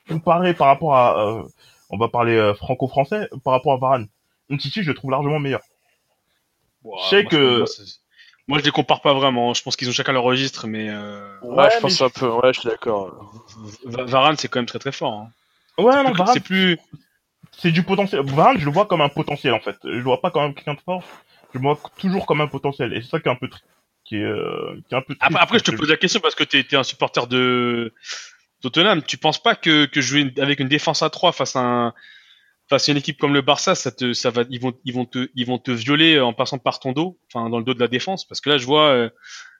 Comparé 0.09 0.53
par 0.53 0.67
rapport 0.67 0.95
à, 0.95 1.23
euh, 1.25 1.43
on 1.89 1.97
va 1.97 2.09
parler 2.09 2.35
euh, 2.35 2.53
franco-français, 2.53 3.29
par 3.43 3.53
rapport 3.53 3.73
à 3.73 3.77
Varane. 3.77 4.07
Umtiti, 4.49 4.83
je 4.83 4.89
le 4.89 4.95
trouve 4.95 5.11
largement 5.11 5.39
meilleur. 5.39 5.61
Je 6.83 7.09
sais 7.09 7.21
moi, 7.23 7.31
que- 7.31 7.65
Moi, 8.49 8.59
je 8.59 8.65
les 8.65 8.71
compare 8.71 9.01
pas 9.01 9.13
vraiment. 9.13 9.53
Je 9.53 9.63
pense 9.63 9.77
qu'ils 9.77 9.87
ont 9.87 9.93
chacun 9.93 10.11
leur 10.11 10.23
registre, 10.23 10.67
mais 10.67 10.89
euh, 10.89 11.39
Ouais, 11.41 11.69
je 11.69 11.75
mais 11.77 11.81
pense 11.83 12.01
un 12.01 12.09
peu, 12.09 12.27
ouais, 12.29 12.51
je 12.53 12.59
suis 12.59 12.69
d'accord. 12.69 13.31
Va- 13.85 14.03
Varane, 14.03 14.35
c'est 14.35 14.49
quand 14.49 14.59
même 14.59 14.65
très 14.65 14.79
très 14.79 14.91
fort. 14.91 15.13
Hein. 15.13 15.31
Ouais, 15.77 16.03
non, 16.03 16.11
Varane, 16.11 16.33
C'est 16.33 16.41
plus. 16.41 16.77
C'est 17.57 17.71
du 17.71 17.83
potentiel. 17.83 18.21
Varane, 18.25 18.59
je 18.59 18.65
le 18.65 18.71
vois 18.71 18.85
comme 18.85 19.01
un 19.01 19.09
potentiel 19.09 19.53
en 19.53 19.59
fait. 19.59 19.77
Je 19.83 19.89
le 19.89 20.01
vois 20.01 20.21
pas 20.21 20.31
comme 20.31 20.53
quelqu'un 20.53 20.73
de 20.73 20.81
fort. 20.81 21.03
je 21.53 21.59
me 21.59 21.63
vois 21.63 21.79
toujours 21.97 22.25
comme 22.25 22.41
un 22.41 22.47
potentiel. 22.47 22.93
Et 22.93 23.01
c'est 23.01 23.09
ça 23.09 23.19
qui 23.19 23.27
est 23.27 23.31
un 23.31 23.35
peu, 23.35 23.49
qui 24.05 24.17
est, 24.17 24.23
euh, 24.23 24.79
qui 24.87 24.93
est 24.93 24.97
un 24.97 25.01
peu. 25.01 25.15
Après, 25.19 25.39
après, 25.39 25.59
je 25.59 25.63
te 25.63 25.71
pose 25.71 25.89
la 25.89 25.97
question 25.97 26.19
parce 26.19 26.35
que 26.35 26.43
tu 26.43 26.59
es, 26.59 26.75
un 26.75 26.83
supporter 26.83 27.27
de 27.27 27.93
Tottenham. 28.61 29.03
Tu 29.03 29.17
penses 29.17 29.41
pas 29.41 29.55
que, 29.55 29.85
que 29.85 30.01
jouer 30.01 30.33
avec 30.37 30.59
une 30.59 30.67
défense 30.67 31.03
à 31.03 31.09
3 31.09 31.31
face 31.31 31.55
à 31.55 31.61
un, 31.61 31.93
face 32.69 32.89
à 32.89 32.91
une 32.91 32.97
équipe 32.97 33.19
comme 33.19 33.33
le 33.33 33.41
Barça, 33.41 33.75
ça 33.75 33.91
te, 33.91 34.13
ça 34.13 34.29
va, 34.29 34.43
ils 34.49 34.59
vont, 34.59 34.73
ils 34.85 34.93
vont 34.93 35.05
te, 35.05 35.29
ils 35.35 35.45
vont 35.45 35.59
te 35.59 35.71
violer 35.71 36.19
en 36.19 36.33
passant 36.33 36.57
par 36.57 36.79
ton 36.79 36.91
dos, 36.91 37.19
enfin 37.27 37.49
dans 37.49 37.59
le 37.59 37.63
dos 37.63 37.73
de 37.73 37.79
la 37.79 37.87
défense, 37.87 38.25
parce 38.27 38.41
que 38.41 38.49
là, 38.49 38.57
je 38.57 38.65
vois 38.65 38.87
euh, 38.89 39.09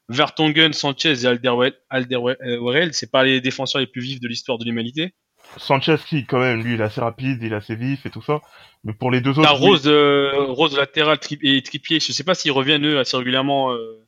Vertonghen, 0.10 0.74
Sanchez 0.74 1.24
et 1.24 1.26
Alderweireld, 1.26 1.78
Alderweireld, 1.90 2.94
c'est 2.94 3.12
pas 3.12 3.24
les 3.24 3.42
défenseurs 3.42 3.82
les 3.82 3.88
plus 3.88 4.02
vifs 4.02 4.20
de 4.20 4.28
l'histoire 4.28 4.58
de 4.58 4.66
l'humanité. 4.66 5.14
Sanchez, 5.58 5.98
qui, 6.06 6.26
quand 6.26 6.40
même, 6.40 6.62
lui, 6.62 6.76
il 6.76 6.82
est 6.82 6.84
assez 6.84 7.02
rapide, 7.02 7.40
il 7.42 7.54
est 7.54 7.56
assez 7.56 7.76
vif 7.76 8.06
et 8.06 8.10
tout 8.10 8.22
ça. 8.22 8.42
Mais 8.84 8.94
pour 8.94 9.12
les 9.12 9.22
deux 9.22 9.32
autres. 9.32 9.44
T'as 9.44 9.56
Rose, 9.56 9.84
euh, 9.86 10.46
Rose 10.50 10.78
latéral 10.78 11.18
et 11.42 11.62
Trippier. 11.62 12.00
Je 12.00 12.12
sais 12.12 12.24
pas 12.24 12.36
s'ils 12.36 12.52
reviennent 12.52 12.86
eux 12.86 13.00
assez 13.00 13.16
régulièrement 13.16 13.72
euh, 13.72 14.04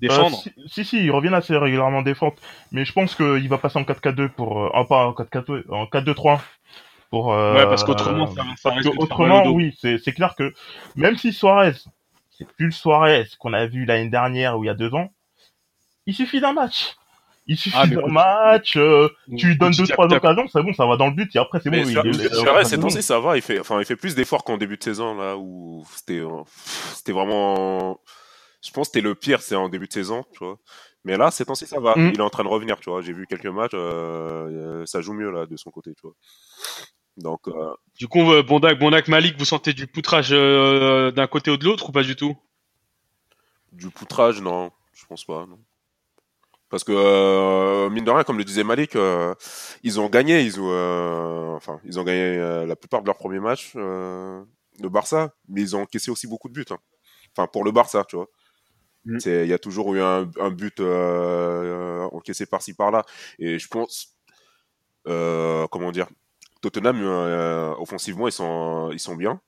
défendre. 0.00 0.42
Euh, 0.46 0.62
si, 0.66 0.84
si, 0.84 1.04
ils 1.04 1.10
reviennent 1.10 1.34
assez 1.34 1.56
régulièrement 1.56 2.02
défendre. 2.02 2.34
Mais 2.72 2.84
je 2.84 2.92
pense 2.92 3.14
qu'il 3.14 3.48
va 3.48 3.58
passer 3.58 3.78
en 3.78 3.82
4-4-2 3.82 4.28
pour, 4.28 4.64
euh, 4.64 4.84
pas 4.84 5.06
en 5.06 5.12
4-4-2, 5.12 5.64
en 5.70 5.84
4-2-3 5.84 6.40
pour. 7.10 7.28
Ouais, 7.28 7.64
parce 7.64 7.84
qu'autrement, 7.84 8.26
ça, 8.28 8.42
ça 8.56 8.70
parce 8.70 8.86
autrement, 8.86 9.46
oui, 9.48 9.76
c'est 9.80 9.98
c'est 9.98 10.12
clair 10.12 10.34
que 10.36 10.54
même 10.94 11.16
si 11.16 11.32
Suarez, 11.32 11.74
c'est 12.30 12.46
plus 12.46 12.66
le 12.66 12.72
Suarez 12.72 13.26
qu'on 13.38 13.52
a 13.52 13.66
vu 13.66 13.84
l'année 13.84 14.08
dernière 14.08 14.56
ou 14.56 14.64
il 14.64 14.68
y 14.68 14.70
a 14.70 14.74
deux 14.74 14.94
ans, 14.94 15.10
il 16.06 16.14
suffit 16.14 16.40
d'un 16.40 16.52
match. 16.52 16.96
Il 17.52 17.56
suffit 17.58 17.76
Ah, 17.76 17.86
d'un 17.88 18.06
match, 18.06 18.76
euh, 18.76 19.08
tu 19.36 19.48
lui 19.48 19.58
donnes 19.58 19.72
deux 19.72 19.84
trois 19.88 20.06
occasions, 20.06 20.46
c'est 20.46 20.62
bon, 20.62 20.72
ça 20.72 20.86
va 20.86 20.96
dans 20.96 21.08
le 21.08 21.14
but 21.14 21.34
et 21.34 21.38
après 21.40 21.58
c'est 21.60 21.68
bon. 21.68 21.78
Mais 21.78 21.82
il- 21.82 21.90
Suarez, 21.90 22.08
il- 22.10 22.14
il- 22.20 22.34
Suarez, 22.36 22.62
il- 22.62 22.66
ces 22.68 22.76
il- 22.76 22.80
temps-ci, 22.80 23.02
ça 23.02 23.18
va. 23.18 23.36
Il 23.36 23.42
fait, 23.42 23.58
enfin, 23.58 23.80
il 23.80 23.84
fait 23.84 23.96
plus 23.96 24.14
d'efforts 24.14 24.44
qu'en 24.44 24.56
début 24.56 24.76
de 24.76 24.84
saison, 24.84 25.16
là, 25.16 25.36
où 25.36 25.84
c'était, 25.96 26.20
euh, 26.20 26.42
c'était 26.94 27.10
vraiment, 27.10 28.00
je 28.62 28.70
pense 28.70 28.86
que 28.86 28.92
c'était 28.94 29.00
le 29.00 29.16
pire, 29.16 29.42
c'est 29.42 29.56
en 29.56 29.68
début 29.68 29.88
de 29.88 29.92
saison, 29.92 30.24
tu 30.32 30.44
vois. 30.44 30.58
Mais 31.04 31.16
là, 31.16 31.32
ces 31.32 31.44
temps-ci, 31.44 31.66
ça 31.66 31.80
va. 31.80 31.96
Mm. 31.96 32.10
Il 32.14 32.20
est 32.20 32.22
en 32.22 32.30
train 32.30 32.44
de 32.44 32.48
revenir, 32.48 32.78
tu 32.78 32.88
vois. 32.88 33.02
J'ai 33.02 33.12
vu 33.12 33.26
quelques 33.26 33.46
matchs, 33.46 33.72
euh, 33.74 34.86
ça 34.86 35.00
joue 35.00 35.12
mieux, 35.12 35.32
là, 35.32 35.46
de 35.46 35.56
son 35.56 35.72
côté, 35.72 35.92
tu 35.94 36.02
vois. 36.04 36.14
Donc, 37.16 37.48
euh, 37.48 37.74
Du 37.98 38.06
coup, 38.06 38.22
Bondak, 38.46 38.78
Bondak, 38.78 39.08
Malik, 39.08 39.36
vous 39.36 39.44
sentez 39.44 39.72
du 39.72 39.88
poutrage 39.88 40.28
euh, 40.30 41.10
d'un 41.10 41.26
côté 41.26 41.50
ou 41.50 41.56
de 41.56 41.64
l'autre 41.64 41.88
ou 41.88 41.92
pas 41.92 42.04
du 42.04 42.14
tout? 42.14 42.36
Du 43.72 43.88
poutrage, 43.90 44.40
non, 44.40 44.70
je 44.94 45.04
pense 45.06 45.24
pas, 45.24 45.46
non. 45.46 45.58
Parce 46.70 46.84
que, 46.84 46.92
euh, 46.94 47.90
mine 47.90 48.04
de 48.04 48.10
rien, 48.12 48.22
comme 48.24 48.38
le 48.38 48.44
disait 48.44 48.62
Malik, 48.64 48.94
euh, 48.96 49.34
ils 49.82 49.98
ont 50.00 50.08
gagné, 50.08 50.42
ils 50.42 50.60
ont, 50.60 50.70
euh, 50.70 51.56
enfin, 51.56 51.80
ils 51.84 51.98
ont 51.98 52.04
gagné 52.04 52.38
la 52.66 52.76
plupart 52.76 53.02
de 53.02 53.06
leurs 53.06 53.16
premiers 53.16 53.40
matchs, 53.40 53.74
le 53.74 54.88
Barça, 54.88 55.34
mais 55.48 55.60
ils 55.62 55.76
ont 55.76 55.82
encaissé 55.82 56.10
aussi 56.10 56.26
beaucoup 56.28 56.48
de 56.48 56.54
buts. 56.54 56.64
hein. 56.70 56.78
Enfin, 57.36 57.48
pour 57.48 57.64
le 57.64 57.72
Barça, 57.72 58.04
tu 58.08 58.16
vois. 58.16 58.28
Mm. 59.06 59.18
C'est, 59.20 59.44
il 59.44 59.48
y 59.48 59.52
a 59.54 59.58
toujours 59.58 59.94
eu 59.94 60.00
un, 60.02 60.30
un 60.40 60.50
but 60.50 60.80
encaissé 62.12 62.46
par-ci 62.46 62.74
par-là, 62.74 63.04
et 63.38 63.58
je 63.58 63.68
pense, 63.68 64.16
comment 65.04 65.92
dire, 65.92 66.08
Tottenham, 66.62 67.02
offensivement, 67.80 68.28
ils 68.28 68.32
sont, 68.32 68.90
ils 68.92 69.00
sont 69.00 69.16
bien. 69.16 69.40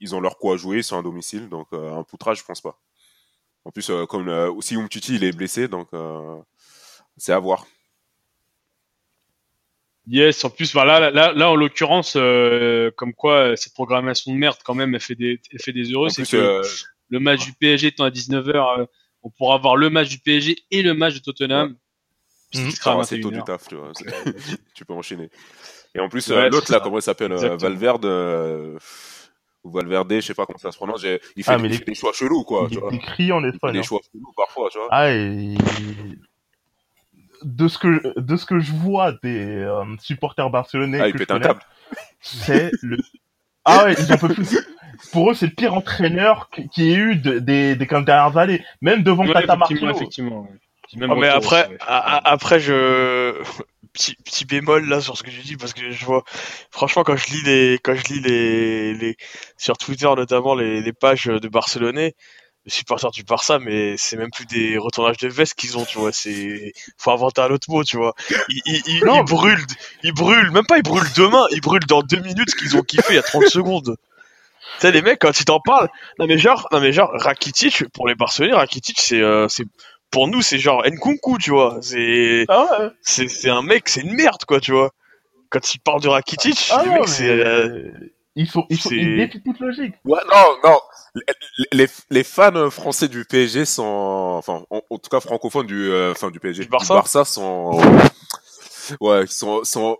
Ils 0.00 0.14
ont 0.14 0.20
leur 0.20 0.38
coup 0.38 0.52
à 0.52 0.56
jouer, 0.56 0.78
ils 0.78 0.84
sont 0.84 0.98
à 0.98 1.02
domicile, 1.02 1.48
donc 1.48 1.68
un 1.72 2.02
poutrage, 2.02 2.38
je 2.40 2.44
pense 2.44 2.60
pas. 2.60 2.78
En 3.66 3.72
plus, 3.72 3.90
euh, 3.90 4.06
comme 4.06 4.28
euh, 4.28 4.48
aussi 4.48 4.76
Umtiti, 4.76 5.16
il 5.16 5.24
est 5.24 5.32
blessé, 5.32 5.66
donc 5.66 5.88
euh, 5.92 6.36
c'est 7.16 7.32
à 7.32 7.38
voir. 7.40 7.66
Yes, 10.06 10.44
en 10.44 10.50
plus, 10.50 10.72
voilà, 10.72 11.00
là, 11.00 11.10
là, 11.10 11.32
là, 11.32 11.50
en 11.50 11.56
l'occurrence, 11.56 12.14
euh, 12.14 12.92
comme 12.92 13.12
quoi 13.12 13.56
cette 13.56 13.74
programmation 13.74 14.32
de 14.32 14.38
merde, 14.38 14.56
quand 14.64 14.74
même, 14.74 14.94
elle 14.94 15.00
fait 15.00 15.16
des, 15.16 15.40
elle 15.50 15.60
fait 15.60 15.72
des 15.72 15.90
heureux. 15.92 16.10
C'est 16.10 16.30
que 16.30 16.36
euh, 16.36 16.62
le 17.08 17.18
match 17.18 17.44
du 17.44 17.52
PSG 17.54 17.88
étant 17.88 18.04
à 18.04 18.10
19h, 18.10 18.86
on 19.24 19.30
pourra 19.30 19.56
avoir 19.56 19.74
le 19.76 19.90
match 19.90 20.10
du 20.10 20.20
PSG 20.20 20.58
et 20.70 20.82
le 20.82 20.94
match 20.94 21.14
de 21.14 21.18
Tottenham. 21.18 21.74
Puis 22.52 22.60
Mhm. 22.60 22.70
va, 22.84 23.02
c'est 23.02 23.18
tôt 23.18 23.30
21h. 23.30 23.34
du 23.34 23.42
taf, 23.42 23.66
tu 23.66 23.74
vois. 23.74 23.90
tu 24.74 24.84
peux 24.84 24.94
enchaîner. 24.94 25.28
Et 25.96 25.98
en 25.98 26.08
plus, 26.08 26.28
Ouais, 26.28 26.48
l'autre 26.50 26.70
là, 26.70 26.78
comment 26.78 26.98
il 26.98 27.02
s'appelle. 27.02 27.34
Valverde 27.34 28.04
euh, 28.04 28.78
ou 29.66 29.70
Valverde, 29.72 30.12
je 30.14 30.20
sais 30.20 30.34
pas 30.34 30.46
comment 30.46 30.58
ça 30.58 30.70
se 30.72 30.76
prononce. 30.76 31.02
Il 31.36 31.44
fait, 31.44 31.52
Ah, 31.52 31.56
des, 31.58 31.64
il 31.64 31.70
les- 31.70 31.76
fait 31.78 31.84
des 31.84 31.94
choix 31.94 32.12
chelous, 32.12 32.44
quoi. 32.44 32.66
il 32.70 32.74
Tu 32.76 32.80
vois. 32.80 32.92
est 32.92 32.96
écrit 32.96 33.32
en 33.32 33.40
Il 33.40 33.48
fait 33.50 33.54
Espagne. 33.56 33.72
des 33.72 33.82
choix 33.82 34.00
chelous 34.12 34.32
parfois, 34.36 34.68
tu 34.70 34.78
vois. 34.78 34.88
Ah, 34.90 35.10
et... 35.12 35.54
de 37.42 37.68
ce 37.68 37.78
que 37.78 38.18
de 38.18 38.36
ce 38.36 38.46
que 38.46 38.58
je 38.60 38.72
vois 38.72 39.12
des 39.22 39.46
euh, 39.62 39.84
supporters 40.00 40.48
barcelonais 40.50 41.00
Ah, 41.00 41.06
il 41.08 41.12
que 41.12 41.18
je 41.18 41.24
pète 41.24 41.42
connais, 41.42 41.54
c'est 42.20 42.70
le 42.82 42.96
ah 43.64 43.84
ouais 43.84 43.94
ils 43.98 44.12
en 44.12 44.16
peuvent 44.16 44.34
plus 44.34 44.58
pour 45.12 45.30
eux 45.30 45.34
c'est 45.34 45.46
le 45.46 45.52
pire 45.52 45.74
entraîneur 45.74 46.48
qui 46.72 46.90
ait 46.90 46.94
eu 46.94 47.16
de- 47.16 47.38
des 47.38 47.76
des 47.76 47.86
15 47.86 48.04
dernières 48.06 48.36
années 48.38 48.64
même 48.80 49.02
devant 49.02 49.24
Ouais, 49.26 49.32
Tata 49.34 49.54
effectivement, 49.54 49.86
Martino 49.86 49.90
effectivement. 49.96 50.40
ouais. 50.42 50.58
Puis 50.88 50.98
même 50.98 51.10
Ah, 51.10 51.14
mais 51.20 51.28
après, 51.28 51.68
ouais. 51.68 51.76
a- 51.80 52.16
a- 52.16 52.30
après 52.32 52.58
je 52.58 53.34
petit 53.96 54.14
petit 54.24 54.44
bémol 54.44 54.86
là 54.88 55.00
sur 55.00 55.16
ce 55.16 55.22
que 55.22 55.30
j'ai 55.30 55.42
dit 55.42 55.56
parce 55.56 55.72
que 55.72 55.90
je 55.90 56.04
vois 56.04 56.22
franchement 56.70 57.02
quand 57.02 57.16
je 57.16 57.26
lis 57.30 57.42
les 57.42 57.74
quand 57.82 57.94
je 57.94 58.04
lis 58.12 58.20
les, 58.20 58.94
les 58.94 59.16
sur 59.56 59.76
Twitter 59.78 60.08
notamment 60.16 60.54
les, 60.54 60.80
les 60.82 60.92
pages 60.92 61.24
de 61.26 61.48
Barcelonais 61.48 62.14
les 62.66 62.70
supporters 62.72 63.10
du 63.12 63.22
Barça 63.22 63.58
mais 63.58 63.96
c'est 63.96 64.16
même 64.16 64.30
plus 64.30 64.44
des 64.46 64.76
retournages 64.76 65.16
de 65.18 65.28
veste 65.28 65.54
qu'ils 65.54 65.78
ont 65.78 65.84
tu 65.84 65.98
vois 65.98 66.12
c'est 66.12 66.72
faut 66.98 67.12
inventer 67.12 67.40
un 67.40 67.50
autre 67.50 67.70
mot 67.70 67.84
tu 67.84 67.96
vois. 67.96 68.14
Ils, 68.48 68.60
ils, 68.66 68.82
ils, 68.86 69.04
Non, 69.04 69.22
ils 69.22 69.24
brûlent 69.24 69.66
ils 70.02 70.12
brûlent 70.12 70.50
même 70.50 70.66
pas 70.66 70.76
ils 70.76 70.82
brûlent 70.82 71.12
demain 71.16 71.46
ils 71.52 71.60
brûlent 71.60 71.86
dans 71.86 72.02
deux 72.02 72.20
minutes 72.20 72.50
ce 72.50 72.56
qu'ils 72.56 72.76
ont 72.76 72.82
kiffé 72.82 73.04
il 73.10 73.16
y 73.16 73.18
a 73.18 73.22
30 73.22 73.46
secondes. 73.46 73.96
Tu 74.74 74.80
sais 74.80 74.92
les 74.92 75.00
mecs 75.00 75.20
quand 75.20 75.40
ils 75.40 75.44
t'en 75.44 75.60
parlent 75.60 75.88
non 76.18 76.26
mais 76.26 76.38
genre 76.38 76.68
non 76.72 76.80
mais 76.80 76.92
genre 76.92 77.10
Rakitic 77.14 77.84
pour 77.94 78.08
les 78.08 78.14
Barcelonais 78.16 78.54
Rakitic 78.54 79.00
c'est 79.00 79.20
euh, 79.20 79.48
c'est 79.48 79.64
pour 80.10 80.28
nous 80.28 80.42
c'est 80.42 80.58
genre 80.58 80.84
Nkunku 80.86 81.38
tu 81.38 81.50
vois 81.50 81.78
c'est 81.82 82.44
ah 82.48 82.66
ouais 82.80 82.88
c'est 83.02 83.28
c'est 83.28 83.50
un 83.50 83.62
mec, 83.62 83.88
c'est 83.88 84.00
une 84.02 84.14
merde, 84.14 84.44
quoi, 84.46 84.60
tu 84.60 84.72
vois. 84.72 84.90
Quand 85.50 85.74
il 85.74 85.78
parle 85.78 86.02
de 86.02 86.08
Rakitic, 86.08 86.70
ah 86.72 86.82
le 86.82 86.88
non, 86.88 86.94
mec, 86.94 87.02
mais 87.02 87.06
c'est. 87.06 87.28
euh, 87.30 87.90
ils 88.34 88.48
sont 88.48 88.66
ils 88.68 88.78
sont 88.78 88.88
c'est- 88.90 88.96
ils 88.96 89.16
défient 89.16 89.42
toute 89.42 89.60
logique 89.60 89.94
Ouais, 90.04 90.20
non, 90.30 90.70
non. 90.70 90.78
Les, 91.72 91.86
les, 92.10 92.24
fans 92.24 92.68
français 92.70 93.08
du 93.08 93.24
PSG 93.24 93.64
sont, 93.64 93.82
enfin, 94.36 94.64
en, 94.68 94.82
en 94.90 94.98
tout 94.98 95.08
cas 95.08 95.20
francophones 95.20 95.66
du, 95.66 95.90
euh, 95.90 96.10
enfin, 96.12 96.30
du 96.30 96.40
PSG, 96.40 96.64
Du 96.64 96.68
Barça 96.68 97.24
sont, 97.24 97.80
ouais, 99.00 99.22
ils 99.24 99.30
sont, 99.30 99.64
sont, 99.64 99.98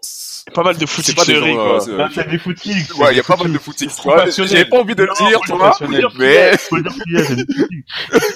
pas 0.54 0.62
mal 0.62 0.76
de 0.76 0.86
c'est 0.86 1.14
pas 1.14 1.24
des 1.24 1.34
footixerie, 1.34 1.54
gens, 1.54 1.56
quoi. 1.56 1.88
euh, 1.88 1.96
Là, 1.96 2.08
c'est 2.12 2.28
des 2.28 2.38
footings 2.38 2.92
Ouais, 2.98 3.12
il 3.12 3.16
y 3.16 3.20
a 3.20 3.22
pas 3.22 3.36
mal 3.36 3.52
de 3.52 3.58
footix. 3.58 3.94
tu 3.96 4.02
vois. 4.02 4.16
professionnels. 4.16 4.50
J'avais 4.52 4.64
pas 4.68 4.78
envie 4.78 4.94
de 4.94 5.02
le 5.04 5.28
dire, 5.28 5.40
professionnel. 5.40 6.06
Mais 6.18 6.56
faut 6.56 6.78
dire 6.80 6.92
qu'il 6.92 7.12
y 7.12 7.16
a 7.16 7.24
c'est 7.24 7.36
des 7.36 7.44
footings 7.46 7.82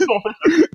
en 0.09 0.21
fait 0.21 0.67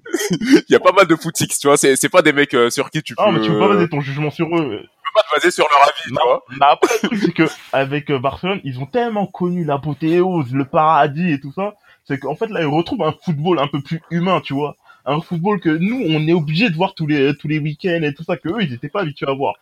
il 0.68 0.72
y 0.72 0.76
a 0.76 0.80
pas 0.80 0.92
mal 0.92 1.08
de 1.08 1.16
footix, 1.16 1.60
tu 1.60 1.68
vois. 1.68 1.78
C'est, 1.78 1.96
c'est 1.96 2.10
pas 2.10 2.22
des 2.22 2.34
mecs 2.34 2.54
euh, 2.54 2.70
sur 2.70 2.90
qui 2.90 3.02
tu 3.04 3.16
peux, 3.16 3.24
ah 3.26 3.32
mais 3.32 3.42
tu 3.42 3.50
peux 3.50 3.60
pas 3.60 3.68
baser 3.70 3.90
ton 3.90 4.02
jugement 4.02 4.32
sur 4.32 4.48
eux 4.58 4.82
tu 4.82 4.88
peux 4.88 5.22
pas 5.22 5.24
te 5.24 5.36
baser 5.42 5.52
sur 5.52 5.66
leur 5.70 5.82
avis, 5.84 6.04
tu 6.08 6.14
vois. 6.14 6.44
Mais 6.50 6.58
après, 6.62 6.94
le 7.04 7.08
truc, 7.10 7.20
c'est 7.24 7.32
que 7.34 7.44
avec 7.74 8.10
euh, 8.12 8.20
Barcelone, 8.20 8.60
ils 8.64 8.80
ont 8.80 8.86
tellement 8.86 9.28
connu 9.28 9.64
l'apothéose, 9.64 10.52
le 10.54 10.66
paradis 10.66 11.32
et 11.34 11.40
tout 11.40 11.52
ça, 11.54 11.76
c'est 12.06 12.20
qu'en 12.20 12.36
fait 12.36 12.48
là, 12.50 12.62
ils 12.62 12.68
retrouvent 12.68 13.04
un 13.04 13.14
football 13.24 13.60
un 13.60 13.68
peu 13.68 13.82
plus 13.82 14.02
humain, 14.12 14.42
tu 14.42 14.54
vois. 14.54 14.76
Un 15.06 15.22
football 15.22 15.60
que 15.60 15.70
nous, 15.70 16.04
on 16.08 16.28
est 16.28 16.34
obligé 16.34 16.70
de 16.70 16.76
voir 16.76 16.96
tous 16.96 17.08
les 17.08 17.36
tous 17.38 17.48
les 17.48 17.60
week-ends 17.60 18.02
et 18.04 18.14
tout 18.14 18.24
ça, 18.24 18.38
que 18.38 18.50
eux, 18.50 18.62
ils 18.62 18.74
étaient 18.74 18.90
pas 18.90 19.02
habitués 19.02 19.28
à 19.30 19.34
voir. 19.34 19.56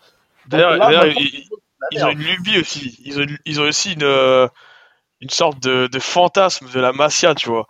D'ailleurs, 0.47 1.05
ils, 1.07 1.47
ils 1.91 2.03
ont 2.03 2.09
une 2.09 2.23
lubie 2.23 2.59
aussi. 2.59 2.99
Ils 3.05 3.19
ont, 3.19 3.25
ils 3.45 3.61
ont 3.61 3.63
aussi 3.63 3.93
une, 3.93 4.03
euh, 4.03 4.47
une 5.21 5.29
sorte 5.29 5.61
de, 5.61 5.87
de 5.87 5.99
fantasme 5.99 6.69
de 6.71 6.79
la 6.79 6.93
Masia, 6.93 7.35
tu 7.35 7.49
vois. 7.49 7.67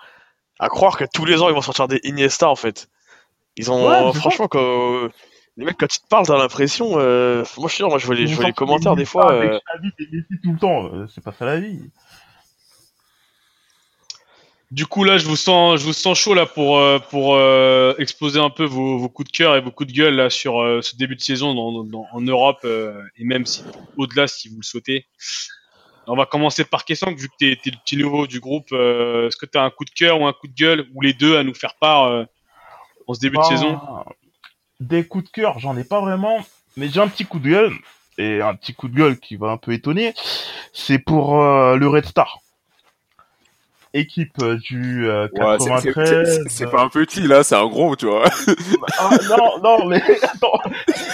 À 0.60 0.70
croire 0.70 0.98
que 0.98 1.06
tous 1.14 1.26
les 1.26 1.42
ans, 1.42 1.50
ils 1.50 1.56
vont 1.56 1.62
sortir 1.62 1.88
des 1.88 2.00
Iniesta, 2.04 2.50
en 2.50 2.56
fait. 2.56 2.90
Ils 3.58 3.72
ont, 3.72 3.88
Ouais, 3.88 4.14
franchement, 4.14 4.48
quand, 4.48 5.10
les 5.58 5.66
mecs, 5.66 5.78
quand 5.78 5.96
ils 5.96 6.00
te 6.02 6.08
parlent, 6.08 6.26
t'as 6.26 6.38
l'impression, 6.38 6.98
euh, 6.98 7.44
moi, 7.58 7.68
je 7.68 7.74
suis 7.74 7.78
sûr, 7.78 7.90
moi, 7.90 7.98
je 7.98 8.06
vois 8.06 8.16
les, 8.16 8.28
je 8.28 8.36
vois 8.36 8.46
les 8.46 8.54
commentaires, 8.54 8.96
des 8.96 9.06
fois, 9.06 9.32
Avec 9.32 9.52
euh, 9.52 9.60
Xavi 9.76 9.92
et 10.00 10.08
Messi 10.12 10.42
tout 10.44 10.54
le 10.54 10.60
temps, 10.60 10.86
euh, 10.86 11.08
c'est 11.14 11.24
pas 11.24 11.32
ça 11.32 11.46
la 11.46 11.60
vie. 11.60 11.92
Du 14.74 14.88
coup, 14.88 15.04
là, 15.04 15.20
je 15.20 15.26
vous 15.28 15.36
sens, 15.36 15.80
je 15.80 15.86
vous 15.86 15.94
sens 15.94 16.18
chaud 16.18 16.34
là 16.34 16.48
pour 16.48 16.80
euh, 16.80 16.98
pour 16.98 17.36
euh, 17.36 17.94
exposer 18.00 18.40
un 18.40 18.50
peu 18.50 18.64
vos, 18.64 18.98
vos 18.98 19.08
coups 19.08 19.32
de 19.32 19.38
cœur 19.38 19.56
et 19.56 19.62
vos 19.62 19.70
coups 19.70 19.92
de 19.92 19.96
gueule 19.96 20.16
là 20.16 20.32
sur 20.32 20.60
euh, 20.64 20.82
ce 20.82 20.96
début 20.96 21.16
de 21.16 21.22
saison 21.22 21.54
dans, 21.54 21.84
dans- 21.84 22.08
en 22.12 22.22
Europe 22.22 22.58
euh, 22.66 23.00
et 23.18 23.24
même 23.24 23.46
si 23.46 23.62
au-delà 23.98 24.26
si 24.28 24.50
vous 24.50 24.56
le 24.58 24.64
souhaitez. 24.64 25.06
On 26.08 26.16
va 26.16 26.26
commencer 26.26 26.64
par 26.66 26.86
question 26.86 27.14
vu 27.14 27.30
que 27.30 27.34
t'es 27.38 27.52
es 27.52 27.70
le 27.70 27.78
petit 27.86 27.98
nouveau 27.98 28.26
du 28.26 28.40
groupe. 28.40 28.70
euh, 28.72 29.28
Est-ce 29.28 29.38
que 29.38 29.46
tu 29.46 29.60
as 29.60 29.64
un 29.64 29.70
coup 29.70 29.86
de 29.86 29.92
cœur 29.92 30.20
ou 30.20 30.26
un 30.26 30.34
coup 30.34 30.48
de 30.48 30.56
gueule 30.56 30.88
ou 30.96 31.02
les 31.02 31.14
deux 31.14 31.38
à 31.38 31.44
nous 31.44 31.54
faire 31.54 31.76
part 31.80 32.06
euh, 32.06 32.24
en 33.06 33.14
ce 33.14 33.20
début 33.20 33.38
de 33.38 33.42
Bah, 33.44 33.50
saison? 33.50 33.80
Des 34.80 35.06
coups 35.06 35.26
de 35.26 35.30
cœur, 35.30 35.60
j'en 35.60 35.78
ai 35.78 35.84
pas 35.84 36.02
vraiment, 36.02 36.44
mais 36.78 36.90
j'ai 36.90 37.00
un 37.00 37.08
petit 37.08 37.26
coup 37.26 37.38
de 37.40 37.48
gueule 37.50 37.74
et 38.18 38.42
un 38.42 38.56
petit 38.56 38.74
coup 38.74 38.88
de 38.88 38.96
gueule 38.96 39.20
qui 39.20 39.36
va 39.36 39.50
un 39.52 39.58
peu 39.58 39.72
étonner. 39.72 40.16
C'est 40.74 40.98
pour 41.00 41.40
euh, 41.44 41.76
le 41.78 41.88
Red 41.88 42.06
Star. 42.06 42.40
Équipe 43.96 44.34
euh, 44.42 44.58
du 44.58 45.08
euh, 45.08 45.28
Ouais, 45.34 45.58
c'est- 45.60 45.66
c'est- 45.66 45.94
93. 45.94 46.36
c'est- 46.44 46.50
c'est 46.50 46.72
pas 46.72 46.82
un 46.82 46.90
petit, 46.90 47.22
là, 47.28 47.44
c'est 47.44 47.56
un 47.56 47.68
gros, 47.68 47.96
tu 47.96 48.08
vois. 48.08 48.26
Ah, 48.98 49.10
non, 49.30 49.62
non, 49.64 49.86
mais 49.86 50.02
attends, 50.24 50.60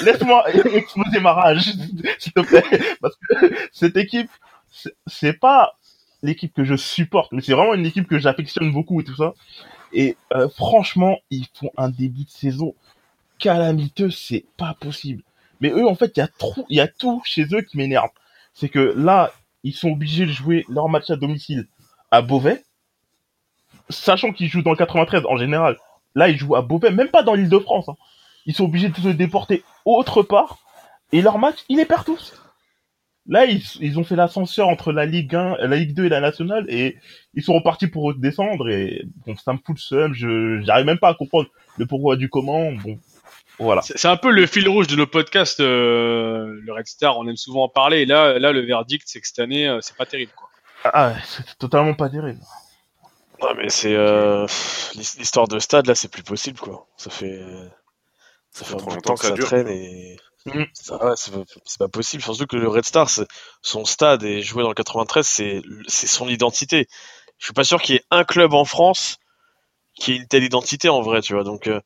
laisse-moi 0.04 0.46
exploser 0.74 1.20
ma 1.20 1.34
rage, 1.34 1.74
s'il 2.20 2.32
te 2.34 2.40
plaît, 2.42 2.64
parce 3.02 3.16
que 3.18 3.54
cette 3.74 3.98
équipe, 3.98 4.30
c'est- 4.72 4.96
c'est 5.08 5.34
pas 5.34 5.78
l'équipe 6.24 6.54
que 6.54 6.64
je 6.64 6.76
supporte, 6.76 7.32
mais 7.34 7.42
c'est 7.42 7.54
vraiment 7.54 7.74
une 7.74 7.86
équipe 7.86 8.08
que 8.08 8.18
j'affectionne 8.20 8.72
beaucoup 8.72 9.02
et 9.02 9.04
tout 9.04 9.16
ça. 9.16 9.34
Et 9.92 10.16
euh, 10.34 10.48
franchement, 10.50 11.18
ils 11.32 11.48
font 11.54 11.72
un 11.78 11.90
début 11.90 12.24
de 12.26 12.30
saison 12.30 12.76
calamiteux, 13.40 14.12
c'est 14.12 14.46
pas 14.58 14.76
possible. 14.80 15.24
Mais 15.62 15.70
eux, 15.72 15.88
en 15.88 15.96
fait, 15.96 16.12
il 16.16 16.20
y 16.20 16.24
a 16.24 16.28
trop, 16.28 16.66
il 16.70 16.78
y 16.78 16.82
a 16.82 16.88
tout 16.88 17.22
chez 17.26 17.46
eux 17.54 17.62
qui 17.62 17.78
m'énerve. 17.78 18.10
C'est 18.54 18.70
que 18.70 18.94
là, 18.96 19.32
ils 19.64 19.74
sont 19.74 19.90
obligés 19.92 20.26
de 20.26 20.32
jouer 20.32 20.66
leur 20.70 20.88
match 20.90 21.10
à 21.10 21.16
domicile 21.16 21.68
à 22.12 22.22
Beauvais, 22.22 22.64
sachant 23.90 24.32
qu'ils 24.32 24.50
jouent 24.50 24.62
dans 24.62 24.72
le 24.72 24.78
93 24.78 25.24
en 25.28 25.38
général. 25.38 25.78
Là, 26.16 26.30
ils 26.30 26.38
jouent 26.38 26.56
à 26.56 26.62
Beauvais, 26.62 26.92
même 26.92 27.10
pas 27.10 27.24
dans 27.24 27.34
l'île 27.34 27.50
de 27.50 27.60
France. 27.60 27.88
hein. 27.90 27.96
Ils 28.46 28.56
sont 28.56 28.66
obligés 28.66 28.90
de 28.90 28.96
se 28.98 29.10
déporter 29.10 29.64
autre 29.86 30.24
part, 30.24 30.60
et 31.12 31.22
leur 31.22 31.38
match, 31.38 31.58
ils 31.70 31.78
les 31.78 31.86
perdent 31.86 32.06
tous. 32.06 32.34
Là, 33.28 33.46
ils, 33.46 33.62
ils 33.80 34.00
ont 34.00 34.04
fait 34.04 34.16
l'ascenseur 34.16 34.68
entre 34.70 34.92
la 34.92 35.06
Ligue 35.06 35.36
1, 35.36 35.58
la 35.60 35.76
Ligue 35.76 35.94
2 35.94 36.06
et 36.06 36.10
la 36.10 36.20
Nationale, 36.20 36.66
et 36.68 36.98
ils 37.36 37.44
sont 37.44 37.54
repartis 37.54 37.88
pour 37.88 38.04
redescendre, 38.06 38.70
et 38.70 39.04
bon, 39.28 39.36
ça 39.36 39.54
me 39.54 39.58
fout 39.60 39.76
le 39.76 39.82
seum, 39.82 40.14
je, 40.14 40.62
j'arrive 40.62 40.86
même 40.86 40.98
pas 40.98 41.10
à 41.10 41.14
comprendre 41.14 41.48
le 41.78 41.86
pourquoi 41.86 42.16
du 42.16 42.28
comment, 42.30 42.72
bon, 42.72 42.98
voilà. 43.60 43.82
C'est 43.82 43.98
c'est 43.98 44.08
un 44.08 44.16
peu 44.18 44.32
le 44.32 44.48
fil 44.48 44.68
rouge 44.70 44.88
de 44.88 44.96
nos 44.96 45.06
podcasts. 45.06 45.60
euh, 45.60 46.60
le 46.64 46.74
Red 46.74 46.88
Star, 46.88 47.18
on 47.18 47.28
aime 47.28 47.36
souvent 47.36 47.66
en 47.66 47.70
parler. 47.70 48.00
Et 48.00 48.06
là, 48.06 48.40
là, 48.40 48.54
le 48.54 48.62
verdict, 48.62 49.04
c'est 49.06 49.20
que 49.20 49.28
cette 49.28 49.40
année, 49.40 49.68
euh, 49.68 49.80
c'est 49.82 49.98
pas 49.98 50.06
terrible. 50.06 50.32
Quoi. 50.36 50.50
Ah, 50.86 51.14
c'est 51.26 51.58
totalement 51.58 51.94
pas 51.94 52.10
terrible. 52.10 52.40
Non, 53.42 53.54
mais 53.56 53.70
c'est 53.70 53.94
euh, 53.96 54.46
l'histoire 54.96 55.48
de 55.48 55.60
stade 55.60 55.88
là, 55.88 55.96
c'est 55.96 56.10
plus 56.12 56.24
possible 56.24 56.60
quoi. 56.60 56.88
Ça 56.98 57.10
fait 57.10 57.42
ça 58.52 58.66
fait 58.66 58.76
trop 58.76 58.92
longtemps 58.92 59.02
temps 59.02 59.18
que 59.18 59.26
ça 59.26 59.32
dure. 59.32 59.48
traîne 59.48 59.68
et 59.68 60.18
Mm. 60.46 60.64
ça, 60.74 61.04
ouais, 61.06 61.14
c'est 61.16 61.80
pas, 61.80 61.90
possible. 61.90 62.24
Surtout 62.24 62.48
que 62.48 62.58
le 62.58 62.68
Red 62.70 62.86
Star, 62.86 63.10
c'est- 63.10 63.28
son 63.62 63.86
stade 63.86 64.24
et 64.24 64.42
jouer 64.42 64.64
dans 64.64 64.70
le 64.70 64.76
93, 64.76 65.28
c'est 65.28 65.62
c'est 65.88 66.08
son 66.08 66.30
identité. 66.30 66.88
Je 67.40 67.46
suis 67.46 67.54
pas 67.54 67.64
sûr 67.66 67.82
qu'il 67.82 67.96
y 67.96 67.98
ait 68.00 68.06
un 68.12 68.24
club 68.26 68.54
en 68.54 68.66
France 68.66 69.18
qui 69.96 70.14
ait 70.14 70.18
une 70.18 70.28
telle 70.28 70.44
identité 70.46 70.90
en 70.90 71.02
vrai, 71.02 71.22
tu 71.22 71.34
vois. 71.36 71.44
Donc 71.46 71.68
euh, 71.68 71.82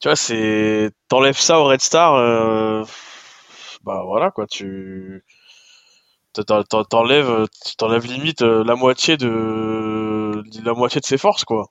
tu 0.00 0.08
vois, 0.08 0.16
c'est 0.16 0.90
t'enlèves 1.08 1.38
ça 1.38 1.58
au 1.60 1.64
Red 1.64 1.80
Star, 1.80 2.14
euh, 2.14 2.84
bah 3.84 4.02
voilà 4.04 4.30
quoi, 4.30 4.46
tu 4.46 5.24
t'enlèves 6.44 7.46
t'enlèves 7.78 8.06
limite 8.06 8.42
euh, 8.42 8.64
la 8.64 8.74
moitié 8.76 9.16
de 9.16 10.42
la 10.64 10.74
moitié 10.74 11.00
de 11.00 11.06
ses 11.06 11.18
forces 11.18 11.44
quoi. 11.44 11.66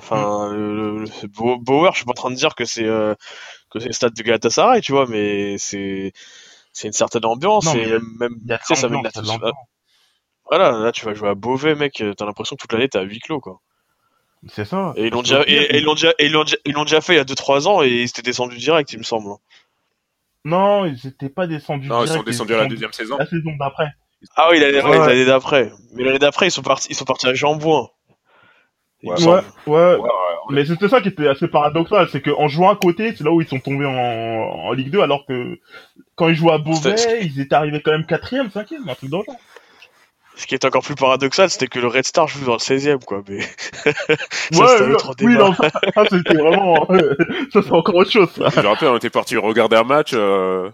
Enfin, 0.00 0.52
le- 0.52 1.04
Bo- 1.28 1.58
Bauer, 1.58 1.92
je 1.92 1.98
suis 1.98 2.04
pas 2.04 2.12
en 2.12 2.14
train 2.14 2.30
de 2.30 2.36
dire 2.36 2.54
que 2.54 2.64
c'est 2.64 2.84
euh, 2.86 3.14
que 3.70 3.80
c'est 3.80 3.88
le 3.88 3.92
stade 3.92 4.14
de 4.14 4.22
Galatasaray, 4.22 4.80
tu 4.80 4.92
vois, 4.92 5.06
mais 5.06 5.58
c'est 5.58 6.12
c'est 6.72 6.88
une 6.88 6.92
certaine 6.92 7.24
ambiance 7.24 7.66
Non, 7.66 7.74
et 7.74 7.86
même, 8.20 8.36
tu 8.60 8.66
sais, 8.68 8.74
ça 8.76 8.88
met 8.88 8.98
de 8.98 9.02
la 9.04 9.10
voilà, 10.50 10.72
là 10.72 10.92
tu 10.92 11.04
vas 11.04 11.14
jouer 11.14 11.28
à 11.30 11.34
Beauvais, 11.34 11.74
mec, 11.74 12.02
t'as 12.16 12.24
l'impression 12.24 12.56
que 12.56 12.62
toute 12.62 12.72
l'année 12.72 12.88
t'es 12.88 12.98
à 12.98 13.02
huis 13.02 13.20
clos 13.20 13.40
quoi. 13.40 13.60
C'est 14.48 14.64
ça. 14.64 14.92
Et 14.96 15.06
ils 15.08 15.10
l'ont 15.12 15.22
déjà 15.22 15.42
et, 15.46 15.54
et 15.74 15.78
ils 15.78 15.84
l'ont 15.84 15.94
déjà 15.94 16.12
et 16.18 16.26
ils 16.26 16.32
l'ont 16.32 16.44
déjà, 16.44 16.56
ils 16.64 16.72
l'ont 16.72 16.84
déjà 16.84 17.00
fait 17.00 17.14
il 17.14 17.16
y 17.16 17.20
a 17.20 17.24
2-3 17.24 17.66
ans 17.66 17.82
et 17.82 17.88
ils 17.88 18.04
étaient 18.08 18.22
descendus 18.22 18.56
direct, 18.56 18.92
il 18.92 18.98
me 18.98 19.04
semble. 19.04 19.30
Non, 20.48 20.86
ils 20.86 21.06
étaient 21.06 21.28
pas 21.28 21.46
descendus 21.46 21.88
Non, 21.88 22.04
ils 22.04 22.08
sont 22.08 22.22
descendus 22.22 22.54
à 22.54 22.58
la 22.58 22.66
deuxième 22.66 22.92
saison. 22.92 23.16
La 23.18 23.26
saison 23.26 23.50
d'après. 23.58 23.88
Ah 24.36 24.48
oui, 24.50 24.58
l'année 24.58 24.82
Ouais. 24.82 25.24
d'après. 25.24 25.70
Mais 25.94 26.04
l'année 26.04 26.18
d'après, 26.18 26.48
ils 26.48 26.50
sont 26.50 26.62
partis 26.62 26.88
ils 26.90 26.96
sont 26.96 27.04
partis 27.04 27.28
à 27.28 27.34
Jambouin. 27.34 27.88
Ouais. 29.04 29.14
Ouais, 29.14 29.26
ouais. 29.26 29.42
Ouais, 29.66 29.96
ouais, 29.96 30.10
Mais 30.50 30.64
c'était 30.64 30.88
ça 30.88 31.00
qui 31.00 31.08
était 31.08 31.28
assez 31.28 31.46
paradoxal, 31.46 32.08
c'est 32.10 32.20
qu'en 32.20 32.48
jouant 32.48 32.70
à 32.70 32.76
côté, 32.76 33.14
c'est 33.14 33.22
là 33.22 33.30
où 33.30 33.40
ils 33.40 33.46
sont 33.46 33.60
tombés 33.60 33.86
en, 33.86 33.92
en 33.92 34.72
Ligue 34.72 34.90
2, 34.90 35.00
alors 35.00 35.24
que 35.24 35.60
quand 36.16 36.28
ils 36.28 36.34
jouaient 36.34 36.54
à 36.54 36.58
Beauvais, 36.58 36.96
ils 37.22 37.38
étaient 37.40 37.54
arrivés 37.54 37.80
quand 37.80 37.92
même 37.92 38.06
quatrième, 38.06 38.50
cinquième, 38.50 38.88
un 38.88 38.94
truc 38.94 39.10
dans 39.10 39.18
le 39.18 39.24
genre. 39.24 39.36
Ce 40.38 40.46
qui 40.46 40.54
est 40.54 40.64
encore 40.64 40.82
plus 40.84 40.94
paradoxal, 40.94 41.50
c'était 41.50 41.66
que 41.66 41.80
le 41.80 41.88
Red 41.88 42.06
Star 42.06 42.28
joue 42.28 42.44
dans 42.44 42.52
le 42.54 42.58
16e 42.60 43.04
quoi, 43.04 43.22
mais 43.28 43.40
ça 44.52 44.64
Ouais, 44.64 44.82
un 44.82 44.86
ouais, 44.86 44.94
autre 44.94 45.14
oui, 45.20 45.34
non, 45.36 45.52
ça, 45.54 45.68
ça, 45.94 46.04
c'était 46.10 46.34
vraiment, 46.34 46.86
ça 47.52 47.60
c'est 47.62 47.72
encore 47.72 47.94
autre 47.96 48.10
chose, 48.12 48.28
ça. 48.38 48.48
Je 48.54 48.60
me 48.60 48.68
rappelle, 48.68 48.88
on 48.88 48.96
était 48.96 49.10
parti 49.10 49.36
regarder 49.36 49.76
un 49.76 49.84
match. 49.84 50.12
euh, 50.14 50.70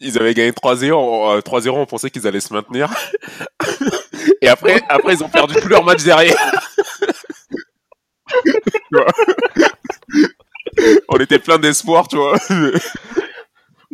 Ils 0.00 0.18
avaient 0.18 0.34
gagné 0.34 0.52
3-0. 0.52 1.36
euh, 1.36 1.40
3-0, 1.40 1.70
on 1.70 1.86
pensait 1.86 2.10
qu'ils 2.10 2.26
allaient 2.26 2.40
se 2.40 2.52
maintenir. 2.52 2.90
Et 4.42 4.48
après, 4.48 4.82
après, 4.88 5.14
ils 5.14 5.24
ont 5.24 5.28
perdu 5.28 5.54
tout 5.54 5.68
leur 5.68 5.84
match 5.84 6.02
derrière. 6.04 6.36
On 11.08 11.16
était 11.18 11.38
plein 11.38 11.58
d'espoir, 11.58 12.08
tu 12.08 12.16
vois. 12.16 12.36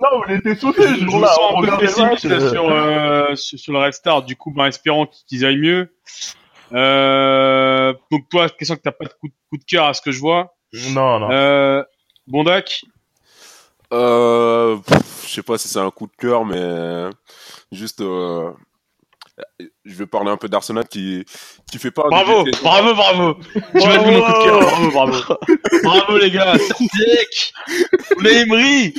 Non, 0.00 0.22
on 0.26 0.34
était 0.34 0.54
sautés 0.54 0.82
Je 0.88 0.94
ce 0.94 1.00
je 1.00 1.04
me 1.04 1.10
jour-là, 1.10 1.28
sens 1.28 1.52
on 1.54 1.62
un 1.62 1.66
peu 1.66 1.76
pessimiste 1.78 2.24
euh, 2.24 2.50
sur, 2.50 2.70
euh, 2.70 3.36
sur, 3.36 3.58
sur 3.58 3.72
le 3.74 3.78
Red 3.80 3.92
Star, 3.92 4.22
du 4.22 4.34
coup, 4.34 4.52
en 4.56 4.64
espérant 4.64 5.06
qu'ils 5.28 5.44
aillent 5.44 5.58
mieux. 5.60 5.94
Euh, 6.72 7.92
donc 8.10 8.28
toi, 8.30 8.48
question 8.48 8.76
que 8.76 8.80
t'as 8.82 8.92
pas 8.92 9.04
de 9.04 9.12
coup, 9.12 9.28
de 9.28 9.34
coup 9.50 9.58
de 9.58 9.64
cœur 9.64 9.86
à 9.86 9.94
ce 9.94 10.00
que 10.00 10.10
je 10.12 10.20
vois. 10.20 10.54
Non, 10.90 11.18
non. 11.18 11.30
Euh, 11.30 11.82
Bondac, 12.26 12.84
Euh, 13.92 14.78
je 15.26 15.28
sais 15.28 15.42
pas 15.42 15.58
si 15.58 15.68
c'est 15.68 15.80
un 15.80 15.90
coup 15.90 16.06
de 16.06 16.12
cœur, 16.16 16.44
mais 16.44 17.10
juste, 17.72 18.00
euh, 18.00 18.52
je 19.84 19.94
vais 19.94 20.06
parler 20.06 20.30
un 20.30 20.36
peu 20.36 20.48
d'Arsenal 20.48 20.86
qui 20.88 21.24
qui 21.70 21.78
fait 21.78 21.90
pas. 21.90 22.04
bravo, 22.08 22.44
bravo, 22.62 22.94
bravo. 22.94 23.34
Tu 23.54 23.86
mon 23.86 24.22
coup 24.22 24.32
de 24.32 24.44
cœur, 24.44 24.60
bravo, 24.60 24.90
bravo. 24.90 25.36
Bravo 25.82 26.18
les 26.18 26.30
gars, 26.30 26.58
Sertiek, 26.58 27.52
Emery, 28.24 28.94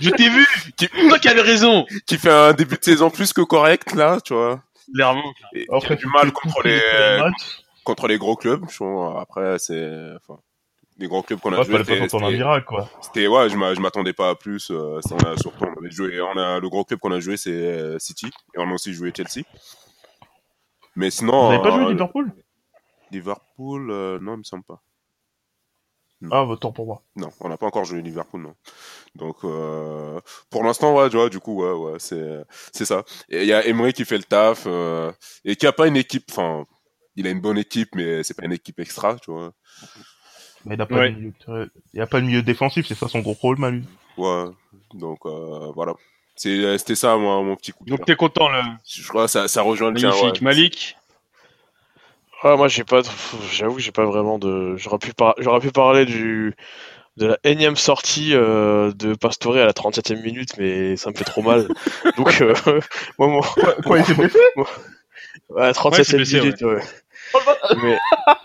je 0.00 0.10
t'ai 0.10 0.28
vu, 0.28 0.46
toi 1.08 1.18
qui 1.18 1.28
avais 1.28 1.40
raison. 1.42 1.86
qui 2.06 2.18
fait 2.18 2.30
un 2.30 2.52
début 2.52 2.76
de 2.76 2.84
saison 2.84 3.10
plus 3.10 3.32
que 3.32 3.42
correct 3.42 3.94
là, 3.94 4.18
tu 4.24 4.34
vois. 4.34 4.62
Clairement. 4.94 5.32
Après, 5.72 5.94
a 5.94 5.96
du 5.96 6.06
mal 6.06 6.32
contre 6.32 6.62
les 6.64 6.80
contre 7.84 8.08
les 8.08 8.18
gros 8.18 8.36
clubs. 8.36 8.64
Je 8.68 8.76
trouve, 8.76 9.16
après, 9.16 9.58
c'est 9.58 9.88
enfin, 10.16 10.40
les 11.00 11.08
gros 11.08 11.22
clubs 11.22 11.40
qu'on 11.40 11.52
a 11.52 11.56
joué. 11.64 11.78
c'était- 11.78 12.16
un 12.24 12.30
miracle, 12.30 12.66
quoi. 12.66 12.88
c'était- 13.00 13.26
ouais, 13.26 13.48
je 13.48 13.56
m'a- 13.56 13.74
je 13.74 13.80
m'attendais 13.80 14.12
pas 14.12 14.28
à 14.30 14.34
plus. 14.34 14.70
euh, 14.70 15.00
ça, 15.00 15.16
on 15.20 15.24
a, 15.26 15.36
surtout, 15.36 15.64
on 15.64 15.80
avait 15.80 15.90
joué, 15.90 16.20
on 16.20 16.36
a 16.36 16.60
le 16.60 16.68
gros 16.68 16.84
club 16.84 17.00
qu'on 17.00 17.10
a 17.12 17.20
joué, 17.20 17.36
c'est 17.36 17.50
euh, 17.50 17.98
City, 17.98 18.26
et 18.54 18.58
on 18.58 18.70
a 18.70 18.74
aussi 18.74 18.92
joué 18.92 19.10
Chelsea. 19.16 19.44
Mais 20.96 21.10
sinon, 21.10 21.46
Vous 21.46 21.52
avez 21.54 21.62
pas 21.62 21.70
joué 21.70 21.84
euh, 21.84 21.90
Liverpool? 21.90 22.32
Liverpool, 23.10 23.90
euh, 23.90 24.18
non, 24.20 24.34
il 24.34 24.38
me 24.38 24.44
semble 24.44 24.64
pas. 24.64 24.82
Ah, 26.30 26.44
bah, 26.44 26.56
tant 26.60 26.70
pour 26.70 26.84
moi. 26.86 27.02
Non, 27.16 27.30
on 27.40 27.48
n'a 27.48 27.56
pas 27.56 27.66
encore 27.66 27.86
joué 27.86 28.02
Liverpool, 28.02 28.42
non. 28.42 28.54
Donc, 29.14 29.36
euh, 29.44 30.20
pour 30.50 30.62
l'instant, 30.62 30.94
ouais, 30.94 31.08
tu 31.08 31.16
vois, 31.16 31.30
du 31.30 31.40
coup, 31.40 31.62
ouais, 31.62 31.72
ouais, 31.72 31.98
c'est, 31.98 32.44
c'est 32.74 32.84
ça. 32.84 33.04
Et 33.30 33.40
il 33.42 33.48
y 33.48 33.54
a 33.54 33.66
Emery 33.66 33.94
qui 33.94 34.04
fait 34.04 34.18
le 34.18 34.24
taf, 34.24 34.64
euh, 34.66 35.10
et 35.46 35.56
qui 35.56 35.66
a 35.66 35.72
pas 35.72 35.86
une 35.86 35.96
équipe, 35.96 36.26
enfin, 36.30 36.66
il 37.16 37.26
a 37.26 37.30
une 37.30 37.40
bonne 37.40 37.56
équipe, 37.56 37.94
mais 37.94 38.22
c'est 38.22 38.34
pas 38.34 38.44
une 38.44 38.52
équipe 38.52 38.78
extra, 38.80 39.16
tu 39.18 39.30
vois. 39.30 39.52
Mais 40.66 40.74
il 40.74 40.80
a 40.80 40.86
pas 40.86 40.96
Ouais. 40.96 41.10
de 41.10 41.16
milieu, 41.16 41.32
euh, 41.48 41.66
il 41.94 41.98
y 41.98 42.02
a 42.02 42.06
pas 42.06 42.20
de 42.20 42.26
milieu 42.26 42.42
défensif, 42.42 42.86
c'est 42.86 42.94
ça 42.94 43.08
son 43.08 43.20
gros 43.20 43.34
problème 43.34 43.64
à 43.64 43.70
lui. 43.70 43.84
Ouais, 44.16 44.44
donc, 44.94 45.18
euh, 45.24 45.70
voilà. 45.74 45.94
C'est, 46.36 46.78
c'était 46.78 46.94
ça, 46.94 47.16
moi, 47.16 47.42
mon 47.42 47.56
petit 47.56 47.72
coup 47.72 47.84
de 47.84 47.90
Donc 47.90 48.04
t'es 48.04 48.16
content 48.16 48.48
là? 48.48 48.76
Je 48.88 49.06
crois 49.08 49.24
que 49.24 49.30
ça, 49.30 49.48
ça 49.48 49.62
rejoint 49.62 49.90
le 49.90 49.96
tien, 49.96 50.08
Magnifique. 50.10 50.34
ouais. 50.36 50.40
Malik? 50.44 50.96
Ah, 52.42 52.56
moi, 52.56 52.68
j'ai 52.68 52.84
pas, 52.84 53.02
j'avoue, 53.52 53.76
que 53.76 53.82
j'ai 53.82 53.92
pas 53.92 54.06
vraiment 54.06 54.38
de. 54.38 54.74
J'aurais 54.76 54.98
pu, 54.98 55.12
par- 55.12 55.34
j'aurais 55.38 55.60
pu 55.60 55.70
parler 55.70 56.06
du 56.06 56.54
de 57.18 57.26
la 57.26 57.38
énième 57.44 57.76
sortie 57.76 58.30
euh, 58.34 58.92
de 58.92 59.14
Pastore 59.14 59.56
à 59.56 59.66
la 59.66 59.72
37e 59.74 60.22
minute, 60.22 60.56
mais 60.56 60.96
ça 60.96 61.10
me 61.10 61.14
fait 61.14 61.24
trop 61.24 61.42
mal. 61.42 61.68
Donc, 62.16 62.40
euh, 62.40 62.54
moi, 63.18 63.28
mon- 63.28 63.42
Quoi, 63.82 63.98
il 63.98 64.04
s'est 64.06 64.14
blessé? 64.14 64.38
à 65.56 65.60
la 65.66 65.72
37e 65.72 66.16
blessé, 66.16 66.40
minute, 66.40 66.62
ouais. 66.62 66.80
Mais, 67.82 67.98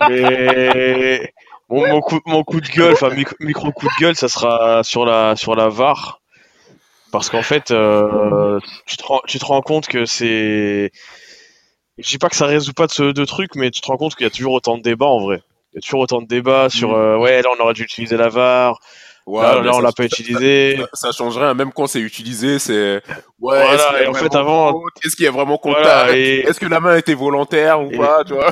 mais 0.07 1.33
mon, 1.69 1.87
mon 1.87 2.01
coup, 2.01 2.19
mon 2.25 2.43
coup 2.43 2.61
de 2.61 2.67
gueule, 2.67 2.93
enfin 2.93 3.09
micro, 3.39 3.71
coup 3.71 3.87
de 3.87 4.01
gueule, 4.01 4.15
ça 4.15 4.27
sera 4.27 4.83
sur 4.83 5.05
la 5.05 5.35
sur 5.35 5.55
la 5.55 5.69
VAR, 5.69 6.21
parce 7.11 7.29
qu'en 7.29 7.41
fait, 7.41 7.71
euh, 7.71 8.59
tu, 8.85 8.97
te 8.97 9.03
rends, 9.03 9.21
tu 9.27 9.39
te 9.39 9.45
rends 9.45 9.61
compte 9.61 9.87
que 9.87 10.05
c'est, 10.05 10.91
je 11.97 12.07
dis 12.09 12.17
pas 12.17 12.29
que 12.29 12.35
ça 12.35 12.45
résout 12.45 12.73
pas 12.73 12.87
de 12.87 12.91
ce 12.91 13.03
de 13.03 13.25
trucs, 13.25 13.55
mais 13.55 13.71
tu 13.71 13.81
te 13.81 13.87
rends 13.87 13.97
compte 13.97 14.15
qu'il 14.15 14.25
y 14.25 14.27
a 14.27 14.31
toujours 14.31 14.53
autant 14.53 14.77
de 14.77 14.83
débats 14.83 15.07
en 15.07 15.19
vrai. 15.19 15.41
Il 15.73 15.77
y 15.77 15.79
a 15.79 15.81
toujours 15.81 16.01
autant 16.01 16.21
de 16.21 16.27
débats 16.27 16.69
sur 16.69 16.93
euh, 16.93 17.17
ouais 17.17 17.41
là 17.41 17.49
on 17.57 17.61
aurait 17.61 17.73
dû 17.73 17.83
utiliser 17.83 18.17
la 18.17 18.29
VAR, 18.29 18.79
Ouais, 19.25 19.41
là, 19.41 19.71
on 19.73 19.79
l'a 19.79 19.91
pas 19.91 20.03
utilisé. 20.03 20.77
Ça, 20.93 21.07
ça 21.07 21.11
changerait, 21.11 21.55
même 21.55 21.71
quand 21.73 21.87
c'est 21.87 21.99
utilisé, 21.99 22.59
c'est, 22.59 22.73
ouais, 22.77 23.01
Voilà, 23.39 24.03
et 24.03 24.07
en 24.07 24.13
fait, 24.13 24.27
vraiment 24.27 24.67
avant- 24.69 24.71
faute 24.81 24.93
Est-ce 25.03 25.15
qu'il 25.15 25.25
y 25.25 25.27
a 25.27 25.31
vraiment 25.31 25.57
contact? 25.57 25.83
Voilà, 25.83 26.15
et, 26.15 26.41
Est-ce 26.41 26.59
que 26.59 26.67
la 26.67 26.79
main 26.79 26.95
était 26.95 27.15
volontaire 27.15 27.81
ou 27.81 27.89
Et- 27.91 27.97
pas, 27.97 28.23
tu 28.23 28.33
vois? 28.33 28.51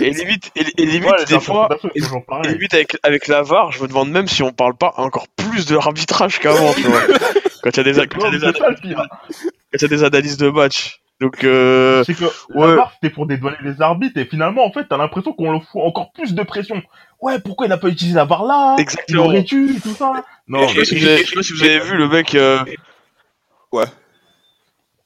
et 0.00 0.10
limite, 0.10 0.50
et, 0.56 0.82
et 0.82 0.86
limite 0.86 1.10
Ouais, 1.12 1.24
des 1.26 1.38
fois, 1.38 1.68
Et 1.94 2.48
limite 2.48 2.74
avec, 2.74 2.96
avec 3.04 3.28
la 3.28 3.42
VAR, 3.42 3.70
je 3.70 3.80
me 3.82 3.86
demande 3.86 4.10
même 4.10 4.26
si 4.26 4.42
on 4.42 4.50
parle 4.52 4.74
pas 4.76 4.94
encore 4.96 5.28
plus 5.28 5.64
de 5.66 5.76
l'arbitrage 5.76 6.40
qu'avant, 6.40 6.72
tu 6.74 6.82
vois. 6.82 7.02
Quand 7.62 7.70
il 7.76 7.76
y 7.76 7.80
a 7.80 7.92
des, 7.92 8.06
quand 8.08 8.18
il 8.32 8.32
y 8.40 8.44
a 8.46 8.50
des, 8.52 8.58
quand 8.58 9.78
y 9.80 9.84
a 9.84 9.88
des 9.88 10.02
analyses 10.04 10.38
de 10.38 10.48
match. 10.48 11.00
Donc, 11.20 11.44
euh, 11.44 12.02
C'est 12.04 12.14
que 12.14 12.24
ouais. 12.54 12.76
la 12.76 12.90
c'était 12.94 13.12
pour 13.12 13.26
dédouaner 13.26 13.58
les 13.62 13.82
arbitres, 13.82 14.18
et 14.18 14.24
finalement, 14.24 14.64
en 14.64 14.72
fait, 14.72 14.86
t'as 14.88 14.96
l'impression 14.96 15.32
qu'on 15.34 15.52
leur 15.52 15.62
fout 15.64 15.82
encore 15.82 16.12
plus 16.12 16.34
de 16.34 16.42
pression. 16.42 16.82
Ouais, 17.20 17.38
pourquoi 17.38 17.66
il 17.66 17.72
a 17.72 17.76
pas 17.76 17.88
utilisé 17.88 18.16
la 18.16 18.24
VAR 18.24 18.44
là? 18.44 18.74
Il 18.78 18.82
exactement. 18.82 19.26
aurait 19.26 19.42
dû, 19.42 19.78
tout 19.82 19.94
ça. 19.94 20.24
Non, 20.48 20.66
je 20.66 20.72
sais 20.72 20.78
pas 20.80 20.84
si 20.86 20.98
vous 20.98 21.06
avez, 21.06 21.18
je 21.18 21.28
sais 21.28 21.34
pas 21.34 21.42
si 21.42 21.52
vous 21.52 21.62
avez 21.62 21.78
vu 21.80 21.96
le 21.96 22.08
mec, 22.08 22.34
euh, 22.34 22.58
Ouais. 23.72 23.84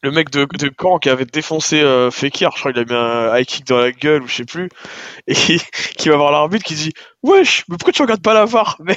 le 0.05 0.11
mec 0.13 0.31
de, 0.31 0.47
de 0.59 0.71
Caen 0.81 0.99
qui 0.99 1.11
avait 1.11 1.25
défoncé 1.27 1.81
euh, 1.83 2.13
Fekir, 2.13 2.53
je 2.55 2.61
crois 2.61 2.73
qu'il 2.73 2.83
a 2.83 2.85
mis 2.85 2.95
un 2.95 3.37
high 3.37 3.45
kick 3.45 3.67
dans 3.67 3.79
la 3.79 3.91
gueule 3.91 4.23
ou 4.23 4.29
je 4.29 4.37
sais 4.37 4.45
plus, 4.45 4.69
et 5.27 5.35
qui, 5.35 5.61
qui 5.99 6.09
va 6.09 6.17
voir 6.17 6.31
l'arbitre 6.31 6.65
qui 6.65 6.75
dit 6.75 6.93
Wesh, 7.25 7.65
mais 7.69 7.77
pourquoi 7.77 7.93
tu 7.93 8.03
regardes 8.03 8.23
pas 8.23 8.35
la 8.35 8.45
VAR? 8.45 8.77
Mais... 8.85 8.97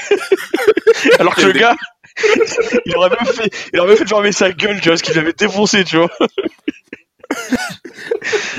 Alors 1.20 1.34
que 1.34 1.41
le 1.41 1.53
gars, 1.53 1.76
il 2.86 2.95
aurait 2.95 3.09
même 3.09 3.34
fait, 3.34 3.70
il 3.74 3.80
aurait 3.80 3.89
même 3.89 3.97
fait 3.97 4.07
fermer 4.07 4.32
sa 4.32 4.51
gueule, 4.51 4.78
tu 4.78 4.84
vois, 4.84 4.91
parce 4.91 5.01
qu'il 5.01 5.15
l'avait 5.15 5.34
défoncé, 5.34 5.84
tu 5.84 5.97
vois. 5.97 6.09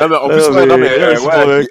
Non, 0.01 0.09
mais 0.09 0.17
en 0.17 0.29
plus, 0.29 0.49
ouais, 0.49 0.67
non, 0.67 0.79
mais, 0.79 0.91
euh, 0.99 1.21
ouais, 1.21 1.67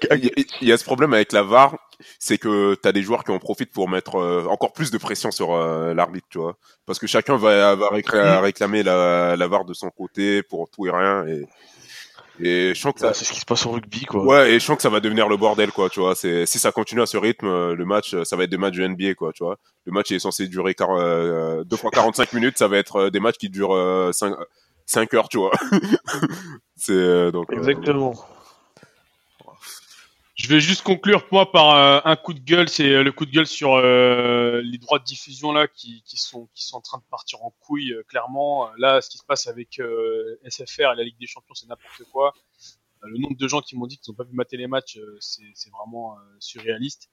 il 0.60 0.68
y, 0.68 0.72
a 0.72 0.76
ce 0.76 0.84
problème 0.84 1.14
avec 1.14 1.32
la 1.32 1.42
VAR, 1.42 1.76
c'est 2.18 2.36
que 2.38 2.74
t'as 2.74 2.92
des 2.92 3.02
joueurs 3.02 3.24
qui 3.24 3.30
en 3.30 3.38
profitent 3.38 3.72
pour 3.72 3.88
mettre 3.88 4.16
euh, 4.16 4.44
encore 4.48 4.72
plus 4.72 4.90
de 4.90 4.98
pression 4.98 5.30
sur 5.30 5.54
euh, 5.54 5.94
l'arbitre, 5.94 6.26
tu 6.30 6.38
vois. 6.38 6.56
Parce 6.86 6.98
que 6.98 7.06
chacun 7.06 7.36
va, 7.36 7.74
va 7.74 7.88
récla- 7.88 8.40
réclamer 8.40 8.82
la, 8.82 9.34
la 9.36 9.46
VAR 9.48 9.64
de 9.64 9.72
son 9.74 9.90
côté 9.90 10.42
pour 10.42 10.68
tout 10.70 10.86
et 10.86 10.90
rien. 10.90 11.26
Et, 11.26 11.46
et 12.40 12.74
je 12.74 12.80
sens 12.80 12.92
que 12.92 13.00
ça, 13.00 13.14
c'est 13.14 13.24
ce 13.24 13.32
qui 13.32 13.40
se 13.40 13.44
passe 13.46 13.64
au 13.66 13.70
rugby, 13.70 14.04
quoi. 14.04 14.22
ouais, 14.24 14.50
et 14.52 14.60
je 14.60 14.64
sens 14.64 14.76
que 14.76 14.82
ça 14.82 14.90
va 14.90 15.00
devenir 15.00 15.28
le 15.28 15.36
bordel, 15.36 15.72
quoi, 15.72 15.88
tu 15.90 15.98
vois. 16.00 16.14
C'est, 16.14 16.44
si 16.46 16.58
ça 16.58 16.70
continue 16.70 17.00
à 17.02 17.06
ce 17.06 17.16
rythme, 17.16 17.46
euh, 17.46 17.74
le 17.74 17.84
match, 17.84 18.14
ça 18.24 18.36
va 18.36 18.44
être 18.44 18.50
des 18.50 18.58
matchs 18.58 18.76
de 18.76 18.86
NBA, 18.86 19.14
quoi, 19.14 19.32
tu 19.32 19.42
vois. 19.42 19.56
Le 19.86 19.92
match 19.92 20.12
est 20.12 20.18
censé 20.20 20.46
durer 20.48 20.72
quar- 20.74 20.98
euh, 21.00 21.64
deux 21.64 21.76
fois 21.76 21.90
45 21.90 22.32
minutes, 22.34 22.58
ça 22.58 22.68
va 22.68 22.76
être 22.78 23.08
des 23.08 23.20
matchs 23.20 23.38
qui 23.38 23.48
durent 23.48 23.74
euh, 23.74 24.12
5, 24.12 24.34
5 24.88 25.14
heures, 25.14 25.28
tu 25.28 25.36
vois. 25.36 25.52
c'est, 26.76 26.92
euh, 26.92 27.30
donc, 27.30 27.52
euh, 27.52 27.56
Exactement. 27.56 28.14
Je 30.34 30.48
vais 30.48 30.60
juste 30.60 30.82
conclure 30.82 31.26
moi 31.30 31.50
par 31.50 31.76
euh, 31.76 32.00
un 32.04 32.16
coup 32.16 32.32
de 32.32 32.38
gueule, 32.38 32.68
c'est 32.68 33.02
le 33.02 33.12
coup 33.12 33.26
de 33.26 33.30
gueule 33.30 33.46
sur 33.46 33.74
euh, 33.74 34.62
les 34.62 34.78
droits 34.78 35.00
de 35.00 35.04
diffusion 35.04 35.52
là 35.52 35.66
qui, 35.66 36.02
qui 36.06 36.16
sont 36.16 36.48
qui 36.54 36.64
sont 36.64 36.76
en 36.76 36.80
train 36.80 36.98
de 36.98 37.04
partir 37.10 37.42
en 37.44 37.52
couille 37.60 37.92
euh, 37.92 38.02
clairement. 38.08 38.70
Là, 38.78 39.00
ce 39.00 39.10
qui 39.10 39.18
se 39.18 39.24
passe 39.24 39.46
avec 39.46 39.78
euh, 39.78 40.38
SFR 40.48 40.92
et 40.92 40.96
la 40.96 41.02
Ligue 41.02 41.18
des 41.18 41.26
Champions, 41.26 41.54
c'est 41.54 41.66
n'importe 41.66 42.04
quoi. 42.12 42.32
Le 43.02 43.18
nombre 43.18 43.36
de 43.36 43.48
gens 43.48 43.60
qui 43.60 43.76
m'ont 43.76 43.86
dit 43.86 43.98
qu'ils 43.98 44.12
n'ont 44.12 44.16
pas 44.16 44.24
vu 44.24 44.34
mater 44.34 44.56
les 44.56 44.68
matchs, 44.68 44.98
c'est 45.20 45.42
c'est 45.54 45.70
vraiment 45.70 46.16
surréaliste. 46.38 47.10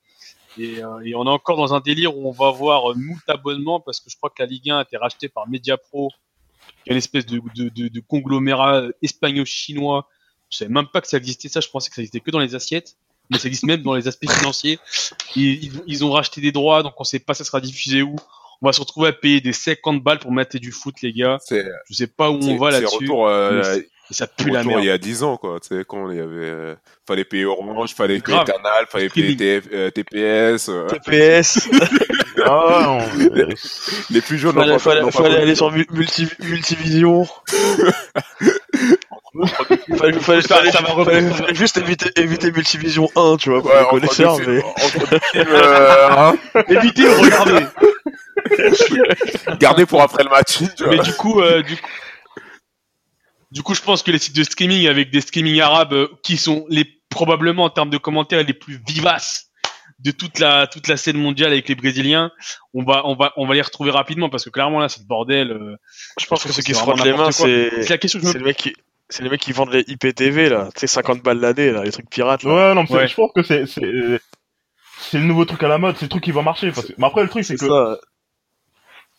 Et, 0.57 0.75
et 1.03 1.15
on 1.15 1.25
est 1.25 1.29
encore 1.29 1.57
dans 1.57 1.73
un 1.73 1.79
délire 1.79 2.17
où 2.17 2.27
on 2.27 2.31
va 2.31 2.47
avoir 2.47 2.95
moult 2.95 3.27
abonnements 3.27 3.79
parce 3.79 3.99
que 3.99 4.09
je 4.09 4.17
crois 4.17 4.29
que 4.29 4.41
la 4.41 4.47
Ligue 4.47 4.71
1 4.71 4.77
a 4.79 4.81
été 4.83 4.97
rachetée 4.97 5.29
par 5.29 5.47
Mediapro, 5.47 6.09
qui 6.83 6.89
est 6.89 6.91
une 6.93 6.97
espèce 6.97 7.25
de, 7.25 7.41
de, 7.55 7.69
de, 7.69 7.87
de 7.87 7.99
conglomérat 7.99 8.83
espagnol-chinois. 9.01 10.07
Je 10.49 10.57
savais 10.57 10.71
même 10.71 10.87
pas 10.87 11.01
que 11.01 11.07
ça 11.07 11.17
existait 11.17 11.49
ça, 11.49 11.59
je 11.59 11.67
pensais 11.69 11.89
que 11.89 11.95
ça 11.95 12.01
existait 12.01 12.19
que 12.19 12.31
dans 12.31 12.39
les 12.39 12.55
assiettes 12.55 12.95
mais 13.31 13.39
ça 13.39 13.47
existe 13.47 13.65
même 13.65 13.81
dans 13.81 13.95
les 13.95 14.07
aspects 14.07 14.29
financiers. 14.31 14.77
Ils, 15.35 15.81
ils, 15.87 16.05
ont 16.05 16.11
racheté 16.11 16.41
des 16.41 16.51
droits, 16.51 16.83
donc 16.83 16.93
on 16.99 17.03
sait 17.03 17.17
pas 17.17 17.33
ça 17.33 17.43
sera 17.43 17.59
diffusé 17.59 18.03
où. 18.03 18.15
On 18.61 18.67
va 18.67 18.71
se 18.71 18.79
retrouver 18.79 19.09
à 19.09 19.13
payer 19.13 19.41
des 19.41 19.51
50 19.51 20.03
balles 20.03 20.19
pour 20.19 20.31
mater 20.31 20.59
du 20.59 20.71
foot, 20.71 20.93
les 21.01 21.11
gars. 21.11 21.39
Je 21.49 21.95
sais 21.95 22.05
pas 22.05 22.29
où 22.29 22.35
on 22.43 22.57
va 22.57 22.69
là-dessus. 22.71 23.09
euh, 23.11 23.81
Et 24.11 24.13
ça 24.13 24.27
pue 24.27 24.51
la 24.51 24.63
merde. 24.63 24.83
il 24.83 24.85
y 24.85 24.91
a 24.91 24.99
10 24.99 25.23
ans, 25.23 25.37
quoi. 25.37 25.59
Tu 25.59 25.69
sais, 25.75 25.83
quand 25.87 26.11
il 26.11 26.17
y 26.17 26.21
avait, 26.21 26.35
euh, 26.35 26.75
fallait 27.07 27.25
payer 27.25 27.45
Orange, 27.45 27.95
fallait 27.95 28.19
payer. 28.19 28.37
Canal, 28.45 28.85
fallait 28.87 29.09
payer. 29.09 29.35
TF, 29.35 29.67
euh, 29.73 29.89
TPS. 29.89 30.69
euh, 30.69 30.87
TPS. 30.87 31.67
Ah, 32.45 32.81
non, 32.83 32.99
les 34.09 34.21
plus 34.21 34.37
jeunes 34.37 34.55
n'ont 34.55 34.61
fallait 34.61 34.73
pas- 34.73 34.79
fallait, 34.79 35.11
fallait 35.11 35.37
aller 35.41 35.55
sur 35.55 35.71
mu- 35.71 35.87
multi, 35.91 36.27
Multivision. 36.39 37.27
fallait, 39.97 40.19
fallait, 40.19 40.41
Ça- 40.41 40.55
fallait, 40.57 40.71
ça 40.71 40.81
va 40.81 40.87
fallait- 40.87 41.19
reprendre. 41.19 41.35
fallait 41.35 41.55
juste 41.55 41.77
éviter, 41.77 42.09
éviter 42.17 42.51
Multivision 42.51 43.09
1, 43.15 43.37
tu 43.37 43.49
vois, 43.49 43.61
pour 43.61 43.71
Ouais, 43.71 43.81
les 43.81 43.87
connaisseurs, 43.89 44.37
mais... 44.45 44.63
euh, 45.35 46.07
hein, 46.11 46.35
Évitez, 46.69 47.07
regardez. 47.09 47.65
gardez 49.59 49.85
pour 49.85 50.01
après 50.01 50.23
le 50.23 50.29
match. 50.29 50.59
tu 50.77 50.83
vois. 50.83 50.95
mais 50.95 50.99
du 51.01 51.13
coup, 51.13 51.41
euh, 51.41 51.61
du 51.63 51.75
coup, 51.75 51.81
du 53.51 53.63
coup, 53.63 53.73
je 53.75 53.81
pense 53.81 54.03
que 54.03 54.11
les 54.11 54.19
sites 54.19 54.35
de 54.35 54.43
streaming 54.43 54.87
avec 54.87 55.11
des 55.11 55.21
streaming 55.21 55.59
arabes 55.61 55.93
euh, 55.93 56.07
qui 56.23 56.37
sont 56.37 56.65
les 56.69 56.85
probablement 57.09 57.63
en 57.63 57.69
termes 57.69 57.89
de 57.89 57.97
commentaires 57.97 58.43
les 58.43 58.53
plus 58.53 58.79
vivaces 58.85 59.47
de 59.99 60.11
toute 60.11 60.39
la 60.39 60.67
toute 60.67 60.87
la 60.87 60.97
scène 60.97 61.17
mondiale 61.17 61.51
avec 61.51 61.67
les 61.69 61.75
Brésiliens, 61.75 62.31
on 62.73 62.83
va 62.83 63.05
on 63.05 63.15
va 63.15 63.31
on 63.37 63.47
va 63.47 63.53
les 63.55 63.61
retrouver 63.61 63.91
rapidement 63.91 64.29
parce 64.29 64.43
que 64.45 64.49
clairement 64.49 64.79
là 64.79 64.89
c'est 64.89 64.99
le 65.01 65.05
bordel. 65.07 65.51
euh, 65.51 65.75
Je 66.19 66.25
pense 66.25 66.43
que 66.43 66.49
C'est 66.49 66.55
ceux 66.55 66.63
qui 66.63 66.73
se 66.73 66.79
frottent 66.79 67.03
les 67.03 67.13
mains, 67.13 67.31
c'est... 67.31 67.87
La 67.89 67.97
question 67.97 68.19
que 68.19 68.23
je 68.25 68.27
me 68.29 68.33
C'est 68.33 68.39
les 68.39 68.45
mecs 68.45 68.57
qui... 68.57 68.73
C'est 69.07 69.21
les 69.23 69.29
mecs 69.29 69.39
qui 69.39 69.51
vendent 69.51 69.71
les 69.71 69.83
IPTV, 69.87 70.49
là. 70.49 70.69
Tu 70.73 70.79
sais, 70.79 70.87
50 70.87 71.21
balles 71.21 71.39
l'année, 71.39 71.71
là, 71.71 71.83
les 71.83 71.91
trucs 71.91 72.09
pirates, 72.09 72.41
là. 72.41 72.53
Ouais, 72.71 72.73
non, 72.73 72.85
Ouais. 72.89 73.07
je 73.07 73.13
pense 73.13 73.31
que 73.35 73.43
c'est, 73.43 73.67
c'est, 73.67 74.19
c'est 74.99 75.19
le 75.19 75.25
nouveau 75.25 75.45
truc 75.45 75.61
à 75.61 75.67
la 75.67 75.77
mode, 75.77 75.95
c'est 75.97 76.05
le 76.05 76.09
truc 76.09 76.23
qui 76.23 76.31
va 76.31 76.41
marcher. 76.41 76.71
Parce 76.71 76.87
que, 76.87 76.93
mais 76.97 77.05
après, 77.05 77.21
le 77.21 77.29
truc, 77.29 77.45
c'est 77.45 77.55
que 77.55 77.67
ça. 77.67 77.99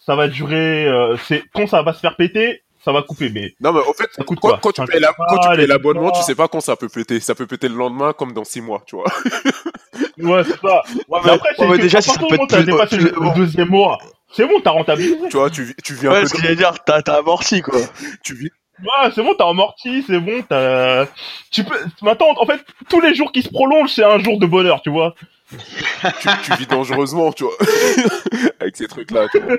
ça 0.05 0.17
va 0.17 0.27
durer, 0.27 0.87
euh, 0.89 1.17
c'est, 1.29 1.45
quand 1.55 1.69
ça 1.69 1.83
va 1.83 1.93
se 1.93 2.01
faire 2.01 2.17
péter, 2.17 2.63
ça 2.85 2.91
va 2.91 3.03
couper, 3.03 3.31
mais 3.31 3.55
Non, 3.61 3.73
mais 3.73 3.79
au 3.79 3.93
fait, 3.93 4.09
ça 4.13 4.25
coûte 4.25 4.41
quand, 4.41 4.49
quoi? 4.49 4.59
quand 4.61 4.73
tu 4.73 4.85
payes 4.91 4.99
la- 5.01 5.67
l'abonnement, 5.69 6.11
tu 6.11 6.23
sais 6.23 6.35
pas 6.35 6.49
quand 6.49 6.61
ça 6.61 6.75
peut 6.75 6.89
péter. 6.89 7.21
Ça 7.21 7.37
peut 7.37 7.47
péter 7.47 7.69
le 7.69 7.77
lendemain 7.77 8.13
comme 8.13 8.33
dans 8.33 8.43
6 8.45 8.63
mois, 8.63 8.83
tu 8.89 8.97
vois. 8.97 9.07
Ouais, 10.19 10.45
c'est 10.45 10.61
ça. 10.61 10.83
Ouais, 11.09 11.21
Mais 11.25 11.31
après, 11.31 11.51
c'est 11.57 11.63
ouais, 11.63 11.71
mais 11.73 11.77
que 11.79 11.83
déjà, 11.83 12.01
si 12.01 12.11
le, 12.19 13.05
le 13.05 13.35
deuxième 13.37 13.69
mois, 13.69 13.99
c'est 14.33 14.47
bon, 14.47 14.61
t'as 14.61 14.71
rentabilisé. 14.71 15.29
tu 15.31 15.37
vois, 15.37 15.51
tu, 15.51 15.75
tu 15.85 15.95
vis 15.95 16.07
un 16.07 16.11
Ouais, 16.13 16.23
peu 16.23 16.27
ce 16.29 16.37
allait 16.39 16.57
dire, 16.57 16.73
t'as, 16.85 17.03
t'as 17.03 17.19
amorti, 17.19 17.61
quoi. 17.63 17.79
tu 18.25 18.35
vis, 18.35 18.51
Ouais, 18.81 19.11
c'est 19.15 19.23
bon, 19.23 19.35
t'as 19.39 19.49
amorti, 19.49 20.05
c'est 20.07 20.19
bon, 20.21 20.43
t'as... 20.49 21.07
Tu 21.51 21.65
peux... 21.65 21.79
Maintenant, 22.03 22.35
en 22.39 22.45
fait, 22.47 22.61
tous 22.91 23.01
les 23.01 23.15
jours 23.15 23.33
qui 23.33 23.43
se 23.43 23.49
prolongent, 23.49 23.91
c'est 23.93 24.05
un 24.05 24.19
jour 24.19 24.39
de 24.39 24.47
bonheur, 24.47 24.83
tu 24.83 24.91
vois. 24.91 25.15
tu, 25.51 26.29
tu 26.45 26.53
vis 26.59 26.67
dangereusement, 26.67 27.33
tu 27.33 27.45
vois. 27.45 27.55
Avec 28.61 28.77
ces 28.77 28.87
trucs-là, 28.89 29.29
tu 29.33 29.41
vois. 29.41 29.57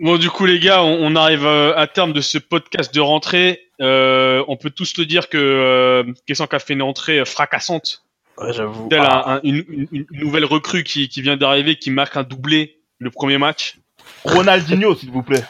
Bon, 0.00 0.16
du 0.18 0.28
coup, 0.30 0.44
les 0.46 0.58
gars, 0.58 0.82
on, 0.82 0.98
on 1.12 1.16
arrive 1.16 1.46
euh, 1.46 1.76
à 1.76 1.86
terme 1.86 2.12
de 2.12 2.20
ce 2.20 2.38
podcast 2.38 2.92
de 2.92 3.00
rentrée. 3.00 3.60
Euh, 3.80 4.42
on 4.48 4.56
peut 4.56 4.70
tous 4.70 4.96
le 4.98 5.06
dire 5.06 5.28
que 5.28 5.38
euh, 5.38 6.12
Kessank 6.26 6.52
a 6.54 6.58
fait 6.58 6.72
une 6.74 6.82
entrée 6.82 7.20
euh, 7.20 7.24
fracassante. 7.24 8.03
Ouais, 8.38 8.52
j'avoue. 8.52 8.88
Ah. 8.92 9.32
un- 9.32 9.36
un- 9.36 9.40
une, 9.44 10.06
nouvelle 10.10 10.44
recrue 10.44 10.82
qui, 10.84 11.08
qui 11.08 11.22
vient 11.22 11.36
d'arriver, 11.36 11.76
qui 11.76 11.90
marque 11.90 12.16
un 12.16 12.22
doublé 12.24 12.80
le 12.98 13.10
premier 13.10 13.38
match. 13.38 13.78
Ronaldinho, 14.24 14.94
s'il 14.94 15.10
vous 15.10 15.22
plaît. 15.22 15.44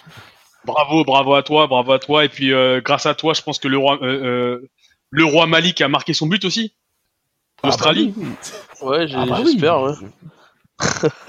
Bravo, 0.65 1.05
bravo 1.05 1.35
à 1.35 1.43
toi, 1.43 1.67
bravo 1.67 1.93
à 1.93 1.99
toi. 1.99 2.25
Et 2.25 2.29
puis, 2.29 2.53
euh, 2.53 2.81
grâce 2.83 3.07
à 3.07 3.15
toi, 3.15 3.35
je 3.35 3.43
pense 3.43 3.59
que 3.59 3.69
le 3.69 3.79
roi, 3.79 3.99
euh, 4.03 4.07
euh, 4.07 4.71
le 5.11 5.25
roi 5.25 5.47
Malik 5.47 5.81
a 5.81 5.89
marqué 5.89 6.13
son 6.15 6.27
but 6.27 6.45
aussi. 6.45 6.75
L'Australie. 7.63 8.15
Ah 8.17 8.21
bah 8.21 8.27
oui. 8.83 8.89
Ouais, 8.89 9.09
j'ai- 9.09 9.15
Ah 9.17 9.27
bah 9.27 9.37
oui. 9.41 9.51
j'espère, 9.53 9.81
ouais. 9.83 9.93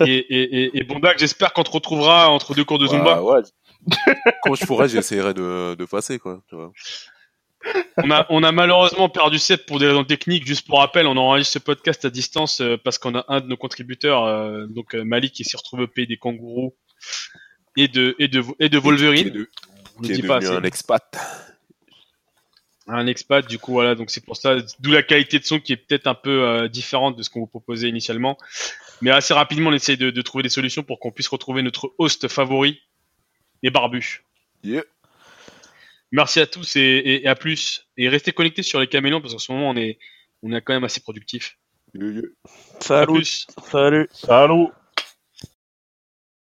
et, 0.02 0.06
et, 0.18 0.64
et, 0.64 0.78
et 0.80 0.84
Bondak, 0.84 1.20
j'espère 1.20 1.54
qu'on 1.54 1.64
te 1.64 1.72
retrouvera 1.72 2.30
entre 2.30 2.56
deux 2.56 2.64
cours 2.66 2.80
de 2.80 2.88
Zumba. 2.88 3.22
Ouais, 3.22 3.34
ouais. 3.36 3.42
Quand 4.44 4.56
je 4.56 4.66
pourrais, 4.66 4.90
j'essaierai 4.90 5.34
de, 5.34 5.76
de 5.76 5.86
passer, 5.86 6.18
quoi. 6.18 6.42
Tu 6.50 6.56
vois. 6.56 6.72
On 7.98 8.12
a, 8.12 8.26
on 8.30 8.44
a 8.44 8.52
malheureusement 8.52 9.10
perdu 9.10 9.40
Seb 9.40 9.62
pour 9.66 9.80
des 9.80 9.88
raisons 9.88 10.04
techniques. 10.04 10.46
Juste 10.46 10.68
pour 10.68 10.80
rappel, 10.80 11.08
on 11.08 11.18
enregistre 11.18 11.54
ce 11.54 11.60
podcast 11.60 12.06
à 12.06 12.10
distance 12.10 12.62
euh, 12.62 12.78
parce 12.78 12.98
qu'on 12.98 13.16
a 13.16 13.26
un 13.28 13.42
de 13.42 13.48
nos 13.48 13.58
contributeurs, 13.58 14.24
euh, 14.26 14.66
donc 14.68 14.94
euh, 14.96 15.04
Malik, 15.04 15.34
qui 15.34 15.44
s'est 15.44 15.58
retrouvé 15.58 15.84
au 15.84 15.88
pays 15.88 16.06
des 16.08 16.18
kangourous 16.18 16.76
et 17.78 17.88
de, 17.88 18.16
et 18.20 18.28
de, 18.28 18.44
et 18.60 18.70
de 18.70 18.78
Wolverine. 18.78 19.30
de- 19.30 19.50
On 19.98 20.02
ne 20.02 20.06
qui 20.08 20.12
est 20.12 20.16
dit 20.16 20.22
pas 20.24 20.38
assez. 20.38 20.48
un 20.48 20.64
expat. 20.64 21.18
un 22.88 23.08
expat 23.08 23.48
du 23.48 23.58
coup 23.58 23.72
voilà 23.72 23.96
donc 23.96 24.12
c'est 24.12 24.24
pour 24.24 24.38
ça 24.38 24.58
d'où 24.80 24.92
la 24.92 25.02
qualité 25.04 25.40
de 25.40 25.44
son 25.46 25.60
qui 25.60 25.74
est 25.74 25.78
peut-être 25.78 26.06
un 26.08 26.14
peu 26.14 26.44
euh, 26.44 26.68
différente 26.68 27.18
de 27.18 27.24
ce 27.24 27.30
qu'on 27.32 27.40
vous 27.40 27.48
proposait 27.48 27.90
initialement 27.90 28.38
mais 29.02 29.10
assez 29.10 29.34
rapidement 29.34 29.72
on 29.72 29.74
essaye 29.74 29.98
de, 29.98 30.12
de 30.12 30.22
trouver 30.22 30.44
des 30.44 30.50
solutions 30.50 30.84
pour 30.84 31.00
qu'on 31.00 31.12
puisse 31.12 31.28
retrouver 31.30 31.64
notre 31.64 31.94
host 31.98 32.28
favori 32.28 32.82
et 33.64 33.70
barbu 33.72 34.22
Yeah. 34.64 34.84
Merci 36.12 36.40
à 36.40 36.48
tous 36.48 36.76
et, 36.76 36.80
et- 36.82 37.24
et 37.24 37.28
à 37.28 37.36
plus. 37.36 37.88
Et 37.98 38.10
restez 38.10 38.32
connectés 38.32 38.64
sur 38.64 38.80
les 38.80 38.88
caméléons 38.88 39.22
parce 39.22 39.34
qu'en 39.34 39.40
ce 39.40 39.52
moment 39.52 39.70
on 39.70 39.76
est 39.78 39.98
on 40.44 40.52
est 40.52 40.62
quand 40.62 40.74
même 40.74 40.84
assez 40.84 41.02
productif. 41.02 41.58
Salut. 42.80 43.08
Salut. 44.14 44.85